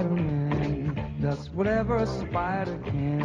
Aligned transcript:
Spider-Man 0.00 1.18
does 1.20 1.50
whatever 1.50 1.96
a 1.96 2.06
spider 2.06 2.78
can. 2.84 3.20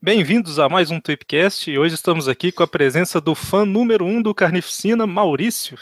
Bem-vindos 0.00 0.58
a 0.58 0.68
mais 0.68 0.90
um 0.90 1.00
Tweepcast 1.00 1.70
e 1.70 1.78
hoje 1.78 1.94
estamos 1.94 2.26
aqui 2.28 2.50
com 2.52 2.62
a 2.62 2.66
presença 2.66 3.20
do 3.20 3.34
fã 3.34 3.66
número 3.66 4.06
um 4.06 4.22
do 4.22 4.34
Carnificina, 4.34 5.06
Maurício. 5.06 5.76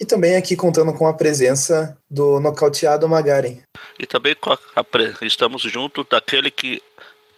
E 0.00 0.06
também 0.06 0.36
aqui 0.36 0.54
contando 0.54 0.92
com 0.94 1.06
a 1.06 1.12
presença 1.14 1.98
do 2.08 2.38
nocauteado 2.38 3.08
Magaren. 3.08 3.58
E 3.98 4.06
também 4.06 4.34
com 4.36 4.52
a, 4.52 4.58
a 4.76 4.84
pre- 4.84 5.14
estamos 5.22 5.62
junto 5.62 6.04
daquele 6.04 6.50
que 6.50 6.80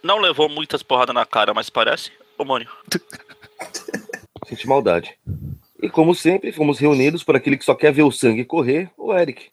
não 0.03 0.19
levou 0.19 0.47
muitas 0.47 0.83
porradas 0.83 1.15
na 1.15 1.25
cara, 1.25 1.53
mas 1.53 1.69
parece 1.69 2.11
homônio. 2.37 2.69
Sente 4.47 4.67
maldade. 4.67 5.15
E 5.81 5.89
como 5.89 6.13
sempre, 6.13 6.51
fomos 6.51 6.77
reunidos 6.77 7.23
por 7.23 7.35
aquele 7.35 7.57
que 7.57 7.65
só 7.65 7.73
quer 7.73 7.91
ver 7.91 8.03
o 8.03 8.11
sangue 8.11 8.45
correr, 8.45 8.91
o 8.95 9.11
Eric. 9.13 9.49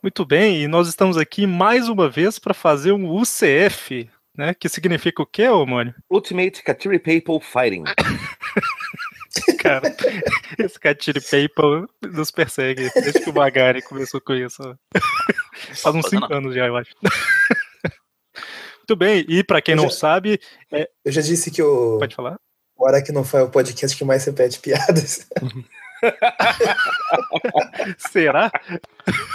Muito 0.00 0.24
bem, 0.24 0.62
e 0.62 0.68
nós 0.68 0.88
estamos 0.88 1.16
aqui 1.16 1.46
mais 1.46 1.88
uma 1.88 2.08
vez 2.08 2.38
para 2.38 2.54
fazer 2.54 2.92
um 2.92 3.10
UCF, 3.10 4.08
né? 4.36 4.54
Que 4.54 4.68
significa 4.68 5.22
o 5.22 5.26
quê, 5.26 5.48
ô 5.48 5.64
Mônio? 5.66 5.94
Ultimate 6.10 6.62
Katiri 6.62 6.98
People 6.98 7.40
Fighting. 7.40 7.84
Cara, 9.58 9.82
esse 10.58 10.78
Catire 10.78 11.20
Paper 11.20 11.86
nos 12.12 12.30
persegue 12.30 12.90
desde 12.94 13.20
que 13.20 13.30
o 13.30 13.34
Magari 13.34 13.82
começou 13.82 14.20
com 14.20 14.34
isso. 14.34 14.62
Faz 15.74 15.94
uns 15.94 16.00
Fazendo 16.02 16.08
5 16.08 16.20
nada. 16.22 16.36
anos 16.36 16.54
já, 16.54 16.66
eu 16.66 16.76
acho. 16.76 16.90
Muito 18.78 18.96
bem, 18.96 19.24
e 19.28 19.44
para 19.44 19.62
quem 19.62 19.72
Eu 19.74 19.82
não 19.82 19.84
já- 19.84 19.90
sabe, 19.96 20.40
Eu 21.04 21.12
já 21.12 21.22
disse 21.22 21.50
que 21.50 21.62
o, 21.62 21.98
pode 21.98 22.14
falar? 22.14 22.36
o 22.76 22.86
Aracnofan 22.86 23.38
é 23.38 23.42
o 23.42 23.50
podcast 23.50 23.96
que 23.96 24.04
mais 24.04 24.24
repete 24.24 24.58
piadas. 24.58 25.28
Será? 27.98 28.50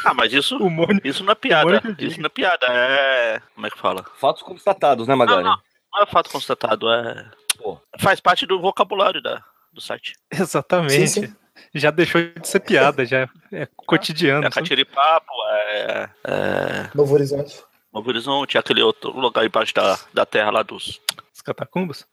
Ah, 0.05 0.13
mas 0.13 0.33
isso, 0.33 0.57
O 0.57 0.69
Mônio. 0.69 1.01
isso 1.03 1.23
não 1.23 1.31
é 1.31 1.35
piada. 1.35 1.81
Isso 1.99 2.19
não 2.19 2.27
é 2.27 2.29
piada, 2.29 2.65
é. 2.69 3.41
Como 3.55 3.67
é 3.67 3.69
que 3.69 3.79
fala? 3.79 4.03
Fatos 4.19 4.41
constatados, 4.43 5.07
né, 5.07 5.15
Magari? 5.15 5.43
Não, 5.43 5.57
Não 5.93 6.03
é 6.03 6.05
fato 6.05 6.29
constatado, 6.29 6.91
é. 6.91 7.29
Pô. 7.57 7.79
Faz 7.99 8.19
parte 8.19 8.45
do 8.45 8.59
vocabulário 8.59 9.21
da, 9.21 9.43
do 9.77 9.81
site. 9.81 10.15
Exatamente. 10.31 11.07
Sim, 11.07 11.27
sim. 11.27 11.35
Já 11.73 11.91
deixou 11.91 12.21
de 12.21 12.47
ser 12.47 12.59
piada, 12.59 13.05
já 13.05 13.29
é 13.51 13.67
cotidiano. 13.75 14.45
É 14.45 14.49
catiripapo, 14.49 15.31
é. 15.49 16.09
é 16.23 16.89
Novo 16.93 17.13
Horizonte. 17.13 17.63
Novo 17.93 18.09
Horizonte, 18.09 18.57
aquele 18.57 18.81
outro 18.81 19.11
lugar 19.17 19.45
embaixo 19.45 19.73
da, 19.73 19.97
da 20.13 20.25
terra 20.25 20.51
lá 20.51 20.63
dos. 20.63 21.01
Os 21.33 21.41
catacumbas. 21.41 22.05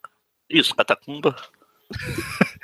Isso, 0.49 0.75
Catacumba. 0.75 1.35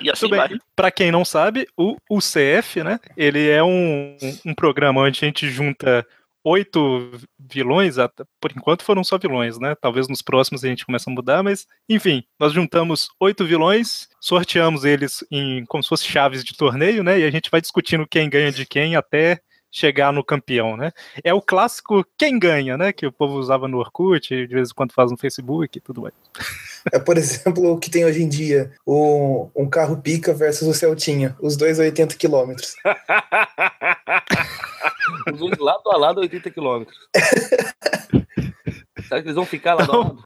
E 0.00 0.08
assim. 0.08 0.28
Para 0.74 0.90
quem 0.90 1.10
não 1.10 1.24
sabe, 1.24 1.66
o 1.76 1.96
UCF, 2.08 2.82
né? 2.82 2.98
Ele 3.16 3.50
é 3.50 3.62
um, 3.62 4.16
um 4.46 4.54
programa 4.54 5.02
onde 5.02 5.18
a 5.18 5.26
gente 5.26 5.50
junta 5.50 6.06
oito 6.44 7.10
vilões, 7.38 7.96
por 8.40 8.52
enquanto 8.54 8.84
foram 8.84 9.02
só 9.02 9.16
vilões, 9.16 9.58
né? 9.58 9.74
Talvez 9.80 10.06
nos 10.06 10.20
próximos 10.20 10.62
a 10.62 10.68
gente 10.68 10.84
comece 10.84 11.08
a 11.08 11.12
mudar, 11.12 11.42
mas 11.42 11.66
enfim, 11.88 12.22
nós 12.38 12.52
juntamos 12.52 13.08
oito 13.18 13.46
vilões, 13.46 14.08
sorteamos 14.20 14.84
eles 14.84 15.24
em 15.30 15.64
como 15.64 15.82
se 15.82 15.88
fossem 15.88 16.08
chaves 16.08 16.44
de 16.44 16.54
torneio, 16.54 17.02
né? 17.02 17.18
E 17.18 17.24
a 17.24 17.30
gente 17.30 17.50
vai 17.50 17.60
discutindo 17.60 18.06
quem 18.06 18.28
ganha 18.28 18.52
de 18.52 18.66
quem 18.66 18.94
até 18.94 19.40
chegar 19.74 20.12
no 20.12 20.22
campeão, 20.22 20.76
né? 20.76 20.92
É 21.24 21.34
o 21.34 21.42
clássico 21.42 22.06
quem 22.16 22.38
ganha, 22.38 22.78
né? 22.78 22.92
Que 22.92 23.06
o 23.06 23.12
povo 23.12 23.34
usava 23.34 23.66
no 23.66 23.78
Orkut, 23.78 24.28
de 24.28 24.54
vez 24.54 24.70
em 24.70 24.74
quando 24.74 24.92
faz 24.92 25.10
no 25.10 25.18
Facebook 25.18 25.76
e 25.76 25.80
tudo 25.80 26.02
mais. 26.02 26.14
É, 26.92 26.98
por 26.98 27.18
exemplo, 27.18 27.72
o 27.72 27.78
que 27.78 27.90
tem 27.90 28.04
hoje 28.04 28.22
em 28.22 28.28
dia: 28.28 28.70
o, 28.86 29.48
um 29.56 29.68
carro 29.68 29.96
pica 29.96 30.32
versus 30.32 30.68
o 30.68 30.74
Celtinha. 30.74 31.36
Os 31.40 31.56
dois 31.56 31.80
a 31.80 31.82
80 31.82 32.14
quilômetros. 32.16 32.74
Os 35.32 35.38
dois 35.38 35.58
lado 35.58 35.90
a 35.90 35.96
lado, 35.96 36.20
80 36.20 36.50
quilômetros. 36.50 36.96
Será 39.08 39.20
que 39.20 39.26
eles 39.26 39.34
vão 39.34 39.46
ficar 39.46 39.74
lado 39.74 39.92
a 39.92 39.96
lado? 39.98 40.24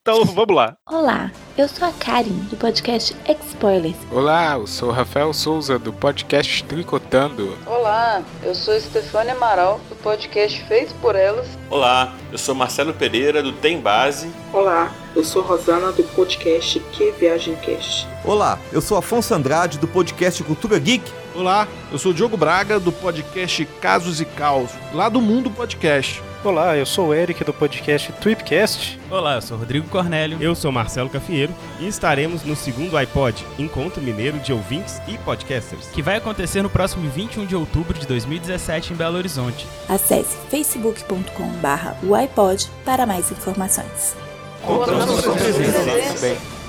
Então, 0.00 0.24
vamos 0.24 0.56
lá. 0.56 0.76
Olá, 0.90 1.30
eu 1.56 1.68
sou 1.68 1.86
a 1.86 1.92
Karen 1.92 2.32
do 2.50 2.56
podcast 2.56 3.14
X-Spoilers. 3.24 3.96
Olá, 4.10 4.54
eu 4.54 4.66
sou 4.66 4.88
o 4.88 4.92
Rafael 4.92 5.32
Souza 5.32 5.78
do 5.78 5.92
podcast 5.92 6.64
Tricotando. 6.64 7.56
Olá, 7.64 8.20
eu 8.42 8.52
sou 8.52 8.78
Stefania 8.80 9.32
Amaral, 9.32 9.80
do 9.88 9.94
podcast 9.94 10.60
Feito 10.64 10.92
por 10.96 11.14
Elas. 11.14 11.46
Olá, 11.70 12.16
eu 12.32 12.38
sou 12.38 12.52
Marcelo 12.52 12.92
Pereira 12.92 13.44
do 13.44 13.52
Tem 13.52 13.80
Base. 13.80 14.28
Olá, 14.52 14.92
eu 15.14 15.22
sou 15.22 15.40
Rosana 15.40 15.92
do 15.92 16.02
podcast 16.02 16.80
Que 16.80 17.12
Viagem 17.12 17.54
Cast. 17.56 18.08
Olá, 18.24 18.58
eu 18.72 18.80
sou 18.80 18.98
Afonso 18.98 19.32
Andrade 19.32 19.78
do 19.78 19.86
podcast 19.86 20.42
Cultura 20.42 20.80
Geek. 20.80 21.21
Olá, 21.34 21.66
eu 21.90 21.98
sou 21.98 22.12
o 22.12 22.14
Diogo 22.14 22.36
Braga 22.36 22.78
do 22.78 22.92
podcast 22.92 23.64
Casos 23.80 24.20
e 24.20 24.24
Caos, 24.24 24.70
lá 24.92 25.08
do 25.08 25.20
Mundo 25.20 25.50
Podcast. 25.50 26.22
Olá, 26.44 26.76
eu 26.76 26.84
sou 26.84 27.08
o 27.08 27.14
Eric 27.14 27.42
do 27.42 27.54
podcast 27.54 28.12
Tweepcast. 28.14 29.00
Olá, 29.10 29.36
eu 29.36 29.42
sou 29.42 29.56
Rodrigo 29.56 29.88
Cornélio. 29.88 30.36
Eu 30.42 30.54
sou 30.54 30.70
Marcelo 30.70 31.08
Cafieiro 31.08 31.54
e 31.80 31.86
estaremos 31.86 32.42
no 32.42 32.54
segundo 32.54 32.96
iPod, 32.98 33.46
Encontro 33.58 34.02
Mineiro 34.02 34.38
de 34.40 34.52
Ouvintes 34.52 35.00
e 35.08 35.16
Podcasters, 35.18 35.86
que 35.86 36.02
vai 36.02 36.16
acontecer 36.16 36.60
no 36.60 36.68
próximo 36.68 37.08
21 37.08 37.46
de 37.46 37.56
outubro 37.56 37.98
de 37.98 38.06
2017 38.06 38.92
em 38.92 38.96
Belo 38.96 39.16
Horizonte. 39.16 39.66
Acesse 39.88 40.36
facebook.com/barra 40.50 41.96
o 42.02 42.14
iPod 42.14 42.68
para 42.84 43.06
mais 43.06 43.30
informações. 43.30 44.14
Contamos 44.62 45.24
com 45.24 45.34
presença. 45.34 46.61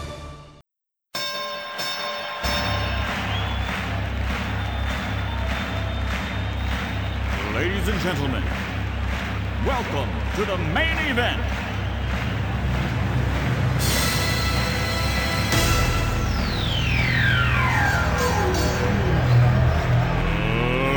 Ladies 7.86 7.96
and 7.96 8.16
gentlemen, 8.16 8.44
welcome 9.66 10.10
to 10.38 10.46
the 10.46 10.58
main 10.74 10.98
event. 11.12 11.38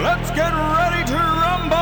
Let's 0.00 0.30
get 0.30 0.52
ready 0.52 1.04
to 1.06 1.16
rumble! 1.16 1.76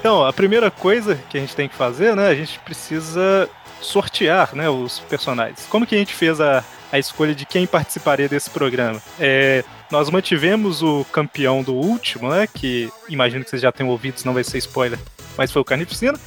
Então, 0.00 0.26
a 0.26 0.32
primeira 0.32 0.72
coisa 0.72 1.14
que 1.30 1.38
a 1.38 1.40
gente 1.40 1.54
tem 1.54 1.68
que 1.68 1.76
fazer, 1.76 2.16
né? 2.16 2.26
A 2.26 2.34
gente 2.34 2.58
precisa 2.58 3.48
sortear, 3.80 4.52
né, 4.52 4.68
os 4.68 4.98
personagens. 4.98 5.64
Como 5.70 5.86
que 5.86 5.94
a 5.94 5.98
gente 5.98 6.12
fez 6.12 6.40
a, 6.40 6.64
a 6.90 6.98
escolha 6.98 7.36
de 7.36 7.46
quem 7.46 7.68
participaria 7.68 8.28
desse 8.28 8.50
programa? 8.50 9.00
É, 9.20 9.62
nós 9.90 10.10
mantivemos 10.10 10.82
o 10.82 11.04
campeão 11.06 11.62
do 11.62 11.74
último, 11.74 12.28
né? 12.28 12.46
Que 12.46 12.90
imagino 13.08 13.44
que 13.44 13.50
vocês 13.50 13.62
já 13.62 13.72
tenham 13.72 13.90
ouvido, 13.90 14.18
senão 14.18 14.34
vai 14.34 14.44
ser 14.44 14.58
spoiler. 14.58 14.98
Mas 15.36 15.50
foi 15.52 15.62
o 15.62 15.64
Carnificina, 15.64 16.18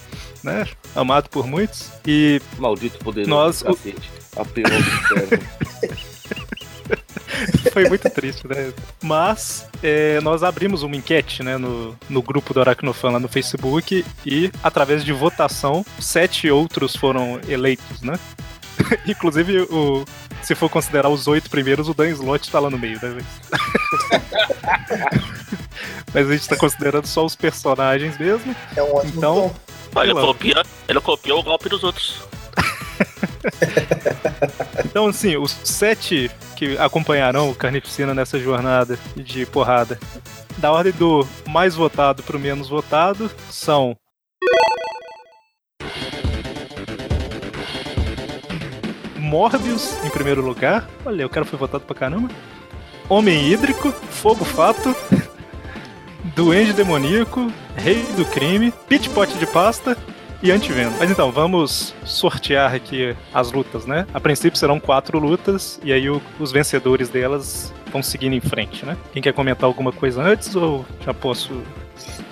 né? 0.43 0.67
Amado 0.95 1.29
por 1.29 1.45
muitos. 1.45 1.91
E 2.05 2.41
maldito 2.57 2.97
poderoso 2.99 3.29
Nós- 3.29 3.63
cacete. 3.63 4.09
Apelão 4.37 4.71
foi 7.71 7.87
muito 7.87 8.09
triste, 8.09 8.47
né? 8.47 8.73
Mas 9.03 9.67
é, 9.83 10.19
nós 10.21 10.43
abrimos 10.43 10.83
uma 10.83 10.95
enquete 10.95 11.43
né, 11.43 11.57
no, 11.57 11.97
no 12.09 12.21
grupo 12.21 12.53
do 12.53 12.61
Aracnofan 12.61 13.11
lá 13.11 13.19
no 13.19 13.27
Facebook 13.27 14.05
e, 14.25 14.51
através 14.63 15.03
de 15.03 15.11
votação, 15.11 15.85
sete 15.99 16.49
outros 16.49 16.95
foram 16.95 17.39
eleitos, 17.47 18.01
né? 18.01 18.17
Inclusive, 19.07 19.61
o, 19.63 20.05
se 20.41 20.55
for 20.55 20.69
considerar 20.69 21.09
os 21.09 21.27
oito 21.27 21.49
primeiros, 21.49 21.87
o 21.89 21.93
Dan 21.93 22.09
Slott 22.09 22.49
tá 22.51 22.59
lá 22.59 22.69
no 22.69 22.77
meio, 22.77 22.99
né? 23.01 23.17
Mas 26.13 26.29
a 26.29 26.33
gente 26.33 26.47
tá 26.47 26.55
considerando 26.57 27.07
só 27.07 27.25
os 27.25 27.35
personagens 27.35 28.17
mesmo. 28.17 28.55
É 28.75 28.83
um 28.83 28.95
ótimo 28.95 29.13
Então- 29.17 29.35
tom. 29.35 29.53
Ele, 30.03 30.13
copia, 30.13 30.63
ele 30.87 31.01
copiou 31.01 31.39
o 31.39 31.43
golpe 31.43 31.67
dos 31.67 31.83
outros. 31.83 32.21
Então, 34.85 35.07
assim, 35.07 35.37
os 35.37 35.51
sete 35.63 36.29
que 36.55 36.77
acompanharão 36.77 37.49
o 37.49 37.55
Carnificina 37.55 38.13
nessa 38.13 38.39
jornada 38.39 38.97
de 39.15 39.45
porrada, 39.45 39.99
da 40.57 40.71
ordem 40.71 40.91
do 40.93 41.27
mais 41.47 41.75
votado 41.75 42.21
pro 42.23 42.39
menos 42.39 42.69
votado, 42.69 43.31
são. 43.49 43.95
Morbius, 49.31 49.97
em 50.03 50.09
primeiro 50.09 50.41
lugar. 50.41 50.89
Olha, 51.05 51.25
o 51.25 51.29
cara 51.29 51.45
foi 51.45 51.57
votado 51.57 51.85
pra 51.85 51.95
caramba. 51.95 52.27
Homem 53.07 53.47
Hídrico, 53.49 53.89
Fogo 54.09 54.43
Fato, 54.43 54.93
Duende 56.35 56.73
Demoníaco, 56.73 57.49
Rei 57.77 58.03
do 58.17 58.25
Crime, 58.25 58.73
Pit 58.89 59.09
Pote 59.09 59.37
de 59.37 59.45
Pasta 59.47 59.97
e 60.43 60.51
Antiveno. 60.51 60.93
Mas 60.99 61.09
então, 61.09 61.31
vamos 61.31 61.93
sortear 62.03 62.73
aqui 62.75 63.15
as 63.33 63.53
lutas, 63.53 63.85
né? 63.85 64.05
A 64.13 64.19
princípio 64.19 64.59
serão 64.59 64.81
quatro 64.81 65.17
lutas, 65.17 65.79
e 65.81 65.93
aí 65.93 66.09
o- 66.09 66.21
os 66.37 66.51
vencedores 66.51 67.07
delas 67.07 67.73
vão 67.89 68.03
seguindo 68.03 68.33
em 68.33 68.41
frente, 68.41 68.85
né? 68.85 68.97
Quem 69.13 69.21
quer 69.21 69.31
comentar 69.33 69.63
alguma 69.65 69.93
coisa 69.93 70.21
antes 70.21 70.53
ou 70.57 70.85
já 71.05 71.13
posso 71.13 71.61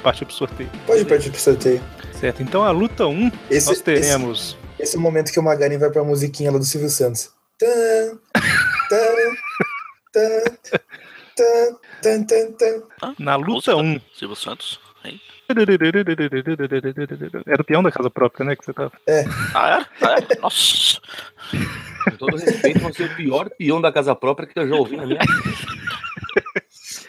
partir 0.04 0.26
pro 0.26 0.34
sorteio? 0.34 0.70
Pode 0.86 1.06
partir 1.06 1.30
pro 1.30 1.40
sorteio. 1.40 1.82
Certo, 2.14 2.44
então 2.44 2.64
a 2.66 2.72
luta 2.72 3.08
1, 3.08 3.32
Esse- 3.50 3.68
nós 3.68 3.80
teremos. 3.80 4.40
Esse, 4.40 4.69
esse 4.80 4.96
é 4.96 5.00
o 5.00 5.02
momento 5.02 5.32
que 5.32 5.40
o 5.40 5.44
Magaren 5.44 5.78
vai 5.78 5.90
pra 5.90 6.04
musiquinha 6.04 6.52
lá 6.52 6.58
do 6.58 6.64
Silvio 6.64 6.90
Santos. 6.90 7.32
Tan, 7.60 8.18
tan, 8.90 9.36
tan, 10.14 10.44
tan, 11.36 11.78
tan, 12.02 12.24
tan, 12.24 12.52
tan. 12.54 12.84
Na 13.20 13.36
luta 13.36 13.76
1. 13.76 14.02
Silvio 14.18 14.36
Santos. 14.36 14.80
Era 17.48 17.62
o 17.62 17.66
peão 17.66 17.82
da 17.82 17.92
casa 17.92 18.10
própria, 18.10 18.46
né? 18.46 18.56
Que 18.56 18.64
você 18.64 18.74
tava. 18.74 18.92
É. 19.08 19.26
Ah, 19.54 19.68
era? 19.68 19.88
Ah, 20.02 20.12
era? 20.12 20.42
Nossa. 20.42 21.02
Com 22.04 22.12
todo 22.18 22.38
respeito, 22.38 22.80
você 22.80 23.04
é 23.04 23.06
o 23.08 23.16
pior 23.16 23.50
peão 23.58 23.82
da 23.82 23.92
casa 23.92 24.16
própria 24.16 24.48
que 24.48 24.60
eu 24.60 24.68
já 24.68 24.76
ouvi 24.76 24.96
na 24.96 25.06
minha 25.06 25.20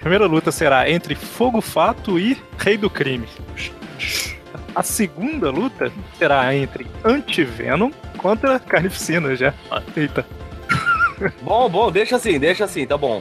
primeira 0.00 0.26
luta 0.26 0.50
será 0.50 0.90
entre 0.90 1.14
Fogo 1.14 1.61
Fato 1.61 2.19
e 2.19 2.37
Rei 2.58 2.76
do 2.76 2.88
Crime. 2.90 3.28
A 4.75 4.82
segunda 4.82 5.50
luta 5.50 5.93
será 6.19 6.55
entre 6.55 6.87
Antivenom 7.05 7.90
contra 8.17 8.58
Carnificina 8.58 9.34
já. 9.34 9.52
Eita. 9.96 10.26
Bom, 11.43 11.69
bom, 11.69 11.93
deixa 11.93 12.17
assim, 12.17 12.38
deixa 12.38 12.64
assim, 12.64 12.87
tá 12.87 12.96
bom. 12.96 13.20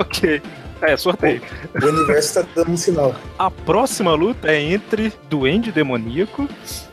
Ok. 0.00 0.40
É, 0.80 0.96
sorteio. 0.96 1.42
O 1.82 1.86
universo 1.86 2.42
tá 2.42 2.48
dando 2.54 2.72
um 2.72 2.76
sinal. 2.76 3.14
A 3.38 3.50
próxima 3.50 4.14
luta 4.14 4.48
é 4.50 4.60
entre 4.60 5.12
Duende 5.28 5.70
Demoníaco 5.70 6.48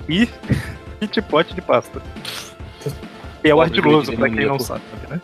e 0.09 0.27
Pitpote 0.99 1.53
de 1.55 1.61
Pasta. 1.61 2.01
E 3.43 3.49
é 3.49 3.55
o 3.55 3.61
ardiloso, 3.61 4.13
pra 4.13 4.29
quem 4.29 4.45
não 4.45 4.59
sabe, 4.59 4.81
né? 5.09 5.21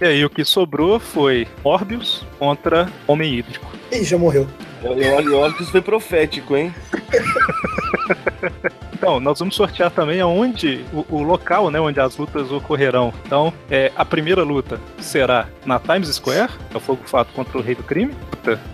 E 0.00 0.04
aí, 0.04 0.24
o 0.24 0.30
que 0.30 0.44
sobrou 0.44 0.98
foi 0.98 1.46
Morbius 1.64 2.26
contra 2.38 2.88
Homem 3.06 3.34
Hídrico. 3.38 3.72
Ih, 3.90 4.04
já 4.04 4.18
morreu. 4.18 4.46
Eu, 4.84 4.92
olho- 5.16 5.32
eu 5.46 5.52
que 5.54 5.62
isso 5.62 5.72
foi 5.72 5.82
profético, 5.82 6.56
hein? 6.56 6.72
Então, 8.92 9.18
nós 9.20 9.38
vamos 9.38 9.54
sortear 9.54 9.90
também 9.90 10.20
aonde 10.20 10.84
o, 10.92 11.04
o 11.16 11.22
local, 11.22 11.70
né, 11.70 11.78
onde 11.80 12.00
as 12.00 12.16
lutas 12.16 12.50
ocorrerão. 12.50 13.12
Então, 13.26 13.52
é, 13.70 13.90
a 13.96 14.04
primeira 14.04 14.42
luta 14.42 14.80
será 14.98 15.46
na 15.66 15.78
Times 15.78 16.08
Square, 16.14 16.50
é 16.72 16.76
o 16.76 16.80
Fogo 16.80 17.02
Fato 17.04 17.32
contra 17.34 17.58
o 17.58 17.60
Rei 17.62 17.74
do 17.74 17.82
Crime. 17.82 18.14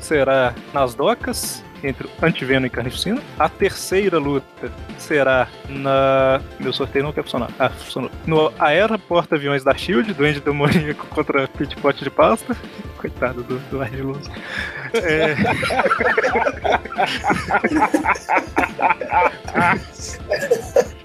Será 0.00 0.54
nas 0.72 0.94
docas 0.94 1.64
entre 1.82 2.08
Antiveno 2.22 2.66
e 2.66 2.70
Carnificina. 2.70 3.20
A 3.38 3.48
terceira 3.48 4.18
luta 4.18 4.72
será 4.98 5.48
na. 5.68 6.40
Meu 6.58 6.72
sorteio 6.72 7.04
não 7.04 7.12
quer 7.12 7.22
funcionar. 7.22 7.50
Ah, 7.58 7.70
funcionou. 7.70 8.10
No 8.26 8.52
Aeroporto 8.58 9.34
Aviões 9.34 9.64
da 9.64 9.74
Shield, 9.74 10.12
Duende 10.14 10.40
Demoníaco 10.40 11.06
contra 11.14 11.48
Pitpote 11.48 12.04
de 12.04 12.10
Pasta. 12.10 12.56
Coitado 12.96 13.42
do, 13.42 13.58
do 13.70 13.80
ardiloso. 13.80 14.30
É... 14.94 15.34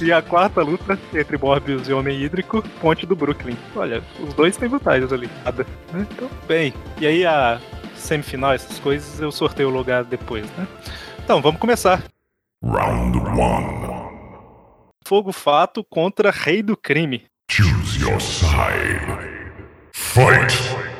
E 0.00 0.12
a 0.12 0.22
quarta 0.22 0.62
luta 0.62 0.98
entre 1.12 1.36
Morbius 1.36 1.88
e 1.88 1.92
Homem 1.92 2.22
Hídrico, 2.22 2.62
Ponte 2.80 3.04
do 3.04 3.16
Brooklyn. 3.16 3.56
Olha, 3.74 4.02
os 4.20 4.32
dois 4.34 4.56
têm 4.56 4.68
vantagens 4.68 5.12
ali. 5.12 5.28
Né? 5.92 6.06
Então, 6.12 6.30
bem. 6.46 6.72
E 7.00 7.06
aí 7.06 7.26
a 7.26 7.60
semifinal, 8.00 8.52
essas 8.52 8.78
coisas, 8.78 9.20
eu 9.20 9.30
sorteio 9.30 9.68
o 9.68 9.72
lugar 9.72 10.04
depois, 10.04 10.44
né? 10.56 10.66
Então, 11.22 11.40
vamos 11.40 11.60
começar. 11.60 12.02
Round 12.64 13.18
1. 13.18 13.80
Fogo 15.06 15.32
Fato 15.32 15.82
contra 15.84 16.30
Rei 16.30 16.62
do 16.62 16.76
Crime. 16.76 17.24
Choose 17.50 18.00
your 18.00 18.20
side. 18.20 19.30
Fight! 19.92 20.90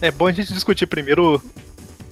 É 0.00 0.10
bom 0.10 0.26
a 0.26 0.32
gente 0.32 0.52
discutir 0.52 0.86
primeiro 0.86 1.42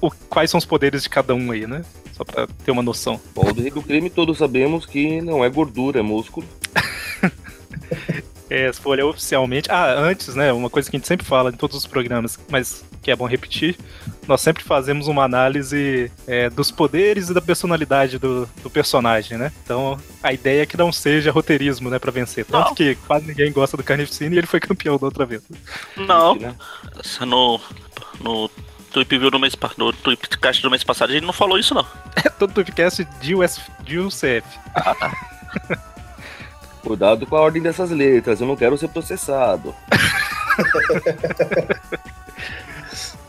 o, 0.02 0.10
quais 0.28 0.50
são 0.50 0.58
os 0.58 0.66
poderes 0.66 1.02
de 1.04 1.08
cada 1.08 1.34
um 1.34 1.50
aí, 1.50 1.66
né? 1.66 1.82
Só 2.12 2.25
pra 2.25 2.46
ter 2.46 2.70
uma 2.70 2.82
noção. 2.82 3.19
Bom, 3.34 3.49
o 3.49 3.54
do 3.54 3.62
Rei 3.62 3.70
do 3.70 3.81
crime 3.82 4.10
todos 4.10 4.37
sabemos 4.37 4.84
que 4.84 5.22
não 5.22 5.43
é 5.43 5.49
gordura, 5.49 6.00
é 6.00 6.02
músculo. 6.02 6.46
É, 8.50 8.70
se 8.70 8.78
for 8.78 8.90
olhar 8.90 9.06
oficialmente. 9.06 9.70
Ah, 9.70 9.94
antes, 9.99 10.34
né? 10.34 10.52
Uma 10.52 10.69
coisa 10.69 10.90
que 10.90 10.94
a 10.94 10.99
gente 10.99 11.08
sempre 11.08 11.25
fala 11.25 11.49
em 11.49 11.54
todos 11.54 11.75
os 11.75 11.87
programas, 11.87 12.38
mas 12.50 12.84
que 13.00 13.10
é 13.10 13.16
bom 13.16 13.25
repetir. 13.25 13.78
Nós 14.28 14.43
sempre 14.43 14.62
fazemos 14.62 15.08
uma 15.08 15.25
análise 15.25 16.12
é, 16.26 16.50
dos 16.50 16.70
poderes 16.70 17.31
e 17.31 17.34
da 17.34 17.40
personalidade 17.40 18.19
do, 18.19 18.46
do 18.62 18.69
personagem, 18.69 19.38
né? 19.38 19.50
Então, 19.64 19.99
a 20.22 20.34
ideia 20.34 20.64
é 20.64 20.66
que 20.66 20.76
não 20.76 20.93
seja 20.93 21.32
roteirismo, 21.32 21.88
né, 21.88 21.99
pra 21.99 22.12
vencer. 22.12 22.44
Tanto 22.44 22.69
Não. 22.69 22.75
que 22.75 22.94
quase 23.06 23.26
ninguém 23.26 23.50
gosta 23.50 23.75
do 23.75 23.82
Carnificina 23.82 24.34
e 24.34 24.38
ele 24.38 24.46
foi 24.46 24.60
campeão 24.60 24.99
da 24.99 25.06
outra 25.06 25.25
vez. 25.25 25.43
Não. 25.96 26.37
Essa 27.02 27.25
No, 27.25 27.58
no 28.20 28.50
Tweep 28.93 29.19
View 29.19 29.31
do 29.31 29.39
mês 29.39 29.56
no 29.79 29.93
Tweepcast 29.93 30.62
do 30.62 30.71
mês 30.71 30.85
passado, 30.85 31.11
a 31.11 31.12
gente 31.15 31.25
não 31.25 31.33
falou 31.33 31.59
isso, 31.59 31.75
não. 31.75 31.87
É 32.15 32.29
todo 32.29 32.53
podcast 32.53 33.05
de, 33.21 33.35
US, 33.35 33.61
de 33.81 33.99
UCF. 33.99 34.43
Cuidado 36.83 37.27
com 37.27 37.37
a 37.37 37.41
ordem 37.41 37.62
dessas 37.62 37.91
letras, 37.91 38.41
eu 38.41 38.47
não 38.47 38.56
quero 38.56 38.77
ser 38.77 38.89
processado. 38.89 39.75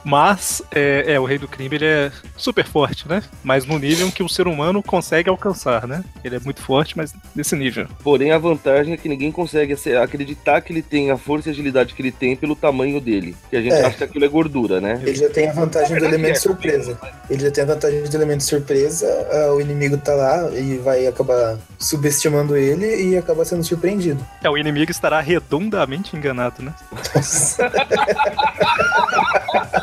Mas, 0.03 0.61
é, 0.71 1.13
é, 1.13 1.19
o 1.19 1.25
Rei 1.25 1.37
do 1.37 1.47
Crime, 1.47 1.75
ele 1.75 1.85
é 1.85 2.11
super 2.35 2.65
forte, 2.65 3.07
né? 3.07 3.23
Mas 3.43 3.65
no 3.65 3.79
nível 3.79 4.11
que 4.11 4.21
o 4.21 4.29
ser 4.29 4.47
humano 4.47 4.83
consegue 4.83 5.29
alcançar, 5.29 5.87
né? 5.87 6.03
Ele 6.23 6.35
é 6.35 6.39
muito 6.39 6.61
forte, 6.61 6.97
mas 6.97 7.13
nesse 7.35 7.55
nível. 7.55 7.87
Porém, 8.03 8.31
a 8.31 8.37
vantagem 8.37 8.93
é 8.93 8.97
que 8.97 9.07
ninguém 9.07 9.31
consegue 9.31 9.75
acreditar 10.01 10.61
que 10.61 10.73
ele 10.73 10.81
tem 10.81 11.09
a 11.11 11.17
força 11.17 11.49
e 11.49 11.51
agilidade 11.51 11.93
que 11.93 12.01
ele 12.01 12.11
tem 12.11 12.35
pelo 12.35 12.55
tamanho 12.55 12.99
dele. 12.99 13.35
Que 13.49 13.57
a 13.57 13.61
gente 13.61 13.73
É. 13.73 13.85
acha 13.85 13.97
que 13.97 14.03
aquilo 14.03 14.25
é 14.25 14.27
gordura, 14.27 14.81
né? 14.81 15.01
Ele 15.01 15.15
já 15.15 15.29
tem 15.29 15.49
a 15.49 15.53
vantagem 15.53 15.97
do 15.97 16.05
elemento 16.05 16.35
é. 16.37 16.39
surpresa. 16.39 16.99
Ele 17.29 17.43
já 17.43 17.51
tem 17.51 17.63
a 17.63 17.67
vantagem 17.67 18.03
do 18.03 18.15
elemento 18.17 18.43
surpresa, 18.43 19.07
ah, 19.31 19.53
o 19.53 19.61
inimigo 19.61 19.97
tá 19.97 20.13
lá 20.13 20.49
e 20.51 20.77
vai 20.77 21.07
acabar 21.07 21.57
subestimando 21.79 22.57
ele 22.57 23.09
e 23.09 23.17
acaba 23.17 23.45
sendo 23.45 23.63
surpreendido. 23.63 24.25
É, 24.43 24.49
o 24.49 24.57
inimigo 24.57 24.91
estará 24.91 25.21
redondamente 25.21 26.15
enganado, 26.15 26.61
né? 26.61 26.73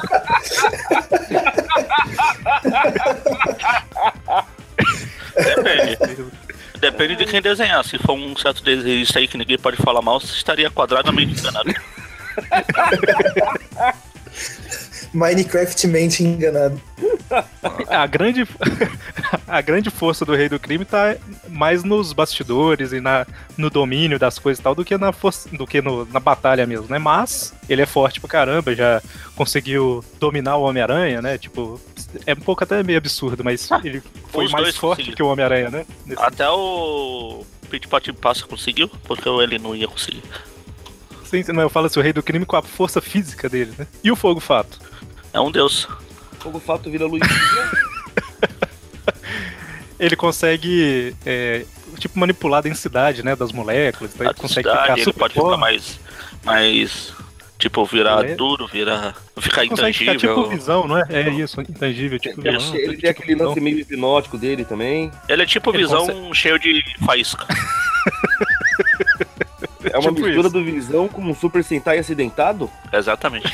Depende. 5.37 5.99
Depende 6.81 7.17
de 7.17 7.26
quem 7.26 7.43
desenhar. 7.43 7.85
Se 7.85 7.99
for 7.99 8.14
um 8.14 8.37
certo 8.37 8.62
desenhista 8.62 9.19
aí 9.19 9.29
que 9.29 9.37
ninguém 9.37 9.59
pode 9.59 9.76
falar 9.76 10.02
mal, 10.02 10.21
você 10.21 10.35
estaria 10.35 10.71
quadradamente 10.71 11.38
enganado. 11.38 11.71
Minecraft 15.12 15.87
mente 15.88 16.23
enganado. 16.25 16.81
A 17.88 18.07
grande, 18.07 18.45
a 19.47 19.61
grande 19.61 19.88
força 19.90 20.25
do 20.25 20.35
Rei 20.35 20.49
do 20.49 20.59
Crime 20.59 20.85
tá 20.85 21.17
mais 21.49 21.85
nos 21.85 22.12
bastidores 22.12 22.93
e 22.93 23.00
na, 23.00 23.25
no 23.57 23.71
domínio 23.71 24.19
das 24.19 24.37
coisas 24.38 24.59
e 24.59 24.62
tal 24.62 24.75
do 24.75 24.85
que 24.85 24.97
na 24.97 25.12
força, 25.12 25.49
do 25.50 25.64
que 25.67 25.81
no- 25.81 26.05
na 26.07 26.19
batalha 26.19 26.67
mesmo, 26.67 26.87
né? 26.88 26.99
Mas 26.99 27.55
ele 27.69 27.83
é 27.83 27.87
forte 27.87 28.21
pra 28.21 28.29
caramba, 28.29 28.75
já 28.75 29.00
conseguiu 29.37 30.05
dominar 30.19 30.57
o 30.57 30.62
Homem-Aranha, 30.62 31.23
né? 31.23 31.38
Tipo, 31.38 31.81
é 32.26 32.33
um 32.33 32.37
pouco 32.37 32.64
até 32.64 32.83
meio 32.83 32.99
absurdo, 32.99 33.45
mas 33.45 33.69
ele 33.85 34.02
foi 34.29 34.47
os 34.47 34.52
mais 34.52 34.76
forte 34.76 34.97
conseguiram. 34.99 35.17
que 35.17 35.23
o 35.23 35.26
Homem-Aranha, 35.29 35.71
né? 35.71 35.87
Nesse- 36.05 36.23
Até 36.23 36.49
o 36.50 37.45
Pit 37.71 37.87
Pot 37.87 38.12
Passa 38.14 38.45
conseguiu, 38.47 38.88
porque 39.05 39.29
ele 39.29 39.59
não 39.59 39.75
ia 39.76 39.87
conseguir. 39.87 40.23
Sim, 41.25 41.45
não, 41.52 41.62
eu 41.62 41.71
falo 41.71 41.87
assim, 41.87 42.00
o 42.00 42.02
Rei 42.02 42.12
do 42.12 42.23
Crime 42.25 42.45
com 42.45 42.57
a 42.57 42.62
força 42.62 43.00
física 43.00 43.49
dele, 43.49 43.73
né? 43.79 43.87
E 44.02 44.11
o 44.11 44.17
Fogo 44.17 44.40
Fato? 44.40 44.81
É 45.32 45.40
um 45.40 45.50
deus. 45.50 45.87
Fogo 46.38 46.58
fato 46.60 46.90
vira 46.90 47.06
luz. 47.06 47.22
Ele 49.99 50.16
consegue, 50.16 51.14
é, 51.26 51.64
tipo, 51.99 52.18
manipular 52.18 52.58
a 52.58 52.62
densidade, 52.62 53.22
né, 53.22 53.37
das 53.37 53.52
moléculas, 53.52 54.14
então 54.14 54.26
ele 54.26 54.34
consegue 54.34 54.66
ficar 54.70 54.92
ele 54.92 55.04
super 55.04 55.18
pode 55.18 55.34
ficar 55.34 55.56
mais. 55.58 56.00
mais. 56.42 57.12
Tipo, 57.58 57.84
virar 57.84 58.25
é- 58.25 58.34
duro, 58.34 58.66
virar. 58.66 59.14
ficar 59.38 59.66
Consegue 59.68 59.92
ficar 59.92 60.14
intangível. 60.14 60.34
tipo 60.37 60.49
visão, 60.49 60.88
não 60.88 60.96
é? 60.96 61.04
É 61.10 61.28
isso, 61.28 61.60
intangível, 61.60 62.18
tipo 62.18 62.40
Ele, 62.40 62.56
vilão. 62.58 62.75
ele 62.75 62.96
tem 62.96 63.10
aquele 63.10 63.34
lance 63.34 63.60
meio 63.60 63.78
hipnótico 63.78 64.38
dele 64.38 64.64
também. 64.64 65.10
Ele 65.28 65.42
é 65.42 65.46
tipo 65.46 65.68
Ele 65.70 65.76
visão 65.84 66.06
consegue- 66.06 66.34
cheio 66.34 66.58
de 66.58 66.82
faísca. 67.04 67.46
É 69.84 69.99
uma 69.99 70.08
Tipo 70.12 70.12
mistura 70.25 70.40
isso. 70.49 70.50
do 70.50 70.64
Visão 70.64 71.08
com 71.08 71.22
um 71.22 71.34
Super 71.34 71.62
Sentai 71.62 71.99
acidentado. 71.99 72.70
Exatamente. 72.90 73.52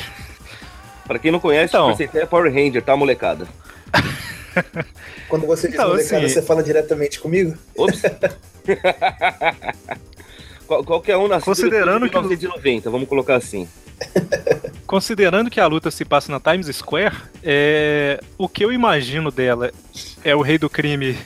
Pra 1.07 1.17
quem 1.19 1.31
não 1.31 1.39
conhece, 1.39 1.75
Então. 1.75 1.91
Super 1.91 2.05
Sentai 2.07 2.21
é 2.23 2.25
Power 2.25 2.53
Ranger, 2.53 2.81
tá, 2.83 2.95
molecada? 2.95 3.47
Quando 5.29 5.45
você 5.47 5.67
diz 5.67 5.75
Então, 5.75 5.89
molecada, 5.89 6.25
assim- 6.25 6.33
você 6.33 6.41
fala 6.41 6.63
diretamente 6.63 7.19
comigo? 7.19 7.55
Ops. 7.77 8.01
Qual- 10.67 10.83
Qualquer 10.83 11.17
um 11.17 11.27
nascido 11.27 11.45
Considerando 11.45 12.05
depois 12.05 12.27
de 12.29 12.35
que- 12.37 12.43
1990, 12.43 12.89
vamos 12.89 13.07
colocar 13.07 13.35
assim. 13.35 13.67
Considerando 14.85 15.49
que 15.49 15.59
a 15.59 15.67
luta 15.67 15.89
se 15.91 16.03
passa 16.05 16.31
na 16.31 16.39
Times 16.39 16.67
Square, 16.75 17.15
é... 17.43 18.19
o 18.37 18.47
que 18.49 18.63
eu 18.63 18.71
imagino 18.71 19.31
dela 19.31 19.71
é 20.23 20.35
o 20.35 20.41
Rei 20.41 20.57
do 20.57 20.69
Crime 20.69 21.17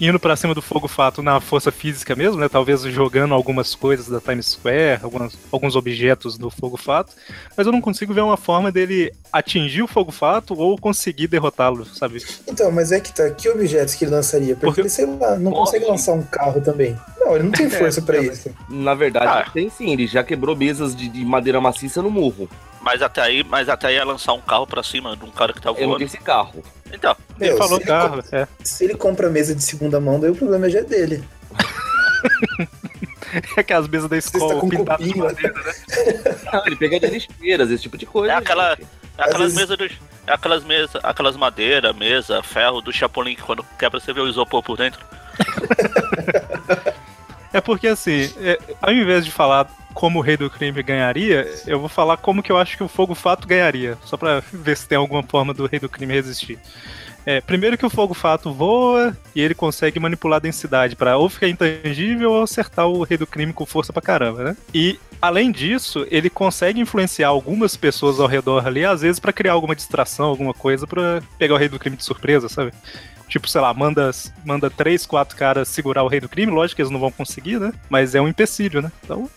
indo 0.00 0.18
pra 0.18 0.36
cima 0.36 0.54
do 0.54 0.62
fogo 0.62 0.86
fato 0.88 1.22
na 1.22 1.40
força 1.40 1.70
física 1.72 2.14
mesmo, 2.16 2.38
né? 2.40 2.48
Talvez 2.48 2.82
jogando 2.82 3.34
algumas 3.34 3.74
coisas 3.74 4.08
da 4.08 4.20
Times 4.20 4.46
Square, 4.46 5.00
algumas, 5.02 5.36
alguns 5.50 5.76
objetos 5.76 6.36
do 6.38 6.50
fogo 6.50 6.76
fato. 6.76 7.12
Mas 7.56 7.66
eu 7.66 7.72
não 7.72 7.80
consigo 7.80 8.14
ver 8.14 8.20
uma 8.22 8.36
forma 8.36 8.70
dele 8.72 9.12
atingir 9.32 9.82
o 9.82 9.86
fogo 9.88 10.10
fato 10.12 10.54
ou 10.58 10.78
conseguir 10.78 11.26
derrotá-lo, 11.26 11.84
sabe? 11.84 12.22
Então, 12.46 12.70
mas 12.70 12.92
é 12.92 13.00
que 13.00 13.12
tá, 13.12 13.28
que 13.30 13.48
objetos 13.48 13.94
que 13.94 14.04
ele 14.04 14.12
lançaria? 14.12 14.54
Porque, 14.54 14.66
Porque- 14.66 14.80
ele, 14.82 14.88
sei 14.88 15.06
lá, 15.06 15.36
não 15.36 15.52
consegue 15.52 15.84
lançar 15.84 16.12
um 16.12 16.22
carro 16.22 16.60
também. 16.60 16.96
Não, 17.20 17.34
ele 17.34 17.44
não 17.44 17.52
tem 17.52 17.68
força 17.70 18.00
pra 18.00 18.18
isso. 18.18 18.50
Na 18.68 18.94
verdade, 18.94 19.26
Ah. 19.48 19.50
tem 19.52 19.68
sim, 19.70 19.92
ele 19.92 20.06
já 20.06 20.22
quebrou 20.24 20.56
mesas 20.56 20.94
de, 20.96 21.08
de 21.08 21.24
madeira 21.24 21.60
maciça 21.60 22.00
no 22.00 22.10
murro. 22.10 22.48
Mas 22.80 23.02
até 23.02 23.20
aí, 23.20 23.44
mas 23.44 23.68
até 23.68 23.88
aí 23.88 23.96
é 23.96 24.04
lançar 24.04 24.32
um 24.32 24.40
carro 24.40 24.66
pra 24.66 24.82
cima 24.84 25.16
de 25.16 25.24
um 25.24 25.30
cara 25.30 25.52
que 25.52 25.60
tá 25.60 25.70
Eu 25.70 25.74
voando. 25.74 25.98
disse 25.98 26.16
carro. 26.18 26.62
Então, 26.90 27.14
Ele 27.38 27.50
Meu, 27.50 27.58
falou 27.58 27.76
se 27.76 27.82
ele 27.82 27.86
carro, 27.90 28.24
é. 28.32 28.48
Se 28.64 28.84
ele 28.84 28.94
compra 28.94 29.28
mesa 29.28 29.54
de 29.58 29.64
segunda 29.64 30.00
mão, 30.00 30.18
daí 30.18 30.30
o 30.30 30.34
problema 30.36 30.68
já 30.70 30.78
é 30.80 30.84
dele. 30.84 31.22
É 33.58 33.62
que 33.62 33.74
as 33.74 33.86
mesas 33.86 34.08
da 34.08 34.16
escola 34.16 34.46
está 34.54 34.60
com 34.60 34.68
pintadas 34.70 35.06
de 35.06 35.12
copinho. 35.12 35.26
madeira, 35.26 35.52
né? 35.62 35.72
Não, 36.50 36.66
ele 36.66 36.76
pegaria 36.76 37.10
lixeiras, 37.10 37.70
esse 37.70 37.82
tipo 37.82 37.98
de 37.98 38.06
coisa. 38.06 38.32
é 38.32 38.36
aquela. 38.36 38.70
gente. 38.74 38.88
É 39.18 39.22
aquelas 39.22 39.52
vezes- 39.52 39.56
mesas 39.58 39.76
do. 39.76 39.84
É 40.26 40.32
aquelas 40.32 40.64
mesas, 40.64 41.04
aquelas 41.04 41.36
madeira, 41.36 41.92
mesa, 41.92 42.42
ferro 42.42 42.80
do 42.80 42.90
Chapolin 42.90 43.34
que 43.34 43.42
quando 43.42 43.62
quebra 43.78 44.00
você 44.00 44.14
vê 44.14 44.20
o 44.22 44.28
isopor 44.28 44.62
por 44.62 44.78
dentro. 44.78 45.00
É 47.50 47.62
porque 47.62 47.88
assim, 47.88 48.30
é, 48.42 48.58
ao 48.82 48.92
invés 48.92 49.24
de 49.24 49.30
falar 49.30 49.66
como 49.94 50.18
o 50.18 50.22
rei 50.22 50.36
do 50.36 50.50
crime 50.50 50.82
ganharia, 50.82 51.50
eu 51.66 51.80
vou 51.80 51.88
falar 51.88 52.18
como 52.18 52.42
que 52.42 52.52
eu 52.52 52.58
acho 52.58 52.76
que 52.76 52.84
o 52.84 52.88
fogo 52.88 53.14
fato 53.14 53.48
ganharia, 53.48 53.96
só 54.04 54.18
pra 54.18 54.42
ver 54.52 54.76
se 54.76 54.86
tem 54.86 54.98
alguma 54.98 55.22
forma 55.22 55.54
do 55.54 55.64
rei 55.66 55.80
do 55.80 55.88
crime 55.88 56.12
resistir. 56.12 56.58
É, 57.28 57.42
primeiro 57.42 57.76
que 57.76 57.84
o 57.84 57.90
fogo 57.90 58.14
fato 58.14 58.50
voa 58.50 59.14
e 59.34 59.42
ele 59.42 59.54
consegue 59.54 60.00
manipular 60.00 60.38
a 60.38 60.40
densidade 60.40 60.96
pra 60.96 61.18
ou 61.18 61.28
ficar 61.28 61.46
intangível 61.46 62.32
ou 62.32 62.42
acertar 62.42 62.88
o 62.88 63.02
rei 63.02 63.18
do 63.18 63.26
crime 63.26 63.52
com 63.52 63.66
força 63.66 63.92
pra 63.92 64.00
caramba, 64.00 64.44
né? 64.44 64.56
E 64.72 64.98
além 65.20 65.52
disso, 65.52 66.06
ele 66.10 66.30
consegue 66.30 66.80
influenciar 66.80 67.28
algumas 67.28 67.76
pessoas 67.76 68.18
ao 68.18 68.26
redor 68.26 68.66
ali, 68.66 68.82
às 68.82 69.02
vezes 69.02 69.20
pra 69.20 69.30
criar 69.30 69.52
alguma 69.52 69.76
distração, 69.76 70.24
alguma 70.24 70.54
coisa 70.54 70.86
pra 70.86 71.20
pegar 71.38 71.52
o 71.52 71.58
rei 71.58 71.68
do 71.68 71.78
crime 71.78 71.98
de 71.98 72.04
surpresa, 72.04 72.48
sabe? 72.48 72.72
Tipo, 73.28 73.46
sei 73.46 73.60
lá, 73.60 73.74
manda, 73.74 74.10
manda 74.42 74.70
três, 74.70 75.04
quatro 75.04 75.36
caras 75.36 75.68
segurar 75.68 76.04
o 76.04 76.08
rei 76.08 76.20
do 76.20 76.30
crime, 76.30 76.50
lógico 76.50 76.76
que 76.76 76.80
eles 76.80 76.90
não 76.90 76.98
vão 76.98 77.12
conseguir, 77.12 77.60
né? 77.60 77.74
Mas 77.90 78.14
é 78.14 78.22
um 78.22 78.28
empecilho, 78.28 78.80
né? 78.80 78.90
Então, 79.04 79.28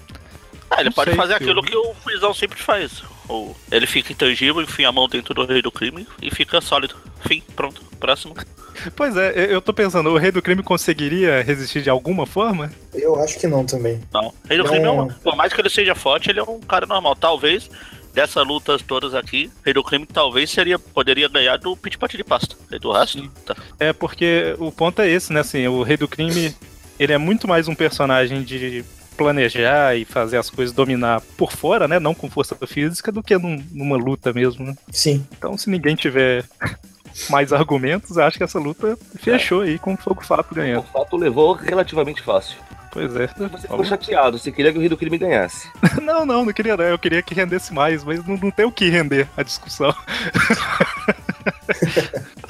Ah, 0.70 0.80
ele 0.80 0.92
pode 0.92 1.14
fazer 1.14 1.34
aquilo 1.34 1.62
que 1.62 1.76
o 1.76 1.94
Freezão 1.96 2.34
sempre 2.34 2.58
faz. 2.58 3.04
Ou 3.32 3.56
ele 3.72 3.88
fica 3.88 4.12
intangível, 4.12 4.62
enfia 4.62 4.90
a 4.90 4.92
mão 4.92 5.08
dentro 5.08 5.34
do 5.34 5.46
rei 5.46 5.62
do 5.62 5.72
crime 5.72 6.06
e 6.22 6.30
fica 6.30 6.60
sólido. 6.60 6.96
Fim, 7.28 7.42
pronto. 7.56 7.82
Próximo. 8.00 8.36
pois 8.96 9.16
é, 9.16 9.54
eu- 9.54 9.62
tô 9.62 9.72
pensando, 9.74 10.10
o 10.10 10.18
rei 10.18 10.32
do 10.32 10.42
crime 10.42 10.62
conseguiria 10.62 11.42
resistir 11.42 11.82
de 11.82 11.90
alguma 11.90 12.26
forma? 12.26 12.72
Eu 12.94 13.16
acho 13.22 13.40
que 13.40 13.48
não 13.48 13.66
também. 13.66 14.02
Não. 14.14 14.34
Rei 14.50 14.58
do 14.58 14.64
Não. 14.66 14.72
crime 14.72 14.86
é 14.86 14.92
um. 14.92 15.08
Por 15.08 15.36
mais 15.36 15.54
que 15.54 15.62
ele 15.62 15.70
seja 15.70 15.96
forte, 15.96 16.30
ele 16.30 16.40
é 16.40 16.44
um 16.44 16.60
cara 16.60 16.86
normal. 16.86 17.16
Talvez, 17.16 17.70
dessas 18.14 18.46
lutas 18.46 18.82
todas 18.82 19.14
aqui, 19.14 19.50
Rei 19.64 19.74
do 19.74 19.84
crime 19.84 20.06
talvez 20.06 20.50
seria, 20.50 20.78
poderia 20.78 21.30
ganhar 21.30 21.58
do 21.58 21.78
Pit 21.78 21.98
Pat 21.98 22.12
de 22.12 22.24
Pasta. 22.24 22.56
E 22.72 22.80
do 22.80 22.92
resto, 22.92 23.30
tá. 23.46 23.56
É 23.80 23.94
porque 23.94 24.56
o 24.60 24.72
ponto 24.72 25.02
é 25.02 25.08
esse, 25.10 25.32
né? 25.32 25.40
Assim, 25.42 25.66
o 25.68 25.84
rei 25.84 25.96
do 25.96 26.08
crime, 26.08 26.54
ele 27.00 27.14
é 27.14 27.18
muito 27.18 27.48
mais 27.48 27.68
um 27.70 27.76
personagem 27.76 28.42
de 28.44 28.84
planejar 29.18 29.96
e 29.96 30.06
fazer 30.06 30.38
as 30.38 30.50
coisas 30.50 30.76
dominar 30.76 31.22
por 31.38 31.52
fora, 31.52 31.88
né? 31.88 32.00
Não 32.00 32.14
com 32.14 32.30
força 32.30 32.56
física, 32.68 33.12
do 33.12 33.24
que 33.24 33.38
num- 33.38 33.64
numa 33.72 33.98
luta 33.98 34.34
mesmo, 34.34 34.66
né? 34.66 34.76
Sim. 34.92 35.26
Então, 35.38 35.58
se 35.58 35.70
ninguém 35.70 35.96
tiver 35.96 36.44
mais 37.30 37.52
argumentos, 37.54 38.18
acho 38.18 38.38
que 38.38 38.44
essa 38.44 38.60
luta 38.60 38.98
fechou 39.20 39.62
aí 39.62 39.78
com 39.78 39.94
o 39.94 39.98
Fogo 39.98 40.24
Fato 40.26 40.52
O 40.52 40.56
ganhando. 40.56 40.84
fato 40.92 41.16
levou 41.18 41.54
relativamente 41.54 42.22
fácil. 42.22 42.58
Pois 42.94 43.16
é. 43.16 43.28
Você 43.28 43.58
ficou 43.62 43.86
chateado, 43.86 44.38
você 44.38 44.52
queria 44.52 44.70
que 44.72 44.78
o 44.78 44.82
rei 44.82 44.90
do 44.90 44.98
crime 44.98 45.18
ganhasse. 45.18 45.70
Não, 46.02 46.26
não, 46.26 46.44
não 46.44 46.52
queria 46.52 46.76
não. 46.76 46.84
Eu 46.84 47.00
queria 47.00 47.22
que 47.22 47.34
rendesse 47.34 47.74
mais, 47.74 48.04
mas 48.04 48.26
não, 48.28 48.36
não 48.36 48.52
tem 48.52 48.66
o 48.66 48.72
que 48.72 48.90
render 48.90 49.30
a 49.38 49.44
discussão. 49.44 49.96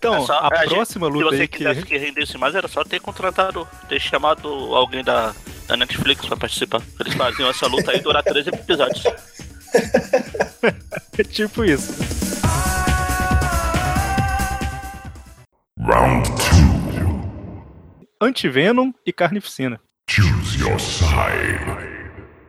então, 0.00 0.16
É 0.16 0.20
só- 0.26 0.40
a 0.40 0.50
é, 0.54 0.58
gente, 0.62 0.68
próxima 0.74 1.06
Se 1.06 1.12
luta 1.12 1.36
você 1.36 1.42
aí 1.42 1.48
que. 1.48 1.58
quisesse 1.58 1.82
que 1.82 1.98
rendesse 1.98 2.38
mais, 2.38 2.54
era 2.54 2.66
só 2.68 2.82
ter 2.82 3.00
contratado, 3.00 3.68
ter 3.86 4.00
chamado 4.00 4.48
alguém 4.74 5.04
da, 5.04 5.34
da 5.68 5.76
Netflix 5.76 6.24
pra 6.26 6.36
participar. 6.38 6.80
Eles 6.98 7.12
faziam 7.14 7.50
essa 7.50 7.66
luta 7.66 7.90
aí 7.92 8.00
durar 8.00 8.22
três 8.22 8.46
episódios. 8.46 9.04
É 11.18 11.22
tipo 11.22 11.64
isso. 11.64 11.92
Round 15.78 16.28
two. 16.28 17.62
Antivenom 18.20 18.92
e 19.06 19.12
Carnificina. 19.12 19.78
Choose 20.08 20.58
your 20.58 20.78
side. 20.80 21.60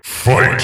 Fight. 0.03 0.63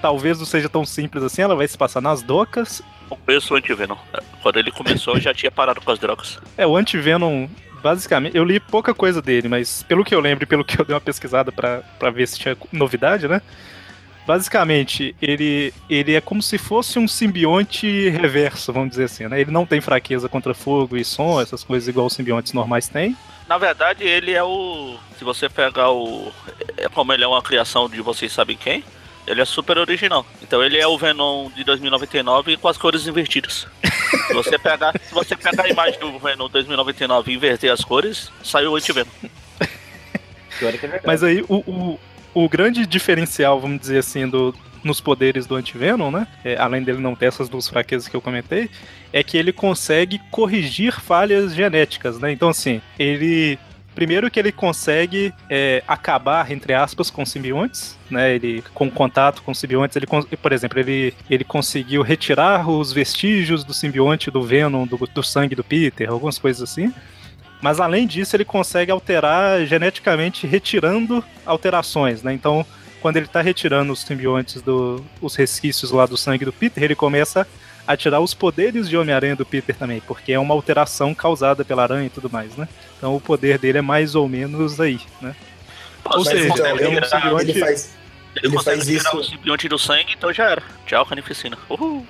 Talvez 0.00 0.38
não 0.38 0.46
seja 0.46 0.68
tão 0.68 0.84
simples 0.84 1.24
assim, 1.24 1.42
ela 1.42 1.56
vai 1.56 1.66
se 1.66 1.76
passar 1.76 2.00
nas 2.00 2.22
docas. 2.22 2.82
O 3.10 3.16
preço 3.16 3.54
Antivenom. 3.54 3.96
Quando 4.42 4.58
ele 4.58 4.70
começou, 4.70 5.14
eu 5.14 5.20
já 5.20 5.34
tinha 5.34 5.50
parado 5.50 5.80
com 5.80 5.90
as 5.90 5.98
drogas. 5.98 6.38
É, 6.56 6.66
o 6.66 6.76
Antivenom, 6.76 7.48
basicamente, 7.82 8.36
eu 8.36 8.44
li 8.44 8.60
pouca 8.60 8.94
coisa 8.94 9.20
dele, 9.20 9.48
mas 9.48 9.82
pelo 9.82 10.04
que 10.04 10.14
eu 10.14 10.20
lembro 10.20 10.44
e 10.44 10.46
pelo 10.46 10.64
que 10.64 10.80
eu 10.80 10.84
dei 10.84 10.94
uma 10.94 11.00
pesquisada 11.00 11.50
pra 11.50 11.82
pra 11.98 12.10
ver 12.10 12.28
se 12.28 12.38
tinha 12.38 12.56
novidade, 12.72 13.26
né? 13.26 13.42
Basicamente, 14.28 15.16
ele, 15.22 15.72
ele 15.88 16.14
é 16.14 16.20
como 16.20 16.42
se 16.42 16.58
fosse 16.58 16.98
um 16.98 17.08
simbionte 17.08 18.10
reverso, 18.10 18.70
vamos 18.74 18.90
dizer 18.90 19.04
assim, 19.04 19.26
né? 19.26 19.40
Ele 19.40 19.50
não 19.50 19.64
tem 19.64 19.80
fraqueza 19.80 20.28
contra 20.28 20.52
fogo 20.52 20.98
e 20.98 21.04
som, 21.04 21.40
essas 21.40 21.64
coisas 21.64 21.88
igual 21.88 22.06
os 22.06 22.12
simbiontes 22.12 22.52
normais 22.52 22.88
têm. 22.88 23.16
Na 23.48 23.56
verdade, 23.56 24.04
ele 24.04 24.32
é 24.32 24.44
o. 24.44 24.98
Se 25.16 25.24
você 25.24 25.48
pegar 25.48 25.90
o. 25.92 26.30
É 26.76 26.90
como 26.90 27.10
ele 27.14 27.24
é 27.24 27.26
uma 27.26 27.40
criação 27.40 27.88
de 27.88 28.02
vocês 28.02 28.30
sabem 28.30 28.54
quem, 28.54 28.84
ele 29.28 29.40
é 29.40 29.44
super 29.44 29.78
original. 29.78 30.26
Então 30.42 30.62
ele 30.62 30.78
é 30.78 30.86
o 30.86 30.96
Venom 30.96 31.50
de 31.50 31.64
2099 31.64 32.56
com 32.56 32.68
as 32.68 32.76
cores 32.76 33.06
invertidas. 33.06 33.66
se, 34.26 34.34
você 34.34 34.58
pegar, 34.58 34.92
se 35.00 35.14
você 35.14 35.36
pegar 35.36 35.64
a 35.64 35.68
imagem 35.68 36.00
do 36.00 36.18
Venom 36.18 36.48
2099 36.48 37.30
e 37.30 37.34
inverter 37.36 37.72
as 37.72 37.84
cores, 37.84 38.32
saiu 38.42 38.72
o 38.72 38.76
anti-Venom. 38.76 39.10
É. 40.60 41.00
Mas 41.06 41.22
aí, 41.22 41.44
o, 41.48 41.56
o, 41.58 42.00
o 42.34 42.48
grande 42.48 42.84
diferencial, 42.84 43.60
vamos 43.60 43.80
dizer 43.80 43.98
assim, 43.98 44.28
do, 44.28 44.52
nos 44.82 45.00
poderes 45.00 45.46
do 45.46 45.54
Antivenom, 45.54 46.10
né? 46.10 46.26
é, 46.44 46.56
além 46.56 46.82
dele 46.82 46.98
não 46.98 47.14
ter 47.14 47.26
essas 47.26 47.48
duas 47.48 47.68
fraquezas 47.68 48.08
que 48.08 48.16
eu 48.16 48.20
comentei, 48.20 48.70
é 49.12 49.22
que 49.22 49.36
ele 49.36 49.52
consegue 49.52 50.18
corrigir 50.30 50.92
falhas 50.92 51.54
genéticas, 51.54 52.18
né? 52.18 52.32
Então, 52.32 52.48
assim, 52.48 52.80
ele. 52.98 53.58
Primeiro 53.98 54.30
que 54.30 54.38
ele 54.38 54.52
consegue 54.52 55.34
é, 55.50 55.82
acabar, 55.88 56.52
entre 56.52 56.72
aspas, 56.72 57.10
com 57.10 57.26
simbiontes, 57.26 57.98
né? 58.08 58.32
Ele, 58.32 58.62
com 58.72 58.88
contato 58.88 59.42
com 59.42 59.52
simbiontes, 59.52 59.96
ele, 59.96 60.06
por 60.06 60.52
exemplo, 60.52 60.78
ele, 60.78 61.12
ele 61.28 61.42
conseguiu 61.42 62.00
retirar 62.02 62.70
os 62.70 62.92
vestígios 62.92 63.64
do 63.64 63.74
simbionte 63.74 64.30
do 64.30 64.40
Venom, 64.40 64.86
do, 64.86 64.98
do 65.12 65.22
sangue 65.24 65.56
do 65.56 65.64
Peter, 65.64 66.08
algumas 66.08 66.38
coisas 66.38 66.62
assim. 66.62 66.94
Mas 67.60 67.80
além 67.80 68.06
disso, 68.06 68.36
ele 68.36 68.44
consegue 68.44 68.92
alterar 68.92 69.66
geneticamente, 69.66 70.46
retirando 70.46 71.24
alterações, 71.44 72.22
né? 72.22 72.32
Então, 72.32 72.64
quando 73.00 73.16
ele 73.16 73.26
tá 73.26 73.40
retirando 73.40 73.92
os 73.92 74.02
simbiontes 74.02 74.62
do, 74.62 75.04
os 75.20 75.34
resquícios 75.34 75.90
lá 75.90 76.06
do 76.06 76.16
sangue 76.16 76.44
do 76.44 76.52
Peter, 76.52 76.84
ele 76.84 76.94
começa 76.94 77.44
a 77.84 77.96
tirar 77.96 78.20
os 78.20 78.32
poderes 78.32 78.88
de 78.88 78.96
Homem-Aranha 78.96 79.34
do 79.34 79.44
Peter 79.44 79.74
também, 79.74 80.00
porque 80.06 80.32
é 80.32 80.38
uma 80.38 80.54
alteração 80.54 81.12
causada 81.16 81.64
pela 81.64 81.82
aranha 81.82 82.06
e 82.06 82.10
tudo 82.10 82.30
mais, 82.30 82.54
né? 82.56 82.68
Então 82.98 83.14
o 83.16 83.20
poder 83.20 83.58
dele 83.58 83.78
é 83.78 83.82
mais 83.82 84.14
ou 84.14 84.28
menos 84.28 84.78
aí, 84.80 85.00
né? 85.22 85.34
Ou 86.04 86.18
Mas 86.18 86.28
seja, 86.28 86.48
então, 86.48 86.66
é 86.66 86.74
um 86.74 86.76
ele, 86.76 87.04
simbionte- 87.06 87.50
ele 87.50 87.60
faz. 87.60 87.94
Ele, 88.36 88.46
Ele 88.46 88.56
consegue 88.56 88.76
faz 88.76 88.88
isso- 88.88 89.16
o 89.16 89.24
simbionte 89.24 89.68
do 89.68 89.78
sangue, 89.78 90.14
então 90.16 90.32
já 90.32 90.50
era. 90.50 90.62
Tchau, 90.86 91.04
Carnificina. 91.06 91.56
Uhul. 91.68 92.06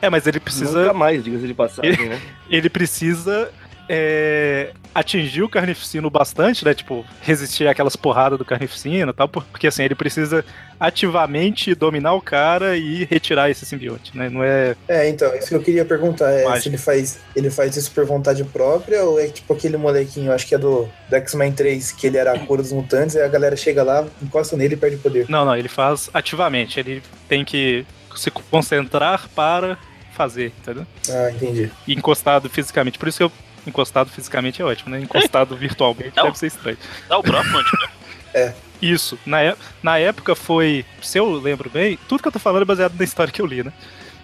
É, 0.00 0.08
mas 0.08 0.26
ele 0.26 0.38
precisa. 0.40 0.80
Nunca 0.82 0.92
mais, 0.94 1.22
diga-se 1.24 1.46
de 1.46 1.54
passagem, 1.54 1.90
Ele- 1.92 2.08
né? 2.08 2.20
ele 2.48 2.68
precisa 2.70 3.50
é, 3.88 4.70
atingir 4.94 5.42
o 5.42 5.48
carnificino 5.48 6.10
bastante, 6.10 6.64
né? 6.64 6.74
Tipo, 6.74 7.04
resistir 7.22 7.66
àquelas 7.68 7.96
porradas 7.96 8.38
do 8.38 8.44
carnificino 8.44 9.10
e 9.10 9.14
tal, 9.14 9.28
por- 9.28 9.44
porque 9.44 9.66
assim, 9.66 9.82
ele 9.84 9.94
precisa 9.94 10.44
ativamente 10.78 11.74
dominar 11.74 12.14
o 12.14 12.20
cara 12.20 12.76
e 12.76 13.04
retirar 13.04 13.50
esse 13.50 13.64
simbionte, 13.66 14.16
né? 14.16 14.28
Não 14.28 14.42
é. 14.42 14.74
É, 14.88 15.08
então, 15.08 15.34
isso 15.36 15.48
que 15.48 15.54
eu 15.54 15.62
queria 15.62 15.84
perguntar 15.84 16.30
é 16.32 16.60
se 16.60 16.68
ele 16.68 16.78
faz, 16.78 17.18
ele 17.34 17.50
faz 17.50 17.76
isso 17.76 17.90
por 17.92 18.04
vontade 18.04 18.42
própria 18.44 19.02
ou 19.04 19.18
é 19.20 19.28
tipo 19.28 19.52
aquele 19.52 19.76
molequinho, 19.76 20.32
acho 20.32 20.46
que 20.46 20.54
é 20.54 20.58
do, 20.58 20.88
do 21.08 21.16
X-Men 21.16 21.52
3, 21.52 21.92
que 21.92 22.06
ele 22.06 22.16
era 22.16 22.32
a 22.32 22.38
cor 22.46 22.58
dos 22.58 22.72
mutantes, 22.72 23.16
aí 23.16 23.22
a 23.22 23.28
galera 23.28 23.56
chega 23.56 23.82
lá, 23.82 24.06
encosta 24.22 24.56
nele 24.56 24.74
e 24.74 24.76
perde 24.76 24.96
poder. 24.96 25.26
Não, 25.28 25.44
não, 25.44 25.56
ele 25.56 25.68
faz 25.68 26.08
ativamente. 26.12 26.78
Ele 26.80 27.02
tem 27.28 27.44
que 27.44 27.84
se 28.16 28.30
concentrar 28.30 29.28
para 29.34 29.78
fazer, 30.12 30.52
entendeu? 30.60 30.86
Ah, 31.08 31.30
entendi. 31.30 31.70
E 31.86 31.94
encostado 31.94 32.48
fisicamente. 32.50 32.98
Por 32.98 33.08
isso 33.08 33.18
que 33.18 33.24
eu, 33.24 33.32
encostado 33.68 34.10
fisicamente 34.10 34.60
é 34.60 34.64
ótimo, 34.64 34.90
né? 34.90 35.00
Encostado 35.00 35.54
virtualmente 35.56 36.16
Não. 36.16 36.24
deve 36.24 36.38
ser 36.38 36.46
estranho. 36.48 36.78
É 37.08 37.16
o 37.16 37.22
próprio 37.22 37.58
antiveno. 37.58 37.90
É. 38.34 38.52
Isso. 38.80 39.18
Na, 39.26 39.40
é- 39.42 39.56
na 39.82 39.98
época 39.98 40.34
foi. 40.34 40.84
Se 41.02 41.18
eu 41.18 41.30
lembro 41.32 41.68
bem, 41.70 41.98
tudo 42.08 42.22
que 42.22 42.28
eu 42.28 42.32
tô 42.32 42.38
falando 42.38 42.62
é 42.62 42.64
baseado 42.66 42.94
na 42.96 43.04
história 43.04 43.32
que 43.32 43.40
eu 43.42 43.46
li, 43.46 43.62
né? 43.64 43.72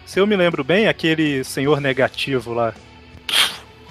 Se 0.07 0.21
eu 0.21 0.27
me 0.27 0.37
lembro 0.37 0.63
bem, 0.63 0.87
aquele 0.87 1.43
senhor 1.45 1.81
negativo 1.81 2.53
lá. 2.53 2.75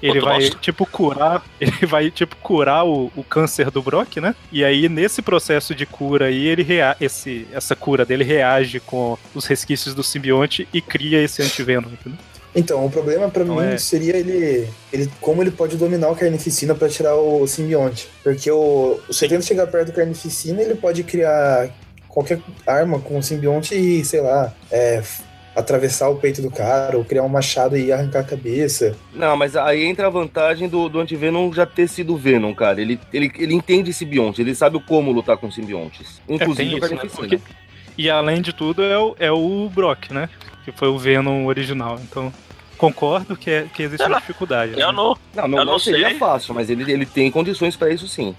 Ele 0.01 0.15
Outro 0.19 0.25
vai, 0.25 0.39
monstro. 0.39 0.59
tipo, 0.59 0.85
curar. 0.85 1.41
Ele 1.61 1.85
vai, 1.85 2.11
tipo, 2.11 2.35
curar 2.35 2.85
o, 2.85 3.09
o 3.15 3.23
câncer 3.23 3.71
do 3.71 3.81
Brock, 3.81 4.17
né? 4.17 4.35
E 4.51 4.61
aí, 4.63 4.89
nesse 4.89 5.21
processo 5.21 5.73
de 5.73 5.85
cura 5.85 6.25
aí, 6.25 6.45
ele 6.45 6.61
rea 6.61 6.95
esse, 6.99 7.47
essa 7.53 7.73
cura 7.73 8.05
dele 8.05 8.25
reage 8.25 8.81
com 8.81 9.17
os 9.33 9.45
resquícios 9.45 9.95
do 9.95 10.03
simbionte 10.03 10.67
e 10.73 10.81
cria 10.81 11.21
esse 11.23 11.41
antiveno, 11.41 11.89
entendeu? 11.89 12.19
Então, 12.55 12.85
o 12.85 12.89
problema 12.91 13.29
pra 13.29 13.43
Não 13.43 13.55
mim 13.55 13.65
é- 13.73 13.77
seria 13.77 14.15
ele, 14.15 14.67
ele. 14.91 15.09
Como 15.19 15.41
ele 15.41 15.49
pode 15.51 15.75
dominar 15.75 16.09
o 16.09 16.15
carnificina 16.15 16.75
pra 16.75 16.87
tirar 16.87 17.15
o 17.15 17.47
simbionte. 17.47 18.07
Porque 18.23 18.49
o, 18.51 18.99
se 19.09 19.25
ele 19.25 19.41
chegar 19.41 19.65
perto 19.67 19.87
do 19.87 19.93
carnificina, 19.93 20.61
ele 20.61 20.75
pode 20.75 21.03
criar 21.03 21.69
qualquer 22.07 22.39
arma 22.67 22.99
com 22.99 23.17
o 23.17 23.23
simbionte 23.23 23.73
e, 23.73 24.05
sei 24.05 24.21
lá, 24.21 24.53
é, 24.71 24.97
f- 24.97 25.23
atravessar 25.55 26.09
o 26.09 26.15
peito 26.15 26.41
do 26.43 26.51
cara, 26.51 26.95
ou 26.97 27.03
criar 27.03 27.23
um 27.23 27.27
machado 27.29 27.75
e 27.77 27.91
arrancar 27.91 28.19
a 28.19 28.23
cabeça. 28.23 28.95
Não, 29.13 29.35
mas 29.35 29.55
aí 29.55 29.83
entra 29.83 30.05
a 30.07 30.09
vantagem 30.11 30.69
do, 30.69 30.87
do 30.89 30.99
Antivenom 30.99 31.51
já 31.53 31.65
ter 31.65 31.87
sido 31.87 32.15
Venom, 32.17 32.53
cara. 32.53 32.79
Ele, 32.81 32.99
ele, 33.11 33.31
ele 33.37 33.53
entende 33.55 33.91
simbionte, 33.93 34.41
ele 34.41 34.53
sabe 34.53 34.79
como 34.87 35.11
lutar 35.11 35.37
com 35.37 35.49
simbiontes. 35.51 36.21
É, 36.29 36.33
Inclusive 36.35 36.69
tem 36.69 36.73
o 36.75 36.77
isso, 36.77 36.89
né? 36.89 36.95
Carnificina. 36.97 37.27
Porque- 37.39 37.53
E 37.97 38.09
além 38.09 38.41
de 38.41 38.53
tudo, 38.53 38.83
é 38.83 38.97
o, 38.97 39.15
é 39.19 39.31
o 39.31 39.69
Brock, 39.73 40.11
né? 40.11 40.27
Que 40.65 40.71
foi 40.71 40.87
o 40.87 40.97
Venom 40.97 41.45
original. 41.45 41.99
Então, 42.01 42.31
concordo 42.77 43.35
que, 43.35 43.49
é, 43.49 43.65
que 43.73 43.83
existe 43.83 44.03
Sei 44.03 44.11
uma 44.11 44.19
dificuldade. 44.19 44.73
Eu 44.79 44.87
né? 44.87 44.93
não. 44.93 45.17
Não, 45.35 45.47
não, 45.47 45.57
Eu 45.59 45.65
não 45.65 45.71
não 45.73 45.79
seria 45.79 46.09
sei. 46.09 46.17
fácil, 46.17 46.53
mas 46.53 46.69
ele, 46.69 46.89
ele 46.91 47.05
tem 47.05 47.29
condições 47.31 47.75
pra 47.75 47.91
isso 47.91 48.07
sim. 48.07 48.35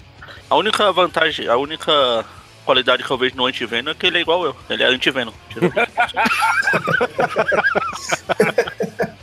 A 0.49 0.57
única 0.57 0.90
vantagem, 0.93 1.49
a 1.49 1.57
única 1.57 2.25
qualidade 2.64 3.02
que 3.04 3.11
eu 3.11 3.19
vejo 3.19 3.37
no 3.37 3.47
antiveno 3.47 3.90
é 3.90 3.95
que 3.95 4.07
ele 4.07 4.19
é 4.19 4.21
igual 4.21 4.45
eu. 4.45 4.57
Ele 4.69 4.83
é 4.83 4.87
antiveno. 4.87 5.33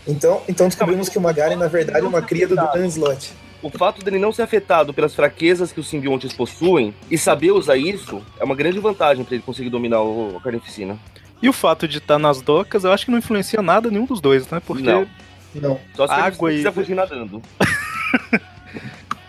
Então, 0.07 0.41
então 0.47 0.67
descobrimos 0.67 1.09
que 1.09 1.17
o 1.17 1.21
Magaren, 1.21 1.55
na 1.55 1.67
verdade, 1.67 2.05
é 2.05 2.07
uma 2.07 2.21
cria 2.21 2.47
do 2.47 2.55
Dan 2.55 2.85
Slot. 2.87 3.31
O 3.61 3.69
fato 3.69 4.03
dele 4.03 4.17
não 4.17 4.33
ser 4.33 4.41
afetado 4.41 4.93
pelas 4.93 5.13
fraquezas 5.13 5.71
que 5.71 5.79
os 5.79 5.87
simbiontes 5.87 6.33
possuem 6.33 6.93
e 7.09 7.17
saber 7.17 7.51
usar 7.51 7.77
isso 7.77 8.21
é 8.39 8.43
uma 8.43 8.55
grande 8.55 8.79
vantagem 8.79 9.23
pra 9.23 9.35
ele 9.35 9.43
conseguir 9.43 9.69
dominar 9.69 10.01
o, 10.01 10.35
o 10.35 10.41
Carnificina. 10.41 10.97
E 11.41 11.49
o 11.49 11.53
fato 11.53 11.87
de 11.87 11.97
estar 11.97 12.19
nas 12.19 12.41
docas, 12.41 12.83
eu 12.83 12.91
acho 12.91 13.05
que 13.05 13.11
não 13.11 13.17
influencia 13.17 13.61
nada 13.61 13.89
nenhum 13.89 14.05
dos 14.05 14.21
dois, 14.21 14.47
né? 14.49 14.61
Porque 14.65 14.83
Não. 14.83 15.07
Não. 15.55 15.79
Só 15.95 16.07
se 16.07 16.13
Água 16.13 16.49
ele 16.49 16.57
e- 16.59 16.63
quiser 16.63 16.73
fugir 16.73 16.95
nadando. 16.95 17.41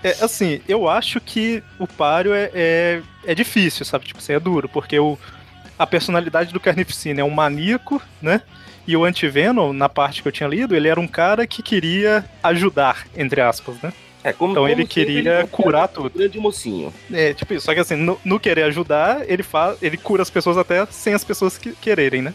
É, 0.05 0.17
assim, 0.21 0.61
eu 0.69 0.89
acho 0.89 1.21
que 1.21 1.63
o 1.79 1.87
páreo 1.87 2.35
é, 2.35 2.51
é, 2.53 3.03
é 3.25 3.35
difícil, 3.37 3.85
sabe? 3.87 4.05
Tipo 4.05 4.19
assim, 4.19 4.33
é 4.33 4.41
duro, 4.41 4.69
porque 4.69 4.99
o, 4.99 5.17
a 5.79 5.87
personalidade 5.87 6.53
do 6.53 6.59
Carnificina 6.59 7.21
é 7.21 7.25
um 7.25 7.31
maníaco, 7.31 8.03
né? 8.21 8.43
E 8.85 8.97
o 8.97 9.05
Antivenom, 9.05 9.73
na 9.73 9.89
parte 9.89 10.21
que 10.21 10.27
eu 10.27 10.33
tinha 10.33 10.49
lido, 10.49 10.75
ele 10.75 10.89
era 10.89 10.99
um 10.99 11.07
cara 11.07 11.47
que 11.47 11.63
queria 11.63 12.25
ajudar, 12.43 13.07
entre 13.17 13.41
aspas, 13.41 13.77
né? 13.81 13.93
É, 14.25 14.33
como, 14.33 14.53
Então 14.53 14.63
como 14.63 14.73
ele 14.73 14.87
queria 14.87 15.43
um 15.45 15.49
curar 15.49 15.89
tudo. 15.89 16.11
grande 16.11 16.39
mocinho. 16.39 16.93
É, 17.13 17.35
tipo 17.35 17.55
isso. 17.55 17.67
Só 17.67 17.75
que 17.75 17.81
assim, 17.81 17.97
no, 17.97 18.19
no 18.25 18.39
querer 18.39 18.63
ajudar, 18.65 19.23
ele 19.29 19.43
faz, 19.43 19.77
ele 19.83 19.97
cura 19.97 20.23
as 20.23 20.31
pessoas 20.31 20.57
até 20.57 20.87
sem 20.91 21.13
as 21.13 21.25
pessoas 21.25 21.59
que 21.59 21.73
quererem, 21.73 22.23
né? 22.23 22.35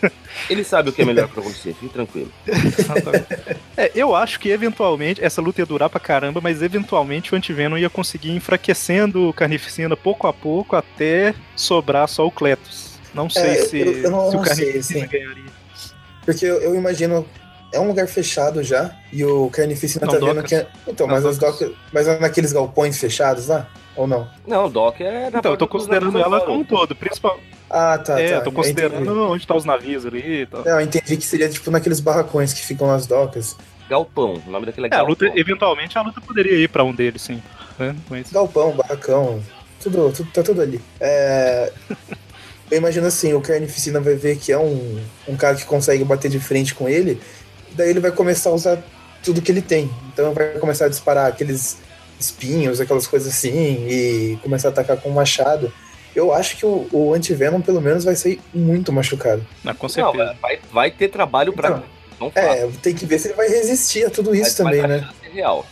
Ele 0.48 0.62
sabe 0.62 0.90
o 0.90 0.92
que 0.92 1.02
é 1.02 1.04
melhor 1.04 1.26
pra 1.26 1.42
você, 1.42 1.72
fique 1.74 1.88
tranquilo. 1.92 2.30
É, 3.76 3.90
eu 3.94 4.14
acho 4.14 4.38
que 4.40 4.48
eventualmente, 4.50 5.22
essa 5.22 5.40
luta 5.42 5.60
ia 5.60 5.66
durar 5.66 5.88
pra 5.90 5.98
caramba, 6.00 6.40
mas 6.40 6.62
eventualmente 6.62 7.32
o 7.32 7.36
Antivenom 7.36 7.76
ia 7.76 7.90
conseguir 7.90 8.28
ir 8.30 8.36
enfraquecendo 8.36 9.28
o 9.28 9.32
Carnificina 9.32 9.96
pouco 9.96 10.26
a 10.28 10.32
pouco 10.32 10.76
até 10.76 11.34
sobrar 11.56 12.08
só 12.08 12.26
o 12.26 12.30
Cletus. 12.30 12.98
Não 13.14 13.28
sei 13.28 13.42
É, 13.42 13.54
se, 13.56 13.78
eu- 13.80 13.92
eu 14.04 14.10
não- 14.10 14.30
se 14.30 14.36
o 14.36 14.38
não 14.38 14.44
sei, 14.46 14.54
Carnificina 14.66 15.04
assim. 15.04 15.08
ganharia. 15.18 15.44
Porque 16.24 16.44
eu, 16.44 16.60
eu 16.60 16.74
imagino. 16.76 17.26
É 17.72 17.78
um 17.78 17.86
lugar 17.88 18.06
fechado 18.08 18.62
já, 18.62 18.90
e 19.12 19.24
o 19.24 19.50
Carnificina 19.50 20.06
Não, 20.06 20.12
tá 20.14 20.18
vendo 20.18 20.34
docas. 20.36 20.48
que. 20.48 20.54
é- 20.54 20.66
Então, 20.86 21.06
Não, 21.06 21.14
mas 21.14 21.24
as 21.26 21.36
docas. 21.38 21.60
docas. 21.68 21.76
Mas 21.92 22.08
é 22.08 22.18
naqueles 22.18 22.52
galpões 22.52 22.98
fechados 22.98 23.48
lá? 23.48 23.68
Ou 23.94 24.06
não? 24.06 24.28
Não, 24.46 24.66
o 24.66 24.70
Doc 24.70 25.00
é. 25.00 25.28
Então, 25.34 25.50
eu 25.52 25.56
tô 25.56 25.66
considerando 25.68 26.16
ela 26.18 26.40
como 26.40 26.60
um 26.60 26.64
todo, 26.64 26.94
principal. 26.94 27.38
Ah, 27.68 27.98
tá. 27.98 28.18
é, 28.18 28.28
tá. 28.30 28.34
eu 28.36 28.44
tô 28.44 28.52
considerando 28.52 28.94
entendi. 29.02 29.10
onde 29.18 29.46
tá 29.46 29.54
os 29.54 29.64
navios 29.64 30.06
ali 30.06 30.42
e 30.42 30.46
tal. 30.46 30.64
Não, 30.64 30.72
eu 30.72 30.80
entendi 30.80 31.16
que 31.16 31.26
seria 31.26 31.48
tipo 31.48 31.70
naqueles 31.70 32.00
barracões 32.00 32.52
que 32.54 32.64
ficam 32.64 32.86
nas 32.86 33.06
docas. 33.06 33.56
Galpão, 33.90 34.40
o 34.46 34.50
nome 34.50 34.66
daquele 34.66 34.86
é 34.86 34.90
É, 34.90 34.94
a 34.94 34.96
Galpão. 34.98 35.10
luta, 35.10 35.38
eventualmente 35.38 35.98
a 35.98 36.02
luta 36.02 36.20
poderia 36.20 36.56
ir 36.56 36.68
pra 36.68 36.84
um 36.84 36.94
deles, 36.94 37.22
sim. 37.22 37.42
Né? 37.78 37.94
Mas, 38.08 38.30
Galpão, 38.32 38.72
barracão, 38.72 39.42
tudo, 39.82 40.10
tudo 40.12 40.30
tá 40.30 40.42
tudo 40.42 40.62
ali. 40.62 40.80
É, 41.00 41.72
eu 42.70 42.78
imagino 42.78 43.06
assim, 43.06 43.34
o 43.34 43.40
Carnificina 43.40 44.00
vai 44.00 44.14
ver 44.14 44.36
que 44.38 44.52
é 44.52 44.58
um, 44.58 45.00
um 45.26 45.36
cara 45.36 45.56
que 45.56 45.64
consegue 45.64 46.04
bater 46.04 46.30
de 46.30 46.38
frente 46.38 46.74
com 46.74 46.88
ele, 46.88 47.20
daí 47.74 47.90
ele 47.90 48.00
vai 48.00 48.10
começar 48.12 48.50
a 48.50 48.52
usar 48.52 48.78
tudo 49.22 49.42
que 49.42 49.50
ele 49.52 49.62
tem. 49.62 49.90
Então 50.12 50.32
vai 50.34 50.48
começar 50.58 50.86
a 50.86 50.88
disparar 50.88 51.26
aqueles 51.26 51.78
espinhos, 52.18 52.80
aquelas 52.80 53.06
coisas 53.06 53.28
assim, 53.32 53.86
e 53.88 54.38
começar 54.42 54.68
a 54.68 54.70
atacar 54.70 54.96
com 54.96 55.08
um 55.10 55.14
machado. 55.14 55.72
Eu 56.16 56.32
acho 56.32 56.56
que 56.56 56.66
o, 56.66 56.88
o 56.90 57.14
Antivenom, 57.14 57.60
pelo 57.60 57.80
menos, 57.80 58.04
vai 58.04 58.16
sair 58.16 58.40
muito 58.52 58.92
machucado. 58.92 59.46
não, 59.62 59.74
com 59.74 59.86
Não, 59.86 59.90
certeza. 59.90 60.36
vai, 60.42 60.58
vai 60.72 60.90
ter 60.90 61.08
trabalho 61.08 61.52
pra. 61.52 61.68
Então, 61.68 61.82
não 62.20 62.32
É, 62.34 62.66
tem 62.82 62.94
que 62.94 63.06
ver 63.06 63.18
se 63.20 63.28
ele 63.28 63.34
vai 63.34 63.48
resistir 63.48 64.04
a 64.06 64.10
tudo 64.10 64.34
isso 64.34 64.42
mas- 64.44 64.54
também, 64.54 64.82
mas 64.82 64.90
a 64.90 64.96
né? 64.96 65.08
é 65.24 65.28
real. 65.28 65.64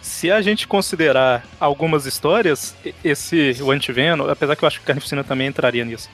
Se 0.00 0.32
a 0.32 0.42
gente 0.42 0.66
considerar 0.66 1.46
algumas 1.60 2.06
histórias, 2.06 2.74
esse 3.04 3.56
o 3.62 3.70
Antivenom, 3.70 4.28
apesar 4.28 4.56
que 4.56 4.64
eu 4.64 4.66
acho 4.66 4.78
que 4.78 4.84
o 4.84 4.86
Carnificina 4.86 5.22
também 5.22 5.46
entraria 5.46 5.84
nisso, 5.84 6.08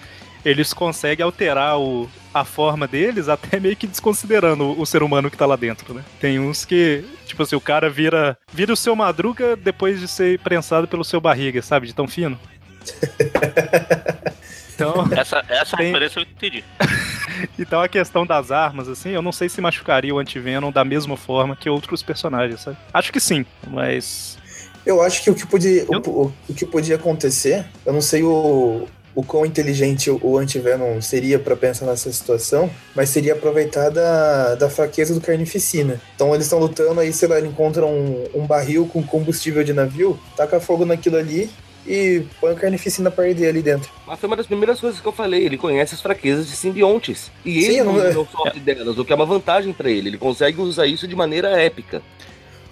eles 0.48 0.72
conseguem 0.72 1.24
alterar 1.24 1.78
o, 1.78 2.08
a 2.32 2.44
forma 2.44 2.86
deles 2.88 3.28
até 3.30 3.58
meio 3.60 3.76
que 3.76 3.86
desconsiderando 3.86 4.64
o, 4.64 4.80
o 4.80 4.86
ser 4.86 5.02
humano 5.02 5.30
que 5.30 5.36
tá 5.36 5.46
lá 5.46 5.56
dentro, 5.56 5.92
né? 5.94 6.02
Tem 6.20 6.38
uns 6.38 6.64
que, 6.64 7.04
tipo 7.26 7.42
assim, 7.42 7.56
o 7.56 7.60
cara 7.60 7.88
vira, 7.90 8.36
vira 8.52 8.72
o 8.72 8.76
seu 8.76 8.94
madruga 8.96 9.56
depois 9.56 10.00
de 10.00 10.08
ser 10.08 10.38
prensado 10.40 10.86
pelo 10.88 11.04
seu 11.04 11.20
barriga, 11.20 11.60
sabe? 11.62 11.86
De 11.86 11.94
tão 11.94 12.08
fino. 12.08 12.38
Então, 14.74 15.08
Essa, 15.10 15.44
essa 15.48 15.76
Tem- 15.76 15.86
referência 15.86 16.20
eu 16.20 16.22
entendi. 16.22 16.62
então 17.58 17.80
a 17.80 17.88
questão 17.88 18.24
das 18.24 18.52
armas, 18.52 18.88
assim, 18.88 19.10
eu 19.10 19.20
não 19.20 19.32
sei 19.32 19.48
se 19.48 19.60
machucaria 19.60 20.14
o 20.14 20.20
Antivenom 20.20 20.70
da 20.70 20.84
mesma 20.84 21.16
forma 21.16 21.56
que 21.56 21.68
outros 21.68 22.00
personagens, 22.00 22.60
sabe? 22.60 22.76
Acho 22.94 23.12
que 23.12 23.18
sim, 23.18 23.44
mas 23.66 24.38
Eu 24.86 25.02
acho 25.02 25.20
que 25.24 25.30
o 25.30 25.34
que 25.34 25.44
podia, 25.48 25.84
o, 25.88 25.96
o- 26.26 26.32
o 26.48 26.54
que 26.54 26.64
podia 26.64 26.94
acontecer, 26.94 27.66
eu 27.84 27.92
não 27.92 28.00
sei 28.00 28.22
o, 28.22 28.86
o 29.18 29.22
quão 29.24 29.44
inteligente 29.44 30.08
o, 30.08 30.38
Antivenom 30.38 31.00
seria 31.00 31.40
pra 31.40 31.56
pensar 31.56 31.86
nessa 31.86 32.12
situação, 32.12 32.70
mas 32.94 33.08
seria 33.08 33.32
aproveitar 33.32 33.90
da, 33.90 34.54
da 34.54 34.70
fraqueza 34.70 35.12
do 35.12 35.20
Carnificina. 35.20 36.00
Então 36.14 36.32
eles 36.32 36.46
estão 36.46 36.60
lutando, 36.60 37.00
aí, 37.00 37.12
sei 37.12 37.26
lá, 37.28 37.36
ele 37.36 37.48
encontra 37.48 37.84
um, 37.84 38.24
um 38.32 38.46
barril 38.46 38.86
com 38.86 39.02
combustível 39.02 39.64
de 39.64 39.72
navio, 39.72 40.16
taca 40.36 40.60
fogo 40.60 40.84
naquilo 40.84 41.16
ali 41.16 41.50
e 41.84 42.22
põe 42.40 42.52
o 42.52 42.54
Carnificina 42.56 43.10
pra 43.10 43.24
arder 43.24 43.48
ali 43.48 43.60
dentro. 43.60 43.90
Mas 44.06 44.20
foi 44.20 44.28
uma 44.28 44.36
das 44.36 44.46
primeiras 44.46 44.78
coisas 44.78 45.00
que 45.00 45.08
eu 45.08 45.12
falei. 45.12 45.44
Ele 45.44 45.58
conhece 45.58 45.96
as 45.96 46.00
fraquezas 46.00 46.46
de 46.46 46.54
simbiontes. 46.54 47.28
E 47.44 47.60
Sim, 47.62 47.66
ele 47.70 47.78
eu 47.78 47.84
não, 47.86 47.92
não- 47.94 48.12
não 48.12 48.26
sofre 48.28 48.60
delas, 48.60 48.96
o 48.98 49.04
que 49.04 49.12
é 49.12 49.16
uma 49.16 49.26
vantagem 49.26 49.72
pra 49.72 49.90
ele. 49.90 50.10
Ele 50.10 50.18
consegue 50.18 50.60
usar 50.60 50.86
isso 50.86 51.08
de 51.08 51.16
maneira 51.16 51.60
épica. 51.60 52.02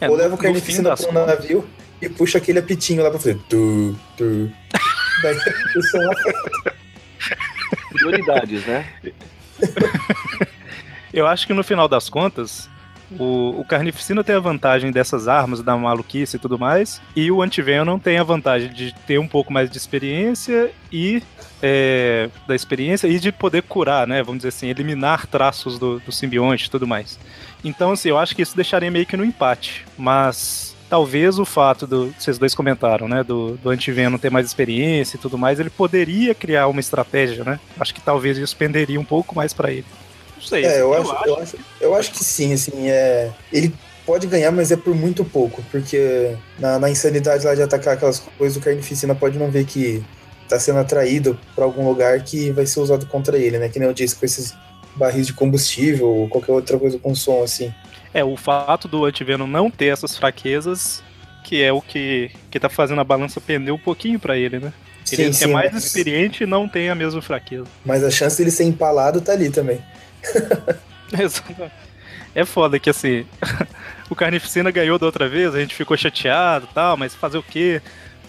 é, 0.01 0.09
Ou 0.09 0.15
leva 0.15 0.35
o 0.35 0.37
fim 0.37 0.45
Carnificina 0.45 0.97
pra 0.97 1.09
um 1.11 1.27
navio 1.27 1.65
e 2.01 2.09
puxa 2.09 2.39
aquele 2.39 2.61
apitinho 2.61 3.03
lá 3.03 3.11
pra 3.11 3.19
fazer 3.19 3.37
tu, 3.49 3.97
tu. 4.17 4.49
Daí 5.23 5.37
o 5.77 5.83
som 5.83 5.99
Prioridades, 7.91 8.67
né? 8.67 8.87
Eu 11.13 11.27
acho 11.27 11.47
que 11.47 11.55
no 11.55 11.65
final 11.65 11.89
das 11.89 12.11
contas, 12.11 12.69
o, 13.11 13.61
o 13.61 13.65
Carnificina 13.65 14.23
tem 14.23 14.37
a 14.37 14.41
vantagem 14.41 14.91
dessas 14.91 15.29
armas, 15.29 15.63
da 15.63 15.77
maluquice 15.77 16.37
e 16.37 16.39
tudo 16.39 16.59
mais, 16.59 17.01
e 17.15 17.31
o 17.31 17.41
Antivenom 17.41 17.99
tem 17.99 18.19
a 18.19 18.23
vantagem 18.23 18.71
de 18.71 18.95
ter 19.07 19.19
um 19.19 19.27
pouco 19.27 19.53
mais 19.53 19.71
de 19.71 19.79
experiência 19.79 20.71
e 20.93 21.23
é, 21.63 22.29
da 22.47 22.55
experiência 22.55 23.07
e 23.09 23.19
de 23.19 23.33
poder 23.33 23.63
curar, 23.63 24.07
né? 24.07 24.23
Vamos 24.23 24.41
dizer 24.41 24.49
assim, 24.49 24.69
eliminar 24.69 25.27
traços 25.27 25.79
do, 25.79 26.01
do 26.01 26.13
simbionte 26.13 26.67
e 26.67 26.71
tudo 26.71 26.87
mais. 26.87 27.19
Então, 27.65 27.93
assim, 27.93 28.11
eu 28.11 28.19
acho 28.19 28.37
que 28.37 28.43
isso 28.43 28.55
deixaria 28.55 28.91
meio 28.91 29.07
que 29.07 29.17
no 29.17 29.25
empate, 29.25 29.87
mas 29.97 30.76
talvez 30.89 31.39
o 31.39 31.45
fato 31.45 31.87
do. 31.87 32.13
Vocês 32.19 32.39
dois 32.39 32.55
comentaram, 32.55 33.09
né? 33.09 33.23
Do, 33.23 33.57
do 33.57 33.71
Antivenom 33.71 34.19
ter 34.19 34.31
mais 34.31 34.47
experiência 34.47 35.17
e 35.17 35.21
tudo 35.21 35.37
mais, 35.37 35.61
ele 35.61 35.71
poderia 35.71 36.35
criar 36.35 36.69
uma 36.69 36.81
estratégia, 36.81 37.45
né? 37.45 37.61
Acho 37.79 37.95
que 37.95 38.01
talvez 38.01 38.39
isso 38.39 38.57
penderia 38.57 39.01
um 39.01 39.05
pouco 39.05 39.35
mais 39.35 39.53
pra 39.53 39.71
ele. 39.71 39.87
Não 40.37 40.43
sei. 40.43 40.65
É, 40.65 40.81
eu, 40.81 40.93
assim, 40.95 41.11
acho, 41.11 41.29
eu, 41.29 41.37
acho, 41.39 41.57
eu 41.81 41.95
acho 41.95 42.13
que 42.13 42.25
sim, 42.25 42.53
assim, 42.53 42.89
é. 42.89 43.31
Ele 43.53 43.73
pode 44.05 44.27
ganhar, 44.27 44.53
mas 44.53 44.71
é 44.71 44.77
por 44.77 44.95
muito 44.95 45.25
pouco, 45.25 45.63
porque 45.71 46.37
na, 46.59 46.79
na 46.79 46.89
insanidade 46.89 47.45
lá 47.45 47.55
de 47.55 47.63
atacar 47.63 47.95
aquelas 47.95 48.21
coisas, 48.39 48.57
o 48.57 48.61
Carnificina 48.61 49.15
pode 49.15 49.37
não 49.39 49.51
ver 49.51 49.65
que 49.65 50.03
tá 50.49 50.61
sendo 50.61 50.79
atraído 50.79 51.37
pra 51.57 51.65
algum 51.65 51.87
lugar 51.87 52.23
que 52.23 52.53
vai 52.53 52.65
ser 52.65 52.79
usado 52.79 53.05
contra 53.07 53.37
ele, 53.37 53.59
né? 53.59 53.69
Que 53.69 53.81
nem 53.81 53.89
eu 53.89 53.95
disse, 53.95 54.15
com 54.15 54.25
esses 54.25 54.55
barris 54.95 55.27
de 55.27 55.33
combustível 55.33 56.09
ou 56.09 56.29
qualquer 56.29 56.53
outra 56.53 56.79
coisa 56.79 56.99
com 56.99 57.15
som, 57.15 57.43
assim. 57.43 57.73
É, 58.17 58.25
o 58.25 58.35
fato 58.35 58.89
do 58.89 59.05
Antivenom 59.05 59.47
não 59.47 59.71
ter 59.71 59.89
essas 59.89 60.17
fraquezas, 60.17 61.03
que 61.45 61.63
é 61.63 61.71
o 61.71 61.83
que, 61.83 62.31
que 62.51 62.59
tá 62.59 62.71
fazendo 62.71 62.99
a 62.99 63.05
balança 63.05 63.43
pender 63.43 63.75
um 63.75 63.79
pouquinho 63.79 64.19
pra 64.19 64.39
ele, 64.39 64.59
né? 64.59 64.73
Ele 65.13 65.25
Sim, 65.25 65.29
é 65.29 65.33
sim, 65.33 65.53
mais 65.53 65.73
mas- 65.73 65.85
experiente 65.85 66.45
e 66.45 66.47
não 66.47 66.67
tem 66.67 66.89
a 66.89 66.95
mesma 66.95 67.21
fraqueza. 67.21 67.67
Mas 67.85 68.03
a 68.03 68.11
chance 68.11 68.39
dele 68.39 68.51
ser 68.51 68.65
empalado 68.65 69.21
tá 69.21 69.33
ali 69.33 69.51
também. 69.51 69.81
É 72.35 72.45
foda 72.45 72.79
que 72.79 72.91
assim, 72.91 73.25
o 74.11 74.15
Carnificina 74.15 74.71
ganhou 74.71 74.99
da 74.99 75.07
outra 75.07 75.29
vez, 75.29 75.55
a 75.55 75.61
gente 75.61 75.75
ficou 75.75 75.97
chateado 75.97 76.69
e 76.71 76.75
tal, 76.75 76.97
mas 76.97 77.15
fazer 77.15 77.39
o 77.39 77.43
quê? 77.43 77.81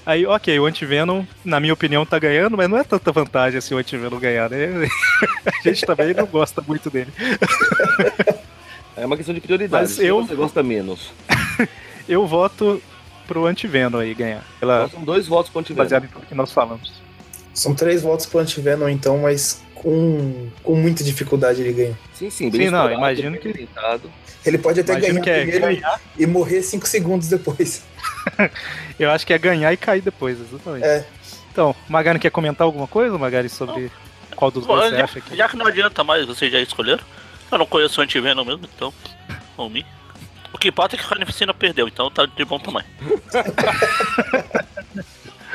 Aí, 0.05 0.25
ok, 0.25 0.57
o 0.59 0.65
Antivenom, 0.65 1.25
na 1.43 1.59
minha 1.59 1.73
opinião, 1.73 2.05
tá 2.05 2.17
ganhando, 2.19 2.55
mas 2.55 2.69
não 2.69 2.77
é 2.77 2.83
tanta 2.83 3.11
vantagem 3.11 3.57
assim 3.57 3.73
o 3.73 3.77
Antivenom 3.77 4.19
ganhar, 4.19 4.49
né? 4.49 4.67
A 5.45 5.61
gente 5.67 5.85
também 5.85 6.13
não 6.13 6.25
gosta 6.25 6.61
muito 6.61 6.89
dele. 6.89 7.11
É 8.97 9.05
uma 9.05 9.15
questão 9.15 9.33
de 9.33 9.39
prioridade. 9.41 9.83
Mas 9.83 9.99
eu- 9.99 10.25
você 10.25 10.35
gosta 10.35 10.61
menos. 10.63 11.11
Eu 12.07 12.25
voto 12.25 12.81
pro 13.27 13.45
Antivenom 13.45 13.99
aí 13.99 14.13
ganhar. 14.13 14.43
Pela, 14.59 14.87
São 14.89 15.03
dois 15.03 15.27
votos 15.27 15.51
pro 15.51 15.59
Antivenom. 15.59 15.83
baseado 15.83 16.05
em 16.05 16.07
tudo 16.07 16.25
que 16.25 16.33
nós 16.33 16.51
falamos. 16.53 16.93
São 17.53 17.75
três 17.75 18.01
votos 18.01 18.25
pro 18.25 18.39
Antivenom, 18.39 18.87
então, 18.87 19.17
mas 19.17 19.61
com, 19.75 20.47
com 20.63 20.75
muita 20.75 21.03
dificuldade 21.03 21.61
ele 21.61 21.73
ganha. 21.73 21.99
Sim, 22.13 22.29
sim, 22.29 22.49
Sim, 22.51 22.69
não, 22.69 22.89
imagino 22.91 23.37
que- 23.37 23.51
Tentado. 23.53 24.09
Ele 24.45 24.57
pode 24.57 24.79
até 24.79 24.93
Imagino 24.93 25.13
ganhar 25.15 25.23
que 25.23 25.29
é 25.29 25.41
primeiro 25.41 25.65
ganhar. 25.65 26.01
e 26.17 26.25
morrer 26.25 26.61
cinco 26.61 26.87
segundos 26.87 27.27
depois. 27.27 27.83
Eu 28.97 29.11
acho 29.11 29.27
que 29.27 29.33
é 29.33 29.37
ganhar 29.37 29.73
e 29.73 29.77
cair 29.77 30.01
depois, 30.01 30.39
exatamente. 30.39 30.85
É. 30.85 31.05
Então, 31.51 31.75
Magari 31.89 32.19
quer 32.19 32.29
comentar 32.31 32.63
alguma 32.65 32.87
coisa, 32.87 33.17
Magari, 33.17 33.49
sobre 33.49 33.91
qual 34.35 34.49
dos 34.49 34.65
dois 34.65 34.91
você 34.91 34.97
já, 34.97 35.03
acha 35.03 35.19
que. 35.19 35.35
já 35.35 35.49
que 35.49 35.57
não 35.57 35.65
adianta 35.65 36.03
mais, 36.03 36.25
vocês 36.25 36.49
já 36.51 36.59
escolheram. 36.61 37.03
Eu 37.51 37.57
não 37.57 37.65
conheço 37.65 37.99
o 37.99 38.03
Antivenom 38.03 38.43
mesmo, 38.43 38.67
então. 38.75 38.93
Por 39.55 39.69
mim. 39.69 39.83
O 40.53 40.57
que 40.57 40.69
importa 40.69 40.95
é 40.95 40.99
que 40.99 41.05
a 41.05 41.07
Carnificina 41.09 41.53
perdeu, 41.53 41.87
então 41.87 42.09
tá 42.09 42.25
de 42.25 42.45
bom 42.45 42.59
tamanho. 42.59 42.87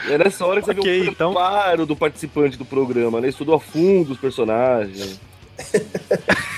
É 0.09 0.19
nessa 0.19 0.45
hora 0.45 0.61
que 0.61 0.67
você 0.67 0.73
Ok, 0.73 1.01
vê 1.01 1.09
o 1.09 1.13
então. 1.13 1.33
preparo 1.33 1.87
do 1.87 1.95
participante 1.95 2.57
do 2.57 2.65
programa, 2.65 3.21
né? 3.21 3.29
Estudou 3.29 3.55
a 3.55 3.61
fundo 3.61 4.13
os 4.13 4.19
personagens. 4.19 5.21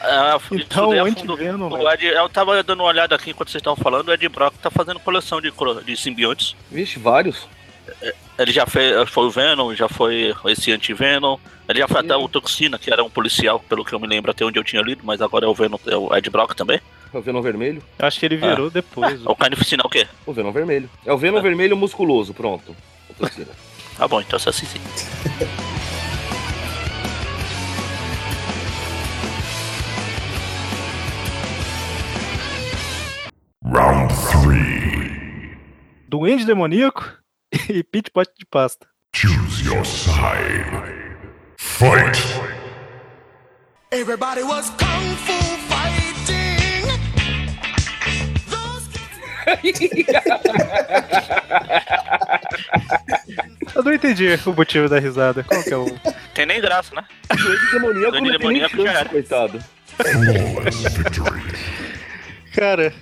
Ah, 0.00 0.38
Então. 0.52 0.92
Antivenom, 0.92 1.70
eu 2.00 2.28
tava 2.28 2.62
dando 2.62 2.80
uma 2.80 2.88
olhada 2.88 3.16
aqui 3.16 3.30
enquanto 3.30 3.50
vocês 3.50 3.60
estavam 3.60 3.76
falando, 3.82 4.08
o 4.08 4.12
Ed 4.14 4.28
Brock 4.28 4.54
tá 4.56 4.70
fazendo 4.70 5.00
coleção 5.00 5.40
de, 5.40 5.52
de 5.84 5.96
simbiontes. 5.96 6.54
Vixe, 6.70 7.00
vários. 7.00 7.48
Ele 8.38 8.52
já 8.52 8.66
fez, 8.66 9.08
foi 9.10 9.26
o 9.26 9.30
Venom, 9.30 9.74
já 9.74 9.88
foi 9.88 10.32
esse 10.46 10.70
Antivenom. 10.70 11.38
Ele 11.68 11.80
já 11.80 11.88
foi 11.88 12.00
até 12.00 12.16
o 12.16 12.28
Toxina, 12.28 12.78
que 12.78 12.90
era 12.92 13.02
um 13.02 13.10
policial, 13.10 13.60
pelo 13.60 13.84
que 13.84 13.92
eu 13.92 13.98
me 13.98 14.06
lembro 14.06 14.30
até 14.30 14.44
onde 14.44 14.58
eu 14.58 14.64
tinha 14.64 14.80
lido, 14.80 15.02
mas 15.04 15.20
agora 15.20 15.44
é 15.44 15.48
o 15.48 15.54
Venom, 15.54 15.76
é 15.86 15.96
o 15.96 16.14
Ed 16.16 16.30
Brock 16.30 16.54
também. 16.54 16.80
É 17.12 17.18
o 17.18 17.22
Venom 17.22 17.42
Vermelho. 17.42 17.82
Eu 17.98 18.06
acho 18.06 18.20
que 18.20 18.26
ele 18.26 18.36
virou 18.36 18.70
depois. 18.70 19.24
O 19.26 19.34
Carnificina 19.34 19.82
é 19.82 19.86
o 19.86 19.90
quê? 19.90 20.06
O 20.24 20.32
Venom 20.32 20.52
Vermelho. 20.52 20.88
É 21.04 21.12
o 21.12 21.18
Venom 21.18 21.40
Vermelho 21.40 21.76
musculoso, 21.76 22.32
pronto. 22.32 22.74
O 23.10 23.14
Toxina. 23.14 23.48
Tá 23.98 24.06
bom, 24.06 24.20
então 24.20 24.38
se 24.38 24.48
assim 24.48 24.64
sim. 24.64 24.78
Round 33.64 34.14
three. 34.30 35.58
Duende 36.08 36.46
demoníaco 36.46 37.18
e 37.68 37.82
Pit 37.82 38.10
Pot 38.10 38.30
de 38.38 38.46
pasta. 38.46 38.86
Choose 39.14 39.62
your 39.64 39.84
side. 39.84 41.16
Fight. 41.56 42.16
Everybody 43.90 44.42
was 44.42 44.68
kung 44.70 45.16
fu 45.24 45.32
fighting. 45.68 46.58
Eu 53.74 53.82
não 53.82 53.94
entendi 53.94 54.38
o 54.44 54.52
motivo 54.52 54.86
da 54.88 54.98
risada. 54.98 55.42
Qual 55.44 55.62
que 55.62 55.72
é 55.72 55.76
o. 55.76 55.86
Tem 56.34 56.44
nem 56.44 56.60
graça, 56.60 56.94
né? 56.94 57.02
Doente 57.28 57.70
demoníaco 57.72 58.12
Doente 58.12 58.38
demoníaco 58.38 58.76
coitado. 59.08 59.58
Flawless 59.96 60.88
victory. 60.90 61.42
Cara, 62.54 62.92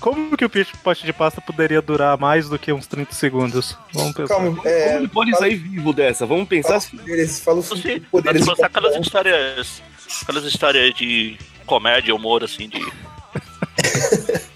como 0.00 0.36
que 0.36 0.44
o 0.44 0.50
Pit 0.50 0.72
Pot 0.78 1.04
de 1.04 1.12
pasta 1.12 1.40
poderia 1.40 1.80
durar 1.82 2.16
mais 2.18 2.48
do 2.48 2.58
que 2.58 2.72
uns 2.72 2.86
30 2.86 3.12
segundos? 3.14 3.76
Vamos 3.92 4.12
pensar. 4.14 4.34
Calma, 4.36 4.60
é, 4.64 4.86
Como 4.88 4.98
ele 5.00 5.08
pode 5.08 5.36
sair 5.36 5.56
vivo 5.56 5.92
dessa? 5.92 6.24
Vamos 6.26 6.48
pensar 6.48 6.68
fala 6.68 6.78
assim. 6.80 6.96
os 6.96 7.02
poderes, 7.02 7.40
fala 7.40 7.58
os 7.60 7.66
Sim, 7.68 8.00
poderes. 8.10 8.48
Aquelas 8.48 8.96
histórias. 8.96 9.82
Aquelas 10.22 10.44
histórias 10.44 10.94
de 10.94 11.36
comédia, 11.66 12.14
humor, 12.14 12.42
assim, 12.44 12.68
de. 12.68 12.80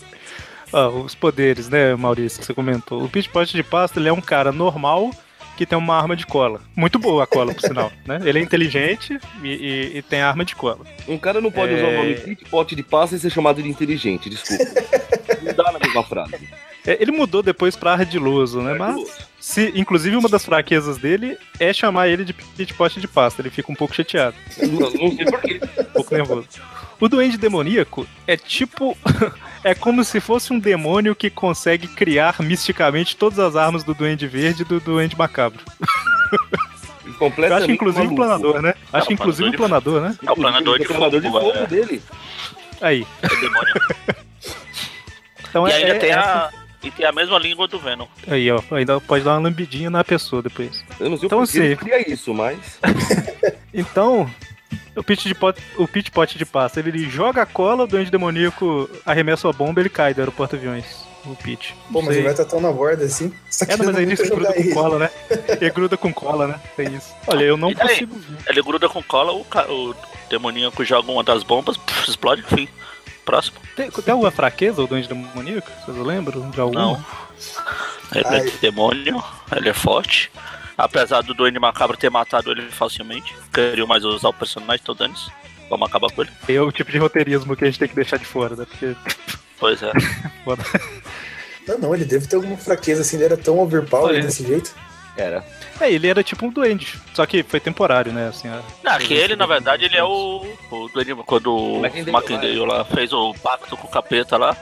Ah, 0.74 0.88
os 0.88 1.14
poderes, 1.14 1.68
né, 1.68 1.94
Maurício, 1.94 2.40
que 2.40 2.46
você 2.46 2.55
comentou. 2.55 3.05
O 3.05 3.09
Pit 3.09 3.28
Pot 3.28 3.52
de 3.55 3.62
pasta, 3.62 4.00
ele 4.00 4.09
é 4.09 4.12
um 4.12 4.22
cara 4.22 4.50
normal 4.50 5.11
que 5.55 5.66
tem 5.66 5.76
uma 5.76 5.94
arma 5.94 6.16
de 6.16 6.24
cola. 6.24 6.62
Muito 6.74 6.98
boa 6.98 7.24
a 7.24 7.26
cola, 7.26 7.52
por 7.52 7.61
sinal, 7.61 7.92
né? 8.07 8.18
Ele 8.24 8.38
é 8.38 8.42
inteligente 8.42 9.20
e, 9.42 9.48
e- 9.48 9.98
e 9.98 10.02
tem 10.02 10.22
arma 10.22 10.46
de 10.46 10.57
cola. 10.57 10.78
Um 11.07 11.18
cara 11.18 11.42
não 11.42 11.52
pode 11.52 11.74
usar 11.74 11.85
o 11.85 11.90
É. 11.90 11.96
nome 11.98 12.14
kit, 12.14 12.44
pote 12.48 12.74
de 12.74 12.83
pasta 12.83 13.14
e 13.14 13.18
ser 13.18 13.28
chamado 13.28 13.62
de 13.62 13.68
inteligente, 13.68 14.31
desculpa. 14.31 14.64
mesma 15.92 16.05
frase. 16.05 16.48
É, 16.87 17.00
ele 17.00 17.12
mudou 17.12 17.42
depois 17.42 17.76
pra 17.76 17.92
ardiloso, 17.92 18.61
né? 18.61 18.74
Mas, 18.74 19.28
se, 19.38 19.72
inclusive, 19.74 20.16
uma 20.16 20.28
das 20.28 20.44
fraquezas 20.44 20.98
dele 20.98 21.38
é 21.61 21.72
chamar 21.72 22.09
ele 22.09 22.24
de 22.24 22.33
Pit 22.33 22.74
Pot 22.74 23.00
de 23.00 23.07
pasta. 23.07 23.40
Ele 23.40 23.50
fica 23.50 23.70
um 23.70 23.74
pouco 23.74 23.94
chateado. 23.94 24.35
Não, 24.59 24.90
não 24.90 25.16
sei 25.16 25.24
porquê. 25.24 25.61
um 25.78 25.85
pouco 25.85 26.14
nervoso. 26.14 26.48
O 26.98 27.09
duende 27.09 27.37
demoníaco 27.37 28.07
é 28.26 28.37
tipo. 28.37 28.96
é 29.62 29.74
como 29.74 30.02
se 30.02 30.20
fosse 30.20 30.52
um 30.52 30.59
demônio 30.59 31.14
que 31.14 31.31
consegue 31.31 31.87
criar 31.87 32.37
misticamente 32.40 33.16
todas 33.16 33.38
as 33.38 33.55
armas 33.55 33.85
do 33.85 33.94
duende 33.94 34.26
verde 34.26 34.62
e 34.62 34.64
do 34.64 34.81
duende 34.81 35.16
macabro. 35.16 35.62
Eu 37.20 37.55
acho 37.55 37.70
inclusive 37.70 38.07
o 38.07 38.11
maluco. 38.11 38.16
planador, 38.16 38.62
né? 38.62 38.74
Acho 38.92 39.07
Não, 39.07 39.14
inclusive 39.14 39.50
o 39.50 39.57
planador 39.57 40.00
planador, 40.00 40.24
né? 40.24 40.28
É 40.28 40.33
o 40.33 40.35
planador 40.35 40.78
de 40.78 40.85
o 40.85 40.88
planador 40.88 41.20
de 41.20 41.28
fogo, 41.28 41.40
fogo 41.40 41.59
é. 41.59 41.66
dele. 41.66 42.02
Aí. 42.81 43.07
É 43.22 43.28
demônio. 43.28 43.74
Então 45.53 45.69
e 45.69 45.71
é, 45.71 45.75
ainda 45.75 45.88
é- 45.91 45.99
tem, 45.99 46.11
essa- 46.11 46.47
a, 46.47 46.51
e 46.83 46.91
tem 46.91 47.05
a 47.05 47.12
mesma 47.12 47.38
língua 47.38 47.69
do 47.69 47.79
Venom. 47.79 48.07
Aí, 48.27 48.51
ó. 48.51 48.61
Ainda 48.73 48.99
pode 49.01 49.23
dar 49.25 49.33
uma 49.35 49.41
lambidinha 49.49 49.91
na 49.91 50.03
pessoa 50.03 50.43
depois. 50.43 50.83
Eu 50.99 51.11
não 51.11 51.17
sei 51.19 51.27
Então, 51.27 51.38
por 51.41 51.49
que 51.51 51.59
ele 51.59 51.75
assim- 51.75 51.77
cria 51.85 52.12
isso, 52.12 52.33
mas. 52.35 52.79
Então, 53.75 54.29
o 54.95 55.03
pit, 55.03 55.27
de 55.27 55.35
pot, 55.35 55.59
o 55.79 55.88
pit 55.88 56.11
pot 56.11 56.37
de 56.37 56.45
pasta, 56.45 56.79
ele 56.81 57.09
joga 57.09 57.43
a 57.43 57.47
cola, 57.47 57.85
o 57.85 57.87
duende 57.87 58.11
demoníaco 58.11 58.88
arremessa 59.07 59.49
a 59.49 59.53
bomba 59.53 59.81
ele 59.81 59.88
cai 59.88 60.12
do 60.12 60.21
aeroporto 60.21 60.57
aviões. 60.57 60.85
O 61.25 61.37
pit. 61.37 61.75
Pô, 61.93 62.03
mas 62.03 62.17
ele 62.17 62.25
vai 62.25 62.33
estar 62.33 62.45
tão 62.45 62.61
na 62.61 62.73
borda 62.73 63.05
assim. 63.05 63.33
Você 63.49 63.65
tá 63.65 63.73
É, 63.73 63.77
não, 63.77 63.87
mas 63.87 63.97
aí 63.97 64.03
ele 64.03 64.17
gruda 64.17 64.29
jogar 64.35 64.53
com 64.55 64.61
ele. 64.61 64.75
cola, 64.75 64.99
né? 64.99 65.11
Ele 65.61 65.71
gruda 65.71 65.97
com 65.97 66.12
cola, 66.12 66.47
né? 66.49 66.61
É 66.77 66.83
isso. 66.83 67.15
Olha, 67.29 67.45
eu 67.45 67.57
não 67.57 67.71
E 67.71 67.75
consigo 67.77 68.19
ver. 68.19 68.38
Ele 68.49 68.61
gruda 68.62 68.88
com 68.88 69.01
cola, 69.03 69.33
o, 69.33 69.47
o 69.71 69.95
demoníaco 70.29 70.85
joga 70.85 71.11
uma 71.12 71.23
das 71.23 71.45
bombas, 71.45 71.77
pff, 71.77 72.11
explode, 72.11 72.43
enfim. 72.43 72.69
Próximo. 73.24 73.58
Tem, 73.76 73.90
tem 73.90 74.12
alguma 74.12 74.30
fraqueza 74.30 74.82
o 74.82 74.87
duende 74.87 75.08
demoníaco? 75.08 75.70
Vocês 75.85 75.96
lembram 75.96 76.50
de 76.50 76.61
alguma? 76.61 76.80
Não. 76.80 77.04
Ele 78.14 78.37
é 78.37 78.50
demônio, 78.61 79.22
ele 79.54 79.68
é 79.68 79.72
forte. 79.72 80.30
Apesar 80.76 81.22
do 81.22 81.35
Duende 81.35 81.58
Macabro 81.58 81.96
ter 81.96 82.11
matado 82.11 82.50
ele 82.50 82.62
facilmente, 82.70 83.35
queriam 83.52 83.87
mais 83.87 84.04
usar 84.04 84.28
o 84.28 84.35
personagem, 84.35 84.82
tô 84.85 84.94
dando 84.94 85.14
Vamos 85.70 85.88
acabar 85.88 86.11
com 86.11 86.22
ele. 86.22 86.30
É 86.48 86.61
o 86.61 86.70
tipo 86.70 86.90
de 86.90 86.98
roteirismo 86.98 87.56
que 87.56 87.64
a 87.64 87.66
gente 87.66 87.78
tem 87.78 87.88
que 87.88 87.94
deixar 87.94 88.18
de 88.18 88.26
fora, 88.26 88.54
né? 88.54 88.66
Porque. 88.68 88.94
Pois 89.58 89.82
é. 89.82 89.92
Não, 91.66 91.78
não, 91.78 91.94
ele 91.94 92.04
deve 92.04 92.26
ter 92.26 92.35
alguma 92.35 92.56
fraqueza 92.56 93.02
assim, 93.02 93.14
ele 93.14 93.24
era 93.26 93.37
tão 93.37 93.56
overpower 93.61 94.06
Olha. 94.08 94.22
desse 94.22 94.44
jeito. 94.44 94.74
Era. 95.16 95.44
É, 95.81 95.90
ele 95.92 96.07
era 96.09 96.22
tipo 96.22 96.46
um 96.46 96.51
duende. 96.51 96.98
Só 97.12 97.27
que 97.27 97.42
foi 97.42 97.61
temporário, 97.61 98.12
né? 98.12 98.29
Assim, 98.29 98.48
a- 98.48 98.62
Não, 98.83 98.98
que 98.98 99.12
ele, 99.12 99.37
na 99.37 99.46
verdade, 99.46 99.85
ele 99.85 99.96
é 99.96 100.05
o. 100.05 100.46
o 100.70 100.88
Duende, 100.88 101.14
quando 101.27 101.55
o 101.55 101.83
Mackenzie 102.11 102.59
lá 102.64 102.85
fez 102.85 103.12
o 103.12 103.35
pacto 103.35 103.77
com 103.77 103.87
o 103.87 103.90
capeta 103.90 104.37
lá, 104.38 104.57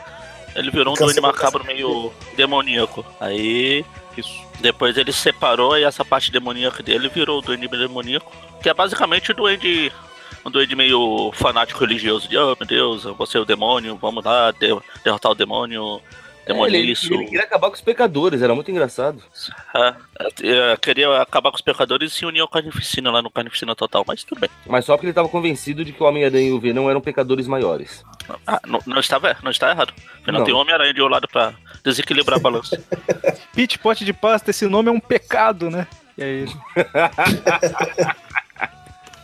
ele 0.57 0.71
virou 0.71 0.93
um 0.95 0.97
Duende 0.97 1.21
Macabro 1.21 1.65
meio 1.65 2.13
demoníaco. 2.37 3.05
Aí. 3.21 3.85
Isso. 4.17 4.33
Depois 4.59 4.97
ele 4.99 5.13
separou 5.13 5.79
e 5.79 5.85
essa 5.85 6.05
parte 6.05 6.31
demoníaca 6.33 6.83
dele 6.83 7.09
virou 7.09 7.39
o 7.39 7.43
Duende 7.43 7.69
demoníaco. 7.69 8.31
Que 8.63 8.69
é 8.69 8.75
basicamente 8.75 9.31
o 9.31 9.35
Duende. 9.35 9.93
Um 10.45 10.51
duende 10.51 10.75
meio 10.75 11.31
fanático 11.35 11.81
religioso 11.81 12.27
de, 12.27 12.35
oh 12.39 12.57
meu 12.59 12.67
Deus, 12.67 13.05
você 13.05 13.37
é 13.37 13.41
o 13.41 13.45
demônio, 13.45 13.99
vamos 14.01 14.25
lá, 14.25 14.51
de- 14.53 14.75
derrotar 15.05 15.31
o 15.33 15.35
demônio, 15.35 16.01
É, 16.53 16.57
ele, 16.67 16.71
demoniço. 16.79 17.13
ele 17.15 17.25
queria 17.25 17.43
acabar 17.45 17.69
com 17.69 17.75
os 17.75 17.81
pecadores, 17.81 18.43
era 18.43 18.55
muito 18.55 18.71
engraçado. 18.71 19.23
É, 19.75 19.95
é, 20.43 20.77
queria 20.77 21.21
acabar 21.23 21.51
com 21.51 21.57
os 21.57 21.63
pecadores 21.63 22.13
e 22.13 22.17
se 22.17 22.27
unir 22.27 22.41
ao 22.41 22.49
Carnificina 22.49 23.11
lá 23.11 23.21
no 23.23 23.31
Carnificina 23.31 23.75
Total, 23.75 24.05
mas 24.07 24.25
tudo 24.25 24.41
bem. 24.41 24.51
Mas 24.67 24.85
só 24.85 24.95
porque 24.95 25.07
ele 25.07 25.13
estava 25.13 25.29
convencido 25.29 25.85
de 25.85 25.93
que 25.93 26.03
o 26.03 26.07
Homem-Aranha 26.07 26.49
e 26.49 26.53
o 26.53 26.61
Venom 26.61 26.89
eram 26.91 27.01
pecadores 27.01 27.47
maiores. 27.47 28.05
Ah, 28.47 28.61
não, 28.67 28.81
não 28.87 29.01
está, 29.01 29.19
vé- 29.19 29.37
não 29.43 29.51
está 29.51 29.71
errado. 29.71 29.93
Afinal, 30.23 30.41
Não. 30.41 30.45
tem 30.45 30.55
Homem-Aranha 30.55 30.95
de 30.95 31.03
um 31.03 31.09
lado 31.09 31.27
pra 31.29 31.53
desequilibrar 31.85 32.39
a 32.39 32.43
balança. 32.43 32.83
Pit 33.55 33.79
Pot 33.79 34.05
de 34.05 34.13
pasta, 34.13 34.51
esse 34.51 34.67
nome 34.67 34.89
é 34.89 34.93
um 34.93 35.01
pecado, 35.01 35.71
né? 35.71 35.87
E 36.17 36.23
aí. 36.23 36.47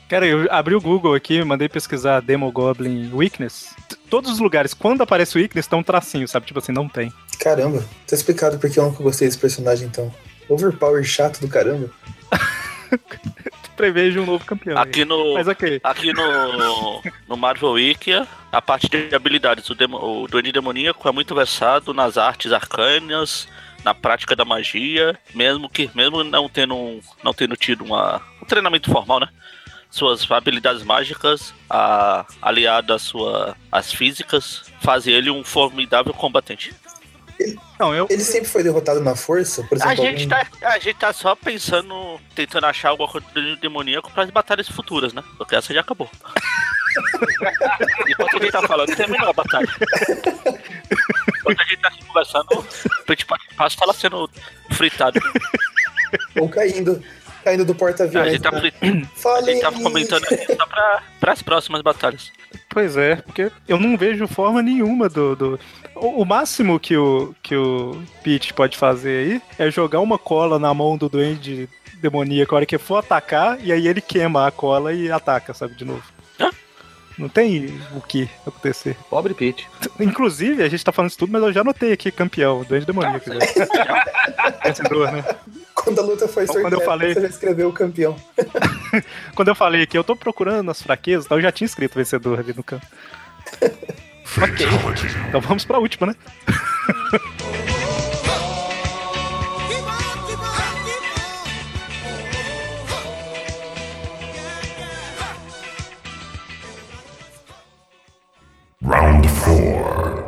Cara, 0.08 0.24
eu 0.24 0.46
abri 0.52 0.74
o 0.74 0.80
Google 0.80 1.14
aqui, 1.14 1.42
mandei 1.44 1.68
pesquisar 1.68 2.20
Demogoblin 2.20 3.10
Weakness. 3.12 3.74
Todos 4.08 4.30
os 4.30 4.38
lugares, 4.38 4.72
quando 4.72 5.02
aparece 5.02 5.36
o 5.36 5.40
Weakness, 5.40 5.66
tem 5.66 5.78
um 5.78 5.82
tracinho, 5.82 6.28
sabe? 6.28 6.46
Tipo 6.46 6.58
assim, 6.58 6.72
não 6.72 6.88
tem. 6.88 7.12
Caramba, 7.38 7.84
tá 8.06 8.14
explicado 8.14 8.58
porque 8.58 8.78
eu 8.78 8.84
nunca 8.84 9.02
gostei 9.02 9.28
desse 9.28 9.38
personagem 9.38 9.86
então. 9.86 10.12
Overpower 10.48 11.02
chato 11.04 11.40
do 11.40 11.48
caramba. 11.48 11.90
Prevejo 13.76 14.22
um 14.22 14.26
novo 14.26 14.44
campeão. 14.44 14.78
aí. 14.78 14.82
Aqui 14.82 15.04
no, 15.04 15.34
Mas 15.34 15.46
ok. 15.48 15.80
aqui 15.84 16.12
no, 16.12 17.02
no 17.28 17.36
Marvel 17.36 17.72
Wiki, 17.72 18.12
a 18.50 18.62
parte 18.62 18.88
de 18.88 19.14
habilidades, 19.14 19.68
o, 19.68 19.74
demo, 19.74 19.98
o 19.98 20.26
Duende 20.26 20.50
Demoníaco 20.50 21.06
é 21.06 21.12
muito 21.12 21.34
versado 21.34 21.92
nas 21.92 22.16
artes 22.16 22.52
arcanas, 22.52 23.46
na 23.84 23.94
prática 23.94 24.34
da 24.34 24.44
magia, 24.44 25.18
mesmo 25.34 25.68
que 25.68 25.90
mesmo 25.94 26.24
não 26.24 26.48
tendo, 26.48 27.00
não 27.22 27.34
tendo 27.34 27.54
tido 27.56 27.84
uma, 27.84 28.22
um 28.42 28.46
treinamento 28.46 28.90
formal, 28.90 29.20
né? 29.20 29.28
Suas 29.96 30.30
habilidades 30.30 30.82
mágicas, 30.82 31.54
a, 31.70 32.26
aliado 32.42 32.92
às 32.92 33.00
sua, 33.00 33.56
às 33.72 33.90
físicas, 33.90 34.64
fazem 34.82 35.14
ele 35.14 35.30
um 35.30 35.42
formidável 35.42 36.12
combatente. 36.12 36.74
Não, 37.80 37.94
eu... 37.94 38.06
Ele 38.10 38.22
sempre 38.22 38.46
foi 38.46 38.62
derrotado 38.62 39.00
na 39.00 39.16
força, 39.16 39.62
por 39.62 39.76
exemplo. 39.76 39.92
A 39.92 39.94
gente, 39.94 40.30
algum- 40.30 40.50
tá, 40.60 40.68
a 40.68 40.78
gente 40.78 40.96
tá 40.98 41.14
só 41.14 41.34
pensando, 41.34 42.20
tentando 42.34 42.66
achar 42.66 42.90
alguma 42.90 43.08
coisa 43.08 43.26
do 43.32 43.56
demoníaco 43.56 44.10
para 44.12 44.24
as 44.24 44.30
batalhas 44.30 44.68
futuras, 44.68 45.14
né? 45.14 45.24
Porque 45.38 45.56
essa 45.56 45.72
já 45.72 45.80
acabou. 45.80 46.10
Enquanto 48.06 48.36
a 48.36 48.38
gente 48.38 48.52
tá 48.52 48.62
falando, 48.68 48.94
terminou 48.94 49.30
a 49.30 49.32
batalha. 49.32 49.68
Enquanto 51.38 51.60
a 51.60 51.64
gente 51.64 51.78
tá 51.78 51.88
aqui 51.88 52.04
conversando, 52.04 52.48
o 52.52 53.04
principal 53.06 53.38
passo 53.56 53.78
tá 53.78 53.86
lá 53.86 53.94
sendo 53.94 54.30
fritado. 54.72 55.18
Ou 56.38 56.50
caindo. 56.50 57.02
Caindo 57.46 57.64
do 57.64 57.70
A 57.70 57.76
porta-aviões. 57.76 58.32
gente 58.32 58.42
tá, 58.42 58.50
né? 58.50 58.72
a 58.82 59.42
gente 59.42 59.60
tava 59.60 59.80
comentando 59.80 60.24
aqui 60.24 60.56
só 60.56 60.66
pra, 60.66 61.02
pras 61.20 61.42
próximas 61.42 61.80
batalhas. 61.80 62.32
Pois 62.68 62.96
é, 62.96 63.14
porque 63.14 63.52
eu 63.68 63.78
não 63.78 63.96
vejo 63.96 64.26
forma 64.26 64.60
nenhuma 64.60 65.08
do. 65.08 65.36
do... 65.36 65.60
O, 65.94 66.22
o 66.22 66.24
máximo 66.24 66.80
que 66.80 66.96
o, 66.96 67.32
que 67.40 67.54
o 67.54 68.02
Pete 68.24 68.52
pode 68.52 68.76
fazer 68.76 69.40
aí 69.58 69.66
é 69.68 69.70
jogar 69.70 70.00
uma 70.00 70.18
cola 70.18 70.58
na 70.58 70.74
mão 70.74 70.98
do 70.98 71.08
duende 71.08 71.68
demoníaco 72.00 72.52
a 72.52 72.56
hora 72.56 72.66
que 72.66 72.78
for 72.78 72.96
atacar, 72.96 73.60
e 73.62 73.70
aí 73.70 73.86
ele 73.86 74.00
queima 74.00 74.48
a 74.48 74.50
cola 74.50 74.92
e 74.92 75.08
ataca, 75.08 75.54
sabe, 75.54 75.76
de 75.76 75.84
novo. 75.84 76.02
Não 77.16 77.28
tem 77.28 77.80
o 77.94 78.00
que 78.00 78.28
acontecer. 78.46 78.94
Pobre 79.08 79.32
Pete. 79.32 79.66
Inclusive, 79.98 80.62
a 80.62 80.68
gente 80.68 80.84
tá 80.84 80.92
falando 80.92 81.10
isso 81.10 81.18
tudo, 81.18 81.32
mas 81.32 81.42
eu 81.42 81.52
já 81.52 81.62
anotei 81.62 81.92
aqui 81.92 82.10
campeão, 82.10 82.62
duende 82.64 82.84
demoníaco. 82.84 83.30
já. 83.30 84.58
Vencedor, 84.64 85.12
né? 85.12 85.24
Quando 85.86 86.00
a 86.00 86.02
luta 86.02 86.26
foi 86.26 86.42
Então, 86.42 86.56
quando 86.62 86.72
sorteada, 86.74 86.82
eu 86.82 86.84
falei- 86.84 87.14
você 87.14 87.20
já 87.20 87.28
escreveu 87.28 87.68
o 87.68 87.72
campeão. 87.72 88.16
Quando 89.36 89.48
eu 89.48 89.54
falei 89.54 89.86
que 89.86 89.96
eu 89.96 90.02
tô 90.02 90.16
procurando 90.16 90.68
as 90.68 90.82
fraquezas, 90.82 91.26
então 91.26 91.38
eu 91.38 91.42
já 91.42 91.52
tinha 91.52 91.66
escrito 91.66 91.94
vencedor 91.94 92.40
ali 92.40 92.52
no 92.52 92.64
canto. 92.64 92.84
ok. 93.62 94.66
Então 95.28 95.40
vamos 95.40 95.64
pra 95.64 95.78
última, 95.78 96.08
né? 96.08 96.14
Round 108.82 109.26
4. 109.44 110.26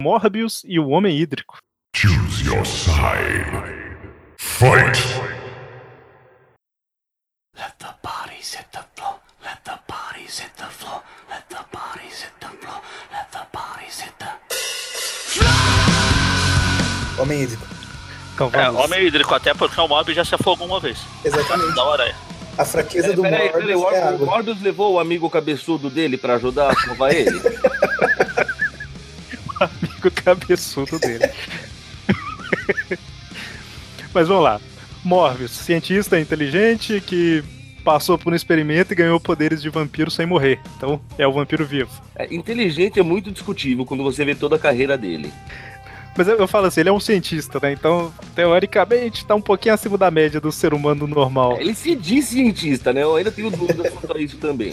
Morbius 0.00 0.62
e 0.66 0.78
o 0.78 0.88
Homem 0.88 1.16
Hídrico. 1.18 1.58
Choose 1.94 2.44
your 2.44 2.64
side. 2.66 3.73
Fight! 4.44 4.98
bodies 8.02 8.54
hit 8.54 8.66
the 8.72 8.84
floor. 8.94 9.14
Let 9.42 9.64
the 9.64 9.78
bodies 9.88 10.38
hit 10.38 10.54
the 10.56 10.64
floor. 10.64 11.02
Let 11.30 11.48
the 11.48 11.64
bodies 11.72 12.22
hit 12.22 12.32
the 12.40 12.48
floor. 12.60 12.80
Let 13.10 13.32
the 13.32 13.46
bodies 13.52 14.00
hit 14.00 14.12
the. 14.18 14.28
Homem 17.20 17.42
hídrico. 17.42 17.66
Então 18.34 18.50
É, 18.52 18.66
vamos. 18.66 18.84
homem 18.84 19.06
hídrico, 19.06 19.34
até 19.34 19.54
porque 19.54 19.80
o 19.80 19.88
mob 19.88 20.12
já 20.14 20.24
se 20.24 20.34
afogou 20.34 20.66
uma 20.66 20.78
vez. 20.78 20.98
Exatamente. 21.24 21.74
Da 21.74 21.84
hora 21.84 22.04
é. 22.08 22.14
A 22.58 22.64
fraqueza 22.64 23.12
do 23.14 23.22
Peraí, 23.22 23.50
Morbius 23.50 23.64
peraí, 23.64 23.76
o 23.76 23.90
é 23.90 24.04
o 24.04 24.08
água. 24.08 24.26
Morbius 24.26 24.60
levou 24.62 24.92
o 24.94 25.00
amigo 25.00 25.28
cabeçudo 25.30 25.88
dele 25.90 26.16
pra 26.18 26.34
ajudar 26.34 26.70
a 26.70 26.74
salvar 26.74 27.12
ele? 27.12 27.30
amigo 29.58 30.10
cabeçudo 30.22 30.98
dele. 31.00 31.28
Mas 34.14 34.28
vamos 34.28 34.44
lá. 34.44 34.60
Morbius, 35.04 35.50
cientista 35.50 36.18
inteligente 36.18 37.00
que 37.00 37.42
passou 37.84 38.16
por 38.16 38.32
um 38.32 38.36
experimento 38.36 38.92
e 38.92 38.96
ganhou 38.96 39.20
poderes 39.20 39.60
de 39.60 39.68
vampiro 39.68 40.10
sem 40.10 40.24
morrer. 40.24 40.58
Então, 40.76 41.00
é 41.18 41.26
o 41.26 41.32
vampiro 41.32 41.66
vivo. 41.66 41.90
É, 42.16 42.32
inteligente 42.34 42.98
é 42.98 43.02
muito 43.02 43.30
discutível 43.30 43.84
quando 43.84 44.02
você 44.02 44.24
vê 44.24 44.34
toda 44.34 44.56
a 44.56 44.58
carreira 44.58 44.96
dele. 44.96 45.30
Mas 46.16 46.28
eu, 46.28 46.36
eu 46.36 46.46
falo 46.46 46.66
assim, 46.66 46.80
ele 46.80 46.88
é 46.88 46.92
um 46.92 47.00
cientista, 47.00 47.58
né? 47.60 47.72
Então, 47.72 48.12
teoricamente, 48.34 49.26
tá 49.26 49.34
um 49.34 49.40
pouquinho 49.40 49.74
acima 49.74 49.98
da 49.98 50.10
média 50.10 50.40
do 50.40 50.52
ser 50.52 50.72
humano 50.72 51.06
normal. 51.06 51.60
Ele 51.60 51.74
se 51.74 51.94
diz 51.94 52.26
cientista, 52.26 52.92
né? 52.92 53.02
Eu 53.02 53.16
ainda 53.16 53.32
tenho 53.32 53.50
dúvidas 53.50 53.92
quanto 53.92 54.16
a 54.16 54.20
isso 54.20 54.36
também. 54.38 54.72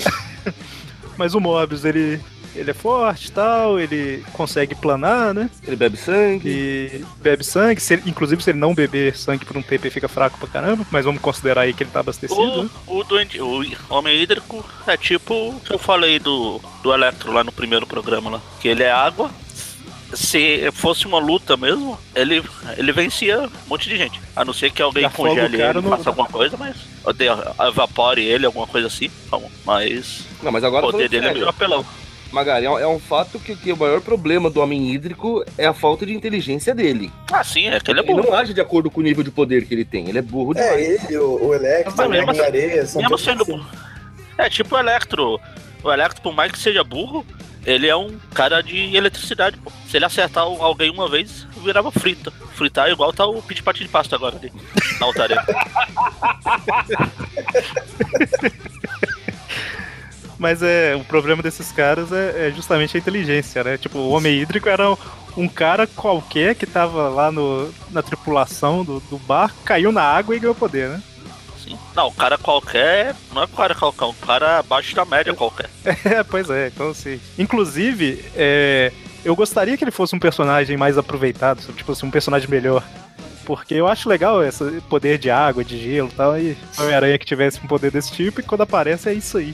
Mas 1.18 1.34
o 1.34 1.42
Morbius, 1.42 1.84
ele, 1.84 2.22
ele 2.56 2.72
é 2.72 2.74
forte 2.74 3.28
e 3.28 3.32
tal, 3.32 3.80
ele 3.80 4.24
consegue 4.34 4.76
planar, 4.76 5.34
né? 5.34 5.50
Ele 5.66 5.76
bebe 5.76 5.98
sangue. 5.98 6.50
E 6.50 7.06
bebe 7.22 7.44
sangue, 7.44 7.80
se 7.82 7.94
ele- 7.94 8.04
inclusive 8.06 8.42
se 8.44 8.50
ele 8.52 8.60
não 8.60 8.74
beber 8.74 9.16
sangue 9.18 9.46
por 9.46 9.56
um 9.58 9.62
tempo, 9.62 9.86
ele 9.86 9.94
fica 9.94 10.08
fraco 10.08 10.38
pra 10.38 10.48
caramba. 10.48 10.86
Mas 10.92 11.06
vamos 11.06 11.22
considerar 11.22 11.62
aí 11.62 11.74
que 11.74 11.84
ele 11.84 11.92
tá 11.92 12.00
abastecido, 12.02 12.42
O, 12.42 12.64
né? 12.64 12.70
o, 12.88 13.04
duende, 13.04 13.42
o 13.42 13.64
homem 13.90 14.22
hídrico 14.22 14.66
é 14.88 14.98
tipo 14.98 15.34
o 15.34 15.60
que 15.60 15.74
eu 15.74 15.80
falei 15.80 16.20
do, 16.20 16.60
do 16.84 16.94
Electro 16.94 17.32
lá 17.32 17.44
no 17.44 17.52
primeiro 17.52 17.86
programa 17.88 18.30
lá. 18.30 18.42
Que 18.60 18.68
ele 18.68 18.84
é 18.84 18.92
água. 18.92 19.30
Se 20.14 20.70
fosse 20.74 21.06
uma 21.08 21.20
luta 21.20 21.56
mesmo, 21.56 21.98
ele, 22.14 22.44
ele 22.78 22.92
vencia 22.92 23.40
um 23.44 23.50
monte 23.70 23.88
de 23.88 23.96
gente. 23.96 24.20
A 24.36 24.44
não 24.44 24.52
ser 24.52 24.70
que 24.70 24.82
alguém 24.82 25.10
congele 25.10 25.62
ele, 25.62 25.74
no- 25.82 25.90
faça 25.90 26.10
alguma 26.10 26.28
coisa, 26.28 26.58
mas. 26.58 26.76
Evapore 27.68 28.22
ele, 28.22 28.46
alguma 28.46 28.68
coisa 28.68 28.88
assim. 28.88 29.10
Então, 29.26 29.44
Mas. 29.66 30.26
Não, 30.44 30.52
mas 30.52 30.64
agora 30.64 30.86
o 30.86 30.92
poder 30.92 31.08
dele 31.08 31.24
é 31.26 31.28
sério. 31.30 31.40
meio 31.40 31.50
apelão. 31.50 31.86
Magari, 32.32 32.66
é 32.66 32.70
um- 32.70 32.80
é 32.80 32.88
um 32.88 33.00
fato 33.00 33.38
que, 33.40 33.56
que 33.56 33.74
o 33.74 33.78
maior 33.78 34.00
problema 34.02 34.50
do 34.50 34.62
homem 34.62 34.90
hídrico 34.92 35.44
é 35.58 35.66
a 35.66 35.74
falta 35.74 36.06
de 36.06 36.14
inteligência 36.14 36.74
dele. 36.74 37.12
Ah, 37.32 37.44
sim, 37.44 37.68
é 37.68 37.80
que 37.80 37.92
ele 37.92 38.00
é 38.00 38.04
Ele 38.04 38.14
burro. 38.14 38.28
não 38.30 38.34
age 38.38 38.54
de 38.54 38.62
acordo 38.62 38.90
com 38.90 39.02
o 39.02 39.04
nível 39.04 39.24
de 39.24 39.30
poder 39.32 39.66
que 39.66 39.74
ele 39.74 39.84
tem. 39.84 40.08
Ele 40.08 40.18
é 40.18 40.22
burro 40.22 40.54
demais. 40.54 40.72
É, 40.72 40.82
ele, 41.08 41.18
o, 41.18 41.48
o 41.48 41.54
Electro, 41.54 41.94
Mas 41.98 42.08
o 42.08 42.10
mesmo 42.10 42.30
Homem-Areia, 42.32 42.86
são 42.86 43.02
Mesmo 43.02 43.18
sendo 43.18 43.44
assim. 43.44 43.52
burro. 43.52 43.66
É 44.38 44.50
tipo 44.50 44.76
o 44.76 44.80
Electro. 44.80 45.40
O 45.84 45.92
Electro, 45.92 46.22
por 46.22 46.34
mais 46.34 46.52
que 46.52 46.60
seja 46.60 46.84
burro, 46.86 47.26
ele 47.66 47.88
é 47.88 47.96
um 47.96 48.18
cara 48.34 48.62
de 48.64 48.96
eletricidade, 48.96 49.58
pô. 49.58 49.72
Se 49.90 49.98
ele 49.98 50.06
acertar 50.06 50.44
alguém 50.44 50.90
uma 50.90 51.10
vez, 51.10 51.46
virava 51.64 51.92
frita. 51.92 52.32
Fritar 52.56 52.88
é 52.88 52.92
igual 52.94 53.12
tá 53.12 53.26
o 53.26 53.42
pit 53.42 53.62
patinho 53.62 53.88
de 53.88 53.92
pasta 53.92 54.16
agora 54.16 54.38
ali. 54.38 54.52
Na 55.00 55.06
altaria. 55.08 55.44
Mas 60.42 60.64
é, 60.64 60.96
o 60.96 61.04
problema 61.04 61.44
desses 61.44 61.72
caras 61.72 62.12
é, 62.12 62.48
é 62.48 62.52
justamente 62.52 62.98
a 62.98 63.00
inteligência, 63.00 63.64
né? 63.64 63.78
Tipo, 63.78 64.00
o 64.00 64.10
Homem 64.10 64.42
Hídrico 64.42 64.68
era 64.68 64.98
um 65.38 65.48
cara 65.48 65.86
qualquer 65.86 66.56
que 66.56 66.66
tava 66.66 67.10
lá 67.10 67.32
no, 67.32 67.72
na 67.92 68.02
tripulação 68.02 68.84
do, 68.84 69.00
do 69.02 69.20
barco, 69.20 69.60
caiu 69.64 69.92
na 69.92 70.02
água 70.02 70.36
e 70.36 70.40
ganhou 70.40 70.56
poder, 70.56 70.90
né? 70.90 71.04
Sim. 71.64 71.78
Não, 71.96 72.08
o 72.08 72.12
cara 72.12 72.40
qualquer. 72.40 73.16
Não 73.32 73.44
é 73.44 73.46
um 73.46 73.50
cara 73.50 73.76
qualquer, 73.76 74.06
um 74.06 74.14
cara 74.14 74.58
abaixo 74.58 74.96
da 74.96 75.06
média 75.06 75.32
qualquer. 75.32 75.70
É, 76.04 76.24
pois 76.24 76.50
é, 76.50 76.72
então 76.74 76.90
assim. 76.90 77.22
Inclusive, 77.38 78.26
é, 78.36 78.92
eu 79.24 79.36
gostaria 79.36 79.78
que 79.78 79.84
ele 79.84 79.92
fosse 79.92 80.16
um 80.16 80.20
personagem 80.20 80.76
mais 80.76 80.98
aproveitado, 80.98 81.62
tipo 81.76 81.92
assim, 81.92 82.08
um 82.08 82.12
personagem 82.12 82.50
melhor. 82.50 82.84
Porque 83.46 83.76
eu 83.76 83.88
acho 83.88 84.10
legal 84.10 84.44
esse 84.44 84.82
poder 84.90 85.20
de 85.20 85.30
água, 85.30 85.64
de 85.64 85.78
gelo 85.78 86.10
e 86.12 86.16
tal, 86.16 86.40
e 86.40 86.58
Homem-Aranha 86.80 87.20
que 87.20 87.26
tivesse 87.28 87.60
um 87.64 87.68
poder 87.68 87.92
desse 87.92 88.12
tipo, 88.12 88.40
e 88.40 88.44
quando 88.44 88.62
aparece 88.62 89.08
é 89.08 89.14
isso 89.14 89.38
aí. 89.38 89.54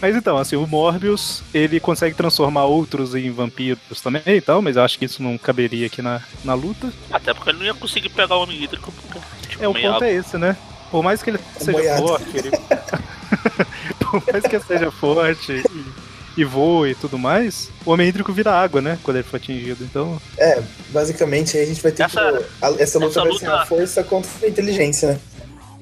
Mas 0.00 0.14
então, 0.14 0.36
assim, 0.36 0.56
o 0.56 0.66
Morbius, 0.66 1.42
ele 1.54 1.80
consegue 1.80 2.14
transformar 2.14 2.64
outros 2.64 3.14
em 3.14 3.30
vampiros 3.30 4.00
também 4.02 4.22
e 4.26 4.40
tal, 4.40 4.60
mas 4.60 4.76
eu 4.76 4.82
acho 4.82 4.98
que 4.98 5.04
isso 5.06 5.22
não 5.22 5.38
caberia 5.38 5.86
aqui 5.86 6.02
na, 6.02 6.20
na 6.44 6.54
luta. 6.54 6.92
Até 7.10 7.32
porque 7.32 7.50
ele 7.50 7.58
não 7.60 7.64
ia 7.66 7.74
conseguir 7.74 8.10
pegar 8.10 8.36
o 8.36 8.42
homem 8.42 8.62
hídrico. 8.62 8.92
Porque, 8.92 9.18
tipo, 9.48 9.64
É, 9.64 9.68
o 9.68 9.72
ponto 9.74 10.04
é 10.04 10.12
esse, 10.12 10.36
né? 10.36 10.56
Por 10.90 11.02
mais 11.02 11.22
que 11.22 11.30
ele 11.30 11.40
seja 11.58 11.72
boiado. 11.72 12.06
forte, 12.06 12.36
ele... 12.36 12.50
por 13.98 14.22
mais 14.32 14.44
que 14.46 14.56
ele 14.56 14.64
seja 14.64 14.90
forte 14.90 15.52
e, 16.36 16.40
e 16.40 16.44
voe 16.44 16.90
e 16.90 16.94
tudo 16.94 17.18
mais, 17.18 17.70
o 17.84 17.90
Homem 17.90 18.08
Hídrico 18.08 18.32
vira 18.32 18.52
água, 18.52 18.80
né? 18.80 18.98
Quando 19.02 19.16
ele 19.16 19.26
for 19.26 19.36
atingido. 19.36 19.82
Então, 19.82 20.20
É, 20.38 20.62
basicamente 20.90 21.56
aí 21.56 21.64
a 21.64 21.66
gente 21.66 21.82
vai 21.82 21.90
ter 21.92 22.02
Essa- 22.04 22.32
que. 22.32 22.44
a- 22.64 22.82
essa 22.82 22.98
luta 22.98 23.10
essa 23.10 23.20
vai 23.22 23.28
luta- 23.32 23.38
ser 23.46 23.50
a 23.50 23.66
força 23.66 24.04
contra 24.04 24.30
a 24.42 24.48
inteligência, 24.48 25.12
né? 25.12 25.20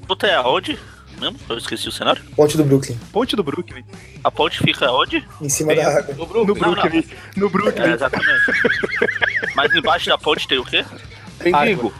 Luta 0.09 0.25
é 0.27 0.35
aonde? 0.35 0.79
Mesmo? 1.19 1.37
Eu 1.49 1.57
esqueci 1.57 1.87
o 1.87 1.91
cenário. 1.91 2.21
Ponte 2.35 2.57
do 2.57 2.63
Brooklyn. 2.63 2.97
Ponte 3.11 3.35
do 3.35 3.43
Brooklyn. 3.43 3.83
A 4.23 4.29
ponte 4.31 4.59
fica 4.59 4.91
onde? 4.91 5.25
Em 5.41 5.47
cima 5.49 5.73
da 5.75 5.97
água. 5.99 6.13
No 6.15 6.25
Brooklyn. 6.25 6.45
No 6.45 6.55
Brooklyn. 6.55 7.03
No 7.37 7.45
É, 7.47 7.49
Brooklyn. 7.49 7.91
exatamente. 7.93 8.41
Mas 9.55 9.73
embaixo 9.75 10.07
da 10.09 10.17
ponte 10.17 10.47
tem 10.47 10.57
o 10.59 10.65
quê? 10.65 10.83
Mendigo. 11.43 11.93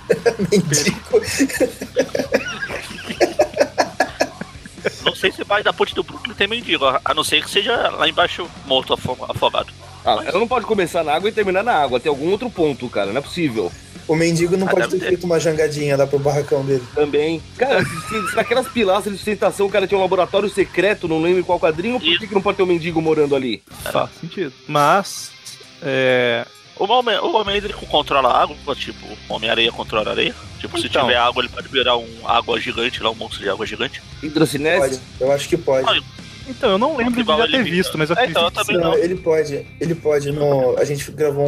Mendigo. 0.51 1.21
Não 5.05 5.15
sei 5.15 5.31
se 5.31 5.41
embaixo 5.41 5.63
da 5.63 5.71
ponte 5.73 5.93
do 5.95 6.03
Brooklyn 6.03 6.33
tem 6.33 6.47
mendigo, 6.47 6.85
a 6.85 7.13
não 7.13 7.23
ser 7.23 7.43
que 7.43 7.49
seja 7.49 7.89
lá 7.89 8.09
embaixo 8.09 8.47
morto, 8.65 8.93
afo- 8.93 9.25
afogado. 9.29 9.71
Ah, 10.03 10.21
ela 10.25 10.39
não 10.39 10.47
pode 10.47 10.65
começar 10.65 11.03
na 11.03 11.13
água 11.13 11.29
e 11.29 11.31
terminar 11.31 11.63
na 11.63 11.73
água. 11.73 11.99
Tem 11.99 12.09
algum 12.09 12.29
outro 12.29 12.49
ponto, 12.49 12.87
cara. 12.89 13.11
Não 13.11 13.17
é 13.17 13.21
possível. 13.21 13.71
O 14.07 14.15
mendigo 14.15 14.55
não 14.55 14.67
Ah, 14.67 14.71
pode 14.71 14.87
ter 14.89 14.99
ter. 14.99 15.07
feito 15.07 15.23
uma 15.23 15.39
jangadinha 15.39 15.97
lá 15.97 16.05
pro 16.05 16.19
barracão 16.19 16.63
dele. 16.63 16.83
Também. 16.93 17.41
Cara, 17.57 17.83
se, 17.83 18.29
se, 18.29 18.35
naquelas 18.35 18.67
pilastras 18.67 19.13
de 19.13 19.17
sustentação 19.17 19.65
o 19.65 19.69
cara 19.69 19.87
tinha 19.87 19.97
um 19.97 20.01
laboratório 20.01 20.47
secreto, 20.47 21.07
não 21.07 21.19
lembro 21.21 21.39
em 21.39 21.43
qual 21.43 21.59
quadrinho, 21.59 21.99
por 21.99 22.17
que, 22.19 22.27
que 22.27 22.33
não 22.35 22.41
pode 22.41 22.57
ter 22.57 22.63
um 22.63 22.67
mendigo 22.67 23.01
morando 23.01 23.35
ali? 23.35 23.63
Faz 23.91 24.11
sentido. 24.21 24.53
Mas, 24.67 25.31
é, 25.81 26.45
O 26.77 26.85
homem, 26.91 27.17
o 27.19 27.35
homem 27.35 27.57
hídrico 27.57 27.85
controla 27.85 28.29
a 28.29 28.43
água, 28.43 28.75
tipo, 28.75 29.05
o 29.29 29.33
Homem-Areia 29.33 29.71
controla 29.71 30.09
a 30.09 30.11
areia. 30.11 30.35
Tipo, 30.59 30.77
se 30.79 30.87
Então. 30.87 31.03
tiver 31.03 31.15
água, 31.17 31.41
ele 31.41 31.49
pode 31.49 31.67
virar 31.69 31.95
um 31.97 32.07
água 32.25 32.59
gigante 32.59 33.01
lá, 33.01 33.11
um 33.11 33.15
monstro 33.15 33.41
de 33.41 33.49
água 33.49 33.65
gigante. 33.65 34.01
Hidrocinese? 34.21 34.79
Pode. 34.79 34.99
Eu 35.19 35.31
acho 35.31 35.47
que 35.47 35.55
pode. 35.57 36.03
então 36.49 36.71
eu 36.71 36.77
não 36.77 36.97
lembro 36.97 37.23
de 37.23 37.27
já 37.27 37.43
ele 37.45 37.57
ter 37.57 37.63
visto, 37.63 37.97
mas 37.97 38.09
eu 38.09 38.17
É, 38.17 38.25
então, 38.27 38.43
eu 38.43 38.51
também 38.51 38.75
sim. 38.75 38.81
Não, 38.81 38.93
ele 38.97 39.15
pode. 39.15 39.65
Ele 39.79 39.95
pode. 39.95 40.31
No, 40.31 40.77
a 40.77 40.83
gente 40.83 41.09
gravou 41.11 41.45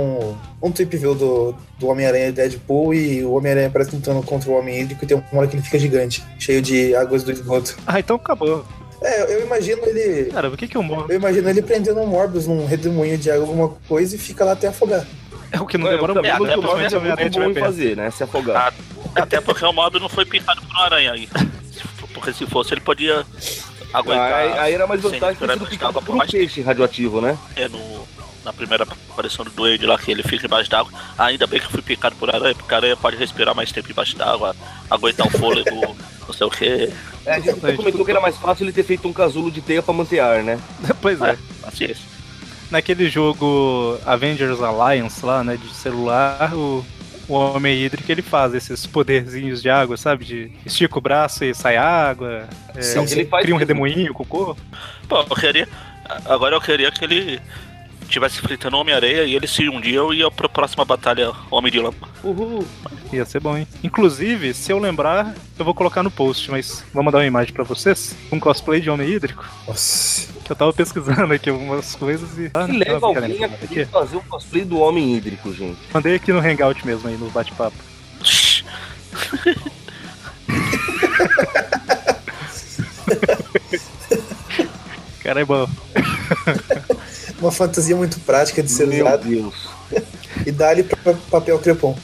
um, 0.62 0.68
um 0.68 0.72
trip 0.72 0.96
view 0.96 1.14
do, 1.14 1.54
do 1.78 1.88
Homem-Aranha 1.88 2.28
e 2.30 2.32
Deadpool 2.32 2.94
e 2.94 3.24
o 3.26 3.34
Homem-Aranha 3.34 3.70
parece 3.70 3.94
lutando 3.96 4.24
contra 4.24 4.50
o 4.50 4.58
Homem 4.58 4.80
Hídrico 4.82 5.04
e 5.04 5.08
tem 5.08 5.18
uma 5.18 5.42
hora 5.42 5.48
que 5.50 5.56
ele 5.58 5.64
fica 5.64 5.78
gigante, 5.78 6.24
cheio 6.40 6.62
de 6.62 6.96
águas 6.96 7.24
do 7.24 7.32
esgoto. 7.32 7.76
Ah, 7.86 8.00
então 8.00 8.16
acabou. 8.16 8.66
É, 9.02 9.36
eu 9.36 9.46
imagino 9.46 9.86
ele. 9.86 10.32
Cara, 10.32 10.50
o 10.50 10.58
que 10.58 10.68
que 10.68 10.76
eu 10.76 10.84
morro? 10.84 11.06
Eu 11.10 11.18
imagino 11.18 11.50
ele 11.50 11.62
prendendo 11.62 12.00
um 12.00 12.08
Morbius 12.08 12.48
num 12.48 12.66
redemoinho 12.66 13.18
de 13.18 13.30
água, 13.30 13.46
alguma 13.48 13.70
coisa, 13.88 14.16
e 14.16 14.20
fica 14.20 14.44
lá 14.44 14.54
até 14.54 14.68
afogar. 14.68 15.06
É 15.52 15.60
o 15.60 15.66
que 15.66 15.78
não 15.78 15.90
demora 15.90 16.14
muito, 16.14 16.26
que 16.26 16.30
o 16.30 16.46
principalmente 16.46 16.66
Morbius 16.66 16.90
se 16.90 16.96
é 16.96 16.98
o 16.98 17.02
muito 17.22 17.40
bom 17.40 17.50
em 17.50 17.54
fazer, 17.54 17.96
né? 17.96 18.12
Se 18.12 18.24
afogar. 18.24 18.74
Até 19.16 19.40
porque 19.40 19.64
o 19.64 19.72
mob 19.72 20.00
não 20.00 20.10
foi 20.10 20.26
picado 20.26 20.62
por 20.62 20.70
uma 20.70 20.84
aranha 20.84 21.14
aí. 21.14 21.30
Porque 22.14 22.34
se 22.34 22.46
fosse, 22.46 22.74
ele 22.74 22.82
podia 22.82 23.26
aguentar. 23.94 24.32
Ah, 24.32 24.38
aí, 24.38 24.60
aí 24.60 24.74
era 24.74 24.88
mais 24.88 25.02
vantagem 25.02 25.36
ter 25.36 25.52
sido 25.52 25.68
picado 25.68 26.02
por 26.02 26.16
um 26.16 26.20
peixe 26.20 26.62
radioativo, 26.62 27.22
né? 27.22 27.38
É 27.56 27.68
no, 27.70 28.08
na 28.44 28.54
primeira 28.54 28.84
aparição 28.84 29.46
do 29.46 29.52
Duende 29.52 29.86
lá, 29.86 29.98
que 29.98 30.12
ele 30.12 30.24
fica 30.24 30.46
embaixo 30.46 30.70
d'água. 30.70 30.92
Ainda 31.18 31.46
bem 31.46 31.60
que 31.60 31.66
eu 31.66 31.70
fui 31.72 31.82
picado 31.82 32.16
por 32.16 32.34
aranha, 32.34 32.56
porque 32.56 32.74
a 32.74 32.78
aranha 32.78 32.98
pode 32.98 33.18
respirar 33.18 33.54
mais 33.54 33.72
tempo 33.72 33.92
embaixo 33.92 34.18
d'água, 34.18 34.56
aguentar 34.90 35.28
o 35.28 35.30
fôlego, 35.30 35.96
não 36.28 36.34
sei 36.34 36.48
o 36.48 36.50
que. 36.50 36.94
É, 37.26 37.34
a 37.34 37.40
gente 37.40 37.60
comentou 37.76 38.04
que 38.06 38.12
era 38.12 38.22
mais 38.22 38.38
fácil 38.38 38.66
ele 38.66 38.74
ter 38.74 38.84
feito 38.84 39.08
um 39.08 39.14
casulo 39.14 39.50
de 39.50 39.62
teia 39.62 39.82
pra 39.82 39.94
manter 39.94 40.20
ar, 40.20 40.44
né? 40.44 40.60
Pois 41.02 41.22
é. 41.22 41.38
Assim, 41.64 41.94
Naquele 42.70 43.10
jogo 43.10 43.98
Avengers 44.06 44.62
Alliance 44.62 45.26
lá, 45.26 45.42
né, 45.42 45.56
de 45.56 45.74
celular, 45.74 46.54
o, 46.54 46.86
o 47.28 47.34
Homem 47.34 47.82
Hídrico 47.82 48.12
ele 48.12 48.22
faz 48.22 48.54
esses 48.54 48.86
poderzinhos 48.86 49.62
de 49.62 49.70
água, 49.70 49.96
sabe? 49.96 50.26
De 50.26 50.52
estica 50.66 50.98
o 50.98 51.02
braço 51.02 51.46
e 51.46 51.54
sai 51.56 51.78
água, 51.78 52.46
é, 52.76 52.82
Sim, 52.82 53.06
ele 53.10 53.26
faz 53.26 53.44
cria 53.44 53.56
um 53.56 53.58
redemoinho 53.58 54.14
com 54.14 54.24
o 54.24 54.26
corpo. 54.26 54.62
Pô, 55.08 55.20
eu 55.20 55.36
queria. 55.36 55.68
Agora 56.26 56.56
eu 56.56 56.62
queria 56.62 56.92
que 56.92 57.04
ele 57.06 57.42
tivesse 58.08 58.40
enfrentando 58.40 58.78
o 58.78 58.80
Homem-Areia 58.80 59.24
e 59.24 59.36
ele 59.36 59.48
se 59.48 59.68
um 59.70 59.80
dia 59.82 59.98
eu 59.98 60.14
ia 60.14 60.30
pra 60.32 60.48
próxima 60.50 60.86
batalha 60.86 61.32
Homem 61.52 61.72
de 61.72 61.80
Lama. 61.80 61.96
Uhul. 62.24 62.66
Ia 63.12 63.26
ser 63.26 63.40
bom, 63.40 63.58
hein? 63.58 63.68
Inclusive, 63.84 64.54
se 64.54 64.72
eu 64.72 64.80
lembrar, 64.80 65.34
eu 65.58 65.66
vou 65.66 65.74
colocar 65.74 66.04
no 66.04 66.12
post, 66.12 66.50
mas 66.52 66.84
vou 66.94 67.04
mandar 67.04 67.20
uma 67.20 67.26
imagem 67.26 67.54
pra 67.54 67.64
vocês. 67.64 68.16
Um 68.32 68.40
cosplay 68.40 68.82
de 68.82 68.90
Homem 68.90 69.10
Hídrico. 69.10 69.46
Nossa. 69.68 70.28
Que 70.44 70.52
eu 70.52 70.56
tava 70.56 70.72
pesquisando 70.72 71.34
aqui 71.34 71.50
algumas 71.50 71.94
coisas 71.96 72.38
e. 72.38 72.50
Ah, 72.54 72.66
Que 72.66 72.72
não, 72.72 72.80
leva 72.80 73.06
alguém 73.06 73.44
a 73.44 73.50
querer 73.50 73.88
fazer 73.88 74.16
um 74.16 74.22
cosplay 74.22 74.64
do 74.64 74.80
homem 74.80 75.14
hídrico, 75.14 75.54
gente. 75.54 75.78
Mandei 75.94 76.16
aqui 76.16 76.32
no 76.32 76.40
Hangout 76.40 76.86
mesmo 76.88 77.10
aí, 77.10 77.18
no 77.18 77.30
bate-papo. 77.30 77.76
Cara, 85.22 85.42
é 85.42 85.46
bom. 85.46 85.68
Uma 87.40 87.52
fantasia 87.52 87.96
muito 87.96 88.20
prática 88.22 88.64
de 88.64 88.72
ser 88.72 88.88
Meu 88.88 89.06
usada. 89.06 89.24
Deus. 89.28 89.70
E 90.46 90.52
dá-lhe 90.52 90.84
papel 91.32 91.58
crepom. 91.58 91.98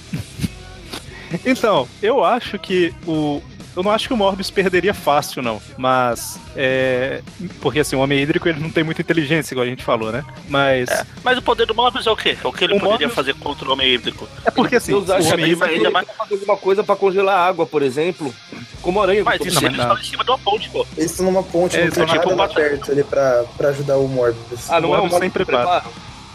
Então, 1.45 1.87
eu 2.01 2.23
acho 2.23 2.57
que 2.57 2.93
o. 3.05 3.41
Eu 3.75 3.81
não 3.83 3.89
acho 3.91 4.07
que 4.07 4.13
o 4.13 4.17
Morbius 4.17 4.51
perderia 4.51 4.93
fácil, 4.93 5.41
não. 5.41 5.59
Mas. 5.77 6.39
É. 6.55 7.21
Porque 7.59 7.79
assim, 7.79 7.95
o 7.95 7.99
Homem 7.99 8.19
Hídrico 8.19 8.47
ele 8.47 8.59
não 8.59 8.69
tem 8.69 8.83
muita 8.83 9.01
inteligência, 9.01 9.53
igual 9.53 9.65
a 9.65 9.69
gente 9.69 9.83
falou, 9.83 10.11
né? 10.11 10.23
Mas. 10.47 10.89
É, 10.89 11.05
Mas 11.23 11.37
o 11.37 11.41
poder 11.41 11.65
do 11.65 11.73
Mobius 11.73 12.05
é 12.05 12.11
o 12.11 12.15
quê? 12.15 12.37
É 12.43 12.47
o 12.47 12.51
que 12.53 12.63
ele 12.65 12.73
O 12.73 12.79
poderia 12.79 13.07
Mobius- 13.07 13.13
fazer 13.15 13.33
contra 13.35 13.67
o 13.67 13.71
Homem 13.73 13.87
Hídrico. 13.93 14.27
porque 14.55 14.75
assim, 14.75 14.91
Deus 14.91 15.09
acha 15.09 15.29
o 15.29 15.33
Homem 15.33 15.51
Hídrico. 15.51 15.65
ele 15.73 15.89
vai 15.89 16.05
fazer 16.05 16.33
alguma 16.35 16.57
coisa 16.57 16.83
pra 16.83 16.95
congelar 16.95 17.37
água, 17.47 17.65
por 17.65 17.81
exemplo. 17.81 18.33
Como 18.81 19.01
aranha. 19.01 19.23
Mas 19.23 19.39
isso 19.45 19.65
eles 19.65 19.79
estão 19.79 19.97
em 19.97 20.03
cima 20.03 20.23
de 20.23 20.29
uma 20.29 20.37
ponte, 20.39 20.69
pô. 20.69 20.85
Eles 20.97 21.11
estão 21.11 21.25
numa 21.25 21.41
ponte, 21.41 21.77
É, 21.77 21.85
não 21.85 21.91
tem 21.91 22.05
nada 22.05 22.19
tipo 22.19 22.29
lá 22.29 22.35
uma- 22.35 22.47
perto 22.49 22.91
ali 22.91 23.03
pra, 23.03 23.43
pra 23.57 23.69
ajudar 23.69 23.97
o 23.97 24.07
Morbius. 24.07 24.69
Ah, 24.69 24.79
não 24.81 24.89
é 24.93 24.97
um 24.97 25.01
Morbius 25.07 25.19
sem 25.19 25.29
Morbius 25.29 25.45
preparo. 25.47 25.85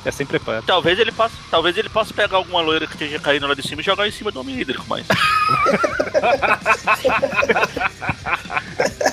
É 0.09 0.11
sem 0.11 0.25
preparo. 0.25 0.65
Talvez 0.67 0.99
ele 0.99 1.13
possa, 1.13 1.35
talvez 1.51 1.77
ele 1.77 1.91
possa 1.91 2.15
pegar 2.15 2.39
alguma 2.39 2.63
loira 2.63 2.87
que 2.87 2.95
esteja 2.95 3.19
caindo 3.19 3.47
lá 3.47 3.53
de 3.53 3.63
cima 3.63 3.83
e 3.83 3.85
jogar 3.85 4.09
em 4.09 4.11
cima 4.11 4.33
do 4.33 4.41
Homem 4.41 4.59
Hídrico, 4.59 4.87
mas. 4.89 5.07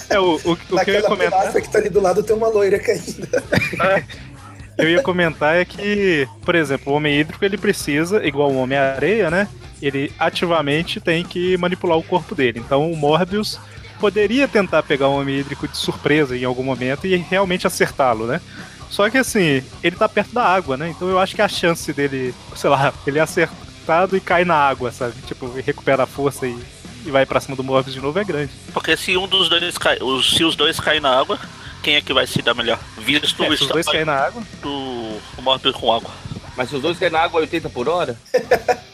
É, 0.09 0.19
o, 0.19 0.39
o, 0.45 0.51
o 0.51 0.57
que 0.57 0.91
eu 0.91 0.93
ia 0.93 1.03
comentar. 1.03 1.51
que 1.51 1.69
tá 1.69 1.79
ali 1.79 1.89
do 1.89 1.99
lado 1.99 2.23
tem 2.23 2.35
uma 2.35 2.47
loira 2.47 2.79
caindo. 2.79 3.27
Eu 4.77 4.89
ia 4.89 5.01
comentar 5.01 5.55
é 5.55 5.65
que, 5.65 6.27
por 6.43 6.53
exemplo, 6.53 6.91
o 6.91 6.95
Homem 6.97 7.19
Hídrico 7.19 7.43
ele 7.43 7.57
precisa, 7.57 8.25
igual 8.25 8.51
o 8.51 8.57
Homem-Areia, 8.57 9.31
né? 9.31 9.47
Ele 9.81 10.11
ativamente 10.19 10.99
tem 10.99 11.23
que 11.23 11.57
manipular 11.57 11.97
o 11.97 12.03
corpo 12.03 12.35
dele. 12.35 12.59
Então 12.59 12.91
o 12.91 12.95
Morbius 12.95 13.59
poderia 13.99 14.47
tentar 14.47 14.83
pegar 14.83 15.07
o 15.07 15.19
Homem 15.19 15.39
Hídrico 15.39 15.67
de 15.67 15.77
surpresa 15.77 16.37
em 16.37 16.43
algum 16.43 16.63
momento 16.63 17.07
e 17.07 17.15
realmente 17.15 17.65
acertá-lo, 17.65 18.27
né? 18.27 18.41
Só 18.89 19.09
que 19.09 19.17
assim, 19.17 19.63
ele 19.83 19.95
tá 19.95 20.07
perto 20.07 20.33
da 20.33 20.43
água, 20.45 20.77
né? 20.77 20.89
Então 20.89 21.07
eu 21.09 21.19
acho 21.19 21.35
que 21.35 21.41
a 21.41 21.47
chance 21.49 21.91
dele, 21.91 22.33
sei 22.55 22.69
lá, 22.69 22.93
ele 23.05 23.19
é 23.19 23.21
acertado 23.21 24.15
e 24.15 24.19
cai 24.21 24.45
na 24.45 24.55
água, 24.55 24.91
sabe? 24.91 25.13
Tipo, 25.27 25.51
recupera 25.51 26.03
a 26.03 26.07
força 26.07 26.47
e, 26.47 26.57
e 27.05 27.11
vai 27.11 27.25
pra 27.25 27.39
cima 27.41 27.55
do 27.55 27.63
Morbius 27.63 27.93
de 27.95 28.01
novo 28.01 28.17
é 28.19 28.23
grande. 28.23 28.51
Porque 28.73 28.95
se 28.95 29.17
um 29.17 29.27
dos 29.27 29.49
dois 29.49 29.77
cai, 29.77 29.97
os- 30.01 30.35
se 30.35 30.43
os 30.43 30.55
dois 30.55 30.79
caem 30.79 31.01
na 31.01 31.19
água, 31.19 31.37
quem 31.83 31.95
é 31.95 32.01
que 32.01 32.13
vai 32.13 32.25
se 32.25 32.41
dar 32.41 32.53
melhor? 32.53 32.79
Visto 32.97 33.43
É, 33.43 33.49
o 33.49 33.57
se 33.57 33.63
os 33.63 33.69
dois 33.69 33.85
caem 33.85 34.05
na 34.05 34.15
água. 34.15 34.41
do 34.61 34.69
o 34.69 35.41
Morbius 35.41 35.75
com 35.75 35.91
água. 35.91 36.11
Mas 36.55 36.69
se 36.69 36.75
os 36.75 36.81
dois 36.81 36.97
caem 36.97 37.11
na 37.11 37.19
água 37.19 37.39
a 37.39 37.41
80 37.41 37.69
por 37.69 37.89
hora? 37.89 38.17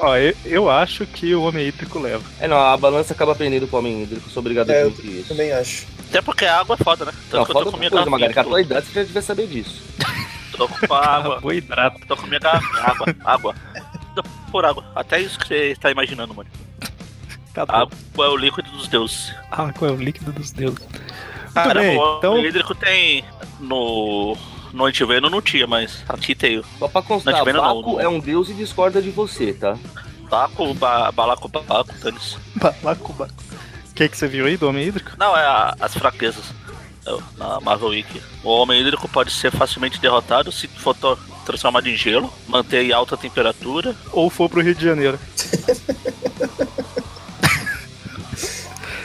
Ó, 0.00 0.16
eu, 0.16 0.32
eu 0.44 0.70
acho 0.70 1.04
que 1.06 1.34
o 1.34 1.42
Homem 1.42 1.66
Hídrico 1.66 1.98
leva. 1.98 2.22
É, 2.38 2.46
não, 2.46 2.56
a 2.56 2.76
balança 2.76 3.12
acaba 3.12 3.34
pendendo 3.34 3.66
pro 3.66 3.78
homem 3.78 4.00
hídrico. 4.04 4.30
Sou 4.30 4.40
obrigado 4.40 4.70
a 4.70 4.74
É, 4.74 4.82
eu 4.84 4.86
admitir 4.88 5.18
isso. 5.20 5.28
também 5.28 5.50
acho. 5.52 5.86
Até 6.08 6.22
porque 6.22 6.44
a 6.44 6.60
água 6.60 6.76
é 6.78 6.82
foda, 6.84 7.04
né? 7.04 7.12
Tanto 7.30 7.36
Não, 7.36 7.44
que 7.44 7.50
eu 7.50 7.54
foda 7.54 7.64
tô 7.66 7.70
com 7.72 7.76
minha 7.78 7.90
coisa, 7.90 8.10
Magari. 8.10 8.32
Idade 8.62 8.86
você 8.86 8.92
já 8.94 9.02
devia 9.04 9.22
saber 9.22 9.46
disso. 9.46 9.82
Tô 10.56 10.66
com 10.68 10.94
água. 10.94 11.34
Carboidrato. 11.34 12.00
Tô 12.06 12.16
com 12.16 12.26
minha 12.26 12.40
garrafinha. 12.40 12.82
Água, 12.82 13.06
água. 13.24 13.54
Tô 14.14 14.22
por 14.50 14.64
água. 14.64 14.84
Até 14.94 15.20
isso 15.20 15.38
que 15.38 15.46
você 15.46 15.76
tá 15.80 15.90
imaginando, 15.90 16.34
mano. 16.34 16.48
Tá 17.54 17.66
bom. 17.66 17.72
Água 17.72 18.26
é 18.26 18.28
o 18.28 18.36
líquido 18.36 18.70
dos 18.70 18.88
deuses. 18.88 19.34
Ah, 19.50 19.72
qual 19.72 19.90
é 19.90 19.94
o 19.94 19.96
líquido 19.96 20.32
dos 20.32 20.50
deuses? 20.50 20.84
Cara, 21.54 21.80
bem, 21.80 21.96
o 21.98 22.18
então- 22.18 22.34
o 22.34 22.44
hídrico 22.44 22.74
tem 22.74 23.24
no. 23.60 24.36
No 24.72 24.84
Antiveno 24.84 25.30
não 25.30 25.40
tinha, 25.40 25.66
mas 25.66 26.04
aqui 26.08 26.34
tem. 26.34 26.62
Só 26.78 26.88
pra 26.88 27.00
constar, 27.02 27.34
tiveram 27.38 27.62
não, 27.62 27.76
Baco 27.82 27.92
não. 27.94 28.00
é 28.00 28.08
um 28.08 28.20
deus 28.20 28.50
e 28.50 28.54
discorda 28.54 29.00
de 29.00 29.10
você, 29.10 29.52
tá? 29.54 29.76
Baco, 30.28 30.74
ba, 30.74 31.10
balaco, 31.10 31.48
balaco, 31.48 31.94
tênis. 32.02 32.36
Balacobaco. 32.56 33.32
O 33.47 33.47
que, 33.98 34.08
que 34.08 34.16
você 34.16 34.28
viu 34.28 34.46
aí 34.46 34.56
do 34.56 34.68
Homem 34.68 34.86
Hídrico? 34.86 35.10
Não, 35.18 35.36
é 35.36 35.44
a- 35.44 35.74
as 35.80 35.94
fraquezas. 35.94 36.44
É, 37.06 37.16
Na 37.38 37.60
Marvel 37.60 37.88
Wiki. 37.88 38.20
O 38.44 38.50
homem 38.50 38.80
hídrico 38.80 39.08
pode 39.08 39.32
ser 39.32 39.50
facilmente 39.50 39.98
derrotado 40.00 40.52
se 40.52 40.68
for 40.68 40.94
to- 40.94 41.18
transformado 41.46 41.86
em 41.88 41.96
gelo, 41.96 42.32
manter 42.46 42.84
em 42.84 42.92
alta 42.92 43.16
temperatura. 43.16 43.96
Ou 44.12 44.28
for 44.30 44.48
pro 44.48 44.60
Rio 44.60 44.74
de 44.74 44.84
Janeiro. 44.84 45.18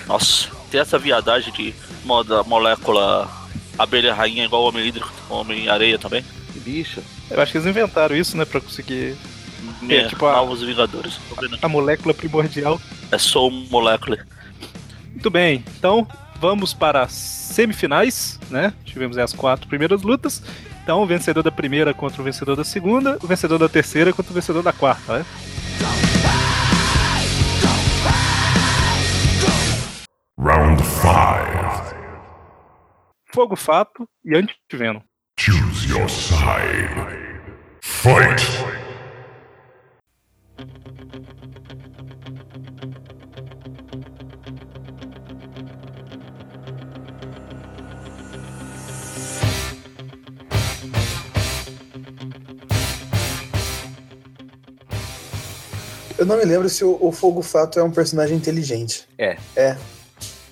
Nossa, 0.07 0.49
tem 0.69 0.79
essa 0.81 0.99
viadagem 0.99 1.51
de 1.53 1.73
moda 2.03 2.43
molécula 2.43 3.29
abelha 3.79 4.13
rainha 4.13 4.43
igual 4.45 4.63
o 4.63 4.67
homem 4.67 4.85
hídrico, 4.87 5.11
homem 5.29 5.69
areia 5.69 5.97
também. 5.97 6.23
Que 6.51 6.59
bicho. 6.59 7.01
Eu 7.31 7.41
acho 7.41 7.51
que 7.51 7.57
eles 7.57 7.67
inventaram 7.67 8.15
isso, 8.15 8.37
né, 8.37 8.45
pra 8.45 8.59
conseguir 8.61 9.15
É, 9.89 10.03
tipo 10.07 10.25
a- 10.25 10.33
Novos 10.33 10.61
Vingadores. 10.61 11.17
A 11.61 11.67
molécula 11.69 12.13
primordial. 12.13 12.79
É 13.11 13.17
Soul 13.17 13.49
Molecule. 13.71 14.19
Muito 15.23 15.31
bem, 15.31 15.63
então 15.77 16.05
vamos 16.35 16.73
para 16.73 17.03
as 17.03 17.13
semifinais, 17.13 18.37
né? 18.51 18.73
Tivemos 18.83 19.17
as 19.17 19.31
quatro 19.31 19.69
primeiras 19.69 20.01
lutas. 20.01 20.43
Então, 20.83 21.01
o 21.01 21.05
vencedor 21.05 21.41
da 21.41 21.49
primeira 21.49 21.93
contra 21.93 22.21
o 22.21 22.25
vencedor 22.25 22.57
da 22.57 22.65
segunda, 22.65 23.17
o 23.23 23.25
vencedor 23.25 23.57
da 23.57 23.69
terceira 23.69 24.11
contra 24.11 24.33
o 24.33 24.35
vencedor 24.35 24.61
da 24.61 24.73
quarta, 24.73 25.19
né? 25.19 25.25
Round 30.37 30.83
5. 30.83 31.95
Fogo 33.33 33.55
Fato 33.55 34.05
e 34.25 34.35
Antiveno. 34.35 35.01
Choose 35.39 35.87
your 35.87 36.09
side. 36.09 36.91
Fight! 37.81 38.82
Eu 56.23 56.27
não 56.27 56.37
me 56.37 56.45
lembro 56.45 56.69
se 56.69 56.85
o, 56.85 56.97
o 57.01 57.11
Fogo 57.11 57.41
Fato 57.41 57.77
é 57.77 57.83
um 57.83 57.91
personagem 57.91 58.37
inteligente. 58.37 59.03
É. 59.17 59.35
É. 59.57 59.75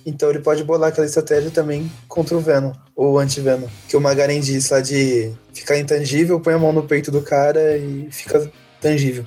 Então 0.04 0.28
ele 0.28 0.40
pode 0.40 0.62
bolar 0.62 0.90
aquela 0.90 1.06
estratégia 1.06 1.50
também 1.50 1.90
contra 2.06 2.36
o 2.36 2.40
Venom, 2.40 2.72
ou 2.94 3.12
o 3.14 3.18
anti-Venom. 3.18 3.68
Que 3.88 3.96
o 3.96 4.00
Magaren 4.00 4.38
disse 4.40 4.70
lá 4.70 4.80
de 4.82 5.32
ficar 5.54 5.78
intangível, 5.78 6.38
põe 6.40 6.52
a 6.52 6.58
mão 6.58 6.74
no 6.74 6.82
peito 6.82 7.10
do 7.10 7.22
cara 7.22 7.78
e 7.78 8.06
fica 8.10 8.52
tangível. 8.82 9.24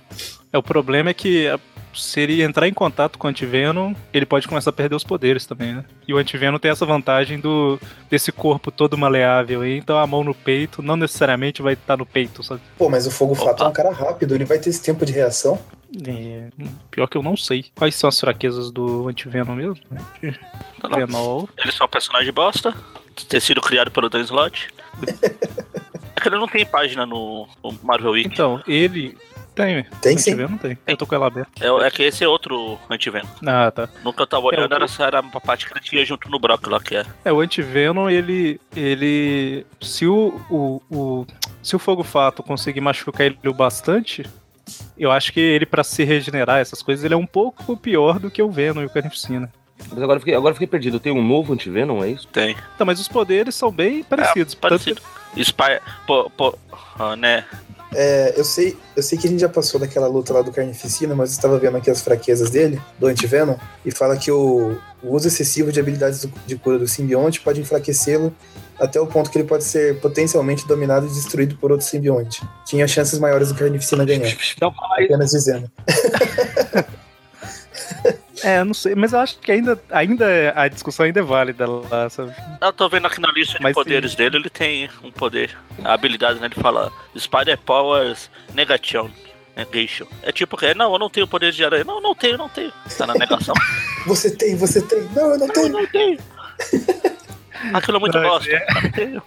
É, 0.53 0.57
o 0.57 0.61
problema 0.61 1.09
é 1.09 1.13
que 1.15 1.47
a- 1.47 1.59
se 1.95 2.19
ele 2.19 2.43
entrar 2.43 2.67
em 2.67 2.73
contato 2.73 3.17
com 3.17 3.25
o 3.25 3.29
Antivenom, 3.29 3.93
ele 4.13 4.25
pode 4.25 4.47
começar 4.49 4.69
a 4.69 4.73
perder 4.73 4.95
os 4.95 5.03
poderes 5.05 5.45
também, 5.45 5.73
né? 5.75 5.85
E 6.05 6.13
o 6.13 6.17
Antivenom 6.17 6.59
tem 6.59 6.69
essa 6.69 6.85
vantagem 6.85 7.39
do 7.39 7.79
desse 8.09 8.33
corpo 8.33 8.69
todo 8.69 8.97
maleável 8.97 9.61
aí, 9.61 9.77
então 9.77 9.97
a 9.97 10.05
mão 10.05 10.21
no 10.21 10.35
peito 10.35 10.81
não 10.81 10.97
necessariamente 10.97 11.61
vai 11.61 11.73
estar 11.73 11.95
no 11.95 12.05
peito, 12.05 12.43
sabe? 12.43 12.59
Pô, 12.77 12.89
mas 12.89 13.07
o 13.07 13.11
Fogo 13.11 13.33
Fato 13.33 13.63
é 13.63 13.67
um 13.67 13.71
cara 13.71 13.91
rápido, 13.91 14.35
ele 14.35 14.43
vai 14.43 14.59
ter 14.59 14.69
esse 14.71 14.81
tempo 14.81 15.05
de 15.05 15.13
reação. 15.13 15.57
É, 16.07 16.49
pior 16.91 17.07
que 17.07 17.17
eu 17.17 17.23
não 17.23 17.37
sei. 17.37 17.65
Quais 17.75 17.95
são 17.95 18.07
as 18.07 18.19
fraquezas 18.19 18.71
do 18.71 19.07
Antivenom 19.07 19.55
mesmo? 19.55 19.77
Venol. 20.95 21.49
Eles 21.57 21.75
são 21.75 21.85
um 21.85 21.89
personagem 21.89 22.31
bosta, 22.33 22.73
ter 23.29 23.39
sido 23.41 23.61
criado 23.61 23.91
pelo 23.91 24.09
Dan 24.09 24.21
Slott. 24.21 24.69
É 26.15 26.21
que 26.21 26.27
ele 26.29 26.37
não 26.37 26.47
tem 26.47 26.65
página 26.65 27.05
no, 27.05 27.47
no 27.63 27.77
Marvel 27.83 28.11
Week. 28.11 28.29
Então, 28.31 28.61
ele. 28.67 29.17
Tem, 29.53 29.83
Tem 30.01 30.17
sim. 30.17 30.31
Antivenom 30.31 30.57
tem. 30.57 30.77
Eu 30.85 30.97
tô 30.97 31.07
com 31.07 31.15
ela 31.15 31.27
aberta. 31.27 31.49
É, 31.65 31.67
é 31.87 31.89
que 31.89 32.03
esse 32.03 32.25
é 32.25 32.27
outro 32.27 32.77
antiveno. 32.89 33.25
Ah, 33.47 33.71
tá. 33.71 33.87
Nunca 34.03 34.23
eu 34.23 34.27
tava 34.27 34.47
olhando, 34.47 34.73
É, 34.73 34.77
o- 34.77 34.83
era, 34.83 35.03
era 35.07 35.21
uma 35.21 35.39
parte 35.39 35.65
que 35.65 35.71
ele 35.71 35.79
tinha 35.79 36.05
junto 36.05 36.29
no 36.29 36.37
Brock 36.37 36.67
lá, 36.67 36.77
que 36.81 36.97
é. 36.97 37.05
É, 37.23 37.31
o 37.31 37.39
Antivenom, 37.39 38.09
ele. 38.09 38.59
ele. 38.75 39.65
Se 39.81 40.05
o, 40.05 40.41
o, 40.49 40.81
o- 40.91 41.25
Se 41.63 41.73
o 41.73 41.79
Fogo 41.79 42.03
Fato 42.03 42.43
conseguir 42.43 42.81
machucar 42.81 43.27
ele 43.27 43.39
o 43.45 43.53
bastante, 43.53 44.25
eu 44.97 45.11
acho 45.11 45.31
que 45.33 45.39
ele, 45.39 45.65
pra 45.65 45.83
se 45.83 46.03
regenerar, 46.03 46.59
essas 46.59 46.81
coisas, 46.81 47.03
ele 47.03 47.13
é 47.13 47.17
um 47.17 47.25
pouco 47.25 47.75
pior 47.75 48.19
do 48.19 48.31
que 48.31 48.41
o 48.41 48.49
Venom 48.49 48.81
e 48.81 48.85
o 48.85 48.89
Carnificina. 48.89 49.51
Mas 49.89 50.01
agora 50.01 50.17
eu 50.17 50.21
fiquei, 50.21 50.35
agora 50.35 50.51
eu 50.51 50.55
fiquei 50.55 50.67
perdido. 50.67 50.99
Tem 50.99 51.11
um 51.11 51.25
novo 51.25 51.53
antivenom, 51.53 52.03
é 52.03 52.09
isso? 52.09 52.27
Tem. 52.27 52.55
Então, 52.75 52.87
mas 52.87 52.99
os 52.99 53.07
poderes 53.07 53.55
são 53.55 53.71
bem 53.71 54.03
parecidos. 54.03 54.53
É, 54.53 54.57
parecido. 54.57 55.01
Spy. 55.35 55.81
Pô, 56.07 56.29
pô, 56.29 56.57
ah, 56.97 57.15
né? 57.15 57.45
É, 57.95 58.33
eu 58.35 58.43
sei, 58.43 58.77
eu 58.95 59.01
sei 59.01 59.17
que 59.17 59.25
a 59.25 59.29
gente 59.29 59.39
já 59.39 59.49
passou 59.49 59.79
daquela 59.79 60.07
luta 60.07 60.33
lá 60.33 60.41
do 60.41 60.51
Carnificina, 60.51 61.15
mas 61.15 61.31
eu 61.31 61.35
estava 61.35 61.57
vendo 61.57 61.77
aqui 61.77 61.89
as 61.89 62.01
fraquezas 62.01 62.49
dele, 62.49 62.79
do 62.99 63.07
Antivenom, 63.07 63.55
e 63.85 63.91
fala 63.91 64.17
que 64.17 64.29
o, 64.29 64.77
o 65.01 65.15
uso 65.15 65.27
excessivo 65.27 65.71
de 65.71 65.79
habilidades 65.79 66.27
de 66.45 66.55
cura 66.57 66.77
do 66.77 66.87
simbionte 66.87 67.39
pode 67.41 67.61
enfraquecê-lo 67.61 68.35
até 68.77 68.99
o 68.99 69.07
ponto 69.07 69.31
que 69.31 69.37
ele 69.37 69.47
pode 69.47 69.63
ser 69.63 69.99
potencialmente 70.01 70.67
dominado 70.67 71.05
e 71.05 71.09
destruído 71.09 71.55
por 71.57 71.71
outro 71.71 71.85
simbionte. 71.85 72.43
Tinha 72.65 72.87
chances 72.87 73.17
maiores 73.17 73.49
do 73.49 73.55
Carnificina 73.55 74.03
ganhar. 74.03 74.35
Não 74.61 74.73
fala 74.73 75.01
isso. 75.01 75.13
Apenas 75.13 75.31
dizendo. 75.31 75.71
É, 78.43 78.63
não 78.63 78.73
sei, 78.73 78.95
mas 78.95 79.13
eu 79.13 79.19
acho 79.19 79.37
que 79.39 79.51
ainda, 79.51 79.81
ainda 79.89 80.25
é- 80.29 80.53
a 80.55 80.67
discussão 80.67 81.05
ainda 81.05 81.19
é 81.19 81.23
válida 81.23 81.65
lá, 81.67 82.09
sabe? 82.09 82.33
Eu 82.61 82.73
tô 82.73 82.89
vendo 82.89 83.07
aqui 83.07 83.19
na 83.21 83.31
lista 83.31 83.57
de 83.57 83.63
Mas 83.63 83.73
poderes 83.73 84.13
dele, 84.15 84.37
ele 84.37 84.49
tem 84.49 84.89
um 85.03 85.11
poder. 85.11 85.55
A 85.83 85.93
habilidade, 85.93 86.39
né? 86.39 86.47
Ele 86.47 86.55
fala 86.61 86.91
Spider 87.17 87.57
Powers 87.59 88.29
Negation. 88.53 89.09
Negation. 89.55 90.05
É 90.21 90.31
tipo 90.33 90.57
que, 90.57 90.73
não, 90.73 90.91
eu 90.93 90.99
não 90.99 91.09
tenho 91.09 91.27
poder 91.27 91.51
de 91.53 91.63
aranha. 91.63 91.85
Não, 91.85 92.01
não 92.01 92.13
tenho, 92.13 92.37
não 92.37 92.49
tenho. 92.49 92.73
Tá 92.97 93.07
na 93.07 93.13
negação. 93.13 93.55
Você 94.05 94.29
tem, 94.35 94.55
você 94.55 94.81
tem. 94.81 95.01
Não, 95.15 95.31
eu 95.31 95.37
não 95.39 95.47
tenho. 95.47 95.69
não 95.69 95.85
tenho. 95.87 96.19
Aquilo 97.73 97.97
é 97.97 97.99
muito 97.99 98.17
Não, 98.19 98.29
bosta. 98.29 98.49
é- 98.51 98.73
Não 98.81 98.91
tenho. 98.91 99.23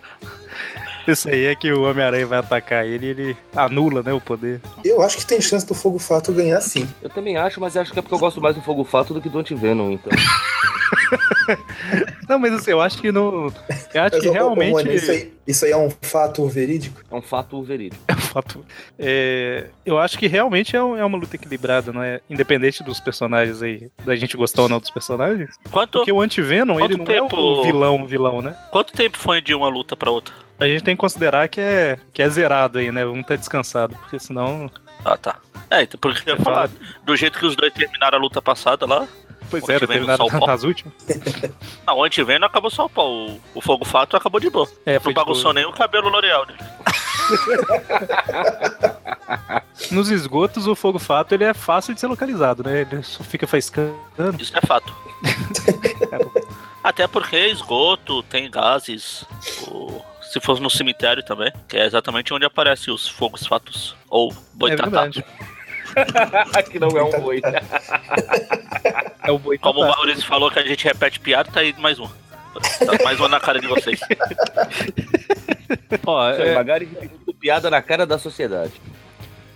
Isso 1.09 1.29
aí 1.29 1.47
é 1.47 1.55
que 1.55 1.73
o 1.73 1.83
Homem-Aranha 1.89 2.27
vai 2.27 2.39
atacar 2.39 2.87
ele 2.87 3.07
e 3.07 3.09
ele 3.11 3.37
anula, 3.57 4.03
né, 4.03 4.13
o 4.13 4.21
poder. 4.21 4.61
Eu 4.85 5.01
acho 5.03 5.17
que 5.17 5.27
tem 5.27 5.41
chance 5.41 5.67
do 5.67 5.75
Fogo 5.75 5.99
Fato 5.99 6.33
ganhar 6.33 6.61
sim. 6.61 6.89
Eu 7.03 7.09
também 7.11 7.37
acho, 7.37 7.61
mas 7.61 7.77
acho 7.77 7.93
que 7.93 7.99
é 7.99 8.03
porque 8.03 8.15
eu 8.15 8.19
gosto 8.19 8.41
mais 8.41 8.55
do 8.55 8.63
Fogo 8.63 8.85
Fato 8.85 9.15
do 9.15 9.21
que 9.21 9.29
do 9.29 9.39
Antivenom, 9.39 9.91
então. 9.93 10.13
Não, 12.29 12.39
mas 12.39 12.53
assim, 12.53 12.71
eu 12.73 12.81
acho 12.81 13.01
que 13.01 13.11
não. 13.11 13.47
Eu 13.95 14.03
acho 14.03 14.17
Mas, 14.17 14.21
que 14.23 14.29
realmente. 14.29 14.73
Rony, 14.73 14.95
isso, 14.95 15.11
aí, 15.11 15.33
isso 15.47 15.65
aí 15.65 15.71
é 15.71 15.77
um 15.77 15.89
fato 16.03 16.47
verídico? 16.47 17.01
É 17.11 17.15
um 17.15 17.23
fato 17.23 17.63
verídico. 17.63 18.03
É 18.07 18.13
um 18.13 18.17
fato. 18.19 18.65
É, 18.99 19.67
eu 19.85 19.99
acho 19.99 20.19
que 20.19 20.27
realmente 20.27 20.77
é, 20.77 20.83
um- 20.83 20.95
é 20.97 21.03
uma 21.05 21.17
luta 21.17 21.37
equilibrada, 21.37 21.91
não 21.91 22.03
é? 22.03 22.21
Independente 22.29 22.83
dos 22.83 23.01
personagens 23.01 23.63
aí, 23.63 23.91
da 24.05 24.15
gente 24.15 24.37
gostar 24.37 24.63
ou 24.63 24.69
não 24.69 24.79
dos 24.79 24.91
personagens. 24.91 25.51
Quanto, 25.71 25.93
Porque 25.99 26.13
o 26.13 26.21
Antivenom, 26.21 26.77
Quanto 26.79 26.85
ele 26.93 26.97
não 26.99 27.05
é 27.05 27.21
tempo- 27.21 27.37
o 27.37 27.63
vilão, 27.65 28.07
vilão, 28.07 28.43
né? 28.43 28.55
quanto 28.71 28.93
tempo 28.93 29.17
foi 29.17 29.41
de 29.41 29.55
uma 29.55 29.69
luta 29.69 29.97
pra 29.97 30.11
outra? 30.11 30.35
A 30.61 30.67
gente 30.67 30.83
tem 30.83 30.97
que 30.97 31.01
considerar 31.01 31.49
que 31.49 31.61
é, 31.61 31.99
que 32.13 32.21
é 32.23 32.29
zerado 32.29 32.79
aí, 32.79 32.91
né? 32.91 33.05
Vamos 33.05 33.21
estar 33.21 33.37
descansado, 33.37 33.95
porque 33.97 34.19
senão. 34.19 34.69
Ah, 35.05 35.17
tá. 35.17 35.37
É, 35.71 35.83
então, 35.83 35.99
porque 36.01 36.29
eu 36.29 36.37
ia 36.37 36.43
falar, 36.43 36.69
do 37.05 37.17
jeito 37.17 37.39
que 37.39 37.47
os 37.47 37.55
dois 37.55 37.73
terminaram 37.73 38.19
a 38.19 38.21
luta 38.21 38.43
passada 38.43 38.85
lá. 38.87 39.07
Pois 39.51 39.67
é, 39.69 39.79
terminaram 39.79 40.27
nas 40.47 40.65
últimas. 40.65 40.93
Não, 41.87 41.99
o 41.99 42.05
Antiveno 42.05 42.45
acabou 42.45 42.71
só 42.71 42.87
o 42.87 42.91
pau. 42.91 43.09
O, 43.11 43.41
o 43.55 43.61
Fogo 43.61 43.85
Fato 43.85 44.17
acabou 44.17 44.41
de 44.41 44.51
boa. 44.51 44.69
É, 44.85 44.99
não 45.03 45.13
bagunçou 45.13 45.53
nem 45.55 45.65
o 45.65 45.73
cabelo 45.73 46.09
L'Oreal 46.11 46.45
dele. 46.45 46.59
Nos 49.91 50.11
esgotos, 50.11 50.67
o 50.67 50.75
fogo 50.75 50.99
fato 50.99 51.35
ele 51.35 51.45
é 51.45 51.55
fácil 51.55 51.95
de 51.95 52.01
ser 52.01 52.07
localizado, 52.09 52.63
né? 52.65 52.81
Ele 52.91 53.03
só 53.03 53.23
fica 53.23 53.47
faiscando. 53.47 53.95
Isso 54.39 54.53
é 54.57 54.61
fato. 54.67 54.93
Até 56.83 57.07
porque 57.07 57.37
esgoto, 57.49 58.23
tem 58.25 58.51
gases. 58.51 59.25
o- 59.67 60.03
Se 60.31 60.41
fosse 60.41 60.61
no 60.61 60.69
cemitério 60.71 61.23
também, 61.23 61.53
que 61.69 61.77
é 61.77 61.85
exatamente 61.87 62.33
onde 62.35 62.45
aparecem 62.45 62.93
os 62.93 63.09
fogos 63.09 63.47
fatos. 63.47 63.97
Ou 64.09 64.31
É 64.31 64.35
boitatá. 64.55 64.83
verdade. 64.91 65.25
que 66.71 66.79
não 66.79 66.89
é 66.89 67.03
um 67.03 67.11
boi. 67.21 67.41
É 69.23 69.33
o 69.33 69.39
boi 69.39 69.57
Como 69.59 69.81
o 69.81 69.89
Maurício 69.89 70.25
falou 70.27 70.51
que 70.51 70.59
a 70.59 70.65
gente 70.67 70.85
repete 70.85 71.19
piada, 71.19 71.51
tá 71.51 71.61
aí 71.61 71.75
mais 71.79 71.99
um. 71.99 72.07
Tá 72.07 73.05
mais 73.05 73.19
uma 73.19 73.29
na 73.29 73.41
cara 73.41 73.61
de 73.61 73.67
vocês. 73.67 74.01
Ó, 76.07 76.31
é, 76.31 76.55
Magari 76.55 76.85
repetindo 76.87 77.35
piada 77.35 77.71
na 77.71 77.81
cara 77.81 78.05
da 78.07 78.19
sociedade. 78.19 78.73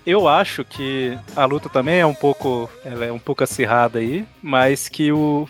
eu 0.07 0.29
acho 0.29 0.65
que 0.65 1.19
a 1.35 1.45
luta 1.45 1.69
também 1.69 1.99
é 2.01 2.07
um 2.07 2.15
pouco. 2.15 2.71
Ela 2.85 3.07
é 3.07 3.13
um 3.13 3.19
pouco 3.19 3.43
acirrada 3.45 3.99
aí, 3.99 4.25
mas 4.43 4.89
que 4.89 5.13
o. 5.13 5.49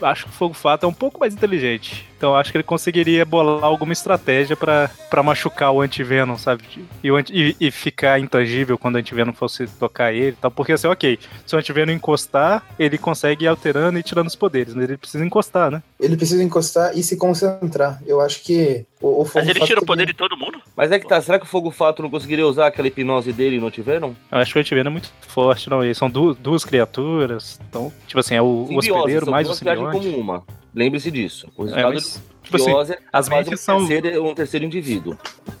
Acho 0.00 0.24
que 0.24 0.30
o 0.30 0.32
Fogo 0.34 0.54
Fato 0.54 0.84
é 0.84 0.88
um 0.88 0.94
pouco 0.94 1.20
mais 1.20 1.34
inteligente. 1.34 2.08
Então 2.22 2.36
acho 2.36 2.52
que 2.52 2.56
ele 2.56 2.62
conseguiria 2.62 3.24
bolar 3.24 3.64
alguma 3.64 3.92
estratégia 3.92 4.54
pra 4.56 4.88
pra 5.10 5.24
machucar 5.24 5.72
o 5.72 5.80
Antivenom, 5.80 6.38
sabe? 6.38 6.62
E, 7.02 7.10
o 7.10 7.16
anti- 7.16 7.34
e, 7.60 7.66
e 7.66 7.70
ficar 7.72 8.20
intangível 8.20 8.78
quando 8.78 8.94
o 8.94 8.98
Antivenom 8.98 9.32
fosse 9.32 9.66
tocar 9.66 10.12
ele 10.12 10.28
e 10.28 10.32
tal. 10.40 10.50
Porque 10.52 10.72
assim, 10.72 10.86
ok, 10.86 11.18
se 11.44 11.54
o 11.54 11.58
Antivenom 11.58 11.92
encostar, 11.92 12.64
ele 12.78 12.96
consegue 12.96 13.44
ir 13.44 13.48
alterando 13.48 13.98
e 13.98 14.02
tirando 14.04 14.28
os 14.28 14.36
poderes, 14.36 14.72
mas 14.72 14.84
ele 14.84 14.96
precisa 14.96 15.22
encostar, 15.24 15.70
né? 15.70 15.82
Ele 16.00 16.16
precisa 16.16 16.42
encostar 16.42 16.96
e 16.96 17.02
se 17.02 17.16
concentrar. 17.16 18.00
Eu 18.06 18.20
acho 18.22 18.40
que 18.42 18.86
o, 19.02 19.20
o 19.22 19.24
Fogo 19.24 19.44
Mas 19.44 19.48
ele 19.48 19.60
tira 19.66 19.80
o 19.80 19.84
também- 19.84 19.86
poder 19.86 20.06
de 20.06 20.14
todo 20.14 20.36
mundo? 20.36 20.60
Mas 20.76 20.90
é 20.92 20.98
que 21.00 21.06
tá, 21.08 21.20
será 21.20 21.38
que 21.40 21.44
o 21.44 21.48
Fogo 21.48 21.70
Fato 21.72 22.02
não 22.02 22.08
conseguiria 22.08 22.46
usar 22.46 22.68
aquela 22.68 22.86
hipnose 22.88 23.32
dele 23.32 23.56
e 23.56 23.60
não 23.60 23.70
tiveram? 23.70 24.16
Eu 24.30 24.38
acho 24.38 24.52
que 24.52 24.58
o 24.58 24.60
Antivenom 24.60 24.88
é 24.90 24.92
muito 24.92 25.10
forte, 25.28 25.68
não. 25.68 25.84
E 25.84 25.92
são 25.94 26.08
du- 26.08 26.34
duas 26.34 26.64
criaturas. 26.64 27.60
Então, 27.68 27.92
tipo 28.06 28.20
assim, 28.20 28.36
é 28.36 28.40
o, 28.40 28.46
o 28.70 28.76
hospedeiro 28.78 29.28
mais 29.30 29.50
o 29.50 29.54
simbionte. 29.54 29.98
como 30.06 30.16
uma. 30.18 30.42
Lembre-se 30.74 31.10
disso. 31.10 31.48
O 31.54 31.64
É, 31.64 31.66
resultado 31.66 31.92
mas, 31.92 32.02
de 32.11 32.11
tipo 32.58 32.78
assim, 32.80 32.94
as 33.12 33.28
mentes 33.28 33.52
um 33.52 33.56
são. 33.56 33.86
terceiro, 33.86 34.24
um 34.24 34.34
terceiro 34.34 34.64
indivíduo. 34.66 35.16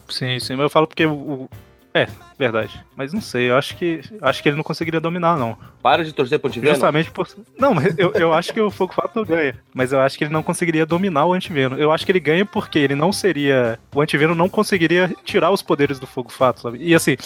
Sim, 0.08 0.38
sim, 0.38 0.54
mas 0.54 0.64
eu 0.64 0.70
falo 0.70 0.86
porque 0.86 1.04
o. 1.06 1.12
o- 1.12 1.50
É, 1.94 2.06
verdade. 2.42 2.84
Mas 2.96 3.12
não 3.12 3.20
sei, 3.20 3.50
eu 3.50 3.56
acho 3.56 3.76
que. 3.76 4.00
Acho 4.20 4.42
que 4.42 4.48
ele 4.48 4.56
não 4.56 4.64
conseguiria 4.64 5.00
dominar, 5.00 5.36
não. 5.36 5.56
Para 5.82 6.04
de 6.04 6.12
torcer 6.12 6.38
pro 6.38 6.48
Antivenom. 6.48 6.72
Justamente 6.72 7.10
por. 7.10 7.28
Não, 7.58 7.74
mas 7.74 7.96
eu, 7.98 8.12
eu 8.12 8.32
acho 8.32 8.52
que 8.52 8.60
o 8.60 8.70
Fogo 8.70 8.94
Fato 8.94 9.24
ganha. 9.24 9.54
Mas 9.74 9.92
eu 9.92 10.00
acho 10.00 10.18
que 10.18 10.24
ele 10.24 10.32
não 10.32 10.42
conseguiria 10.42 10.84
dominar 10.84 11.26
o 11.26 11.32
Antiveno. 11.32 11.76
Eu 11.76 11.92
acho 11.92 12.04
que 12.04 12.12
ele 12.12 12.20
ganha 12.20 12.44
porque 12.44 12.78
ele 12.78 12.94
não 12.94 13.12
seria. 13.12 13.78
O 13.94 14.00
Antiveno 14.00 14.34
não 14.34 14.48
conseguiria 14.48 15.14
tirar 15.24 15.50
os 15.50 15.62
poderes 15.62 15.98
do 15.98 16.06
Fogo 16.06 16.30
Fato, 16.30 16.60
sabe? 16.60 16.78
E 16.80 16.94
assim, 16.94 17.16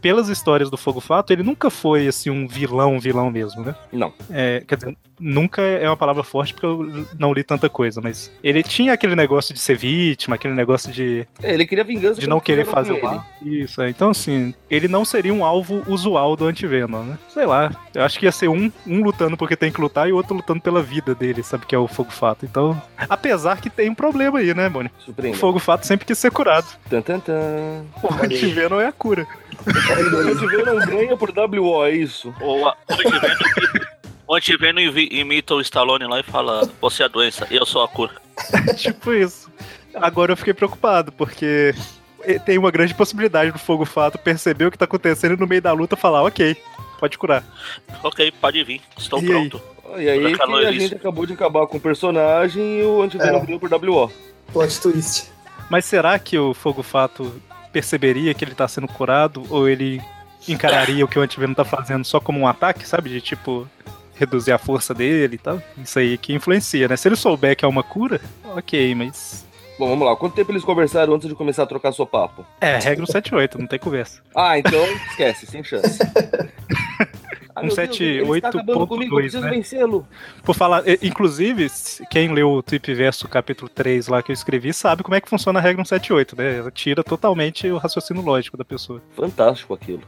pelas 0.00 0.28
histórias 0.28 0.70
do 0.70 0.76
Fogo 0.76 1.00
Fato, 1.00 1.32
ele 1.32 1.42
nunca 1.42 1.70
foi 1.70 2.06
assim 2.06 2.30
um 2.30 2.46
vilão, 2.46 2.98
vilão 2.98 3.30
mesmo, 3.30 3.62
né? 3.62 3.74
Não. 3.92 4.12
É, 4.30 4.62
quer 4.66 4.76
dizer, 4.76 4.96
nunca 5.18 5.62
é 5.62 5.88
uma 5.88 5.96
palavra 5.96 6.22
forte 6.22 6.54
porque 6.54 6.66
eu 6.66 7.06
não 7.18 7.32
li 7.32 7.44
tanta 7.44 7.68
coisa, 7.68 8.00
mas 8.00 8.32
ele 8.42 8.62
tinha 8.62 8.92
aquele 8.92 9.14
negócio 9.14 9.52
de 9.52 9.60
ser 9.60 9.76
vítima, 9.76 10.36
aquele 10.36 10.54
negócio 10.54 10.90
de, 10.90 11.26
É, 11.42 11.52
ele 11.52 11.66
queria 11.66 11.84
vingança 11.84 12.20
de 12.20 12.28
não 12.28 12.40
querer 12.40 12.64
fazer 12.64 12.98
com 12.98 13.06
mal. 13.06 13.24
Isso, 13.42 13.82
é. 13.82 13.90
então 13.90 14.10
assim, 14.10 14.54
ele 14.68 14.86
não 14.88 15.04
seria 15.04 15.32
um 15.34 15.44
alvo 15.44 15.82
usual 15.86 16.36
do 16.36 16.46
Antivenom, 16.46 17.02
né? 17.02 17.18
Sei 17.28 17.44
lá, 17.46 17.70
eu 17.94 18.02
acho 18.04 18.18
que 18.18 18.26
ia 18.26 18.32
ser 18.32 18.48
um, 18.48 18.70
um 18.86 19.02
lutando 19.02 19.36
porque 19.36 19.56
tem 19.56 19.70
que 19.72 19.80
lutar 19.80 20.08
e 20.08 20.12
o 20.12 20.16
outro 20.16 20.34
lutando 20.34 20.60
pela 20.60 20.82
vida 20.82 21.14
dele, 21.14 21.42
sabe? 21.42 21.66
Que 21.66 21.74
é 21.74 21.78
o 21.78 21.88
Fogo 21.88 22.10
Fato. 22.12 22.44
Então, 22.44 22.80
apesar 23.08 23.60
que 23.60 23.68
tem 23.70 23.90
um 23.90 23.94
problema 23.94 24.38
aí, 24.38 24.54
né, 24.54 24.68
Boni? 24.68 24.90
O. 25.08 25.34
Fogo 25.34 25.58
Fato 25.58 25.86
sempre 25.86 26.06
quis 26.06 26.18
ser 26.18 26.30
curado. 26.30 26.66
Tan, 26.88 27.02
tan, 27.02 27.18
tan. 27.20 27.84
O 28.02 28.14
Antivenom 28.24 28.80
é 28.80 28.86
a 28.86 28.92
cura. 28.92 29.26
O 29.66 30.16
Antivenom 30.30 30.78
ganha 30.86 31.16
por 31.16 31.30
WO, 31.36 31.84
é 31.84 31.90
isso. 31.90 32.32
Ou 32.40 32.68
a- 32.68 32.76
o 32.88 32.94
Antiveno, 32.94 33.36
o 34.28 34.34
Antiveno 34.36 34.80
invi- 34.80 35.08
imita 35.10 35.54
o 35.54 35.60
Stallone 35.60 36.04
lá 36.06 36.20
e 36.20 36.22
fala: 36.24 36.68
Você 36.80 37.02
é 37.02 37.06
a 37.06 37.08
doença, 37.08 37.46
eu 37.50 37.66
sou 37.66 37.82
a 37.82 37.88
cura. 37.88 38.12
tipo 38.76 39.12
isso. 39.12 39.50
Agora 39.94 40.32
eu 40.32 40.36
fiquei 40.36 40.54
preocupado, 40.54 41.10
porque 41.10 41.74
tem 42.44 42.58
uma 42.58 42.70
grande 42.70 42.94
possibilidade 42.94 43.52
do 43.52 43.58
Fogo 43.58 43.84
Fato 43.84 44.18
perceber 44.18 44.66
o 44.66 44.70
que 44.70 44.78
tá 44.78 44.84
acontecendo 44.84 45.34
e 45.34 45.40
no 45.40 45.46
meio 45.46 45.62
da 45.62 45.72
luta 45.72 45.96
falar, 45.96 46.22
ok, 46.22 46.56
pode 46.98 47.18
curar. 47.18 47.44
Ok, 48.02 48.32
pode 48.40 48.62
vir. 48.64 48.80
Estou 48.96 49.22
E 49.22 49.26
pronto. 49.26 49.60
E 49.96 50.08
aí 50.08 50.36
que 50.36 50.42
a 50.42 50.72
gente 50.72 50.94
acabou 50.94 51.26
de 51.26 51.32
acabar 51.32 51.66
com 51.66 51.76
o 51.76 51.80
personagem 51.80 52.80
e 52.80 52.84
o 52.84 53.02
antivenom 53.02 53.44
É. 53.48 53.58
por 53.58 53.70
WO. 53.72 54.12
Plot 54.52 54.80
twist. 54.80 55.30
Mas 55.68 55.84
será 55.84 56.18
que 56.18 56.38
o 56.38 56.54
Fogo 56.54 56.82
Fato 56.82 57.40
perceberia 57.72 58.34
que 58.34 58.44
ele 58.44 58.54
tá 58.54 58.66
sendo 58.68 58.88
curado? 58.88 59.44
Ou 59.50 59.68
ele 59.68 60.00
encararia 60.48 61.04
o 61.04 61.08
que 61.08 61.18
o 61.18 61.22
antiveno 61.22 61.54
tá 61.54 61.64
fazendo 61.64 62.04
só 62.04 62.20
como 62.20 62.40
um 62.40 62.46
ataque, 62.46 62.86
sabe? 62.86 63.10
De 63.10 63.20
tipo, 63.20 63.68
reduzir 64.14 64.52
a 64.52 64.58
força 64.58 64.92
dele 64.92 65.36
e 65.36 65.38
tal. 65.38 65.62
Isso 65.78 65.98
aí 65.98 66.18
que 66.18 66.32
influencia, 66.32 66.86
né? 66.88 66.96
Se 66.96 67.08
ele 67.08 67.16
souber 67.16 67.56
que 67.56 67.64
é 67.64 67.68
uma 67.68 67.82
cura, 67.82 68.20
ok, 68.44 68.94
mas. 68.94 69.46
Bom, 69.80 69.88
vamos 69.88 70.06
lá. 70.06 70.14
Quanto 70.14 70.34
tempo 70.34 70.52
eles 70.52 70.62
conversaram 70.62 71.14
antes 71.14 71.26
de 71.26 71.34
começar 71.34 71.62
a 71.62 71.66
trocar 71.66 71.90
seu 71.92 72.04
papo? 72.04 72.44
É, 72.60 72.76
regra 72.76 73.06
178, 73.06 73.58
não 73.58 73.66
tem 73.66 73.78
conversa. 73.78 74.20
Ah, 74.36 74.58
então 74.58 74.78
esquece, 75.08 75.46
sem 75.46 75.64
chance. 75.64 75.98
Ah, 77.52 77.64
meu 77.64 77.74
Deus, 77.74 78.00
ele 78.00 78.38
está 78.38 78.48
acabando 78.48 78.86
comigo, 78.86 79.18
eu 79.18 79.18
178.2, 79.18 79.22
preciso 79.22 79.44
né? 79.44 79.50
vencê-lo. 79.50 80.06
Por 80.44 80.54
falar, 80.54 80.84
inclusive, 81.02 81.66
quem 82.08 82.32
leu 82.32 82.52
o 82.52 82.62
Tweep 82.62 82.94
Verso 82.94 83.26
capítulo 83.26 83.68
3 83.68 84.06
lá 84.06 84.22
que 84.22 84.30
eu 84.30 84.34
escrevi 84.34 84.72
sabe 84.72 85.02
como 85.02 85.16
é 85.16 85.20
que 85.20 85.28
funciona 85.28 85.58
a 85.58 85.62
regra 85.62 85.84
178, 85.84 86.36
né? 86.36 86.58
Ela 86.58 86.70
tira 86.70 87.02
totalmente 87.02 87.68
o 87.68 87.76
raciocínio 87.76 88.22
lógico 88.22 88.56
da 88.56 88.64
pessoa. 88.64 89.02
Fantástico 89.16 89.74
aquilo. 89.74 90.02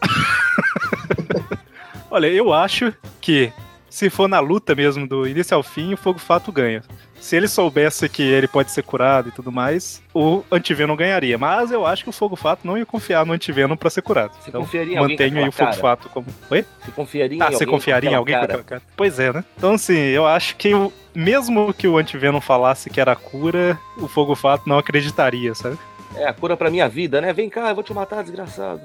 Olha, 2.08 2.28
eu 2.28 2.54
acho 2.54 2.94
que 3.20 3.52
se 3.88 4.10
for 4.10 4.28
na 4.28 4.40
luta 4.40 4.74
mesmo 4.74 5.06
do 5.06 5.26
início 5.26 5.56
ao 5.56 5.62
fim, 5.62 5.94
o 5.94 5.96
Fogo 5.96 6.18
Fato 6.18 6.50
ganha. 6.52 6.82
Se 7.20 7.34
ele 7.34 7.48
soubesse 7.48 8.08
que 8.08 8.22
ele 8.22 8.46
pode 8.46 8.70
ser 8.70 8.82
curado 8.82 9.28
e 9.30 9.32
tudo 9.32 9.50
mais, 9.50 10.02
o 10.14 10.42
Antivenom 10.52 10.94
ganharia. 10.94 11.38
Mas 11.38 11.70
eu 11.72 11.86
acho 11.86 12.04
que 12.04 12.10
o 12.10 12.12
Fogo 12.12 12.36
Fato 12.36 12.60
não 12.66 12.76
ia 12.76 12.84
confiar 12.84 13.24
no 13.24 13.32
Antivenom 13.32 13.74
pra 13.76 13.88
ser 13.88 14.02
curado. 14.02 14.32
Você 14.34 14.50
então, 14.50 14.60
confiaria 14.60 14.96
em 14.96 15.00
mantenho 15.00 15.38
aí 15.38 15.48
o 15.48 15.52
Fogo 15.52 15.70
cara? 15.70 15.80
Fato 15.80 16.08
como. 16.10 16.26
Oi? 16.50 16.64
Você 16.84 16.90
confiaria 16.92 17.38
em 17.38 17.40
Ah, 17.40 17.44
alguém 17.46 17.58
você 17.58 17.66
confiaria 17.66 18.10
em 18.10 18.14
alguém 18.14 18.34
aquela 18.34 18.54
com 18.54 18.60
aquela 18.60 18.80
cara? 18.80 18.92
Pois 18.96 19.18
é, 19.18 19.32
né? 19.32 19.44
Então, 19.56 19.72
assim, 19.74 19.96
eu 19.98 20.26
acho 20.26 20.56
que 20.56 20.74
o- 20.74 20.92
mesmo 21.14 21.72
que 21.72 21.88
o 21.88 21.96
Antivenom 21.96 22.40
falasse 22.40 22.90
que 22.90 23.00
era 23.00 23.12
a 23.12 23.16
cura, 23.16 23.78
o 23.96 24.06
Fogo 24.06 24.34
Fato 24.34 24.68
não 24.68 24.78
acreditaria, 24.78 25.54
sabe? 25.54 25.78
É 26.14 26.28
a 26.28 26.32
cura 26.34 26.56
pra 26.56 26.70
minha 26.70 26.88
vida, 26.88 27.20
né? 27.20 27.32
Vem 27.32 27.48
cá, 27.48 27.70
eu 27.70 27.74
vou 27.74 27.82
te 27.84 27.92
matar, 27.94 28.22
desgraçado. 28.22 28.80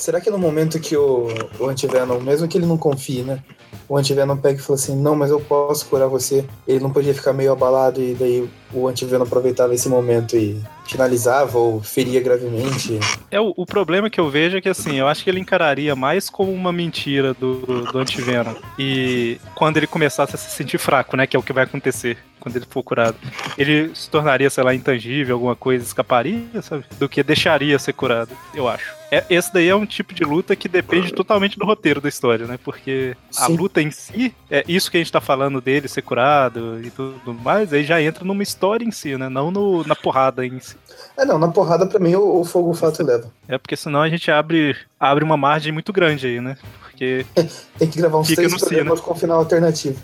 Será 0.00 0.18
que 0.18 0.30
no 0.30 0.38
momento 0.38 0.80
que 0.80 0.96
o, 0.96 1.28
o 1.58 1.66
Antivenom, 1.66 2.20
mesmo 2.20 2.48
que 2.48 2.56
ele 2.56 2.64
não 2.64 2.78
confie, 2.78 3.22
né? 3.22 3.38
O 3.86 3.98
Antivenom 3.98 4.34
pega 4.34 4.58
e 4.58 4.62
fala 4.62 4.78
assim, 4.78 4.96
não, 4.96 5.14
mas 5.14 5.30
eu 5.30 5.38
posso 5.38 5.84
curar 5.86 6.08
você. 6.08 6.42
Ele 6.66 6.80
não 6.80 6.90
podia 6.90 7.12
ficar 7.12 7.34
meio 7.34 7.52
abalado 7.52 8.00
e 8.00 8.14
daí 8.14 8.48
o 8.72 8.88
Antivenom 8.88 9.24
aproveitava 9.24 9.74
esse 9.74 9.90
momento 9.90 10.38
e 10.38 10.58
finalizava 10.88 11.58
ou 11.58 11.82
feria 11.82 12.18
gravemente. 12.22 12.98
É, 13.30 13.38
o, 13.38 13.52
o 13.54 13.66
problema 13.66 14.08
que 14.08 14.18
eu 14.18 14.30
vejo 14.30 14.56
é 14.56 14.60
que, 14.62 14.70
assim, 14.70 14.98
eu 14.98 15.06
acho 15.06 15.22
que 15.22 15.28
ele 15.28 15.38
encararia 15.38 15.94
mais 15.94 16.30
como 16.30 16.50
uma 16.50 16.72
mentira 16.72 17.34
do, 17.34 17.82
do 17.92 17.98
Antivenom. 17.98 18.54
E 18.78 19.38
quando 19.54 19.76
ele 19.76 19.86
começasse 19.86 20.34
a 20.34 20.38
se 20.38 20.50
sentir 20.50 20.78
fraco, 20.78 21.14
né, 21.14 21.26
que 21.26 21.36
é 21.36 21.38
o 21.38 21.42
que 21.42 21.52
vai 21.52 21.64
acontecer 21.64 22.16
quando 22.40 22.56
ele 22.56 22.66
for 22.70 22.82
curado, 22.82 23.18
ele 23.58 23.90
se 23.94 24.08
tornaria, 24.08 24.48
sei 24.48 24.64
lá, 24.64 24.74
intangível, 24.74 25.36
alguma 25.36 25.54
coisa, 25.54 25.84
escaparia, 25.84 26.62
sabe? 26.62 26.84
Do 26.98 27.06
que 27.06 27.22
deixaria 27.22 27.78
ser 27.78 27.92
curado, 27.92 28.30
eu 28.54 28.66
acho. 28.66 28.99
É, 29.10 29.24
esse 29.28 29.52
daí 29.52 29.68
é 29.68 29.74
um 29.74 29.84
tipo 29.84 30.14
de 30.14 30.22
luta 30.24 30.54
que 30.54 30.68
depende 30.68 31.12
totalmente 31.12 31.58
do 31.58 31.64
roteiro 31.64 32.00
da 32.00 32.08
história, 32.08 32.46
né? 32.46 32.58
Porque 32.62 33.16
a 33.36 33.46
Sim. 33.46 33.56
luta 33.56 33.82
em 33.82 33.90
si, 33.90 34.34
é 34.50 34.64
isso 34.68 34.90
que 34.90 34.96
a 34.96 35.00
gente 35.00 35.10
tá 35.10 35.20
falando 35.20 35.60
dele 35.60 35.88
ser 35.88 36.02
curado 36.02 36.80
e 36.82 36.90
tudo 36.90 37.34
mais, 37.34 37.72
aí 37.72 37.82
já 37.82 38.00
entra 38.00 38.24
numa 38.24 38.42
história 38.42 38.84
em 38.84 38.90
si, 38.90 39.16
né? 39.16 39.28
Não 39.28 39.50
no, 39.50 39.84
na 39.84 39.96
porrada 39.96 40.46
em 40.46 40.60
si. 40.60 40.76
É, 41.16 41.24
não, 41.24 41.38
na 41.38 41.48
porrada 41.48 41.86
pra 41.86 41.98
mim 41.98 42.14
o, 42.14 42.40
o 42.40 42.44
Fogo 42.44 42.72
Fato 42.72 43.02
leva. 43.02 43.30
É 43.48 43.58
porque 43.58 43.76
senão 43.76 44.00
a 44.00 44.08
gente 44.08 44.30
abre, 44.30 44.76
abre 44.98 45.24
uma 45.24 45.36
margem 45.36 45.72
muito 45.72 45.92
grande 45.92 46.26
aí, 46.26 46.40
né? 46.40 46.56
Porque. 46.82 47.26
Tem 47.78 47.88
que 47.88 47.98
gravar 47.98 48.18
uns 48.18 48.28
três 48.28 48.52
no 48.52 48.58
si, 48.58 48.66
programas 48.66 49.00
com 49.00 49.14
final 49.14 49.38
alternativo. 49.38 50.00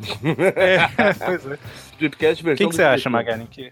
É, 0.56 0.88
pois 1.26 1.46
é. 1.46 1.58
Tripcast 1.98 2.42
O 2.42 2.56
que, 2.56 2.66
que 2.66 2.74
você 2.74 2.82
acha. 2.82 3.10
Magaren? 3.10 3.44
Que... 3.44 3.70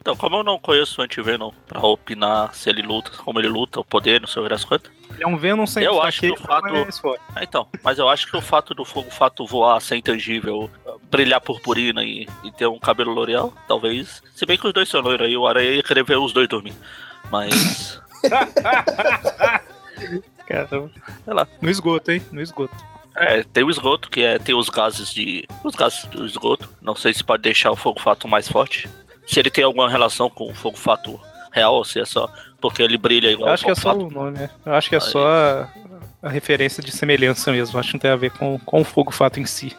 Então, 0.00 0.16
como 0.16 0.36
eu 0.36 0.42
não 0.42 0.58
conheço 0.58 1.00
o 1.00 1.04
Antivenom 1.04 1.52
pra 1.68 1.80
opinar 1.82 2.54
se 2.54 2.70
ele 2.70 2.80
luta, 2.80 3.10
como 3.18 3.38
ele 3.38 3.48
luta, 3.48 3.80
o 3.80 3.84
poder, 3.84 4.18
não 4.18 4.26
sei 4.26 4.40
o 4.40 4.44
que 4.44 4.48
das 4.48 4.64
quantas. 4.64 4.90
Ele 5.12 5.24
é 5.24 5.26
um 5.26 5.36
Venom 5.36 5.66
sem 5.66 5.82
Eu 5.82 6.00
acho 6.00 6.20
que 6.20 6.30
o 6.30 6.36
fato-. 6.36 7.18
Ah, 7.34 7.42
então, 7.42 7.68
mas 7.82 7.98
eu 7.98 8.08
acho 8.08 8.26
que 8.26 8.36
o 8.36 8.40
fato 8.40 8.72
do 8.72 8.84
fogo 8.84 9.10
fato 9.10 9.46
voar, 9.46 9.78
ser 9.80 9.96
intangível, 9.96 10.70
brilhar 11.10 11.40
purpurina 11.40 12.02
e, 12.02 12.26
e 12.42 12.50
ter 12.50 12.66
um 12.66 12.78
cabelo 12.78 13.12
L'Oreal, 13.12 13.52
talvez. 13.68 14.22
Se 14.34 14.46
bem 14.46 14.56
que 14.56 14.66
os 14.66 14.72
dois 14.72 14.88
são 14.88 15.02
loiros 15.02 15.26
aí, 15.26 15.36
o 15.36 15.46
Aranha 15.46 15.70
ia 15.72 15.82
querer 15.82 16.04
ver 16.04 16.16
os 16.16 16.32
dois 16.32 16.48
dormir. 16.48 16.72
Mas. 17.30 18.00
Caramba. 20.46 20.90
Sei 21.24 21.34
lá. 21.34 21.46
No 21.60 21.68
esgoto, 21.68 22.10
hein? 22.10 22.22
No 22.32 22.40
esgoto. 22.40 22.74
É, 23.16 23.42
tem 23.42 23.64
o 23.64 23.70
esgoto, 23.70 24.08
que 24.08 24.22
é 24.22 24.38
tem 24.38 24.54
os 24.54 24.70
gases 24.70 25.12
de. 25.12 25.46
Os 25.62 25.74
gases 25.74 26.04
do 26.06 26.24
esgoto. 26.24 26.70
Não 26.80 26.96
sei 26.96 27.12
se 27.12 27.22
pode 27.22 27.42
deixar 27.42 27.70
o 27.70 27.76
fogo 27.76 28.00
fato 28.00 28.26
mais 28.26 28.48
forte. 28.48 28.88
Se 29.30 29.38
ele 29.38 29.50
tem 29.50 29.62
alguma 29.64 29.88
relação 29.88 30.28
com 30.28 30.50
o 30.50 30.54
fogo 30.54 30.76
fato 30.76 31.20
real, 31.52 31.74
ou 31.74 31.84
se 31.84 32.00
é 32.00 32.04
só 32.04 32.28
porque 32.60 32.82
ele 32.82 32.98
brilha 32.98 33.28
igual 33.30 33.48
Eu 33.48 33.54
acho 33.54 33.64
que 33.64 33.70
é 33.70 33.74
só 33.74 33.92
fato. 33.92 34.06
o 34.06 34.10
nome, 34.10 34.38
né? 34.38 34.50
Eu 34.66 34.74
acho 34.74 34.88
que 34.88 34.96
é 34.96 35.00
só 35.00 35.26
a, 35.26 35.68
a 36.22 36.28
referência 36.28 36.82
de 36.82 36.90
semelhança 36.90 37.50
mesmo. 37.52 37.78
Acho 37.78 37.88
que 37.90 37.94
não 37.94 38.00
tem 38.00 38.10
a 38.10 38.16
ver 38.16 38.30
com, 38.32 38.58
com 38.58 38.80
o 38.80 38.84
fogo 38.84 39.10
fato 39.10 39.38
em 39.40 39.46
si. 39.46 39.76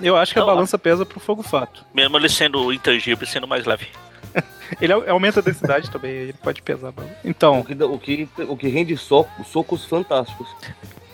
Eu 0.00 0.16
acho 0.16 0.32
que 0.34 0.38
a 0.38 0.44
balança 0.44 0.76
pesa 0.78 1.06
pro 1.06 1.18
fogo 1.18 1.42
fato. 1.42 1.84
Mesmo 1.94 2.16
ele 2.18 2.28
sendo 2.28 2.70
intangível 2.72 3.26
e 3.26 3.30
sendo 3.30 3.48
mais 3.48 3.64
leve. 3.64 3.88
Ele 4.80 4.92
au- 4.92 5.04
aumenta 5.08 5.40
a 5.40 5.42
densidade 5.42 5.90
também, 5.90 6.10
ele 6.12 6.32
pode 6.32 6.62
pesar. 6.62 6.88
a 6.88 6.92
balança. 6.92 7.16
Então, 7.24 7.60
O 7.60 7.64
que, 7.64 7.74
o 7.84 7.98
que, 7.98 8.28
o 8.48 8.56
que 8.56 8.68
rende 8.68 8.96
soco, 8.96 9.44
socos 9.44 9.84
fantásticos. 9.84 10.48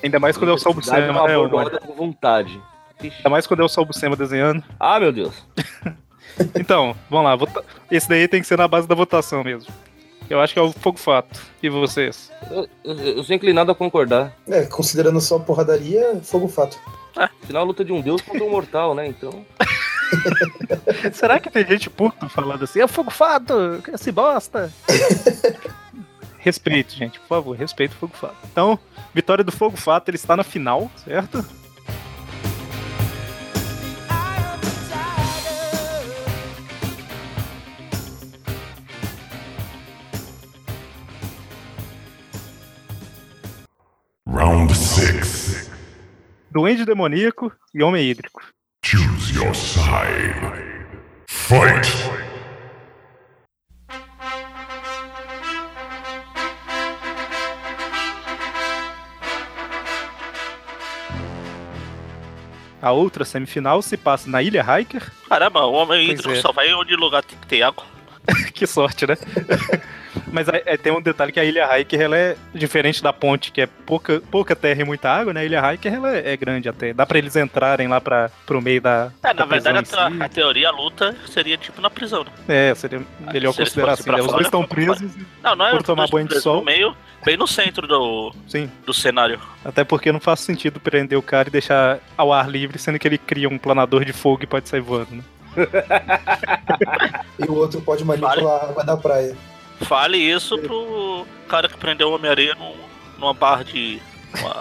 ainda 0.03 0.21
mais 0.21 0.37
quando 0.37 0.51
eu 0.51 0.59
sou 0.59 0.73
o 0.73 0.77
né, 0.77 1.13
bordoada 1.13 1.49
Mônica? 1.49 1.79
com 1.81 1.93
vontade. 1.95 2.61
Ainda 3.03 3.29
mais 3.31 3.47
quando 3.49 3.61
eu 3.61 3.69
sou 3.69 3.83
o 3.83 3.87
Buscema 3.87 4.15
desenhando. 4.17 4.63
Ah, 4.79 5.01
meu 5.01 5.13
Deus. 5.13 5.35
Então, 6.55 6.95
vamos 7.11 7.25
lá. 7.27 7.37
vota- 7.37 7.65
Esse 7.91 8.09
daí 8.09 8.27
tem 8.29 8.41
que 8.41 8.47
ser 8.47 8.59
na 8.59 8.69
base 8.69 8.87
da 8.89 8.95
votação 8.95 9.43
mesmo. 9.45 9.73
Eu 10.29 10.41
acho 10.41 10.53
que 10.53 10.59
é 10.59 10.63
o 10.63 10.73
fogo 10.73 10.99
fato. 10.99 11.41
E 11.63 11.69
vocês? 11.71 12.31
Eu, 12.51 12.69
eu- 12.85 12.99
eu 13.17 13.25
sou 13.25 13.35
inclinado 13.35 13.71
a 13.73 13.75
concordar. 13.75 14.37
É, 14.47 14.67
considerando 14.67 15.21
só 15.21 15.39
porradaria, 15.39 16.21
Fogo 16.23 16.49
Fato. 16.49 16.79
Afinal, 17.17 17.63
a 17.63 17.65
luta 17.65 17.85
de 17.85 17.93
um 17.93 18.01
deus 18.01 18.21
contra 18.21 18.45
um 18.45 18.51
mortal, 18.51 18.95
né? 18.95 19.07
Então. 19.07 19.45
Será 21.13 21.41
que 21.41 21.51
tem 21.51 21.67
gente 21.67 21.89
puta 21.91 22.29
falando 22.29 22.63
assim? 22.65 22.81
É 22.81 22.87
fogo 22.87 23.11
fato, 23.11 23.83
esse 23.93 24.13
bosta. 24.13 24.73
Respeito, 26.39 26.95
gente, 26.95 27.19
por 27.21 27.27
favor, 27.27 27.57
respeito 27.57 27.93
o 27.93 27.97
fogo 27.97 28.15
fato. 28.17 28.37
Então, 28.53 28.79
vitória 29.13 29.43
do 29.43 29.51
fogo 29.53 29.77
fato, 29.77 30.09
ele 30.09 30.17
está 30.17 30.37
na 30.37 30.45
final, 30.45 30.91
certo? 31.05 31.45
Round 44.39 44.73
6. 44.73 45.69
Duende 46.49 46.85
demoníaco 46.85 47.53
e 47.75 47.83
homem 47.83 48.09
hídrico. 48.09 48.41
Choose 48.85 49.35
your 49.35 49.53
side. 49.53 50.39
Fight! 51.29 51.89
A 62.81 62.93
outra 62.93 63.25
semifinal 63.25 63.83
se 63.83 63.97
passa 63.97 64.31
na 64.31 64.41
Ilha 64.41 64.63
Hiker. 64.63 65.03
Caramba, 65.29 65.67
o 65.67 65.73
homem 65.73 66.07
Pois 66.07 66.21
hídrico 66.21 66.39
é. 66.39 66.41
só 66.41 66.53
vai 66.53 66.73
onde 66.75 66.95
lugar 66.95 67.25
tem 67.25 67.37
que 67.37 67.47
ter 67.49 67.63
água. 67.63 67.98
que 68.55 68.67
sorte, 68.67 69.07
né? 69.07 69.17
Mas 70.33 70.49
aí, 70.49 70.63
aí 70.67 70.77
tem 70.79 70.93
um 70.93 71.01
detalhe 71.01 71.33
que 71.33 71.39
a 71.41 71.45
Ilha 71.45 71.79
Hiker 71.79 72.01
ela 72.01 72.17
é 72.17 72.37
diferente 72.55 73.03
da 73.03 73.13
ponte, 73.13 73.53
que 73.53 73.61
é 73.61 73.67
pouca, 73.67 74.21
pouca 74.31 74.55
terra 74.57 74.81
e 74.83 74.85
muita 74.85 75.09
água, 75.11 75.33
né? 75.33 75.41
A 75.41 75.45
Ilha 75.45 75.73
Hiker 75.75 75.95
ela 75.95 76.17
é, 76.17 76.33
é 76.33 76.37
grande 76.37 76.69
até. 76.69 76.93
Dá 76.93 77.07
pra 77.07 77.19
eles 77.19 77.37
entrarem 77.37 77.89
lá 77.89 78.01
pra, 78.01 78.31
pro 78.47 78.61
meio 78.61 78.81
da. 78.81 79.13
É, 79.23 79.29
da 79.33 79.35
na 79.35 79.45
verdade, 79.47 79.79
a, 79.79 79.83
tra- 79.83 80.13
a 80.21 80.29
teoria, 80.29 80.69
a 80.69 80.73
luta 80.73 81.15
seria 81.29 81.57
tipo 81.57 81.81
na 81.81 81.89
prisão, 81.89 82.25
né? 82.25 82.31
si. 82.37 82.53
É, 82.53 82.75
seria 82.75 83.03
melhor 83.33 83.53
Se 83.53 83.61
eles 83.61 83.71
considerar 83.71 83.93
assim. 83.93 84.11
né? 84.11 84.21
Os 84.21 84.27
dois 84.33 84.47
estão 84.47 84.65
presos. 84.65 85.13
Não, 85.43 85.55
não 85.55 85.67
é 85.67 85.71
Por 85.71 85.83
tomar 85.83 86.09
banho 86.09 86.27
de 86.29 86.41
sol. 86.41 86.57
No 86.57 86.65
meio, 86.65 86.97
bem 87.25 87.37
no 87.37 87.47
centro 87.47 87.87
do, 87.87 88.33
Sim. 88.47 88.71
do 88.85 88.93
cenário. 88.93 89.41
Até 89.65 89.85
porque 89.85 90.11
não 90.13 90.21
faz 90.21 90.41
sentido 90.41 90.81
prender 90.81 91.19
o 91.19 91.23
cara 91.23 91.49
e 91.49 91.53
deixar 91.53 91.99
ao 92.17 92.33
ar 92.33 92.49
livre, 92.51 92.79
sendo 92.79 92.99
que 92.99 93.07
ele 93.07 93.19
cria 93.19 93.49
um 93.49 93.59
planador 93.59 94.05
de 94.05 94.13
fogo 94.13 94.43
e 94.43 94.47
pode 94.47 94.69
sair 94.69 94.81
voando, 94.81 95.15
né? 95.17 95.23
E 97.39 97.45
o 97.45 97.55
outro 97.55 97.81
pode 97.81 98.05
manipular 98.05 98.39
a 98.39 98.65
água 98.67 98.85
da 98.85 98.97
praia. 98.97 99.37
Fale 99.83 100.19
isso 100.19 100.59
pro 100.59 101.25
cara 101.49 101.69
que 101.69 101.77
prendeu 101.77 102.11
o 102.11 102.15
Homem-Aranha 102.15 102.55
num- 102.57 102.77
numa 103.19 103.33
barra 103.35 103.65
de. 103.65 104.01
uma 104.41 104.61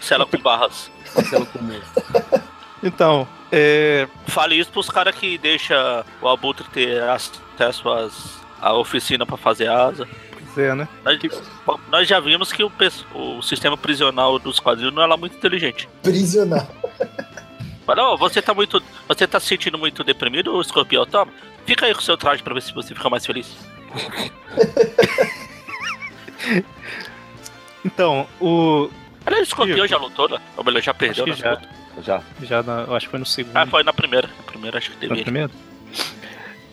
cela 0.00 0.24
com 0.26 0.38
barras. 0.38 0.90
Cela. 1.28 1.46
Então, 2.84 3.28
é. 3.52 4.08
Fale 4.26 4.56
isso 4.58 4.72
pros 4.72 4.90
caras 4.90 5.14
que 5.14 5.38
deixa 5.38 6.04
o 6.20 6.26
Abutre 6.28 6.66
ter 6.70 7.00
acesso 7.04 7.88
às, 7.88 8.40
à 8.60 8.72
oficina 8.74 9.24
pra 9.24 9.36
fazer 9.36 9.68
asa. 9.68 10.04
é, 10.56 10.74
né? 10.74 10.88
Nós, 11.04 11.18
nós 11.88 12.08
já 12.08 12.18
vimos 12.18 12.52
que 12.52 12.64
o, 12.64 12.72
o 13.14 13.40
sistema 13.40 13.76
prisional 13.76 14.36
dos 14.40 14.58
quadrinhos 14.58 14.92
não 14.92 15.00
é 15.00 15.06
lá 15.06 15.16
muito 15.16 15.36
inteligente. 15.36 15.88
Prisional. 16.02 16.66
Mas 17.94 18.02
não, 18.02 18.16
você 18.16 18.40
tá 18.40 18.54
muito. 18.54 18.82
Você 19.06 19.26
tá 19.26 19.38
se 19.38 19.48
sentindo 19.48 19.76
muito 19.76 20.02
deprimido, 20.02 20.58
escorpião? 20.62 21.04
Toma. 21.04 21.30
Fica 21.66 21.84
aí 21.84 21.92
com 21.92 22.00
o 22.00 22.02
seu 22.02 22.16
traje 22.16 22.42
pra 22.42 22.54
ver 22.54 22.62
se 22.62 22.72
você 22.72 22.94
fica 22.94 23.10
mais 23.10 23.26
feliz. 23.26 23.54
Então, 27.84 28.26
o. 28.40 28.88
Aliás, 29.26 29.46
o 29.46 29.48
escorpião 29.48 29.86
já 29.86 29.96
lutou, 29.96 30.28
né? 30.28 30.38
Ou 30.56 30.64
melhor, 30.64 30.82
já 30.82 30.94
perdeu 30.94 31.26
na 31.26 31.34
já. 31.34 31.50
luta. 31.50 31.68
Já. 32.02 32.22
Já 32.42 32.62
na- 32.62 32.82
eu 32.82 32.94
acho 32.94 33.06
que 33.06 33.10
foi 33.10 33.20
no 33.20 33.26
segundo. 33.26 33.56
Ah, 33.56 33.66
foi 33.66 33.82
na 33.82 33.92
primeira. 33.92 34.28
Na 34.38 34.42
primeira 34.44 34.78
acho 34.78 34.90
que 34.90 34.96
teve 34.96 35.08
Foi 35.08 35.20
ele. 35.22 35.50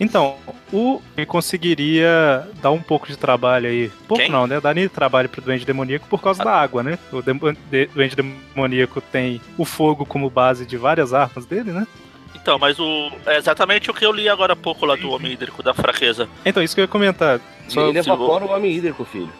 Então, 0.00 0.36
o 0.72 1.02
ele 1.14 1.26
conseguiria 1.26 2.48
dar 2.62 2.70
um 2.70 2.80
pouco 2.80 3.06
de 3.06 3.18
trabalho 3.18 3.68
aí. 3.68 3.92
Pouco 4.08 4.22
Quem? 4.22 4.32
não, 4.32 4.46
né? 4.46 4.58
Daria 4.58 4.88
trabalho 4.88 5.28
pro 5.28 5.42
Duende 5.42 5.66
Demoníaco 5.66 6.08
por 6.08 6.22
causa 6.22 6.42
da 6.42 6.52
água, 6.52 6.82
né? 6.82 6.98
O 7.12 7.20
Duende 7.20 8.16
Demoníaco 8.16 9.00
tem 9.02 9.42
o 9.58 9.64
fogo 9.66 10.06
como 10.06 10.30
base 10.30 10.64
de 10.64 10.78
várias 10.78 11.12
armas 11.12 11.44
dele, 11.44 11.70
né? 11.70 11.86
Então, 12.34 12.58
mas 12.58 12.78
o. 12.78 13.10
É 13.26 13.36
exatamente 13.36 13.90
o 13.90 13.94
que 13.94 14.04
eu 14.04 14.12
li 14.12 14.28
agora 14.28 14.54
há 14.54 14.56
pouco 14.56 14.86
lá 14.86 14.96
do 14.96 15.10
Homem 15.10 15.32
Hídrico 15.32 15.62
da 15.62 15.74
Fraqueza. 15.74 16.26
Então, 16.46 16.62
isso 16.62 16.74
que 16.74 16.80
eu 16.80 16.84
ia 16.84 16.88
comentar. 16.88 17.38
Só 17.68 17.88
Ele 17.88 17.98
evapora 17.98 18.44
o 18.46 18.50
homem 18.50 18.72
hídrico, 18.72 19.04
filho. 19.04 19.30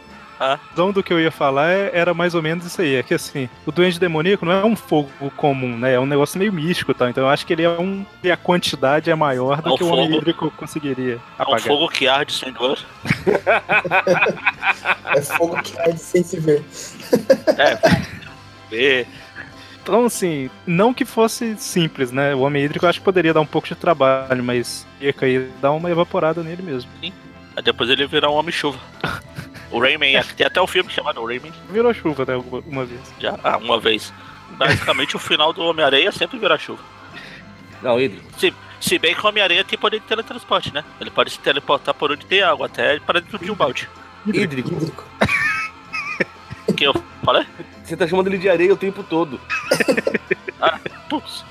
Ah, 0.42 0.58
razão 0.70 0.90
do 0.90 1.02
que 1.02 1.12
eu 1.12 1.20
ia 1.20 1.30
falar 1.30 1.68
é- 1.70 1.90
era 1.92 2.14
mais 2.14 2.34
ou 2.34 2.40
menos 2.40 2.64
isso 2.64 2.80
aí. 2.80 2.94
É 2.94 3.02
que 3.02 3.12
assim, 3.12 3.46
o 3.66 3.70
Duende 3.70 4.00
Demoníaco 4.00 4.46
não 4.46 4.52
é 4.52 4.64
um 4.64 4.74
fogo 4.74 5.10
comum, 5.36 5.76
né? 5.76 5.92
É 5.94 6.00
um 6.00 6.06
negócio 6.06 6.38
meio 6.38 6.50
místico 6.50 6.92
e 6.92 6.94
tal. 6.94 7.10
Então 7.10 7.24
eu 7.24 7.28
acho 7.28 7.44
que 7.44 7.52
ele 7.52 7.62
é 7.62 7.68
um. 7.68 8.06
E 8.24 8.30
a 8.30 8.38
quantidade 8.38 9.10
é 9.10 9.14
maior 9.14 9.60
do 9.60 9.68
É 9.68 9.72
um 9.72 9.76
que 9.76 9.84
o 9.84 9.88
Homem. 9.92 10.16
Hídrico 10.16 10.50
conseguiria 10.52 11.18
é 11.38 11.42
um 11.42 11.44
apagar. 11.44 11.60
fogo 11.60 11.88
que 11.88 12.08
arde 12.08 12.32
sem 12.32 12.52
dor. 12.52 12.78
É 15.12 15.20
fogo 15.22 15.60
que 15.62 15.78
arde 15.78 15.98
sem 15.98 16.22
se 16.22 16.38
ver. 16.38 16.62
É. 17.58 17.78
Vê. 18.70 19.06
Então, 19.82 20.04
assim, 20.06 20.48
não 20.66 20.94
que 20.94 21.04
fosse 21.04 21.56
simples, 21.58 22.12
né? 22.12 22.34
O 22.34 22.40
Homem 22.40 22.64
Hídrico 22.64 22.84
eu 22.84 22.88
acho 22.88 23.00
que 23.00 23.04
poderia 23.04 23.34
dar 23.34 23.40
um 23.40 23.46
pouco 23.46 23.66
de 23.66 23.74
trabalho, 23.74 24.42
mas 24.44 24.86
ia 25.00 25.12
cair 25.12 25.50
dar 25.60 25.72
uma 25.72 25.90
evaporada 25.90 26.42
nele 26.42 26.62
mesmo. 26.62 26.90
Aí 27.02 27.12
depois 27.62 27.90
ele 27.90 28.06
virar 28.06 28.30
um 28.30 28.34
Homem-Chuva. 28.34 28.78
O 29.70 29.80
Rayman, 29.80 30.22
tem 30.36 30.46
até 30.46 30.60
o 30.60 30.66
filme 30.66 30.90
chamado 30.90 31.24
Rayman. 31.24 31.52
Virou 31.70 31.94
chuva 31.94 32.22
até 32.22 32.36
uma, 32.36 32.58
uma 32.66 32.84
vez. 32.84 33.00
Já, 33.18 33.38
ah, 33.42 33.56
uma 33.58 33.78
vez. 33.78 34.12
Basicamente 34.50 35.16
o 35.16 35.18
final 35.18 35.52
do 35.52 35.62
Homem-Areia 35.62 36.10
sempre 36.12 36.38
vira 36.38 36.58
chuva. 36.58 36.82
Não, 37.82 38.00
hídrico. 38.00 38.26
Se, 38.38 38.52
se 38.80 38.98
bem 38.98 39.14
que 39.14 39.24
o 39.24 39.28
Homem-Areia 39.28 39.64
tem 39.64 39.78
poder 39.78 40.00
de 40.00 40.06
teletransporte, 40.06 40.72
né? 40.74 40.84
Ele 41.00 41.10
pode 41.10 41.30
se 41.30 41.38
teleportar 41.38 41.94
por 41.94 42.10
onde 42.10 42.26
tem 42.26 42.42
água, 42.42 42.66
até 42.66 42.98
para 43.00 43.20
dentro 43.20 43.38
de 43.38 43.50
um 43.50 43.54
balde. 43.54 43.88
Hídrico. 44.26 44.70
Hídrico. 44.72 45.04
O 46.68 46.74
que 46.74 46.84
eu 46.84 46.94
falei? 47.24 47.46
Você 47.84 47.96
tá 47.96 48.06
chamando 48.06 48.28
ele 48.28 48.38
de 48.38 48.48
areia 48.48 48.72
o 48.72 48.76
tempo 48.76 49.02
todo. 49.02 49.40
Putz. 51.08 51.44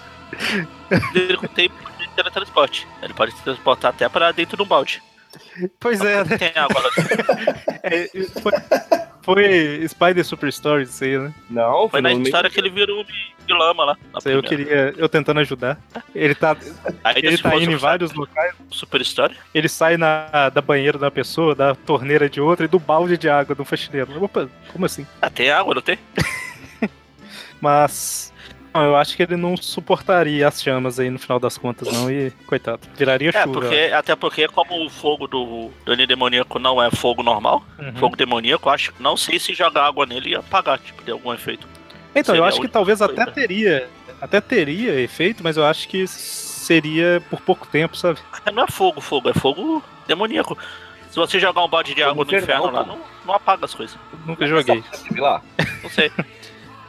Ele 1.13 1.47
tem 1.49 1.69
poder 1.69 2.07
de 2.07 2.09
teletransporte. 2.15 2.87
Ele 3.01 3.13
pode 3.13 3.31
se 3.33 3.43
transportar 3.43 3.91
até 3.91 4.07
para 4.07 4.31
dentro 4.31 4.55
de 4.55 4.63
um 4.63 4.65
balde. 4.65 5.01
Pois 5.79 6.01
é, 6.01 6.23
né? 6.23 6.37
Tem 6.37 6.51
água 6.55 6.81
lá 6.81 6.89
dentro. 6.95 7.59
É, 7.81 8.07
foi, 8.41 8.51
foi 9.23 9.87
Spider 9.87 10.25
Super 10.25 10.51
Stories 10.51 10.89
isso 10.89 11.03
aí, 11.05 11.17
né? 11.17 11.33
Não, 11.49 11.87
Foi 11.87 12.01
na 12.01 12.09
no 12.09 12.15
meio- 12.15 12.25
história 12.25 12.49
que 12.49 12.59
ele 12.59 12.69
virou 12.69 13.03
de, 13.05 13.13
de 13.47 13.53
lama 13.53 13.85
lá. 13.85 13.97
na 14.11 14.19
Isso 14.19 14.27
aí 14.27 14.35
eu 14.35 14.43
queria. 14.43 14.93
Eu 14.97 15.07
tentando 15.07 15.39
ajudar. 15.39 15.79
Ele 16.13 16.35
tá, 16.35 16.57
Aí 17.03 17.15
ele 17.23 17.37
tá 17.37 17.55
indo 17.55 17.71
em 17.71 17.75
vários 17.77 18.11
locais. 18.13 18.53
Super 18.69 18.99
Story. 19.01 19.35
Ele 19.53 19.69
sai 19.69 19.95
na, 19.97 20.49
da 20.49 20.61
banheira 20.61 20.97
da 20.97 21.09
pessoa, 21.09 21.55
da 21.55 21.73
torneira 21.73 22.29
de 22.29 22.41
outra 22.41 22.65
e 22.65 22.67
do 22.67 22.79
balde 22.79 23.17
de 23.17 23.29
água 23.29 23.55
do 23.55 23.63
faxineiro. 23.63 24.21
Opa, 24.23 24.49
como 24.73 24.85
assim? 24.85 25.07
Ah, 25.21 25.29
tem 25.29 25.49
água, 25.49 25.73
não 25.75 25.81
tem? 25.81 25.97
Mas. 27.61 28.33
Não, 28.79 28.85
eu 28.87 28.95
acho 28.95 29.15
que 29.15 29.23
ele 29.23 29.35
não 29.35 29.55
suportaria 29.57 30.47
as 30.47 30.61
chamas 30.61 30.99
aí 30.99 31.09
no 31.09 31.19
final 31.19 31.39
das 31.39 31.57
contas, 31.57 31.91
não. 31.91 32.09
E, 32.09 32.31
coitado, 32.47 32.81
viraria 32.95 33.29
É, 33.29 33.43
chuva. 33.43 33.53
porque, 33.53 33.75
até 33.93 34.15
porque 34.15 34.47
como 34.47 34.85
o 34.85 34.89
fogo 34.89 35.27
do 35.27 35.69
Dani 35.85 36.05
Demoníaco 36.07 36.57
não 36.59 36.81
é 36.81 36.89
fogo 36.91 37.21
normal, 37.23 37.63
Uhum. 37.77 37.95
fogo 37.95 38.15
demoníaco, 38.15 38.69
acho 38.69 38.93
não 38.99 39.15
sei 39.17 39.39
se 39.39 39.53
jogar 39.53 39.85
água 39.85 40.05
nele 40.05 40.31
ia 40.31 40.39
apagar, 40.39 40.77
tipo, 40.79 41.03
de 41.03 41.11
algum 41.11 41.33
efeito. 41.33 41.67
Então, 42.15 42.33
Seria 42.33 42.39
eu 42.41 42.45
acho 42.45 42.59
que 42.61 42.67
talvez 42.67 43.01
até 43.01 43.15
coisa. 43.15 43.31
teria. 43.31 43.87
Até 44.21 44.41
teria 44.41 44.99
efeito, 44.99 45.43
mas 45.43 45.55
eu 45.57 45.65
acho 45.65 45.87
que 45.87 46.05
seria 46.07 47.21
por 47.29 47.39
pouco 47.41 47.67
tempo, 47.67 47.95
sabe? 47.95 48.19
Não 48.53 48.63
é 48.63 48.67
fogo, 48.67 48.99
fogo, 48.99 49.29
é 49.29 49.33
fogo 49.33 49.83
demoníaco. 50.07 50.57
Se 51.09 51.15
você 51.15 51.39
jogar 51.39 51.63
um 51.63 51.67
balde 51.67 51.95
de 51.95 52.03
água 52.03 52.23
no 52.25 52.37
inferno 52.37 52.69
lá, 52.71 52.83
não, 52.85 52.99
não 53.25 53.33
apaga 53.33 53.65
as 53.65 53.73
coisas. 53.73 53.97
Nunca 54.27 54.45
joguei. 54.45 54.83
Lá. 55.17 55.41
Não 55.81 55.89
sei. 55.89 56.11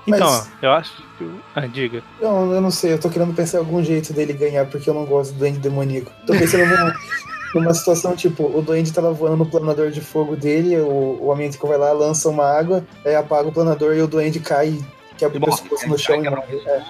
Então, 0.07 0.31
Mas- 0.31 0.51
eu 0.63 0.73
acho 0.73 0.93
que. 1.19 1.31
Ah, 1.55 1.67
diga. 1.67 2.03
Não, 2.21 2.53
eu 2.53 2.61
não 2.61 2.71
sei, 2.71 2.93
eu 2.95 2.99
tô 3.01 3.11
querendo 3.11 3.35
pensar 3.35 3.59
em 3.59 3.61
algum 3.61 3.83
jeito 3.83 4.13
dele 4.13 4.33
ganhar, 4.33 4.67
porque 4.67 4.89
eu 4.89 4.95
não 4.95 5.05
gosto 5.05 5.33
do 5.33 5.39
Duende 5.39 5.59
Demoníaco. 5.59 6.11
Tô 6.27 6.33
pensando 6.33 6.67
numa, 6.67 6.95
numa 7.55 7.75
situação 7.75 8.17
tipo, 8.17 8.45
o 8.45 8.63
Duende 8.63 8.93
lá 8.99 9.11
voando 9.11 9.37
no 9.37 9.47
planador 9.47 9.91
de 9.91 10.01
fogo 10.01 10.37
dele, 10.37 10.79
o, 10.79 11.19
o 11.21 11.37
que 11.37 11.67
vai 11.67 11.79
lá, 11.79 11.93
lança 11.93 12.29
uma 12.29 12.45
água, 12.47 12.85
aí 13.05 13.15
apaga 13.15 13.49
o 13.49 13.53
planador 13.53 13.95
e 13.95 14.03
o 14.03 14.09
Duende 14.09 14.41
cai 14.41 14.69
e 14.69 14.85
quebra 15.17 15.39
o 15.39 15.45
pescoço 15.45 15.89
no 15.89 15.99
chão 15.99 16.23
Cai, 16.23 16.45
e. 16.51 16.69
É. 16.69 16.83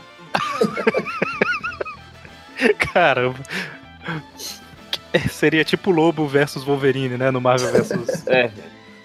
Caramba. 2.93 3.39
É, 5.13 5.19
Seria 5.19 5.65
tipo 5.65 5.91
Lobo 5.91 6.27
versus 6.29 6.63
Wolverine, 6.63 7.17
né? 7.17 7.31
No 7.31 7.41
Marvel 7.41 7.73
versus. 7.73 8.27
É. 8.29 8.51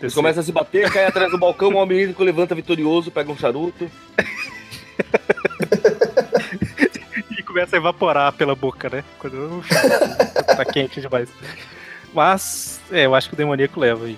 Eles 0.02 0.14
começam 0.14 0.42
a 0.42 0.44
se 0.44 0.52
bater, 0.52 0.92
cai 0.92 1.06
atrás 1.06 1.32
do 1.32 1.38
balcão, 1.38 1.70
o 1.70 1.78
homem 1.78 2.02
hídrico 2.02 2.24
levanta 2.24 2.54
vitorioso, 2.56 3.12
pega 3.12 3.32
um 3.32 3.38
charuto. 3.38 3.90
E 7.38 7.44
começa 7.44 7.76
a 7.76 7.80
evaporar 7.80 8.32
pela 8.34 8.56
boca, 8.56 8.90
né? 8.90 9.04
Quando 9.20 9.62
tá 10.56 10.66
quente 10.66 11.02
demais. 11.02 11.30
Mas, 12.14 12.80
é, 12.92 13.06
eu 13.06 13.16
acho 13.16 13.28
que 13.30 13.34
o 13.34 13.38
demoníaco 13.38 13.80
leva 13.80 14.06
aí. 14.06 14.18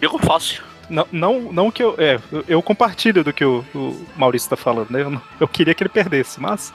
Digo 0.00 0.18
fácil. 0.18 0.62
Não, 0.88 1.06
não, 1.10 1.40
não 1.52 1.70
que 1.70 1.82
eu. 1.82 1.94
É, 1.98 2.18
eu- 2.46 2.62
compartilho 2.62 3.24
do 3.24 3.32
que 3.32 3.44
o, 3.44 3.64
o 3.74 4.06
Maurício 4.16 4.48
tá 4.50 4.56
falando, 4.56 4.90
né? 4.90 5.02
Eu, 5.02 5.10
não- 5.10 5.22
eu 5.40 5.48
queria 5.48 5.74
que 5.74 5.82
ele 5.82 5.88
perdesse, 5.90 6.40
mas 6.40 6.72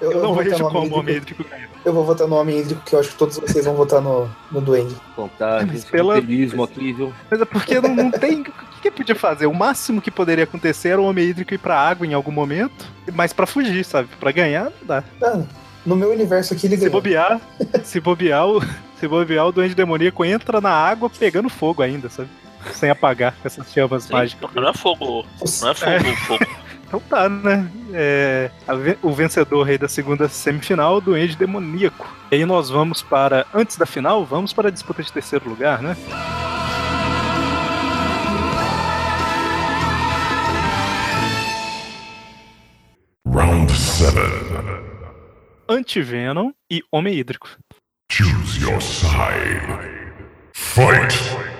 Eu, 0.00 0.12
eu, 0.12 0.22
não 0.22 0.34
vejo 0.34 0.58
como 0.68 0.94
o 0.94 0.98
Homem 0.98 1.16
Hídrico. 1.16 1.44
Ganha. 1.44 1.68
Eu 1.84 1.92
vou 1.92 2.04
votar 2.04 2.26
no 2.26 2.36
Homem 2.36 2.58
Hídrico, 2.60 2.80
que 2.84 2.94
eu 2.94 3.00
acho 3.00 3.10
que 3.10 3.16
todos 3.16 3.36
vocês 3.38 3.64
vão 3.64 3.74
votar 3.74 4.00
no, 4.00 4.28
no 4.50 4.60
Duende. 4.60 4.96
Fantástico, 5.14 5.72
Mas 5.72 5.84
pela- 5.84 6.14
pela... 6.20 6.64
aqui, 6.64 6.92
viu? 6.92 7.12
Mas 7.30 7.40
é 7.40 7.44
porque 7.44 7.80
não, 7.80 7.94
não 7.94 8.10
tem. 8.10 8.40
O 8.40 8.44
que, 8.44 8.52
que 8.82 8.90
podia 8.90 9.14
fazer? 9.14 9.46
O 9.46 9.54
máximo 9.54 10.00
que 10.00 10.10
poderia 10.10 10.44
acontecer 10.44 10.88
era 10.90 11.00
o 11.00 11.04
Homem 11.04 11.26
Hídrico 11.26 11.54
ir 11.54 11.58
pra 11.58 11.78
água 11.78 12.06
em 12.06 12.14
algum 12.14 12.32
momento, 12.32 12.86
mas 13.14 13.32
pra 13.32 13.46
fugir, 13.46 13.84
sabe? 13.84 14.08
Pra 14.18 14.32
ganhar, 14.32 14.64
não 14.64 14.86
dá. 14.86 15.04
Ah, 15.22 15.42
no 15.84 15.94
meu 15.94 16.10
universo 16.10 16.54
aqui 16.54 16.66
ele 16.66 16.76
Se 16.76 16.80
ganhou. 16.80 16.92
bobear, 16.92 17.40
se 17.84 18.00
bobear, 18.00 18.46
o, 18.48 18.62
se 18.98 19.06
bobear, 19.06 19.46
o 19.46 19.52
Duende 19.52 19.74
Demoníaco 19.74 20.24
entra 20.24 20.60
na 20.62 20.70
água 20.70 21.10
pegando 21.10 21.48
fogo 21.50 21.82
ainda, 21.82 22.08
sabe? 22.08 22.28
Sem 22.72 22.90
apagar 22.90 23.32
com 23.32 23.46
essas 23.46 23.72
chamas 23.72 24.04
Sim, 24.04 24.12
mágicas. 24.12 24.50
não 24.54 24.68
é 24.68 24.74
fogo. 24.74 25.26
Não 25.60 25.68
é 25.68 25.74
fogo, 25.74 26.16
fogo. 26.26 26.46
Então 26.86 27.00
tá, 27.00 27.28
né? 27.28 27.68
É, 27.92 28.50
a 28.68 28.74
o 29.02 29.12
vencedor 29.12 29.68
aí 29.68 29.76
da 29.76 29.88
segunda 29.88 30.28
semifinal, 30.28 31.00
Duende 31.00 31.36
Demoníaco. 31.36 32.06
E 32.30 32.36
aí 32.36 32.44
nós 32.44 32.70
vamos 32.70 33.02
para, 33.02 33.46
antes 33.52 33.76
da 33.76 33.86
final, 33.86 34.24
vamos 34.24 34.52
para 34.52 34.68
a 34.68 34.70
disputa 34.70 35.02
de 35.02 35.12
terceiro 35.12 35.48
lugar, 35.48 35.82
né? 35.82 35.96
Round 43.26 43.72
7. 43.72 44.14
Antivenom 45.68 46.52
e 46.70 46.82
Homem 46.92 47.14
Hídrico. 47.14 47.48
Choose 48.10 48.60
your 48.60 48.80
side. 48.80 49.66
Fight! 50.52 51.53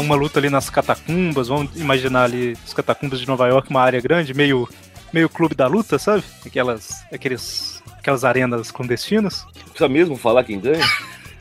Uma 0.00 0.14
luta 0.14 0.38
ali 0.38 0.50
nas 0.50 0.68
catacumbas, 0.70 1.48
vamos 1.48 1.74
imaginar 1.76 2.24
ali 2.24 2.56
as 2.64 2.72
catacumbas 2.74 3.20
de 3.20 3.26
Nova 3.26 3.46
York, 3.48 3.68
uma 3.70 3.80
área 3.82 4.00
grande, 4.00 4.34
meio, 4.34 4.68
meio 5.12 5.28
clube 5.28 5.54
da 5.54 5.66
luta, 5.66 5.98
sabe? 5.98 6.22
Aquelas, 6.44 7.04
aqueles, 7.12 7.82
aquelas 7.98 8.24
arenas 8.24 8.70
clandestinas. 8.70 9.46
Precisa 9.70 9.88
mesmo 9.88 10.16
falar 10.16 10.44
quem 10.44 10.58
ganha? 10.60 10.84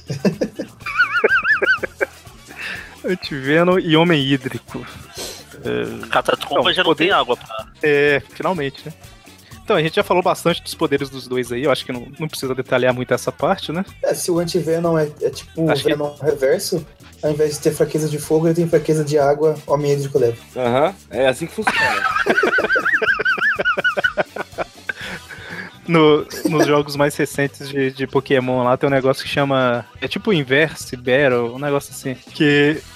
Antivenom 3.04 3.78
e 3.80 3.96
Homem 3.96 4.22
Hídrico. 4.22 4.86
É, 5.64 6.08
Catatumba 6.10 6.74
já 6.74 6.84
não 6.84 6.90
poder- 6.92 7.06
tem 7.06 7.14
água 7.14 7.38
pra. 7.38 7.68
É, 7.82 8.22
finalmente, 8.32 8.86
né? 8.86 8.94
Então, 9.66 9.76
a 9.76 9.82
gente 9.82 9.96
já 9.96 10.04
falou 10.04 10.22
bastante 10.22 10.62
dos 10.62 10.76
poderes 10.76 11.10
dos 11.10 11.28
dois 11.28 11.52
aí, 11.52 11.64
eu 11.64 11.72
acho 11.72 11.84
que 11.84 11.92
não, 11.92 12.08
não 12.20 12.28
precisa 12.28 12.54
detalhar 12.54 12.94
muito 12.94 13.12
essa 13.12 13.32
parte, 13.32 13.72
né? 13.72 13.84
É, 14.04 14.14
se 14.14 14.30
o 14.30 14.38
anti-Venom 14.38 14.96
é, 14.96 15.10
é 15.24 15.30
tipo 15.32 15.60
o 15.60 15.72
Acho 15.72 15.82
que- 15.84 15.90
Venom 15.90 16.14
reverso, 16.22 16.86
ao 17.24 17.32
invés 17.32 17.56
de 17.56 17.62
ter 17.62 17.72
fraqueza 17.72 18.08
de 18.08 18.20
fogo, 18.20 18.46
ele 18.46 18.54
tem 18.54 18.70
fraqueza 18.70 19.04
de 19.04 19.18
água, 19.18 19.56
Homem 19.66 19.94
Hídrico 19.94 20.20
leva. 20.20 20.38
Aham, 20.56 20.94
é 21.10 21.28
assim 21.28 21.48
que 21.48 21.54
funciona. 21.56 21.80
No- 25.88 26.26
nos 26.50 26.66
jogos 26.66 26.96
mais 26.96 27.16
recentes 27.16 27.70
de, 27.70 27.92
de 27.92 28.08
Pokémon 28.08 28.64
lá 28.64 28.76
tem 28.76 28.90
um 28.90 28.92
negócio 28.92 29.24
que 29.24 29.30
chama. 29.30 29.86
É 30.02 30.08
tipo 30.08 30.34
Inverse 30.34 30.96
Battle, 30.96 31.54
um 31.54 31.60
negócio 31.60 31.92
assim. 31.94 32.16
Que 32.34 32.82
o- 32.82 32.95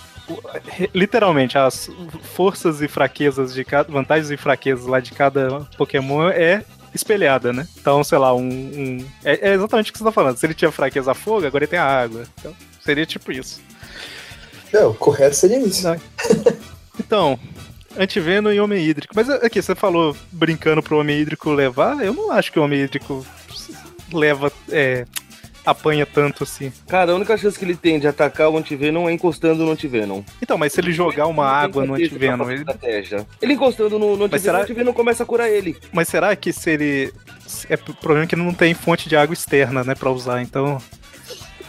literalmente 0.93 1.57
as 1.57 1.89
forças 2.35 2.81
e 2.81 2.87
fraquezas 2.87 3.53
de 3.53 3.63
cada. 3.63 3.91
vantagens 3.91 4.31
e 4.31 4.37
fraquezas 4.37 4.85
lá 4.85 4.99
de 4.99 5.11
cada 5.11 5.61
Pokémon 5.77 6.29
é 6.29 6.63
espelhada, 6.93 7.53
né? 7.53 7.67
Então, 7.79 8.03
sei 8.03 8.17
lá, 8.17 8.33
um. 8.33 8.41
um- 8.47 9.05
é, 9.23 9.49
é 9.49 9.53
exatamente 9.53 9.89
o 9.89 9.93
que 9.93 9.99
você 9.99 10.05
tá 10.05 10.11
falando. 10.11 10.37
Se 10.37 10.45
ele 10.45 10.53
tinha 10.53 10.71
fraqueza 10.71 11.11
a 11.11 11.15
fogo, 11.15 11.45
agora 11.45 11.63
ele 11.63 11.69
tem 11.71 11.79
a 11.79 11.85
água. 11.85 12.23
Então, 12.39 12.55
seria 12.81 13.05
tipo 13.05 13.31
isso. 13.31 13.61
Não, 14.73 14.91
o 14.91 14.95
correto 14.95 15.35
seria 15.35 15.59
isso. 15.59 15.87
Então, 16.99 17.39
Antiveno 17.97 18.51
e 18.51 18.59
Homem 18.59 18.83
Hídrico. 18.85 19.13
Mas 19.15 19.29
aqui, 19.29 19.61
você 19.61 19.73
falou 19.73 20.15
brincando 20.33 20.83
pro 20.83 20.99
Homem 20.99 21.17
Hídrico 21.21 21.49
levar, 21.51 22.03
eu 22.03 22.13
não 22.13 22.29
acho 22.31 22.51
que 22.51 22.59
o 22.59 22.63
Homem 22.63 22.81
Hídrico 22.81 23.25
leva. 24.11 24.51
É, 24.69 25.05
apanha 25.69 26.05
tanto 26.05 26.43
assim. 26.43 26.71
Cara, 26.87 27.11
a 27.11 27.15
única 27.15 27.37
chance 27.37 27.57
que 27.57 27.65
ele 27.65 27.75
tem 27.75 27.99
de 27.99 28.07
atacar 28.07 28.49
o 28.49 28.57
Antivenom 28.57 29.07
é 29.09 29.11
encostando 29.13 29.63
no 29.65 29.71
Antivenom. 29.71 30.21
Então, 30.41 30.57
mas 30.57 30.73
se 30.73 30.79
ele 30.81 30.91
jogar 30.91 31.27
uma 31.27 31.45
água 31.45 31.85
no 31.85 31.93
Antiveno, 31.95 32.49
ele. 32.51 32.59
Estratégia. 32.61 33.27
Ele 33.41 33.53
encostando 33.53 33.97
no, 33.99 34.15
no 34.17 34.25
Antivenom, 34.25 34.39
será- 34.43 34.59
o 34.59 34.61
Antivenom 34.61 34.93
começa 34.93 35.23
a 35.23 35.25
curar 35.25 35.49
ele. 35.49 35.77
Mas 35.91 36.07
será 36.07 36.35
que 36.35 36.51
se 36.53 36.69
ele. 36.71 37.13
É 37.69 37.75
o 37.75 37.93
problema 37.95 38.25
é 38.25 38.27
que 38.27 38.35
não 38.35 38.53
tem 38.53 38.73
fonte 38.73 39.09
de 39.09 39.15
água 39.15 39.33
externa, 39.33 39.83
né, 39.83 39.95
pra 39.95 40.11
usar, 40.11 40.41
então. 40.41 40.79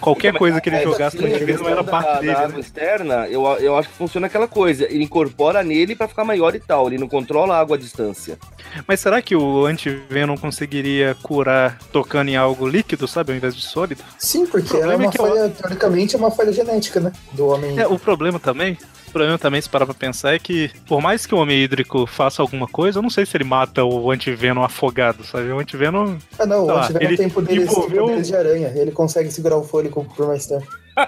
Qualquer 0.01 0.33
coisa 0.35 0.61
que 0.61 0.69
ele 0.69 0.77
É, 0.77 0.83
jogasse 0.83 1.17
no 1.17 1.23
sim, 1.23 1.33
a 1.33 1.37
Antiveno 1.37 1.59
era 1.69 1.77
questão 1.77 1.85
da- 1.85 1.91
parte 1.91 2.21
dele. 2.21 2.33
Da 2.33 2.39
né? 2.41 2.45
água 2.47 2.61
externa, 2.61 3.27
eu, 3.29 3.45
eu 3.59 3.77
acho 3.77 3.89
que 3.89 3.95
funciona 3.95 4.27
aquela 4.27 4.49
coisa. 4.49 4.85
Ele 4.85 5.05
incorpora 5.05 5.63
nele 5.63 5.95
pra 5.95 6.09
ficar 6.09 6.25
maior 6.25 6.55
e 6.55 6.61
tal. 6.61 6.87
Ele 6.89 6.99
não 6.99 7.09
controla 7.09 7.57
a 7.57 7.61
água 7.61 7.77
à 7.77 7.79
distância. 7.79 8.39
Mas 8.87 9.01
será 9.01 9.21
que 9.21 9.35
o 9.37 9.67
Antivenom 9.67 10.37
conseguiria 10.37 11.17
curar 11.23 11.79
tocando 11.93 12.29
em 12.29 12.37
algo 12.37 12.67
líquido, 12.67 13.07
sabe, 13.07 13.33
ao 13.33 13.37
invés 13.37 13.55
de 13.55 13.63
sólido? 13.63 14.03
Sim, 14.19 14.47
porque 14.47 14.77
é 14.77 14.81
é 14.81 14.97
uma 14.97 15.05
eu- 15.07 15.13
falha, 15.13 15.49
teoricamente, 15.51 16.15
é 16.15 16.19
uma 16.19 16.31
falha 16.31 16.53
genética, 16.53 17.01
né? 17.01 17.13
Do 17.33 17.49
homem. 17.49 17.79
É, 17.79 17.87
o 17.87 17.99
problema 17.99 18.39
também, 18.39 18.79
o 19.11 19.13
problema 19.13 19.39
também, 19.39 19.61
se 19.61 19.69
parar 19.69 19.85
pra 19.87 19.95
pensar, 19.95 20.35
é 20.35 20.39
que 20.39 20.71
por 20.87 21.01
mais 21.03 21.27
que 21.27 21.35
o 21.35 21.39
Homem 21.39 21.63
Hídrico 21.63 22.07
faça 22.07 22.41
alguma 22.41 22.67
coisa, 22.67 22.99
eu 22.99 23.03
não 23.03 23.11
sei 23.11 23.27
se 23.27 23.37
ele 23.37 23.45
mata 23.45 23.85
o 23.85 24.11
Antiveno 24.11 24.65
afogado, 24.65 25.25
sabe? 25.25 25.51
O 25.51 25.59
Antiveno. 25.59 26.17
Ah, 26.39 26.47
não, 26.47 26.67
o 26.67 26.71
Antiveno 26.71 27.05
ele 27.05 27.17
tem 27.17 27.29
poderes, 27.29 27.71
envolveu- 27.71 28.05
poderes 28.07 28.29
de 28.29 28.37
aranha. 28.37 28.73
Ele 28.75 28.93
consegue 28.93 29.31
segurar 29.31 29.57
o 29.57 29.65
fôlego 29.65 30.05
por 30.17 30.27
mais 30.29 30.47
tempo. 30.47 30.67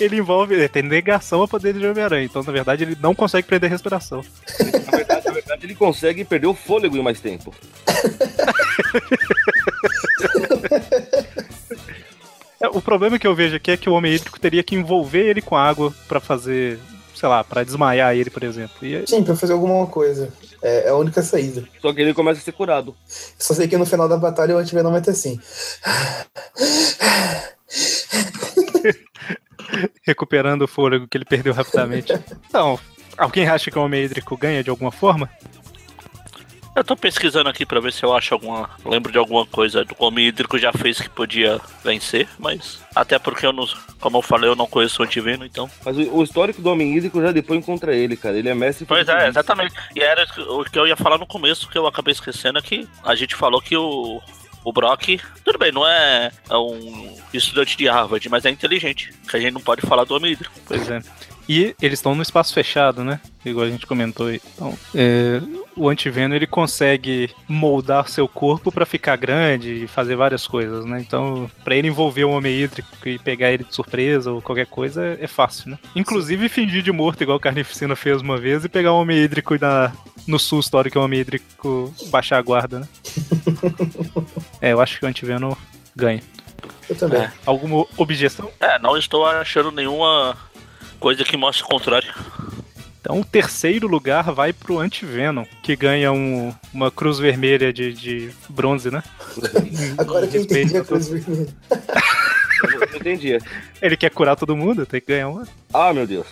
Ele 0.00 0.16
envolve. 0.18 0.54
Ele 0.54 0.68
tem 0.68 0.82
negação 0.82 1.42
a 1.42 1.48
poder 1.48 1.72
de 1.74 1.84
Homem-Aranha, 1.84 2.24
então 2.24 2.42
na 2.42 2.52
verdade 2.52 2.84
ele 2.84 2.96
não 3.00 3.14
consegue 3.14 3.46
prender 3.48 3.68
a 3.68 3.72
respiração. 3.72 4.22
Na 4.60 4.96
verdade, 4.98 5.26
na 5.26 5.32
verdade, 5.32 5.66
ele 5.66 5.74
consegue 5.74 6.24
perder 6.24 6.46
o 6.46 6.54
fôlego 6.54 6.96
em 6.96 7.02
mais 7.02 7.18
tempo. 7.20 7.52
É, 12.60 12.68
o 12.68 12.82
problema 12.82 13.18
que 13.18 13.26
eu 13.26 13.34
vejo 13.34 13.56
aqui 13.56 13.70
é 13.70 13.76
que 13.76 13.88
o 13.88 13.92
Homem 13.92 14.14
Hídrico 14.14 14.40
teria 14.40 14.62
que 14.62 14.74
envolver 14.74 15.26
ele 15.26 15.40
com 15.40 15.56
água 15.56 15.94
pra 16.06 16.20
fazer. 16.20 16.78
Sei 17.14 17.28
lá, 17.28 17.42
pra 17.42 17.64
desmaiar 17.64 18.14
ele, 18.14 18.30
por 18.30 18.44
exemplo. 18.44 18.76
E 18.86 19.04
Sim, 19.06 19.24
pra 19.24 19.34
fazer 19.34 19.52
alguma 19.52 19.86
coisa. 19.86 20.32
É, 20.62 20.86
é 20.86 20.88
a 20.90 20.96
única 20.96 21.20
saída. 21.22 21.64
Só 21.80 21.92
que 21.92 22.00
ele 22.00 22.14
começa 22.14 22.40
a 22.40 22.42
ser 22.42 22.52
curado. 22.52 22.94
Só 23.06 23.54
sei 23.54 23.66
que 23.66 23.76
no 23.76 23.86
final 23.86 24.08
da 24.08 24.16
batalha 24.16 24.54
o 24.54 24.58
Antiveno 24.58 24.90
vai 24.90 25.00
ter 25.00 25.10
assim. 25.10 25.40
recuperando 30.02 30.62
o 30.62 30.68
fôlego 30.68 31.06
que 31.06 31.16
ele 31.16 31.24
perdeu 31.24 31.52
rapidamente. 31.52 32.12
Então, 32.48 32.78
alguém 33.16 33.46
acha 33.46 33.70
que 33.70 33.78
o 33.78 33.82
Homem 33.82 34.04
Hídrico 34.04 34.36
ganha 34.36 34.64
de 34.64 34.70
alguma 34.70 34.90
forma? 34.90 35.28
Eu 36.78 36.84
tô 36.84 36.96
pesquisando 36.96 37.48
aqui 37.48 37.66
pra 37.66 37.80
ver 37.80 37.92
se 37.92 38.04
eu 38.04 38.14
acho 38.16 38.32
alguma. 38.32 38.70
Lembro 38.84 39.10
de 39.10 39.18
alguma 39.18 39.44
coisa 39.44 39.84
do 39.84 39.96
Homem 39.98 40.28
Hídrico 40.28 40.56
já 40.56 40.72
fez 40.72 41.00
que 41.00 41.10
podia 41.10 41.60
vencer, 41.82 42.28
mas. 42.38 42.80
Até 42.94 43.18
porque 43.18 43.44
eu 43.44 43.52
não. 43.52 43.66
Como 43.98 44.18
eu 44.18 44.22
falei, 44.22 44.48
eu 44.48 44.54
não 44.54 44.68
conheço 44.68 45.02
o 45.02 45.04
Antiveno, 45.04 45.44
então. 45.44 45.68
Mas 45.84 45.98
o, 45.98 46.18
o 46.18 46.22
histórico 46.22 46.62
do 46.62 46.70
Homem 46.70 46.96
Hídrico 46.96 47.20
já 47.20 47.32
depois 47.32 47.64
contra 47.64 47.92
ele, 47.96 48.16
cara. 48.16 48.38
Ele 48.38 48.48
é 48.48 48.54
mestre. 48.54 48.86
Pois 48.86 49.08
é, 49.08 49.18
isso. 49.18 49.28
exatamente. 49.30 49.74
E 49.96 50.00
era 50.00 50.24
o 50.50 50.64
que 50.64 50.78
eu 50.78 50.86
ia 50.86 50.96
falar 50.96 51.18
no 51.18 51.26
começo, 51.26 51.68
que 51.68 51.76
eu 51.76 51.84
acabei 51.84 52.12
esquecendo, 52.12 52.60
é 52.60 52.62
que 52.62 52.88
a 53.02 53.16
gente 53.16 53.34
falou 53.34 53.60
que 53.60 53.76
o. 53.76 54.22
O 54.64 54.72
Brock, 54.72 55.20
tudo 55.44 55.56
bem, 55.56 55.72
não 55.72 55.86
é, 55.86 56.30
é 56.50 56.56
um 56.56 57.16
estudante 57.32 57.76
de 57.76 57.88
Harvard, 57.88 58.28
mas 58.28 58.44
é 58.44 58.50
inteligente. 58.50 59.14
Que 59.28 59.36
a 59.36 59.40
gente 59.40 59.54
não 59.54 59.60
pode 59.60 59.80
falar 59.82 60.04
do 60.04 60.14
Homem 60.14 60.32
Hídrico. 60.32 60.52
Pois 60.66 60.90
é. 60.90 61.00
E 61.48 61.74
eles 61.80 61.98
estão 61.98 62.14
no 62.14 62.22
espaço 62.22 62.52
fechado, 62.52 63.02
né? 63.02 63.20
Igual 63.44 63.66
a 63.66 63.70
gente 63.70 63.86
comentou 63.86 64.26
aí. 64.26 64.40
Então, 64.54 64.76
é, 64.94 65.40
o 65.74 65.88
antiveno 65.88 66.34
ele 66.34 66.46
consegue 66.46 67.30
moldar 67.48 68.08
seu 68.08 68.28
corpo 68.28 68.70
pra 68.70 68.84
ficar 68.84 69.16
grande 69.16 69.84
e 69.84 69.86
fazer 69.86 70.16
várias 70.16 70.46
coisas, 70.46 70.84
né? 70.84 71.00
Então, 71.00 71.50
pra 71.64 71.74
ele 71.74 71.88
envolver 71.88 72.24
o 72.24 72.30
homem 72.30 72.60
hídrico 72.60 73.08
e 73.08 73.18
pegar 73.18 73.50
ele 73.50 73.64
de 73.64 73.74
surpresa 73.74 74.30
ou 74.30 74.42
qualquer 74.42 74.66
coisa 74.66 75.16
é 75.20 75.26
fácil, 75.26 75.70
né? 75.70 75.78
Inclusive 75.96 76.48
fingir 76.48 76.82
de 76.82 76.92
morto, 76.92 77.22
igual 77.22 77.38
o 77.38 77.40
Carnificina 77.40 77.96
fez 77.96 78.20
uma 78.20 78.36
vez, 78.36 78.64
e 78.64 78.68
pegar 78.68 78.92
o 78.92 79.00
homem 79.00 79.16
hídrico 79.16 79.54
e 79.54 79.58
dar 79.58 79.94
no 80.26 80.38
susto 80.38 80.74
a 80.74 80.78
hora 80.78 80.90
que 80.90 80.98
o 80.98 81.02
homem 81.02 81.20
hídrico 81.20 81.94
baixar 82.08 82.38
a 82.38 82.42
guarda, 82.42 82.80
né? 82.80 82.88
é, 84.60 84.72
eu 84.72 84.80
acho 84.80 84.98
que 84.98 85.06
o 85.06 85.08
antiveno 85.08 85.56
ganha. 85.96 86.20
Eu 86.88 86.96
também. 86.96 87.22
É. 87.22 87.32
Alguma 87.44 87.86
objeção? 87.96 88.50
É, 88.58 88.78
não 88.78 88.96
estou 88.96 89.26
achando 89.26 89.70
nenhuma 89.70 90.36
coisa 91.00 91.24
que 91.24 91.36
mostre 91.36 91.64
o 91.64 91.68
contrário. 91.68 92.12
Então 93.00 93.20
o 93.20 93.24
terceiro 93.24 93.86
lugar 93.86 94.32
vai 94.32 94.52
pro 94.52 94.78
Antivenom, 94.78 95.44
que 95.62 95.74
ganha 95.76 96.12
um- 96.12 96.52
uma 96.74 96.90
cruz 96.90 97.18
vermelha 97.18 97.72
de, 97.72 97.92
de 97.92 98.30
bronze, 98.48 98.90
né? 98.90 99.02
Agora 99.96 100.26
que 100.26 100.36
eu 100.36 100.42
entendi 100.42 100.76
a 100.76 100.84
cruz 100.84 101.08
vermelha. 101.08 101.48
Eu 101.70 102.80
não 102.90 102.96
entendi. 102.98 103.38
Ele 103.80 103.96
quer 103.96 104.10
curar 104.10 104.36
todo 104.36 104.56
mundo, 104.56 104.84
tem 104.84 105.00
que 105.00 105.06
ganhar 105.06 105.28
uma. 105.28 105.46
Ah, 105.72 105.92
meu 105.94 106.06
Deus. 106.06 106.26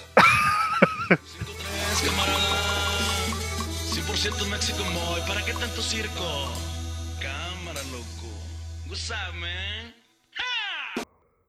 100% 3.95 4.47
Mexican 4.49 4.85
boy, 4.93 5.21
¿para 5.27 5.43
qué 5.43 5.53
tanto 5.53 5.81
circo? 5.83 6.25
Cámara, 7.21 7.81
loco. 7.93 8.29
What's 8.89 9.11
up, 9.11 9.33
man? 9.39 9.95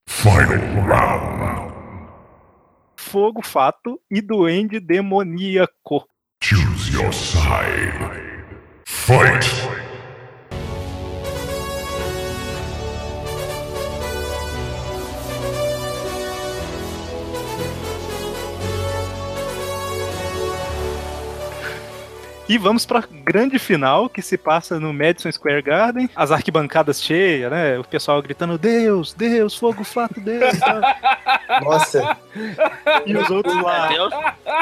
Final 0.07 0.85
round. 0.87 1.76
Fogo, 3.07 3.41
fato 3.41 4.01
e 4.11 4.21
duende 4.21 4.81
demoníaco. 4.81 6.05
Choose 6.43 6.93
your 6.93 7.13
side. 7.13 7.93
Fight. 8.85 9.86
E 22.49 22.57
vamos 22.57 22.85
pra 22.85 23.03
grande 23.25 23.59
final 23.59 24.09
que 24.09 24.21
se 24.21 24.37
passa 24.37 24.79
no 24.79 24.93
Madison 24.93 25.29
Square 25.29 25.61
Garden. 25.61 26.09
As 26.15 26.31
arquibancadas 26.31 27.01
cheias, 27.01 27.51
né? 27.51 27.77
O 27.77 27.83
pessoal 27.83 28.21
gritando: 28.21 28.57
Deus, 28.57 29.13
Deus, 29.13 29.55
fogo, 29.55 29.83
fato, 29.83 30.21
Deus. 30.21 30.55
Nossa, 31.61 32.17
E 33.05 33.17
os 33.17 33.29
outros 33.29 33.55
É 33.55 33.61
lá. 33.61 33.87
Deus. 33.87 34.13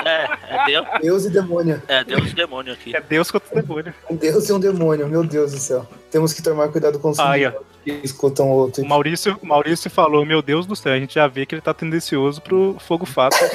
É, 0.03 0.29
é 0.49 0.65
Deus. 0.65 0.87
Deus 1.01 1.25
e 1.25 1.29
demônio. 1.29 1.81
É 1.87 2.03
Deus 2.03 2.31
e 2.31 2.35
demônio 2.35 2.73
aqui. 2.73 2.95
É 2.95 3.01
Deus 3.01 3.29
contra 3.29 3.55
o 3.55 3.61
demônio. 3.61 3.93
Um 4.09 4.15
Deus 4.15 4.49
e 4.49 4.53
um 4.53 4.59
demônio, 4.59 5.07
meu 5.07 5.23
Deus 5.23 5.51
do 5.51 5.59
céu. 5.59 5.87
Temos 6.09 6.33
que 6.33 6.41
tomar 6.41 6.69
cuidado 6.69 6.97
com 6.97 7.09
os 7.11 7.19
Aí, 7.19 7.45
ó. 7.45 7.51
Escutam 8.03 8.47
o 8.49 8.51
outro. 8.53 8.83
O 8.83 8.87
Maurício, 8.87 9.37
o 9.41 9.45
Maurício 9.47 9.89
falou: 9.89 10.25
Meu 10.25 10.41
Deus 10.41 10.65
do 10.65 10.75
céu, 10.75 10.93
a 10.93 10.99
gente 10.99 11.15
já 11.15 11.27
vê 11.27 11.45
que 11.45 11.55
ele 11.55 11.61
tá 11.61 11.73
tendencioso 11.73 12.41
pro 12.41 12.75
fogo 12.79 13.05
fato. 13.05 13.35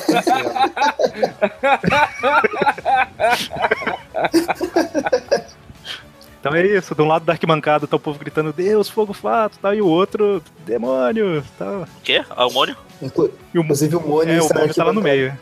Então 6.41 6.55
é 6.55 6.66
isso, 6.66 6.95
de 6.95 7.03
um 7.03 7.07
lado 7.07 7.22
da 7.26 7.35
arquibancada 7.35 7.87
tá 7.87 7.97
o 7.97 8.01
povo 8.01 8.18
gritando 8.18 8.51
Deus, 8.51 8.89
fogo 8.89 9.12
fato, 9.12 9.59
tá? 9.59 9.74
e 9.74 9.83
o 9.83 9.87
outro, 9.87 10.43
demônio, 10.64 11.45
tá? 11.59 11.81
O 11.81 11.87
quê? 12.03 12.24
Ah, 12.31 12.47
o 12.47 12.51
Mônio? 12.51 12.74
E 13.03 13.59
o, 13.59 13.61
Inclusive 13.62 13.97
o 13.97 14.01
Mônio 14.01 14.33
é, 14.35 14.39
o 14.41 14.47
está 14.47 14.59
Mônio 14.61 14.74
tá 14.74 14.85
lá 14.85 14.93
no 14.95 15.03
meio. 15.03 15.39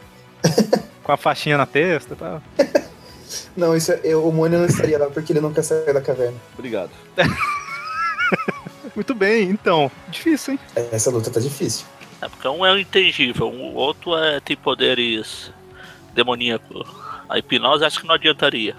Com 1.04 1.12
a 1.12 1.16
faixinha 1.16 1.56
na 1.56 1.66
testa 1.66 2.14
e 2.14 2.16
tal. 2.16 2.42
Não, 3.56 3.76
isso 3.76 3.92
é, 3.92 4.00
eu- 4.04 4.26
o 4.26 4.32
Mônio 4.32 4.58
não 4.58 4.66
estaria 4.66 4.98
lá 4.98 5.06
porque 5.06 5.32
ele 5.32 5.40
nunca 5.40 5.62
saiu 5.62 5.92
da 5.92 6.00
caverna. 6.00 6.36
Obrigado. 6.56 6.90
Muito 8.98 9.14
bem, 9.14 9.44
então. 9.44 9.88
Difícil, 10.08 10.54
hein? 10.54 10.60
Essa 10.90 11.08
luta 11.08 11.30
tá 11.30 11.38
difícil. 11.38 11.86
É 12.20 12.28
porque 12.28 12.48
um 12.48 12.66
é 12.66 12.72
o 12.72 12.78
intangível, 12.80 13.46
o 13.46 13.74
outro 13.74 14.16
é, 14.18 14.40
tem 14.40 14.56
poderes 14.56 15.52
demoníacos. 16.12 16.84
A 17.28 17.38
hipnose 17.38 17.84
acho 17.84 18.00
que 18.00 18.08
não 18.08 18.16
adiantaria. 18.16 18.74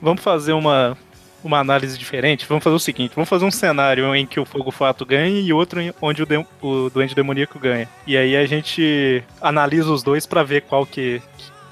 Vamos 0.00 0.22
fazer 0.22 0.54
uma, 0.54 0.96
uma 1.44 1.58
análise 1.58 1.98
diferente. 1.98 2.46
Vamos 2.48 2.64
fazer 2.64 2.76
o 2.76 2.78
seguinte: 2.78 3.12
vamos 3.14 3.28
fazer 3.28 3.44
um 3.44 3.50
cenário 3.50 4.14
em 4.14 4.26
que 4.26 4.40
o 4.40 4.46
fogo 4.46 4.70
fato 4.70 5.04
ganha 5.04 5.38
e 5.38 5.52
outro 5.52 5.82
onde 6.00 6.22
o, 6.22 6.26
de, 6.26 6.46
o 6.62 6.88
doente 6.88 7.14
demoníaco 7.14 7.58
ganha. 7.58 7.90
E 8.06 8.16
aí 8.16 8.36
a 8.38 8.46
gente 8.46 9.22
analisa 9.38 9.92
os 9.92 10.02
dois 10.02 10.24
pra 10.24 10.42
ver 10.42 10.62
qual 10.62 10.86
que, 10.86 11.20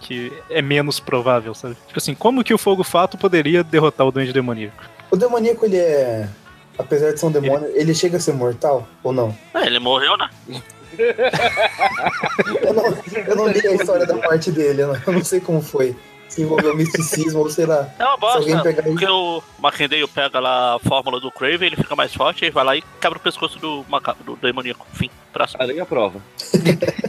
que 0.03 0.31
é 0.51 0.61
menos 0.61 1.01
provável, 1.01 1.55
sabe? 1.55 1.79
Tipo 1.87 1.99
assim, 1.99 2.15
como 2.15 2.45
que 2.45 2.53
o 2.53 2.59
Fogo 2.59 2.85
Fato 2.85 3.17
poderia 3.17 3.65
derrotar 3.65 4.07
o 4.07 4.13
Duende 4.13 4.35
Demoníaco? 4.35 4.85
O 5.11 5.17
demoníaco, 5.17 5.65
ele 5.65 5.79
é. 5.79 6.29
Apesar 6.79 7.13
de 7.13 7.21
ser 7.21 7.27
um 7.27 7.31
demônio, 7.33 7.71
ele 7.75 7.95
chega 7.95 8.17
a 8.19 8.21
ser 8.21 8.33
mortal 8.35 8.87
ou 9.03 9.13
não? 9.13 9.37
É, 9.55 9.67
ele 9.67 9.79
morreu, 9.79 10.17
né? 10.17 10.29
Eu 12.63 12.75
não, 12.75 12.85
eu 13.27 13.37
não 13.37 13.49
li 13.49 13.67
a 13.67 13.75
história 13.75 14.07
da 14.07 14.15
morte 14.15 14.51
dele, 14.51 14.83
eu 14.83 14.89
não, 14.89 15.01
eu 15.07 15.13
não 15.13 15.25
sei 15.25 15.41
como 15.41 15.61
foi. 15.63 15.95
Se 16.29 16.43
envolveu 16.43 16.77
misticismo 16.77 17.39
ou 17.41 17.49
sei 17.51 17.67
lá. 17.67 17.89
É 17.99 18.05
uma 18.05 18.17
bosta, 18.17 18.63
pegar 18.63 18.83
porque 18.83 19.07
o 19.07 19.43
Mackendeio 19.59 20.09
pega 20.09 20.41
lá 20.41 20.75
a 20.75 20.79
fórmula 20.81 21.21
do 21.21 21.31
Craven, 21.31 21.69
ele 21.69 21.77
fica 21.77 21.95
mais 21.95 22.13
forte, 22.13 22.45
aí 22.45 22.51
vai 22.51 22.65
lá 22.65 22.77
e 22.77 22.83
quebra 23.01 23.17
o 23.19 23.21
pescoço 23.23 23.59
do, 23.59 23.85
maca... 23.89 24.15
do 24.25 24.35
demoníaco. 24.37 24.87
Fim, 24.93 25.09
próximo. 25.33 25.63
Além 25.63 25.81
a 25.81 25.87
prova. 25.87 26.21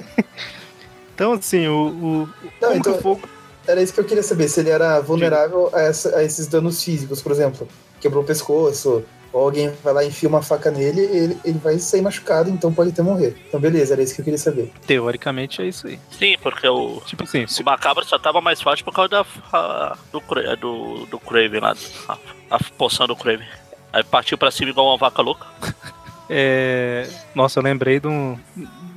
Então, 1.15 1.33
assim, 1.33 1.67
o. 1.67 1.87
o 1.87 2.29
Não, 2.61 2.75
então- 2.75 2.93
que 2.93 3.01
fogo. 3.01 3.27
Era 3.67 3.81
isso 3.81 3.91
que 3.91 3.99
eu 3.99 4.03
queria 4.03 4.21
saber, 4.21 4.47
se 4.47 4.59
ele 4.59 4.69
era 4.69 4.99
vulnerável 5.01 5.67
a, 5.73 5.81
essa- 5.81 6.15
a 6.15 6.23
esses 6.23 6.45
danos 6.45 6.83
físicos, 6.83 7.23
por 7.23 7.31
exemplo, 7.31 7.67
quebrou 7.99 8.21
o 8.21 8.25
pescoço, 8.25 9.03
ou 9.37 9.45
alguém 9.45 9.71
vai 9.83 9.93
lá 9.93 10.03
e 10.03 10.07
enfia 10.07 10.27
uma 10.27 10.41
faca 10.41 10.71
nele, 10.71 11.01
ele, 11.01 11.37
ele 11.45 11.59
vai 11.59 11.77
sair 11.79 12.01
machucado, 12.01 12.49
então 12.49 12.73
pode 12.73 12.89
até 12.89 13.01
morrer. 13.01 13.35
Então 13.47 13.59
beleza, 13.59 13.93
era 13.93 14.01
isso 14.03 14.15
que 14.15 14.21
eu 14.21 14.25
queria 14.25 14.37
saber. 14.37 14.71
Teoricamente 14.85 15.61
é 15.61 15.65
isso 15.65 15.87
aí. 15.87 15.99
Sim, 16.11 16.35
porque 16.41 16.67
o, 16.67 17.01
Tipo 17.05 17.23
assim, 17.23 17.45
o 17.45 17.63
Macabro 17.65 18.03
só 18.05 18.17
tava 18.17 18.41
mais 18.41 18.61
forte 18.61 18.83
por 18.83 18.93
causa 18.93 19.09
da, 19.09 19.25
a- 19.53 19.97
do, 20.11 20.19
do, 20.57 21.05
do 21.05 21.19
Craven 21.19 21.59
lá, 21.59 21.75
a, 22.09 22.17
a 22.51 22.59
poção 22.77 23.05
do 23.07 23.15
Craven. 23.15 23.47
Aí 23.93 24.03
partiu 24.03 24.37
pra 24.37 24.51
cima 24.51 24.69
igual 24.71 24.87
uma 24.87 24.97
vaca 24.97 25.21
louca. 25.21 25.45
É... 26.29 27.07
Nossa, 27.33 27.59
eu 27.59 27.63
lembrei 27.63 28.01
de 28.01 28.07
um. 28.09 28.37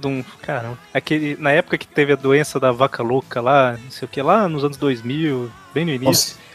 De 0.00 0.06
um. 0.08 0.20
Caramba. 0.42 0.76
Aquele, 0.92 1.36
na 1.38 1.52
época 1.52 1.78
que 1.78 1.86
teve 1.86 2.12
a 2.12 2.16
doença 2.16 2.58
da 2.58 2.72
vaca 2.72 3.04
louca 3.04 3.40
lá, 3.40 3.78
não 3.82 3.90
sei 3.90 4.06
o 4.06 4.08
que, 4.08 4.20
lá 4.20 4.48
nos 4.48 4.64
anos 4.64 4.76
2000, 4.76 5.48
bem 5.72 5.84
no 5.84 5.92
início. 5.92 6.36
aí 6.36 6.49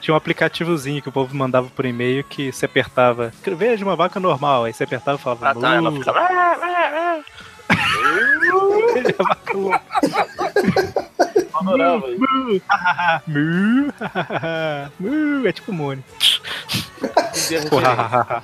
Tinha 0.00 0.14
um 0.14 0.16
aplicativozinho 0.16 1.00
que 1.02 1.08
o 1.08 1.12
povo 1.12 1.34
mandava 1.36 1.68
por 1.68 1.84
e-mail 1.84 2.24
que 2.24 2.50
você 2.52 2.66
apertava. 2.66 3.32
Veja 3.44 3.84
uma 3.84 3.94
vaca 3.96 4.18
normal. 4.18 4.64
Aí 4.64 4.72
você 4.72 4.84
apertava 4.84 5.18
e 5.18 5.20
falava. 5.20 5.50
Ah, 5.50 5.54
tá, 5.54 5.74
ela 5.74 5.90
"Mu". 5.90 5.98
ficava. 5.98 6.18
"Ah, 6.18 6.56
ah, 6.62 6.90
ah". 6.94 7.24
Veja 8.94 9.14
a 9.18 9.22
vaca 9.22 9.56
louca. 9.56 9.82
Adorava 11.54 12.08
isso. 12.10 12.20
Mu, 12.20 12.60
hahaha, 12.68 13.22
mu, 13.26 13.92
hahaha, 14.00 14.92
mu. 14.98 15.46
É 15.48 15.52
tipo 15.52 15.72
Mônio. 15.72 16.04
Hahaha. 17.84 18.42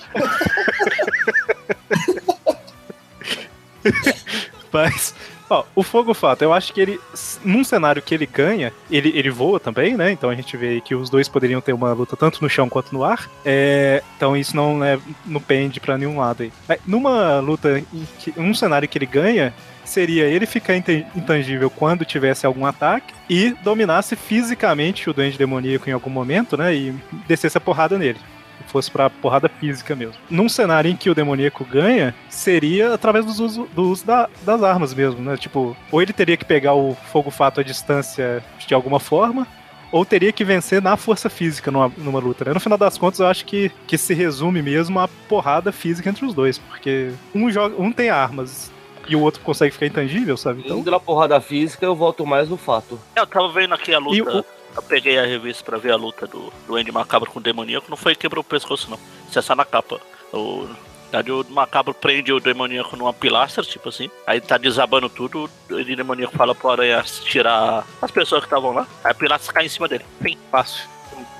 Mas, 4.72 5.14
ó, 5.48 5.64
o 5.74 5.82
Fogo 5.82 6.14
Fato, 6.14 6.42
eu 6.42 6.52
acho 6.52 6.72
que 6.72 6.80
ele, 6.80 7.00
num 7.44 7.64
cenário 7.64 8.02
que 8.02 8.14
ele 8.14 8.26
ganha, 8.26 8.72
ele, 8.90 9.12
ele 9.14 9.30
voa 9.30 9.60
também, 9.60 9.96
né? 9.96 10.10
Então 10.10 10.30
a 10.30 10.34
gente 10.34 10.56
vê 10.56 10.80
que 10.80 10.94
os 10.94 11.10
dois 11.10 11.28
poderiam 11.28 11.60
ter 11.60 11.72
uma 11.72 11.92
luta 11.92 12.16
tanto 12.16 12.42
no 12.42 12.48
chão 12.48 12.68
quanto 12.68 12.92
no 12.92 13.04
ar. 13.04 13.28
É, 13.44 14.02
então 14.16 14.36
isso 14.36 14.56
não, 14.56 14.84
é, 14.84 14.98
não 15.26 15.40
pende 15.40 15.80
pra 15.80 15.98
nenhum 15.98 16.18
lado 16.18 16.42
aí. 16.42 16.52
Mas 16.68 16.80
numa 16.86 17.40
luta, 17.40 17.82
que, 18.18 18.32
um 18.36 18.54
cenário 18.54 18.88
que 18.88 18.98
ele 18.98 19.06
ganha, 19.06 19.54
seria 19.84 20.24
ele 20.24 20.46
ficar 20.46 20.74
intangível 20.76 21.68
quando 21.68 22.04
tivesse 22.04 22.46
algum 22.46 22.64
ataque 22.64 23.12
e 23.28 23.50
dominasse 23.62 24.16
fisicamente 24.16 25.08
o 25.08 25.12
Duende 25.12 25.38
Demoníaco 25.38 25.88
em 25.88 25.92
algum 25.92 26.10
momento, 26.10 26.56
né? 26.56 26.74
E 26.74 26.94
descesse 27.26 27.58
a 27.58 27.60
porrada 27.60 27.98
nele 27.98 28.18
fosse 28.66 28.90
pra 28.90 29.08
porrada 29.10 29.48
física 29.48 29.94
mesmo. 29.94 30.14
Num 30.30 30.48
cenário 30.48 30.90
em 30.90 30.96
que 30.96 31.08
o 31.10 31.14
demoníaco 31.14 31.64
ganha, 31.64 32.14
seria 32.28 32.94
através 32.94 33.24
do 33.24 33.30
uso, 33.44 33.68
do 33.74 33.82
uso 33.90 34.04
da- 34.06 34.28
das 34.42 34.62
armas 34.62 34.92
mesmo, 34.94 35.20
né? 35.20 35.36
Tipo, 35.36 35.76
ou 35.90 36.02
ele 36.02 36.12
teria 36.12 36.36
que 36.36 36.44
pegar 36.44 36.74
o 36.74 36.94
fogo 37.12 37.30
fato 37.30 37.60
à 37.60 37.62
distância 37.62 38.42
de 38.66 38.74
alguma 38.74 38.98
forma, 39.00 39.46
ou 39.92 40.04
teria 40.04 40.32
que 40.32 40.44
vencer 40.44 40.82
na 40.82 40.96
força 40.96 41.30
física 41.30 41.70
numa, 41.70 41.92
numa 41.98 42.18
luta. 42.18 42.44
Né? 42.44 42.52
No 42.52 42.58
final 42.60 42.76
das 42.76 42.98
contas, 42.98 43.20
eu 43.20 43.26
acho 43.28 43.44
que, 43.44 43.70
que 43.86 43.96
se 43.96 44.12
resume 44.12 44.60
mesmo 44.60 44.98
a 44.98 45.06
porrada 45.06 45.70
física 45.70 46.10
entre 46.10 46.24
os 46.24 46.34
dois, 46.34 46.58
porque 46.58 47.12
um, 47.34 47.48
joga, 47.50 47.80
um 47.80 47.92
tem 47.92 48.10
armas 48.10 48.72
e 49.06 49.14
o 49.14 49.20
outro 49.20 49.40
consegue 49.42 49.70
ficar 49.72 49.86
intangível, 49.86 50.36
sabe? 50.36 50.62
Então, 50.64 50.78
Indo 50.78 50.90
na 50.90 50.98
porrada 50.98 51.40
física, 51.40 51.84
eu 51.86 51.94
volto 51.94 52.26
mais 52.26 52.48
no 52.48 52.56
fato. 52.56 52.98
Eu 53.14 53.26
tava 53.26 53.48
vendo 53.52 53.74
aqui 53.74 53.92
a 53.94 53.98
luta. 53.98 54.44
O- 54.74 54.78
Eu 54.78 54.82
peguei 54.82 55.18
a 55.18 55.24
revista 55.26 55.64
pra 55.64 55.78
ver 55.78 55.92
a 55.92 55.96
luta 55.96 56.26
do, 56.26 56.52
do 56.66 56.76
Andy 56.76 56.90
Macabro 56.92 57.30
com 57.30 57.38
o 57.38 57.42
demoníaco. 57.42 57.86
Não 57.90 57.96
foi 57.96 58.14
quebrou 58.14 58.40
o 58.42 58.44
pescoço, 58.44 58.90
não. 58.90 58.98
Isso 59.28 59.38
é 59.38 59.42
só 59.42 59.54
na 59.54 59.64
capa. 59.64 60.00
O, 60.32 60.64
na 61.12 61.22
verdade, 61.22 61.30
o 61.32 61.44
Macabro 61.50 61.94
prende 61.94 62.32
o 62.32 62.40
demoníaco 62.40 62.96
numa 62.96 63.12
pilastra, 63.12 63.62
tipo 63.62 63.88
assim. 63.88 64.10
Aí 64.26 64.40
tá 64.40 64.58
desabando 64.58 65.08
tudo. 65.08 65.48
O 65.70 65.74
Andy 65.74 65.94
demoníaco 65.94 66.36
fala 66.36 66.54
pro 66.54 66.70
Aranha 66.70 67.02
tirar 67.02 67.84
as 68.02 68.10
pessoas 68.10 68.40
que 68.40 68.46
estavam 68.46 68.72
lá. 68.72 68.86
Aí 69.04 69.12
a 69.12 69.14
pilastra 69.14 69.52
cai 69.52 69.66
em 69.66 69.68
cima 69.68 69.86
dele. 69.86 70.04
Fim, 70.20 70.36
fácil. 70.50 70.88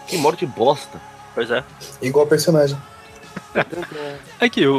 Que 0.07 0.16
morte 0.16 0.47
bosta. 0.47 1.01
Pois 1.35 1.51
é. 1.51 1.64
Igual 2.01 2.26
personagem. 2.26 2.76
aqui, 4.41 4.66
o, 4.66 4.78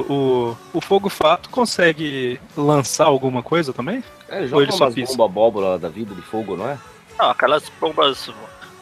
o, 0.74 0.78
o 0.78 0.82
fogo 0.82 1.10
fato 1.10 1.50
consegue 1.50 2.40
lançar 2.56 3.06
alguma 3.06 3.44
coisa 3.44 3.74
também? 3.74 4.04
É, 4.30 4.38
ele 4.38 4.44
Ou 4.44 4.48
joga 4.50 4.64
ele 4.64 4.72
só 4.72 4.90
bombas 4.90 5.20
abóbora 5.20 5.78
da 5.80 5.90
vida 5.90 6.16
de 6.16 6.22
fogo, 6.22 6.56
não 6.56 6.70
é? 6.70 6.78
Não, 7.18 7.30
aquelas 7.30 7.70
bombas 7.80 8.30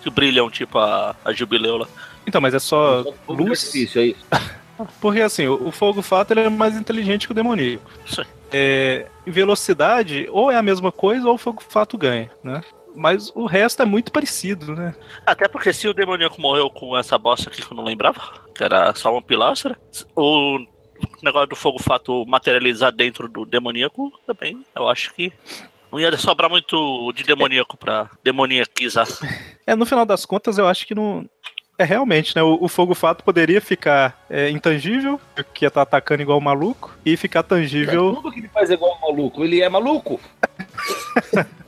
que 0.02 0.10
brilham, 0.10 0.50
tipo 0.50 0.78
a, 0.78 1.16
a 1.24 1.32
jubileu 1.32 1.78
lá. 1.78 1.88
Então, 2.26 2.42
mas 2.42 2.54
é 2.54 2.60
só 2.60 3.04
de 3.04 3.14
luz? 3.28 3.74
é 3.76 4.06
isso. 4.06 4.16
Porque 5.00 5.22
assim, 5.22 5.48
o, 5.48 5.68
o 5.68 5.72
fogo 5.72 6.02
fato 6.02 6.32
ele 6.32 6.42
é 6.42 6.50
mais 6.50 6.76
inteligente 6.76 7.28
que 7.28 7.32
o 7.32 7.36
demoníaco. 7.36 7.90
Sim. 8.06 8.24
É, 8.52 9.08
em 9.26 9.32
velocidade, 9.32 10.28
ou 10.32 10.52
é 10.52 10.56
a 10.56 10.62
mesma 10.62 10.92
coisa, 10.92 11.28
ou 11.28 11.36
o 11.36 11.38
fogo 11.38 11.62
fato 11.68 11.98
ganha, 11.98 12.30
né? 12.44 12.62
Mas 12.96 13.32
o 13.34 13.46
resto 13.46 13.82
é 13.82 13.86
muito 13.86 14.12
parecido, 14.12 14.76
né? 14.76 14.94
Até 15.26 15.48
porque 15.48 15.74
se 15.74 15.88
o 15.88 15.94
demoníaco 15.94 16.40
morreu 16.40 16.70
com 16.70 16.96
essa 16.96 17.18
bosta 17.18 17.50
aqui 17.50 17.62
que 17.62 17.72
eu 17.72 17.78
não 17.78 17.84
lembrava, 17.84 18.22
que 18.54 18.64
era 18.64 18.94
só 18.94 19.12
uma 19.12 19.22
pilastra, 19.22 19.78
o 20.16 20.60
negócio 21.22 21.50
do 21.50 21.56
fogo 21.56 21.82
fato 21.82 22.24
materializar 22.28 22.92
dentro 22.92 23.28
do 23.28 23.46
demoníaco 23.46 24.12
também, 24.28 24.64
eu 24.76 24.88
acho 24.88 25.14
que 25.14 25.34
não 25.94 26.00
ia 26.00 26.18
sobrar 26.18 26.50
muito 26.50 27.14
de 27.14 27.24
demoníaco 27.24 27.78
pra 27.78 28.10
demoniaquizar. 28.24 29.08
É, 29.66 29.78
no 29.78 29.86
final 29.86 30.06
das 30.06 30.26
contas, 30.26 30.58
eu 30.58 30.68
acho 30.68 30.86
que 30.86 30.94
não. 30.94 31.26
É 31.78 31.86
realmente, 31.86 32.36
né? 32.36 32.44
O, 32.44 32.58
o 32.62 32.68
fogo 32.68 32.94
fato 32.94 33.24
poderia 33.24 33.62
ficar 33.62 34.22
é, 34.30 34.50
intangível, 34.50 35.18
que 35.54 35.64
ia 35.64 35.70
estar 35.70 35.84
atacando 35.84 36.22
igual 36.22 36.38
um 36.38 36.42
maluco, 36.42 36.94
e 37.06 37.16
ficar 37.16 37.44
tangível. 37.44 38.16
Tudo 38.16 38.30
que 38.30 38.40
ele 38.40 38.50
faz 38.50 38.70
é 38.70 38.74
igual 38.74 38.98
um 38.98 39.08
maluco. 39.10 39.42
Ele 39.42 39.62
é 39.62 39.70
maluco. 39.70 40.20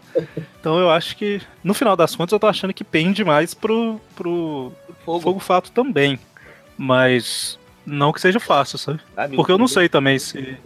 Então 0.59 0.79
eu 0.79 0.89
acho 0.89 1.15
que, 1.17 1.41
no 1.63 1.73
final 1.73 1.95
das 1.95 2.15
contas, 2.15 2.31
eu 2.31 2.39
tô 2.39 2.47
achando 2.47 2.73
que 2.73 2.83
pende 2.85 3.23
mais 3.23 3.53
pro, 3.53 3.99
pro 4.15 4.71
Fogo. 5.03 5.19
fogo 5.19 5.39
fato 5.39 5.71
também. 5.71 6.17
Mas 6.77 7.59
não 7.85 8.11
que 8.11 8.19
seja 8.19 8.39
fácil, 8.39 8.77
sabe? 8.77 8.99
Ah, 9.15 9.27
Porque 9.27 9.51
eu 9.51 9.57
não 9.57 9.67
sei 9.67 9.87
também 9.87 10.17
se 10.17 10.57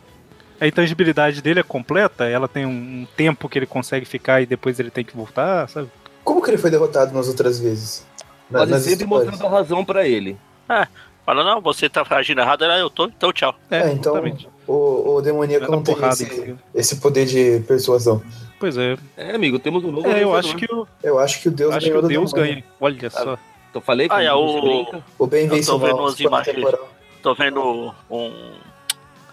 a 0.59 0.67
intangibilidade 0.67 1.41
dele 1.41 1.59
é 1.59 1.63
completa, 1.63 2.25
ela 2.25 2.47
tem 2.47 2.65
um 2.65 3.07
tempo 3.15 3.47
que 3.49 3.57
ele 3.59 3.65
consegue 3.65 4.05
ficar 4.05 4.41
e 4.41 4.45
depois 4.45 4.79
ele 4.79 4.91
tem 4.91 5.03
que 5.05 5.15
voltar, 5.15 5.67
sabe? 5.69 5.89
Como 6.23 6.41
que 6.41 6.49
ele 6.49 6.57
foi 6.57 6.69
derrotado 6.71 7.13
nas 7.13 7.27
outras 7.27 7.59
vezes? 7.59 8.05
Na- 8.49 8.65
nas 8.65 8.83
sempre 8.83 9.03
histórias. 9.03 9.29
mostrando 9.31 9.53
a 9.53 9.57
razão 9.57 9.85
pra 9.85 10.07
ele. 10.07 10.37
É, 10.67 10.87
fala, 11.25 11.43
não, 11.43 11.61
você 11.61 11.87
tá 11.89 12.05
agindo 12.09 12.41
errado, 12.41 12.63
era 12.63 12.77
eu 12.77 12.89
tô, 12.89 13.05
então 13.05 13.31
tchau. 13.31 13.55
É, 13.71 13.91
então 13.91 14.21
o, 14.67 15.15
o 15.15 15.21
demoníaco 15.21 15.71
não 15.71 15.81
tem 15.81 15.95
esse, 16.09 16.55
esse 16.75 16.95
poder 16.97 17.25
de 17.25 17.59
persuasão. 17.67 18.21
Pois 18.59 18.75
é. 18.77 18.97
É, 19.15 19.33
amigo, 19.33 19.57
temos 19.57 19.83
um 19.85 19.91
novo 19.91 20.07
É, 20.09 20.21
eu 20.23 20.35
acho 20.35 20.55
que 20.57 20.65
o, 20.73 20.85
Eu 21.01 21.17
acho 21.17 21.41
que 21.41 21.47
o 21.47 21.51
Deus 21.51 21.73
acho 21.73 21.85
que 21.85 21.89
ganhou 21.91 21.99
o 21.99 22.01
do 22.01 22.07
Deus 22.09 22.33
demônio. 22.33 22.53
ganha. 22.55 22.63
Olha 22.81 23.09
só. 23.09 23.37
Eu 23.73 23.81
falei 23.81 24.09
que 24.09 24.15
Ah, 24.15 24.21
é, 24.23 24.33
o. 24.33 25.01
O 25.17 25.25
bem 25.27 25.45
Eu 25.45 25.51
vence 25.51 25.69
tô 25.69 25.75
o 25.75 25.79
vendo 25.79 25.91
suporte 26.11 26.23
imagens. 26.23 26.75
Tô 27.23 27.33
vendo 27.35 27.93
um, 28.09 28.51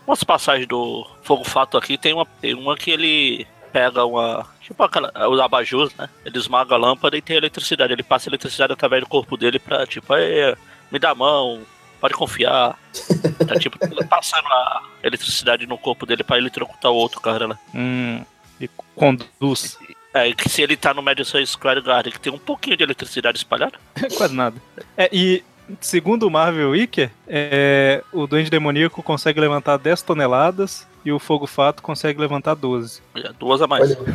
umas 0.07 0.23
passagens 0.25 0.67
do 0.69 1.07
Fogo 1.23 1.45
Fato 1.45 1.77
aqui. 1.77 1.99
Tem 1.99 2.13
uma, 2.13 2.27
tem 2.41 2.55
uma 2.55 2.77
que 2.77 2.91
ele 2.91 3.47
pega 3.73 4.05
uma. 4.05 4.47
Tipo 4.61 4.83
aquela. 4.83 5.13
Os 5.29 5.41
abajus, 5.41 5.95
né? 5.97 6.09
Ele 6.25 6.39
esmaga 6.39 6.75
a 6.75 6.79
lâmpada 6.79 7.17
e 7.17 7.23
tem 7.23 7.37
eletricidade. 7.37 7.93
Ele 7.93 8.03
passa 8.03 8.29
eletricidade 8.29 8.73
através 8.73 9.03
do 9.03 9.09
corpo 9.09 9.37
dele 9.37 9.59
pra, 9.59 9.87
tipo, 9.87 10.15
"Ei, 10.15 10.55
me 10.91 10.99
dá 10.99 11.11
a 11.11 11.15
mão, 11.15 11.61
pode 12.01 12.15
confiar. 12.15 12.79
Tá 13.47 13.55
tipo 13.61 13.79
passando 14.09 14.47
a 14.47 14.83
eletricidade 15.05 15.67
no 15.69 15.79
corpo 15.79 16.05
dele 16.05 16.25
pra 16.25 16.37
ele 16.37 16.51
trocar 16.51 16.91
o 16.91 16.97
outro 16.97 17.21
cara 17.21 17.47
lá. 17.47 17.59
Hum, 17.73 18.25
e 18.61 18.69
conduz. 18.97 19.79
É, 20.13 20.33
que 20.33 20.49
se 20.49 20.63
ele 20.63 20.77
tá 20.77 20.93
no 20.93 21.03
Madison 21.03 21.45
Square 21.45 21.83
Garden, 21.83 22.13
que 22.13 22.19
tem 22.19 22.33
um 22.33 22.39
pouquinho 22.39 22.77
de 22.77 22.83
eletricidade 22.83 23.39
espalhada. 23.39 23.79
Quase 24.17 24.35
nada. 24.35 24.61
É, 24.97 25.09
e 25.13 25.45
segundo 25.81 26.27
o 26.27 26.31
Marvel 26.31 26.71
Wiki, 26.71 27.11
é, 27.27 28.03
o 28.13 28.27
Duende 28.27 28.51
Demoníaco 28.51 29.03
consegue 29.03 29.41
levantar 29.41 29.77
10 29.79 30.03
toneladas 30.03 30.87
e 31.05 31.13
o 31.13 31.19
Fogo 31.19 31.47
Fato 31.47 31.83
consegue 31.83 32.21
levantar 32.21 32.55
12. 32.55 33.01
É, 33.17 33.33
Duas 33.39 33.61
a 33.63 33.67
mais. 33.67 33.97
Olha, 33.97 34.15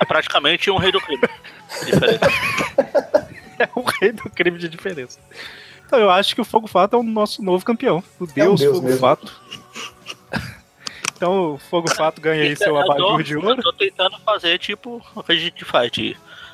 É 0.00 0.04
praticamente 0.04 0.70
um 0.70 0.76
rei 0.76 0.92
do 0.92 1.00
crime. 1.00 1.22
É 3.60 3.68
o 3.74 3.82
rei 3.82 4.12
do 4.12 4.30
crime 4.30 4.56
de 4.56 4.68
diferença. 4.68 5.18
Então 5.84 5.98
eu 5.98 6.08
acho 6.10 6.32
que 6.32 6.40
o 6.40 6.44
Fogo 6.44 6.68
Fato 6.68 6.94
é 6.94 6.98
o 6.98 7.02
nosso 7.02 7.42
novo 7.42 7.64
campeão. 7.64 8.04
O 8.20 8.24
Deus, 8.26 8.60
Deus 8.60 8.76
Fogo 8.76 8.86
mesmo. 8.86 9.00
Fato. 9.00 9.32
Então 11.16 11.54
o 11.54 11.58
Fogo 11.58 11.90
Fato 11.92 12.20
ganha 12.20 12.44
aí 12.44 12.54
seu 12.54 12.76
Eu 12.76 12.84
tô- 12.84 12.92
abajur 12.92 13.22
de 13.24 13.32
Eu 13.34 13.42
ouro. 13.44 13.60
tô 13.60 13.72
tentando 13.72 14.16
fazer 14.20 14.56
tipo 14.60 15.02
o 15.16 15.20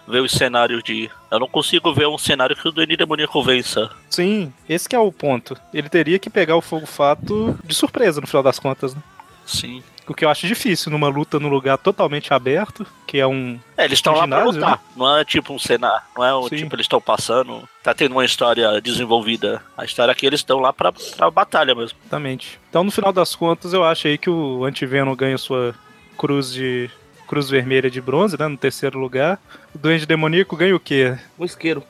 ver 0.07 0.21
os 0.21 0.33
cenários 0.33 0.83
de. 0.83 1.11
Eu 1.31 1.41
não 1.41 1.49
consigo 1.49 1.93
ver 1.95 2.07
um 2.07 2.19
cenário 2.19 2.57
que 2.57 2.67
o 2.69 2.73
Duende 2.73 2.97
Demoníaco 2.97 3.43
vença. 3.43 3.91
Sim, 4.11 4.53
esse 4.69 4.89
que 4.89 4.97
é 4.97 4.99
o 4.99 5.13
ponto. 5.13 5.57
Ele 5.73 5.89
teria 5.89 6.19
que 6.19 6.31
pegar 6.31 6.57
o 6.57 6.61
Fogo 6.63 6.87
Fato 6.87 7.59
de 7.65 7.75
surpresa 7.75 8.21
no 8.21 8.27
final 8.27 8.43
das 8.43 8.59
contas, 8.59 8.95
né? 8.95 9.03
Sim. 9.47 9.83
O 10.07 10.13
que 10.13 10.23
eu 10.25 10.29
acho 10.29 10.47
difícil 10.47 10.93
numa 10.93 11.09
luta 11.09 11.41
num 11.41 11.49
lugar 11.49 11.79
totalmente 11.79 12.35
aberto, 12.35 12.87
que 13.07 13.19
é 13.19 13.27
um. 13.27 13.59
É, 13.77 13.87
eles 13.87 13.99
estão 13.99 14.13
um 14.13 14.17
lá 14.17 14.29
pra 14.29 14.45
lutar. 14.45 14.71
né? 14.73 14.79
Não 14.95 15.17
é 15.19 15.25
tipo 15.25 15.55
um 15.55 15.59
cenário. 15.59 16.03
Não 16.15 16.25
é 16.25 16.37
um, 16.37 16.43
Sim. 16.49 16.57
tipo, 16.57 16.75
eles 16.77 16.85
estão 16.85 17.01
passando. 17.01 17.67
Tá 17.83 17.95
tendo 17.95 18.13
uma 18.13 18.25
história 18.25 18.81
desenvolvida. 18.83 19.63
A 19.77 19.85
história 19.85 20.13
aqui 20.13 20.27
eles 20.27 20.41
estão 20.41 20.59
lá 20.61 20.73
pra, 20.75 20.93
pra 20.93 21.31
batalha 21.31 21.75
mesmo. 21.75 21.97
Exatamente. 22.03 22.61
Então, 22.69 22.85
no 22.85 22.91
final 22.91 23.13
das 23.15 23.35
contas, 23.35 23.73
eu 23.73 23.83
acho 23.83 24.07
aí 24.07 24.19
que 24.19 24.29
o 24.29 24.65
Antiveno 24.65 25.17
ganha 25.17 25.39
sua 25.39 25.75
cruz 26.19 26.53
de. 26.53 26.91
Cruz 27.35 27.51
vermelha 27.51 27.91
de 27.91 28.01
bronze, 28.01 28.39
né? 28.39 28.47
No 28.47 28.57
terceiro 28.57 28.97
lugar. 28.97 29.41
O 29.75 29.79
Duende 29.79 30.07
Demoníaco 30.07 30.57
ganha 30.57 30.77
o 30.77 30.79
quê? 30.79 31.19
Um 31.37 31.45
isqueiro. 31.45 31.83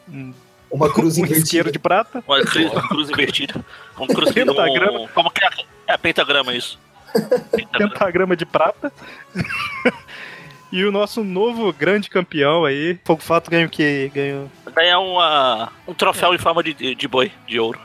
Uma 0.71 0.91
cruz 0.91 1.17
um 1.19 1.21
invertida. 1.21 1.45
isqueiro 1.45 1.71
de 1.71 1.79
prata. 1.79 2.25
Uma 2.27 2.41
cruz, 2.41 2.73
uma 2.73 2.89
cruz 2.89 3.11
invertida. 3.11 3.65
Um 4.01 4.07
cruz 4.07 4.33
Pentagrama. 4.33 5.01
Um, 5.01 5.09
como 5.09 5.31
que 5.31 5.45
é? 5.45 5.51
É 5.87 5.99
pentagrama 5.99 6.55
isso. 6.55 6.79
pentagrama 7.77 8.35
de 8.35 8.47
prata. 8.47 8.91
e 10.73 10.83
o 10.87 10.91
nosso 10.91 11.23
novo 11.23 11.71
grande 11.75 12.09
campeão 12.09 12.65
aí, 12.65 12.99
Fogo 13.05 13.21
Fato 13.21 13.51
ganha 13.51 13.67
o 13.67 13.71
quê? 13.71 14.11
Ganhou 14.15 14.51
Ganha 14.75 14.99
uma, 14.99 15.71
um 15.87 15.93
troféu 15.93 16.35
em 16.35 16.39
forma 16.39 16.63
de, 16.63 16.95
de 16.95 17.07
boi, 17.07 17.31
de 17.47 17.61
ouro. 17.61 17.79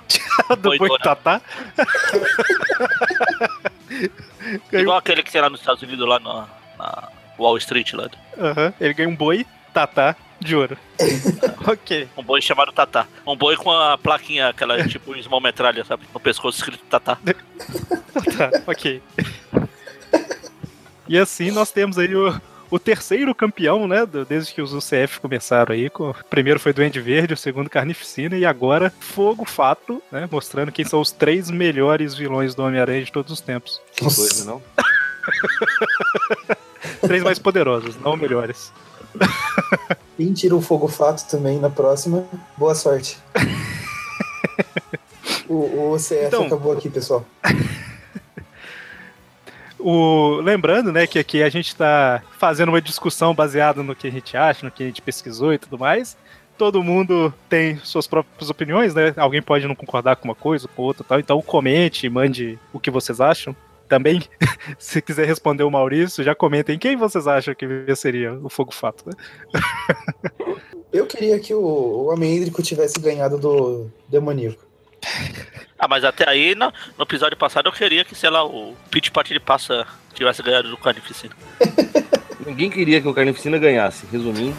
do 0.52 0.70
Boi 0.70 0.78
dourado. 0.78 1.04
Tatá. 1.04 1.42
Igual 4.72 4.98
aquele 4.98 5.22
que 5.24 5.30
tem 5.30 5.42
lá 5.42 5.50
nos 5.50 5.60
Estados 5.60 5.84
Unidos, 5.84 6.08
lá 6.08 6.22
na, 6.22 6.48
na 6.78 7.19
Wall 7.40 7.58
Street. 7.58 7.94
Lá. 7.94 8.10
Aham, 8.38 8.74
Ele 8.80 8.94
ganha 8.94 9.10
um 9.10 9.16
boi 9.16 9.46
Tatá 9.74 10.16
de 10.40 10.56
ouro. 10.56 10.78
ok. 11.68 12.08
Um 12.18 12.24
boi 12.24 12.42
chamado 12.42 12.72
Tatá. 12.72 13.06
Um 13.28 13.36
boi 13.36 13.56
com 13.58 13.72
a 13.72 13.98
plaquinha, 13.98 14.48
aquela 14.50 14.82
tipo 14.88 15.14
small 15.22 15.42
metralha, 15.42 15.84
sabe? 15.86 16.04
No 16.14 16.20
pescoço 16.20 16.58
escrito 16.60 16.84
Tatá. 16.90 17.18
Tá, 18.38 18.52
ok. 18.68 19.02
E 21.08 21.18
assim 21.18 21.52
nós 21.52 21.72
temos 21.72 21.98
aí 21.98 22.14
o, 22.16 22.40
o 22.70 22.78
terceiro 22.80 23.34
campeão, 23.36 23.88
né? 23.88 24.06
do- 24.06 24.26
Desde 24.26 24.54
que 24.54 24.62
os 24.62 24.74
UCF 24.74 25.20
começaram 25.22 25.74
aí. 25.74 25.90
Com, 25.90 26.10
o 26.10 26.14
primeiro 26.30 26.60
foi 26.60 26.74
Duende 26.74 27.00
Verde, 27.00 27.34
o 27.34 27.38
segundo 27.38 27.70
Carnificina, 27.70 28.38
e 28.38 28.46
agora 28.46 28.92
Fogo 29.00 29.46
Fato, 29.46 30.02
né? 30.12 30.28
Mostrando 30.32 30.72
quem 30.72 30.86
são 30.86 31.00
os 31.02 31.12
três 31.12 31.50
melhores 31.50 32.14
vilões 32.16 32.54
do 32.56 32.64
Homem-Aranha 32.64 33.04
de 33.04 33.12
todos 33.12 33.32
os 33.32 33.42
tempos. 33.42 33.82
Que 33.96 34.04
coisa, 34.04 34.46
não? 34.46 34.62
Três 37.02 37.24
mais 37.24 37.40
poderosos, 37.40 37.98
não 38.00 38.16
melhores. 38.16 38.72
Quem 40.18 40.34
tira 40.34 40.56
o 40.56 40.62
fogo 40.62 40.88
fato 40.88 41.28
também 41.30 41.60
na 41.60 41.70
próxima, 41.70 42.26
boa 42.58 42.76
sorte. 42.76 43.18
o, 45.48 45.94
o 45.94 45.98
CF 45.98 46.26
Então- 46.28 46.46
acabou 46.46 46.74
aqui, 46.74 46.90
pessoal. 46.90 47.26
O, 49.80 50.42
lembrando, 50.42 50.92
né, 50.92 51.08
que 51.08 51.18
aqui 51.18 51.42
a 51.42 51.50
gente 51.50 51.74
tá 51.74 52.22
fazendo 52.38 52.68
uma 52.68 52.82
discussão 52.82 53.34
baseada 53.34 53.82
no 53.82 53.96
que 53.96 54.08
a 54.08 54.12
gente 54.12 54.36
acha, 54.36 54.66
no 54.66 54.72
que 54.72 54.84
a 54.84 54.86
gente 54.86 55.02
pesquisou 55.02 55.54
e 55.54 55.58
tudo 55.58 55.80
mais. 55.80 56.18
Todo 56.58 56.84
mundo 56.84 57.34
tem 57.48 57.78
suas 57.78 58.06
próprias 58.06 58.50
opiniões, 58.50 58.94
né? 58.94 59.14
Alguém 59.16 59.42
pode 59.42 59.66
não 59.66 59.76
concordar 59.76 60.18
com 60.18 60.28
uma 60.28 60.36
coisa, 60.36 60.68
com 60.68 60.82
outra 60.82 61.06
tal. 61.08 61.18
Então 61.18 61.42
comente, 61.42 62.10
mande 62.10 62.60
o 62.74 62.80
que 62.80 62.92
vocês 62.92 63.22
acham. 63.22 63.56
Também, 63.90 64.22
se 64.78 65.02
quiser 65.02 65.26
responder 65.26 65.64
o 65.64 65.72
Maurício, 65.72 66.24
já 66.24 66.36
comentem 66.36 66.78
quem 66.78 66.96
vocês 66.96 67.28
acham 67.28 67.56
que 67.56 67.66
venceria 67.66 68.34
o 68.36 68.48
Fogo 68.48 68.72
Fato, 68.72 69.04
né? 69.08 69.14
Eu 70.94 71.06
queria 71.06 71.40
que 71.40 71.54
o, 71.54 71.60
o 71.60 72.12
Homem 72.12 72.36
Hídrico 72.36 72.64
tivesse 72.64 73.00
ganhado 73.00 73.38
do 73.38 73.92
Demoníaco. 74.08 74.64
Ah, 75.78 75.88
mas 75.88 76.04
até 76.04 76.28
aí, 76.28 76.56
no, 76.56 76.74
no 76.98 77.04
episódio 77.04 77.38
passado, 77.38 77.68
eu 77.68 77.72
queria 77.72 78.04
que, 78.04 78.16
sei 78.16 78.30
lá, 78.30 78.44
o 78.44 78.76
Pit 78.90 79.12
Pat 79.12 79.30
de 79.30 79.40
Passa 79.40 79.88
tivesse 80.14 80.42
ganhado 80.42 80.68
do 80.70 80.78
Carnificina. 80.78 81.34
Ninguém 82.46 82.72
queria 82.72 83.00
que 83.00 83.08
o 83.08 83.14
Carnificina 83.14 83.60
ganhasse. 83.60 84.08
Resumindo, 84.12 84.58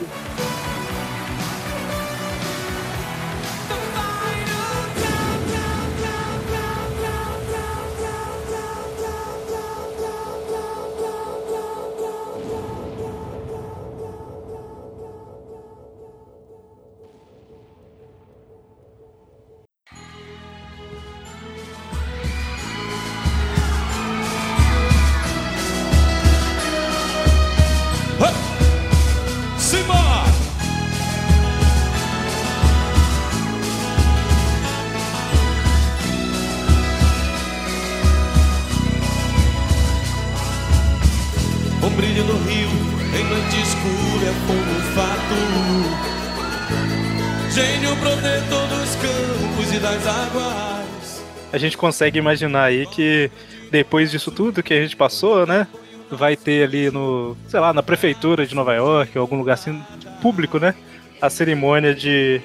consegue 51.81 52.19
imaginar 52.19 52.65
aí 52.65 52.87
que 52.87 53.31
depois 53.71 54.11
disso 54.11 54.31
tudo 54.31 54.63
que 54.63 54.75
a 54.75 54.83
gente 54.83 54.95
passou, 54.95 55.47
né? 55.47 55.67
Vai 56.11 56.37
ter 56.37 56.65
ali 56.65 56.91
no, 56.91 57.35
sei 57.49 57.59
lá, 57.59 57.73
na 57.73 57.83
prefeitura 57.83 58.47
de 58.47 58.55
Nova 58.55 58.75
York, 58.75 59.17
ou 59.17 59.23
algum 59.23 59.39
lugar 59.39 59.55
assim, 59.55 59.81
público, 60.21 60.59
né? 60.59 60.75
A 61.23 61.31
cerimônia 61.31 61.95
de, 61.95 62.43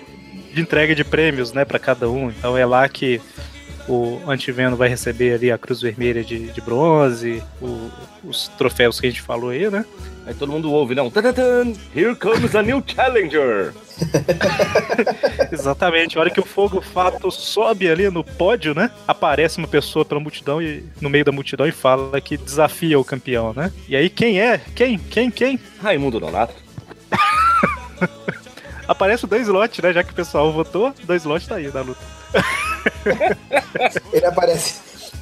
de 0.53 0.61
entrega 0.61 0.95
de 0.95 1.03
prêmios, 1.03 1.51
né, 1.51 1.65
para 1.65 1.77
cada 1.77 2.09
um. 2.09 2.29
Então 2.29 2.57
é 2.57 2.65
lá 2.65 2.87
que 2.87 3.19
o 3.87 4.19
Antiveno 4.27 4.75
vai 4.75 4.89
receber 4.89 5.33
ali 5.35 5.51
a 5.51 5.57
Cruz 5.57 5.81
Vermelha 5.81 6.23
de, 6.23 6.47
de 6.51 6.61
bronze, 6.61 7.43
o- 7.61 7.89
os 8.23 8.47
troféus 8.57 8.99
que 8.99 9.07
a 9.07 9.09
gente 9.09 9.21
falou 9.21 9.49
aí, 9.51 9.69
né? 9.69 9.85
aí 10.25 10.33
todo 10.33 10.51
mundo 10.51 10.71
ouve, 10.71 10.95
não? 10.95 11.11
Tadatan! 11.11 11.73
Here 11.95 12.15
comes 12.15 12.55
a 12.55 12.63
new 12.63 12.83
challenger! 12.85 13.73
Exatamente, 15.51 16.17
a 16.17 16.21
hora 16.21 16.29
que 16.29 16.39
o 16.39 16.45
fogo 16.45 16.81
fato 16.81 17.29
sobe 17.31 17.89
ali 17.89 18.09
no 18.09 18.23
pódio, 18.23 18.73
né? 18.73 18.89
Aparece 19.07 19.57
uma 19.59 19.67
pessoa 19.67 20.03
pela 20.03 20.19
multidão 20.19 20.61
e 20.61 20.83
no 20.99 21.09
meio 21.09 21.23
da 21.25 21.31
multidão 21.31 21.67
e 21.67 21.71
fala 21.71 22.19
que 22.19 22.37
desafia 22.37 22.99
o 22.99 23.05
campeão, 23.05 23.53
né? 23.53 23.71
E 23.87 23.95
aí 23.95 24.09
quem 24.09 24.41
é? 24.41 24.59
Quem? 24.75 24.97
Quem? 24.97 25.29
Quem? 25.29 25.59
Raimundo 25.81 26.19
Nonato. 26.19 26.53
Aparece 28.87 29.25
o 29.25 29.27
dois 29.27 29.43
slot, 29.47 29.81
né? 29.81 29.93
Já 29.93 30.03
que 30.03 30.11
o 30.11 30.15
pessoal 30.15 30.51
votou, 30.51 30.93
dois 31.05 31.21
slot 31.23 31.47
tá 31.47 31.55
aí 31.55 31.71
na 31.73 31.81
luta. 31.81 32.14
Ele 34.11 34.25
aparece, 34.25 34.75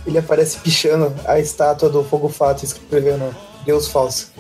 ele 0.06 0.18
aparece 0.18 0.58
pichando 0.60 1.14
a 1.26 1.40
estátua 1.40 1.90
do 1.90 2.04
Fogo 2.04 2.30
Fato, 2.30 2.64
escrevendo 2.64 3.36
Deus 3.66 3.88
falso. 3.88 4.32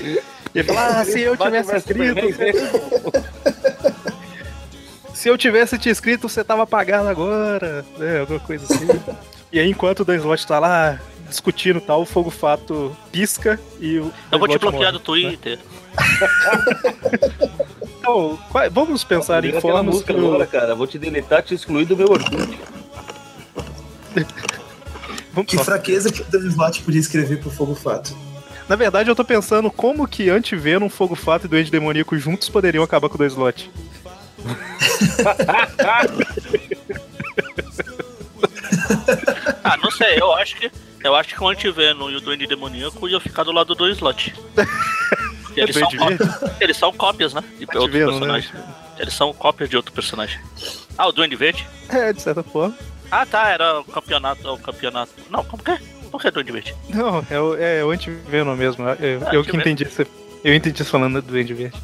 E 0.00 0.22
ele 0.60 0.64
fala, 0.64 1.00
ah, 1.00 1.04
se 1.04 1.20
eu 1.20 1.36
tivesse 1.36 1.76
escrito. 1.76 2.20
Se 5.14 5.28
eu 5.28 5.38
tivesse 5.38 5.78
te 5.78 5.88
escrito, 5.88 6.28
você 6.28 6.42
tava 6.42 6.64
apagado 6.64 7.08
agora, 7.08 7.84
né? 7.96 8.20
Alguma 8.20 8.40
coisa 8.40 8.64
assim. 8.64 8.88
e 9.52 9.60
aí, 9.60 9.70
enquanto 9.70 10.00
o 10.00 10.04
Dan 10.04 10.16
Slot 10.16 10.44
tá 10.44 10.58
lá 10.58 10.98
discutindo 11.28 11.80
tal, 11.80 12.02
o 12.02 12.04
Fogo 12.04 12.28
Fato 12.28 12.96
pisca 13.12 13.60
e 13.78 13.98
o. 13.98 14.12
Eu 14.32 14.38
vou 14.40 14.48
te 14.48 14.58
bloquear 14.58 14.92
morre, 14.92 14.92
do 14.92 14.98
Twitter. 14.98 15.60
Então, 18.02 18.36
qual- 18.50 18.68
vamos 18.70 19.04
pensar 19.04 19.44
em 19.44 19.60
formas 19.60 19.84
música 19.94 20.12
que 20.12 20.18
o- 20.20 20.26
agora, 20.26 20.44
cara. 20.46 20.74
Vou 20.74 20.88
te 20.88 20.98
deletar, 20.98 21.40
te 21.42 21.54
excluir 21.54 21.84
do 21.84 21.96
meu 21.96 22.10
Orkut. 22.10 22.58
Vamos 25.32 25.48
Que 25.50 25.56
só. 25.56 25.64
fraqueza 25.64 26.10
que 26.12 26.20
o 26.20 26.24
Dan 26.24 26.40
Slott 26.48 26.82
podia 26.82 27.00
escrever 27.00 27.38
pro 27.40 27.48
Fogo 27.50 27.74
Fato. 27.76 28.14
Na 28.68 28.74
verdade, 28.76 29.08
eu 29.08 29.14
tô 29.14 29.24
pensando 29.24 29.70
como 29.70 30.06
que 30.08 30.28
Anti-Venom, 30.28 30.88
Fogo 30.88 31.14
Fato 31.14 31.44
e 31.46 31.48
Doente 31.48 31.70
Demoníaco 31.70 32.18
juntos 32.18 32.48
poderiam 32.48 32.82
acabar 32.84 33.08
com 33.08 33.14
o 33.14 33.18
dois 33.18 33.32
slot. 33.32 33.70
Ah, 39.64 39.76
não 39.82 39.90
sei, 39.90 40.18
eu 40.20 40.32
acho 40.34 40.56
que. 40.56 40.70
Eu 41.02 41.14
acho 41.16 41.34
que 41.34 41.42
o 41.42 41.48
Antiveno 41.48 42.10
e 42.10 42.16
o 42.16 42.20
Duende 42.20 42.46
Demoníaco 42.46 43.08
iam 43.08 43.18
ficar 43.20 43.42
do 43.42 43.50
lado 43.52 43.74
do 43.74 43.88
slot. 43.88 44.32
Eles, 45.56 45.76
são 45.76 45.90
cópias, 45.90 46.42
eles 46.60 46.76
são 46.76 46.92
cópias, 46.92 47.34
né? 47.34 47.42
De 47.58 47.64
outro 47.64 47.82
Antiveno, 47.82 48.06
né? 48.12 48.18
personagem. 48.18 48.50
Eles 48.98 49.14
são 49.14 49.32
cópias 49.32 49.68
de 49.70 49.76
outro 49.76 49.92
personagem. 49.92 50.38
Ah, 50.96 51.08
o 51.08 51.12
Duende 51.12 51.36
Verde? 51.36 51.66
É, 51.88 52.12
de 52.12 52.20
certa 52.22 52.42
forma. 52.42 52.76
Ah, 53.10 53.26
tá, 53.26 53.48
era 53.50 53.80
o 53.80 53.84
campeonato. 53.84 54.48
O 54.52 54.58
campeonato. 54.58 55.12
Não, 55.30 55.44
como 55.44 55.62
que 55.62 55.70
é? 55.72 55.78
Por 56.10 56.20
que 56.20 56.30
Duende 56.30 56.52
Verde? 56.52 56.74
Não, 56.90 57.26
é 57.30 57.40
o, 57.40 57.56
é 57.56 57.84
o 57.84 57.90
anti-Venom 57.90 58.54
mesmo. 58.54 58.84
Eu, 58.84 59.20
eu 59.20 59.22
Ah, 59.26 59.30
que 59.30 59.36
Anti-Venom. 59.36 59.60
entendi 59.60 59.84
você. 59.84 60.06
Eu 60.44 60.54
entendi 60.54 60.84
falando 60.84 61.22
do 61.22 61.28
Duende 61.32 61.54
Verde. 61.54 61.76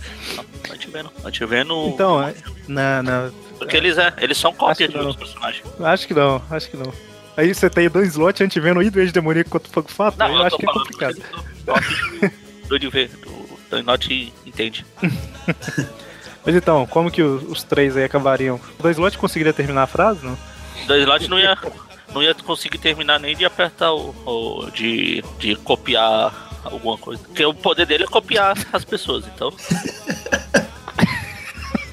Antiveno. 0.70 1.12
Antiveno. 1.24 1.88
Então, 1.88 2.22
é, 2.22 2.34
na, 2.66 3.02
na, 3.02 3.30
Porque 3.58 3.76
eles, 3.76 3.96
é, 3.98 4.12
eles 4.18 4.36
são 4.36 4.52
cópia 4.52 4.86
Acho 4.86 4.92
de 4.92 4.98
que 4.98 5.04
outros 5.04 5.16
personagens. 5.16 5.64
acho 5.80 6.06
que 6.06 6.14
não, 6.14 6.42
acho 6.50 6.70
que 6.70 6.76
não. 6.76 6.92
Aí 7.36 7.54
você 7.54 7.70
tem 7.70 7.88
dois 7.88 8.08
slots 8.08 8.40
anti-Venom 8.40 8.82
e 8.82 8.90
Duende 8.90 9.12
Demoníaco 9.12 9.48
contra 9.50 9.68
o 9.70 9.72
Fogo 9.72 9.88
Fato? 9.90 10.18
Não, 10.18 10.26
eu 10.28 10.34
eu 10.38 10.42
acho 10.42 10.56
que 10.56 10.68
é 10.68 10.72
complicado. 10.72 11.14
do 11.14 12.68
Duende 12.68 12.88
Verde. 12.88 13.14
Do 13.16 13.37
Duende 13.70 14.32
entende. 14.46 14.84
Mas 16.44 16.54
então, 16.54 16.86
como 16.86 17.10
que 17.10 17.22
os, 17.22 17.42
os 17.42 17.62
três 17.62 17.96
aí 17.96 18.04
acabariam? 18.04 18.60
O 18.78 18.82
dois 18.82 18.96
slots 18.96 19.16
conseguiria 19.18 19.52
terminar 19.52 19.82
a 19.82 19.86
frase, 19.86 20.24
não? 20.24 20.38
Dois 20.86 21.06
lados 21.06 21.28
não 21.28 21.38
ia, 21.38 21.56
não 22.14 22.22
ia 22.22 22.34
conseguir 22.34 22.78
terminar 22.78 23.18
nem 23.20 23.36
de 23.36 23.44
apertar 23.44 23.92
o. 23.92 24.14
o- 24.24 24.70
de, 24.70 25.22
de 25.38 25.56
copiar 25.56 26.32
alguma 26.64 26.96
coisa. 26.96 27.22
Porque 27.24 27.44
o 27.44 27.52
poder 27.52 27.84
dele 27.86 28.04
é 28.04 28.06
copiar 28.06 28.56
as 28.72 28.84
pessoas, 28.84 29.26
então. 29.26 29.52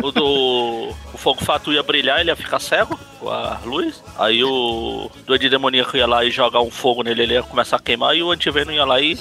O 0.01 0.11
do. 0.11 0.93
O 1.13 1.17
fogo 1.17 1.43
fato 1.43 1.73
ia 1.73 1.81
brilhar, 1.81 2.19
ele 2.19 2.29
ia 2.29 2.35
ficar 2.35 2.59
cego 2.59 2.99
com 3.19 3.29
a 3.29 3.59
luz. 3.65 4.03
Aí 4.19 4.43
o 4.43 5.09
doido 5.25 5.49
demoníaco 5.49 5.97
ia 5.97 6.05
lá 6.05 6.23
e 6.23 6.29
jogar 6.29 6.61
um 6.61 6.69
fogo 6.69 7.01
nele, 7.03 7.23
ele 7.23 7.33
ia 7.33 7.43
começar 7.43 7.77
a 7.77 7.79
queimar. 7.79 8.15
E 8.15 8.21
o 8.21 8.31
antiveno 8.31 8.71
ia 8.71 8.85
lá 8.85 9.01
e 9.01 9.17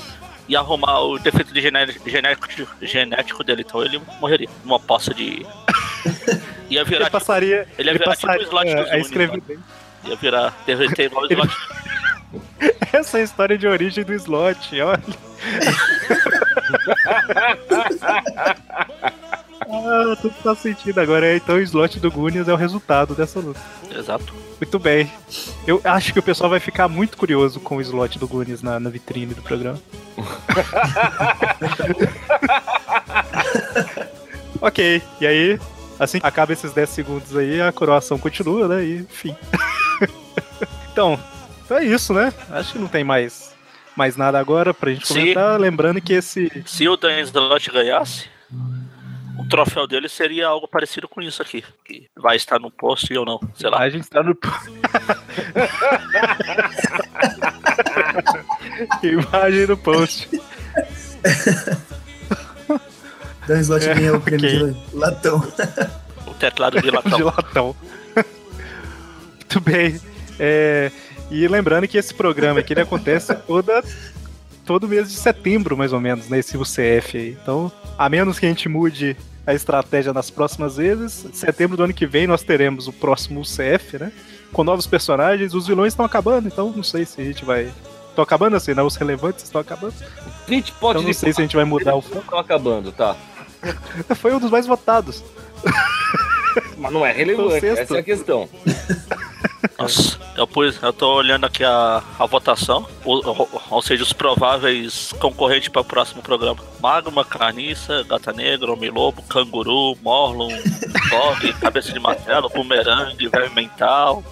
ia 0.48 0.58
arrumar 0.58 1.00
o 1.00 1.18
defeito 1.18 1.52
de 1.52 1.60
gené- 1.60 1.86
genético, 2.06 2.48
genético 2.82 3.44
dele. 3.44 3.62
Então 3.66 3.82
ele 3.82 4.00
morreria 4.20 4.48
numa 4.64 4.80
poça 4.80 5.12
de. 5.14 5.46
Ia 6.70 6.84
virar. 6.84 7.02
Ele 7.02 7.10
passaria. 7.10 7.68
Ele 7.78 7.90
ia 7.90 7.98
virar 7.98 8.16
tipo 8.16 8.32
o 8.32 8.42
slot 8.42 8.68
é, 8.68 8.74
do 8.74 8.80
a 8.80 8.84
Zuni, 8.86 9.00
escrever 9.00 9.42
Ia 10.04 10.16
virar 10.16 10.54
derreter 10.66 11.06
igual 11.06 11.24
o 11.24 11.32
slot. 11.32 11.54
Essa 12.92 13.18
é 13.18 13.20
a 13.20 13.24
história 13.24 13.58
de 13.58 13.66
origem 13.66 14.02
do 14.02 14.14
slot, 14.14 14.80
olha. 14.80 15.00
ah, 19.68 20.16
tudo 20.20 20.34
faz 20.42 20.58
sentido 20.58 21.00
agora. 21.00 21.36
Então 21.36 21.56
o 21.56 21.60
slot 21.60 22.00
do 22.00 22.10
Goonies 22.10 22.48
é 22.48 22.52
o 22.52 22.56
resultado 22.56 23.14
dessa 23.14 23.40
luta. 23.40 23.60
Exato. 23.90 24.34
Muito 24.60 24.78
bem. 24.78 25.10
Eu 25.66 25.80
acho 25.84 26.12
que 26.12 26.18
o 26.18 26.22
pessoal 26.22 26.50
vai 26.50 26.60
ficar 26.60 26.88
muito 26.88 27.16
curioso 27.16 27.58
com 27.60 27.76
o 27.76 27.80
slot 27.80 28.18
do 28.18 28.28
Goonies 28.28 28.62
na, 28.62 28.78
na 28.78 28.90
vitrine 28.90 29.34
do 29.34 29.42
programa. 29.42 29.80
ok, 34.60 35.02
e 35.20 35.26
aí, 35.26 35.58
assim 35.98 36.20
acaba 36.22 36.52
esses 36.52 36.72
10 36.72 36.88
segundos 36.88 37.36
aí, 37.36 37.60
a 37.60 37.72
coroação 37.72 38.18
continua, 38.18 38.68
né? 38.68 38.84
E 38.84 38.98
enfim. 38.98 39.36
então, 40.92 41.18
então 41.64 41.78
é 41.78 41.84
isso, 41.84 42.14
né? 42.14 42.32
Acho 42.50 42.74
que 42.74 42.78
não 42.78 42.88
tem 42.88 43.02
mais, 43.02 43.52
mais 43.96 44.16
nada 44.16 44.38
agora 44.38 44.72
pra 44.72 44.92
gente 44.92 45.06
comentar. 45.06 45.58
Lembrando 45.58 46.00
que 46.00 46.12
esse. 46.12 46.62
Se 46.64 46.88
o 46.88 46.96
Dan 46.96 47.20
Slot 47.20 47.70
ganhasse, 47.70 48.28
o 49.38 49.48
troféu 49.48 49.86
dele 49.86 50.08
seria 50.08 50.46
algo 50.46 50.68
parecido 50.68 51.08
com 51.08 51.20
isso 51.20 51.42
aqui. 51.42 51.64
Que 51.84 52.08
vai 52.16 52.36
estar 52.36 52.58
no 52.58 52.70
post 52.70 53.12
ou 53.16 53.24
não. 53.24 53.40
Sei 53.54 53.68
lá. 53.68 53.80
A 53.80 53.90
gente 53.90 54.08
tá 54.08 54.22
no. 54.22 54.36
Imagem 59.02 59.66
no 59.66 59.76
post. 59.76 60.28
Dan 63.46 63.60
Slot 63.60 63.86
É, 63.88 64.12
o 64.12 64.20
prêmio 64.20 64.46
ok. 64.46 64.72
de 64.72 64.96
latão. 64.96 65.52
O 66.26 66.34
teclado 66.34 66.80
de 66.80 66.90
latão. 66.90 67.12
de 67.18 67.22
latão. 67.24 67.76
Muito 68.14 69.60
bem. 69.60 70.00
É, 70.38 70.90
e 71.30 71.46
lembrando 71.46 71.86
que 71.86 71.98
esse 71.98 72.14
programa 72.14 72.60
aqui 72.60 72.72
ele 72.72 72.80
acontece 72.80 73.34
toda, 73.34 73.82
todo 74.64 74.88
mês 74.88 75.10
de 75.10 75.16
setembro, 75.16 75.76
mais 75.76 75.92
ou 75.92 76.00
menos, 76.00 76.28
nesse 76.28 76.56
UCF 76.56 77.16
aí. 77.16 77.36
Então, 77.40 77.70
a 77.98 78.08
menos 78.08 78.38
que 78.38 78.46
a 78.46 78.48
gente 78.48 78.68
mude 78.68 79.16
a 79.46 79.52
estratégia 79.52 80.12
nas 80.12 80.30
próximas 80.30 80.76
vezes, 80.76 81.24
em 81.24 81.32
setembro 81.32 81.76
do 81.76 81.84
ano 81.84 81.92
que 81.92 82.06
vem 82.06 82.26
nós 82.26 82.42
teremos 82.42 82.88
o 82.88 82.92
próximo 82.92 83.40
UCF, 83.40 83.98
né? 83.98 84.10
Com 84.52 84.64
novos 84.64 84.86
personagens, 84.86 85.52
os 85.52 85.66
vilões 85.66 85.92
estão 85.92 86.04
acabando, 86.04 86.48
então 86.48 86.72
não 86.74 86.82
sei 86.82 87.04
se 87.04 87.20
a 87.20 87.24
gente 87.24 87.44
vai. 87.44 87.70
Estão 88.08 88.22
acabando 88.22 88.56
assim, 88.56 88.74
né? 88.74 88.82
Os 88.82 88.96
relevantes 88.96 89.44
estão 89.44 89.60
acabando. 89.60 89.94
20 90.46 90.72
potes 90.72 91.02
Então 91.02 91.02
não 91.02 91.12
sei 91.12 91.32
se 91.32 91.40
a 91.40 91.44
gente 91.44 91.56
vai 91.56 91.64
mudar 91.64 91.96
o 91.96 92.00
foco. 92.00 92.18
Estão 92.18 92.38
acabando, 92.38 92.92
tá. 92.92 93.16
Foi 94.16 94.32
um 94.32 94.38
dos 94.38 94.50
mais 94.50 94.66
votados. 94.66 95.22
Mas 96.78 96.92
não 96.92 97.04
é 97.04 97.12
relevante, 97.12 97.66
essa 97.66 97.96
é 97.96 98.00
a 98.00 98.02
questão. 98.02 98.48
Nossa, 99.78 100.18
eu, 100.36 100.46
pus, 100.46 100.80
eu 100.80 100.92
tô 100.92 101.14
olhando 101.14 101.44
aqui 101.46 101.64
a, 101.64 102.00
a 102.18 102.26
votação, 102.26 102.86
ou, 103.04 103.20
ou- 103.26 103.62
ou 103.70 103.82
seja, 103.82 104.02
os 104.04 104.12
prováveis 104.12 105.12
concorrentes 105.18 105.68
para 105.68 105.80
o 105.82 105.84
próximo 105.84 106.22
programa: 106.22 106.60
Magma, 106.80 107.24
Carniça, 107.24 108.04
Gata 108.04 108.32
Negra, 108.32 108.72
Homem-Lobo, 108.72 109.22
Canguru, 109.22 109.96
Morlon, 110.00 110.50
Dog, 111.10 111.52
Cabeça 111.54 111.92
de 111.92 111.98
Martelo, 111.98 112.48
Bumerangue, 112.48 113.26
Verme 113.28 113.54
Mental, 113.56 114.22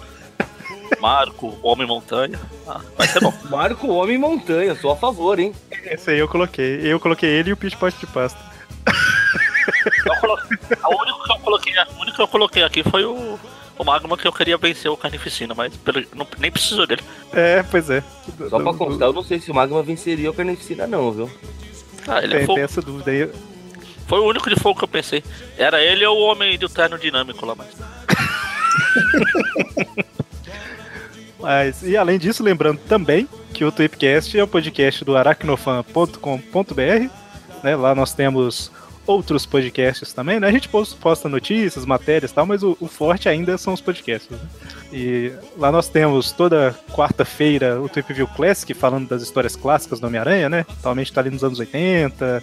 Marco, 1.01 1.57
Homem-Montanha. 1.61 2.39
Ah, 2.65 2.79
vai 2.97 3.07
ser 3.07 3.19
bom. 3.19 3.33
Marco 3.49 3.87
Homem 3.91 4.17
Montanha, 4.17 4.75
sou 4.75 4.91
a 4.91 4.95
favor, 4.95 5.37
hein? 5.39 5.53
Esse 5.83 6.11
aí 6.11 6.19
eu 6.19 6.27
coloquei. 6.29 6.79
Eu 6.83 6.99
coloquei 7.01 7.29
ele 7.29 7.49
e 7.49 7.53
o 7.53 7.57
Pitch 7.57 7.75
Pot 7.75 7.97
de 7.99 8.07
Pasta. 8.07 8.39
Eu 10.05 10.15
coloquei- 10.21 10.57
a 10.81 10.89
única 10.89 11.23
que 11.25 11.31
eu 11.33 11.39
coloquei, 11.39 11.77
a 11.77 11.87
única 11.99 12.15
que 12.15 12.21
eu 12.21 12.27
coloquei 12.27 12.63
aqui 12.63 12.83
foi 12.83 13.03
o, 13.03 13.37
o 13.77 13.83
Magma 13.83 14.17
que 14.17 14.27
eu 14.27 14.33
queria 14.33 14.57
vencer 14.57 14.89
o 14.91 14.97
Carnificina, 14.97 15.53
mas 15.55 15.75
pelo- 15.77 16.03
não- 16.15 16.27
nem 16.39 16.51
precisou 16.51 16.85
dele. 16.87 17.01
É, 17.31 17.63
pois 17.63 17.89
é. 17.89 18.03
Só 18.49 18.59
pra 18.59 18.73
constar, 18.73 19.07
eu 19.09 19.13
não 19.13 19.23
sei 19.23 19.39
se 19.39 19.51
o 19.51 19.55
Magma 19.55 19.81
venceria 19.83 20.29
o 20.29 20.33
Carnificina, 20.33 20.85
não, 20.87 21.11
viu? 21.11 21.29
Ah, 22.07 22.21
ele 22.23 22.37
Tem, 22.37 22.45
foi, 22.45 22.55
tem 22.55 22.63
essa 22.63 22.81
dúvida 22.81 23.11
aí. 23.11 23.29
foi 24.07 24.19
o 24.19 24.25
único 24.27 24.49
de 24.49 24.59
fogo 24.59 24.77
que 24.77 24.83
eu 24.83 24.87
pensei. 24.89 25.23
Era 25.57 25.81
ele 25.81 26.05
ou 26.05 26.17
o 26.17 26.21
homem 26.23 26.57
do 26.57 26.67
terno 26.69 26.97
dinâmico 26.99 27.45
lá, 27.45 27.55
mas. 27.55 27.67
Mas, 31.39 31.83
e 31.83 31.97
além 31.97 32.17
disso, 32.17 32.41
lembrando 32.41 32.79
também 32.87 33.27
que 33.53 33.65
o 33.65 33.71
Tweepcast 33.71 34.37
é 34.39 34.43
o 34.43 34.47
podcast 34.47 35.03
do 35.03 35.17
aracnofan.com.br. 35.17 37.09
Né? 37.61 37.75
Lá 37.75 37.93
nós 37.93 38.13
temos 38.13 38.71
outros 39.05 39.45
podcasts 39.45 40.13
também, 40.13 40.39
né? 40.39 40.47
A 40.47 40.51
gente 40.51 40.69
pos- 40.69 40.93
posta 40.93 41.27
notícias, 41.27 41.85
matérias 41.85 42.31
e 42.31 42.33
tal, 42.33 42.45
mas 42.45 42.63
o, 42.63 42.77
o 42.79 42.87
forte 42.87 43.27
ainda 43.27 43.57
são 43.57 43.73
os 43.73 43.81
podcasts. 43.81 44.29
né? 44.29 44.37
E 44.91 45.31
lá 45.57 45.71
nós 45.71 45.87
temos 45.89 46.31
toda 46.31 46.75
quarta-feira 46.91 47.81
o 47.81 47.89
Tweep 47.89 48.13
View 48.13 48.27
Classic 48.27 48.73
falando 48.73 49.07
das 49.07 49.21
histórias 49.21 49.55
clássicas 49.55 49.99
do 49.99 50.07
Homem-Aranha, 50.07 50.49
né? 50.49 50.65
Atualmente 50.79 51.11
tá 51.11 51.21
ali 51.21 51.29
nos 51.29 51.43
anos 51.43 51.59
80, 51.59 52.41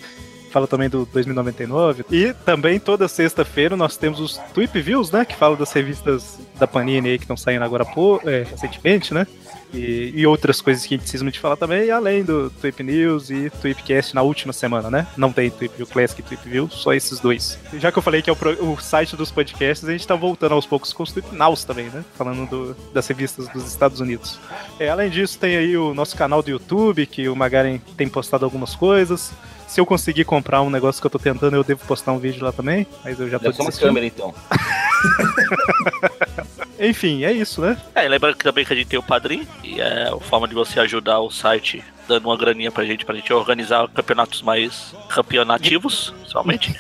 fala 0.51 0.66
também 0.66 0.89
do 0.89 1.07
2099. 1.07 2.05
E 2.11 2.32
também 2.45 2.78
toda 2.81 3.07
sexta-feira 3.09 3.77
nós 3.77 3.97
temos 3.97 4.20
os 4.20 4.37
Tweep 4.53 4.81
Views, 4.81 5.11
né? 5.11 5.24
Que 5.24 5.35
falam 5.37 5.57
das 5.57 5.73
revistas 5.73 6.39
da 6.59 6.66
Panini 6.66 7.11
aí 7.11 7.19
que 7.19 7.24
estão 7.24 7.37
saindo 7.37 7.65
agora 7.65 7.85
pô, 7.85 8.20
é, 8.24 8.43
recentemente, 8.51 9.15
né? 9.15 9.27
E, 9.73 10.13
e 10.17 10.27
outras 10.27 10.61
coisas 10.61 10.85
que 10.85 10.95
a 10.95 10.97
gente 10.97 11.03
precisa 11.03 11.31
de 11.31 11.39
falar 11.39 11.57
também, 11.57 11.91
além 11.91 12.25
do 12.25 12.51
Tweep 12.51 12.83
News 12.83 13.31
e 13.31 13.51
Tweepcast 13.51 14.15
na 14.15 14.23
última 14.23 14.53
semana, 14.53 14.91
né? 14.91 15.07
Não 15.17 15.33
tem 15.33 15.49
Tweep 15.51 15.77
View 15.77 15.87
Classic 15.87 16.21
e 16.21 16.25
Tweep 16.25 16.49
View, 16.49 16.69
só 16.71 16.93
esses 16.93 17.21
dois. 17.21 17.59
Já 17.75 17.93
que 17.93 17.99
eu 17.99 18.03
falei 18.03 18.21
que 18.23 18.29
é 18.29 18.33
o, 18.33 18.37
pro- 18.37 18.73
o 18.73 18.81
site 18.81 19.15
dos 19.17 19.31
podcasts, 19.31 19.89
a 19.89 19.93
gente 19.93 20.07
tá 20.07 20.17
voltando 20.17 20.53
aos 20.55 20.67
poucos 20.67 20.93
com 20.93 21.03
os 21.05 21.13
Tweep 21.13 21.35
Nows 21.35 21.65
também, 21.65 21.87
né? 21.87 22.05
Falando 22.17 22.49
do- 22.51 22.77
das 22.93 23.07
revistas 23.07 23.47
dos 23.49 23.67
Estados 23.69 24.01
Unidos. 24.01 24.39
É, 24.79 24.89
além 24.89 25.09
disso, 25.09 25.39
tem 25.39 25.57
aí 25.57 25.77
o 25.77 25.95
nosso 25.95 26.17
canal 26.17 26.43
do 26.43 26.51
YouTube, 26.51 27.07
que 27.07 27.29
o 27.29 27.37
Magaren 27.37 27.79
tem 27.97 28.09
postado 28.09 28.45
algumas 28.45 28.75
coisas. 28.75 29.31
Se 29.69 29.81
eu 29.81 29.87
conseguir 29.87 30.25
comprar 30.25 30.63
um 30.63 30.71
negócio 30.71 31.01
que 31.01 31.07
eu 31.07 31.11
tô 31.11 31.19
tentando, 31.19 31.55
eu 31.55 31.63
devo 31.63 31.87
postar 31.87 32.11
um 32.11 32.19
vídeo 32.19 32.45
lá 32.45 32.51
também, 32.51 32.85
mas 33.05 33.21
eu 33.21 33.31
já 33.31 33.39
tô 33.39 33.53
ser 33.53 33.63
uma 33.63 33.67
desistindo. 33.71 33.87
câmera, 33.87 34.05
então. 34.07 34.35
Enfim, 36.81 37.24
é 37.24 37.32
isso, 37.32 37.61
né? 37.61 37.77
É, 37.94 38.09
lembrando 38.09 38.36
que 38.36 38.44
também 38.44 38.65
que 38.65 38.73
a 38.73 38.77
gente 38.77 38.89
tem 38.89 38.98
o 38.98 39.02
Padrim, 39.02 39.47
e 39.62 39.81
é 39.81 40.09
a 40.09 40.19
forma 40.19 40.48
de 40.48 40.55
você 40.55 40.81
ajudar 40.81 41.20
o 41.20 41.31
site 41.31 41.85
dando 42.09 42.27
uma 42.27 42.36
graninha 42.36 42.73
pra 42.73 42.85
gente, 42.85 43.05
pra 43.05 43.15
gente 43.15 43.32
organizar 43.32 43.86
campeonatos 43.89 44.43
mais 44.43 44.94
campeonativos, 45.09 46.15
somente. 46.27 46.74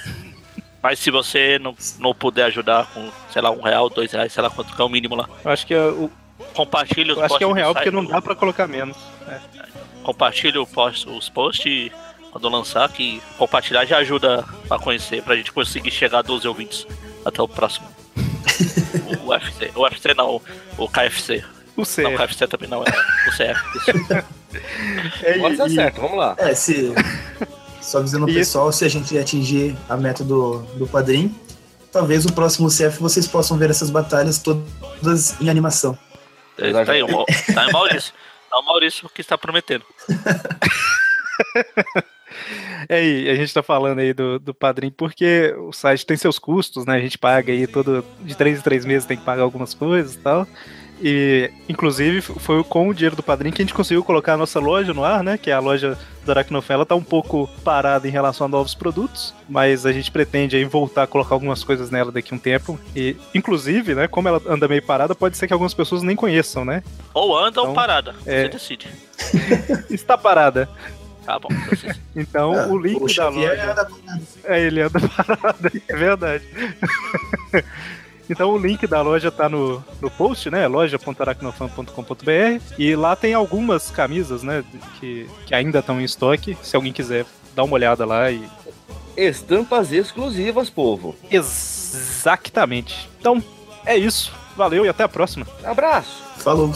Mas 0.82 0.98
se 0.98 1.10
você 1.10 1.58
não, 1.58 1.74
não 1.98 2.14
puder 2.14 2.44
ajudar 2.44 2.86
com, 2.94 3.10
sei 3.30 3.42
lá, 3.42 3.50
um 3.50 3.60
real, 3.60 3.90
dois 3.90 4.10
reais, 4.10 4.32
sei 4.32 4.42
lá 4.42 4.48
quanto 4.48 4.74
que 4.74 4.80
é 4.80 4.84
o 4.84 4.88
mínimo 4.88 5.14
lá. 5.14 5.28
Eu 5.44 5.50
acho 5.50 5.66
que 5.66 5.74
é, 5.74 5.84
o, 5.84 6.10
Compartilhe 6.54 7.12
os 7.12 7.18
acho 7.18 7.38
que 7.38 7.44
é 7.44 7.46
um 7.46 7.52
real 7.52 7.74
porque 7.74 7.90
não 7.90 8.04
dá 8.04 8.20
pra 8.20 8.34
colocar 8.34 8.66
menos. 8.66 8.96
É. 9.28 9.38
Compartilhe 10.02 10.58
o 10.58 10.66
post, 10.66 11.08
os 11.08 11.28
posts 11.28 11.92
quando 12.30 12.48
lançar, 12.48 12.88
que 12.90 13.20
compartilhar 13.36 13.84
já 13.84 13.98
ajuda 13.98 14.44
a 14.70 14.78
conhecer, 14.78 15.22
pra 15.22 15.36
gente 15.36 15.52
conseguir 15.52 15.90
chegar 15.90 16.20
a 16.20 16.22
12 16.22 16.46
ouvintes 16.46 16.86
até 17.24 17.42
o 17.42 17.48
próximo. 17.48 17.88
O 19.24 19.28
UFC. 19.30 19.70
O 19.74 19.80
UFC 19.82 20.14
não, 20.14 20.40
o 20.78 20.88
KFC. 20.88 21.44
O 21.76 21.82
Não, 22.02 22.14
o 22.14 22.16
CF. 22.16 22.26
KFC 22.26 22.46
também 22.48 22.68
não, 22.68 22.82
é 22.84 22.90
o 22.90 23.30
CF. 23.30 23.60
Isso. 23.76 23.90
É, 25.22 25.38
Pode 25.38 25.56
dar 25.56 25.68
e- 25.68 25.74
certo, 25.76 26.00
vamos 26.00 26.18
lá. 26.18 26.34
É, 26.36 26.52
se. 26.56 26.92
Só 27.80 27.98
avisando 27.98 28.24
o 28.26 28.34
pessoal, 28.34 28.72
se 28.72 28.84
a 28.84 28.88
gente 28.88 29.16
atingir 29.16 29.76
a 29.88 29.96
meta 29.96 30.24
do, 30.24 30.58
do 30.76 30.88
padrinho, 30.88 31.32
talvez 31.92 32.26
o 32.26 32.32
próximo 32.32 32.68
CF 32.68 32.98
vocês 33.00 33.28
possam 33.28 33.56
ver 33.56 33.70
essas 33.70 33.90
batalhas 33.90 34.38
todas 34.40 35.40
em 35.40 35.48
animação. 35.48 35.96
Tá 36.56 36.64
aí, 36.92 37.00
o- 37.04 37.24
tá 37.54 37.62
aí, 37.62 37.72
Maurício. 37.72 38.12
Não, 38.50 38.60
Maurício 38.64 39.08
que 39.14 39.20
está 39.20 39.38
prometendo. 39.38 39.84
É, 42.88 43.04
e 43.04 43.28
a 43.30 43.34
gente 43.34 43.52
tá 43.52 43.62
falando 43.62 43.98
aí 43.98 44.12
do, 44.12 44.38
do 44.38 44.54
padrinho 44.54 44.92
porque 44.96 45.54
o 45.58 45.72
site 45.72 46.06
tem 46.06 46.16
seus 46.16 46.38
custos, 46.38 46.84
né? 46.86 46.96
A 46.96 47.00
gente 47.00 47.18
paga 47.18 47.52
aí 47.52 47.66
todo. 47.66 48.04
De 48.20 48.34
três 48.36 48.58
em 48.58 48.62
três 48.62 48.84
meses 48.84 49.06
tem 49.06 49.16
que 49.16 49.24
pagar 49.24 49.42
algumas 49.42 49.74
coisas 49.74 50.14
e 50.14 50.18
tal. 50.18 50.46
E, 51.02 51.50
inclusive, 51.66 52.20
foi 52.20 52.62
com 52.62 52.88
o 52.88 52.94
dinheiro 52.94 53.16
do 53.16 53.22
padrinho 53.22 53.54
que 53.54 53.62
a 53.62 53.64
gente 53.64 53.72
conseguiu 53.72 54.04
colocar 54.04 54.34
a 54.34 54.36
nossa 54.36 54.60
loja 54.60 54.92
no 54.92 55.02
ar, 55.02 55.22
né? 55.24 55.38
Que 55.38 55.50
é 55.50 55.54
a 55.54 55.58
loja 55.58 55.96
do 56.26 56.30
Aracnofé. 56.30 56.74
Ela 56.74 56.84
tá 56.84 56.94
um 56.94 57.02
pouco 57.02 57.48
parada 57.64 58.06
em 58.06 58.10
relação 58.10 58.44
a 58.44 58.48
novos 58.48 58.74
produtos, 58.74 59.32
mas 59.48 59.86
a 59.86 59.92
gente 59.92 60.10
pretende 60.10 60.56
aí 60.56 60.64
voltar 60.66 61.04
a 61.04 61.06
colocar 61.06 61.34
algumas 61.34 61.64
coisas 61.64 61.90
nela 61.90 62.12
daqui 62.12 62.34
a 62.34 62.36
um 62.36 62.38
tempo. 62.38 62.78
E, 62.94 63.16
inclusive, 63.34 63.94
né? 63.94 64.08
Como 64.08 64.28
ela 64.28 64.42
anda 64.46 64.68
meio 64.68 64.82
parada, 64.82 65.14
pode 65.14 65.38
ser 65.38 65.46
que 65.46 65.54
algumas 65.54 65.72
pessoas 65.72 66.02
nem 66.02 66.14
conheçam, 66.14 66.66
né? 66.66 66.82
Ou 67.14 67.34
anda 67.34 67.60
ou 67.62 67.68
Então, 67.68 67.74
parada. 67.74 68.14
é. 68.26 68.42
Você 68.42 68.48
decide. 68.50 68.88
Está 69.88 70.18
parada. 70.18 70.68
Tá 71.24 71.38
bom. 71.38 71.48
Então, 72.16 72.52
Ah, 72.58 72.66
o 72.72 72.78
link 72.78 73.02
o 73.02 73.14
da 73.14 73.28
loja. 73.28 73.70
anda 73.72 73.88
É, 74.44 74.60
ele 74.60 74.80
anda 74.82 75.00
parado, 75.00 75.70
é 75.88 75.96
verdade. 75.96 76.44
Então 78.32 78.50
o 78.50 78.58
link 78.58 78.86
da 78.86 79.02
loja 79.02 79.28
tá 79.28 79.48
no, 79.48 79.82
no 80.00 80.08
post, 80.08 80.48
né? 80.50 80.68
loja.aracnofan.com.br 80.68 82.62
e 82.78 82.94
lá 82.94 83.16
tem 83.16 83.34
algumas 83.34 83.90
camisas, 83.90 84.44
né? 84.44 84.62
Que, 85.00 85.28
que 85.46 85.52
ainda 85.52 85.80
estão 85.80 86.00
em 86.00 86.04
estoque. 86.04 86.56
Se 86.62 86.76
alguém 86.76 86.92
quiser, 86.92 87.26
dá 87.56 87.64
uma 87.64 87.74
olhada 87.74 88.06
lá 88.06 88.30
e. 88.30 88.48
Estampas 89.16 89.90
exclusivas, 89.90 90.70
povo. 90.70 91.16
Exatamente. 91.28 93.10
Então, 93.18 93.42
é 93.84 93.96
isso. 93.96 94.32
Valeu 94.56 94.86
e 94.86 94.88
até 94.88 95.02
a 95.02 95.08
próxima. 95.08 95.44
Abraço. 95.64 96.22
Falou. 96.38 96.72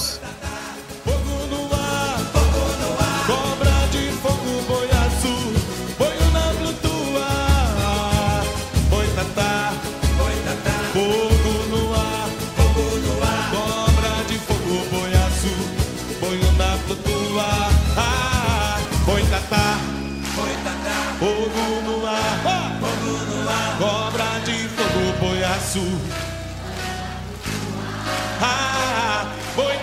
Ah, 28.47 29.25
boi 29.57 29.75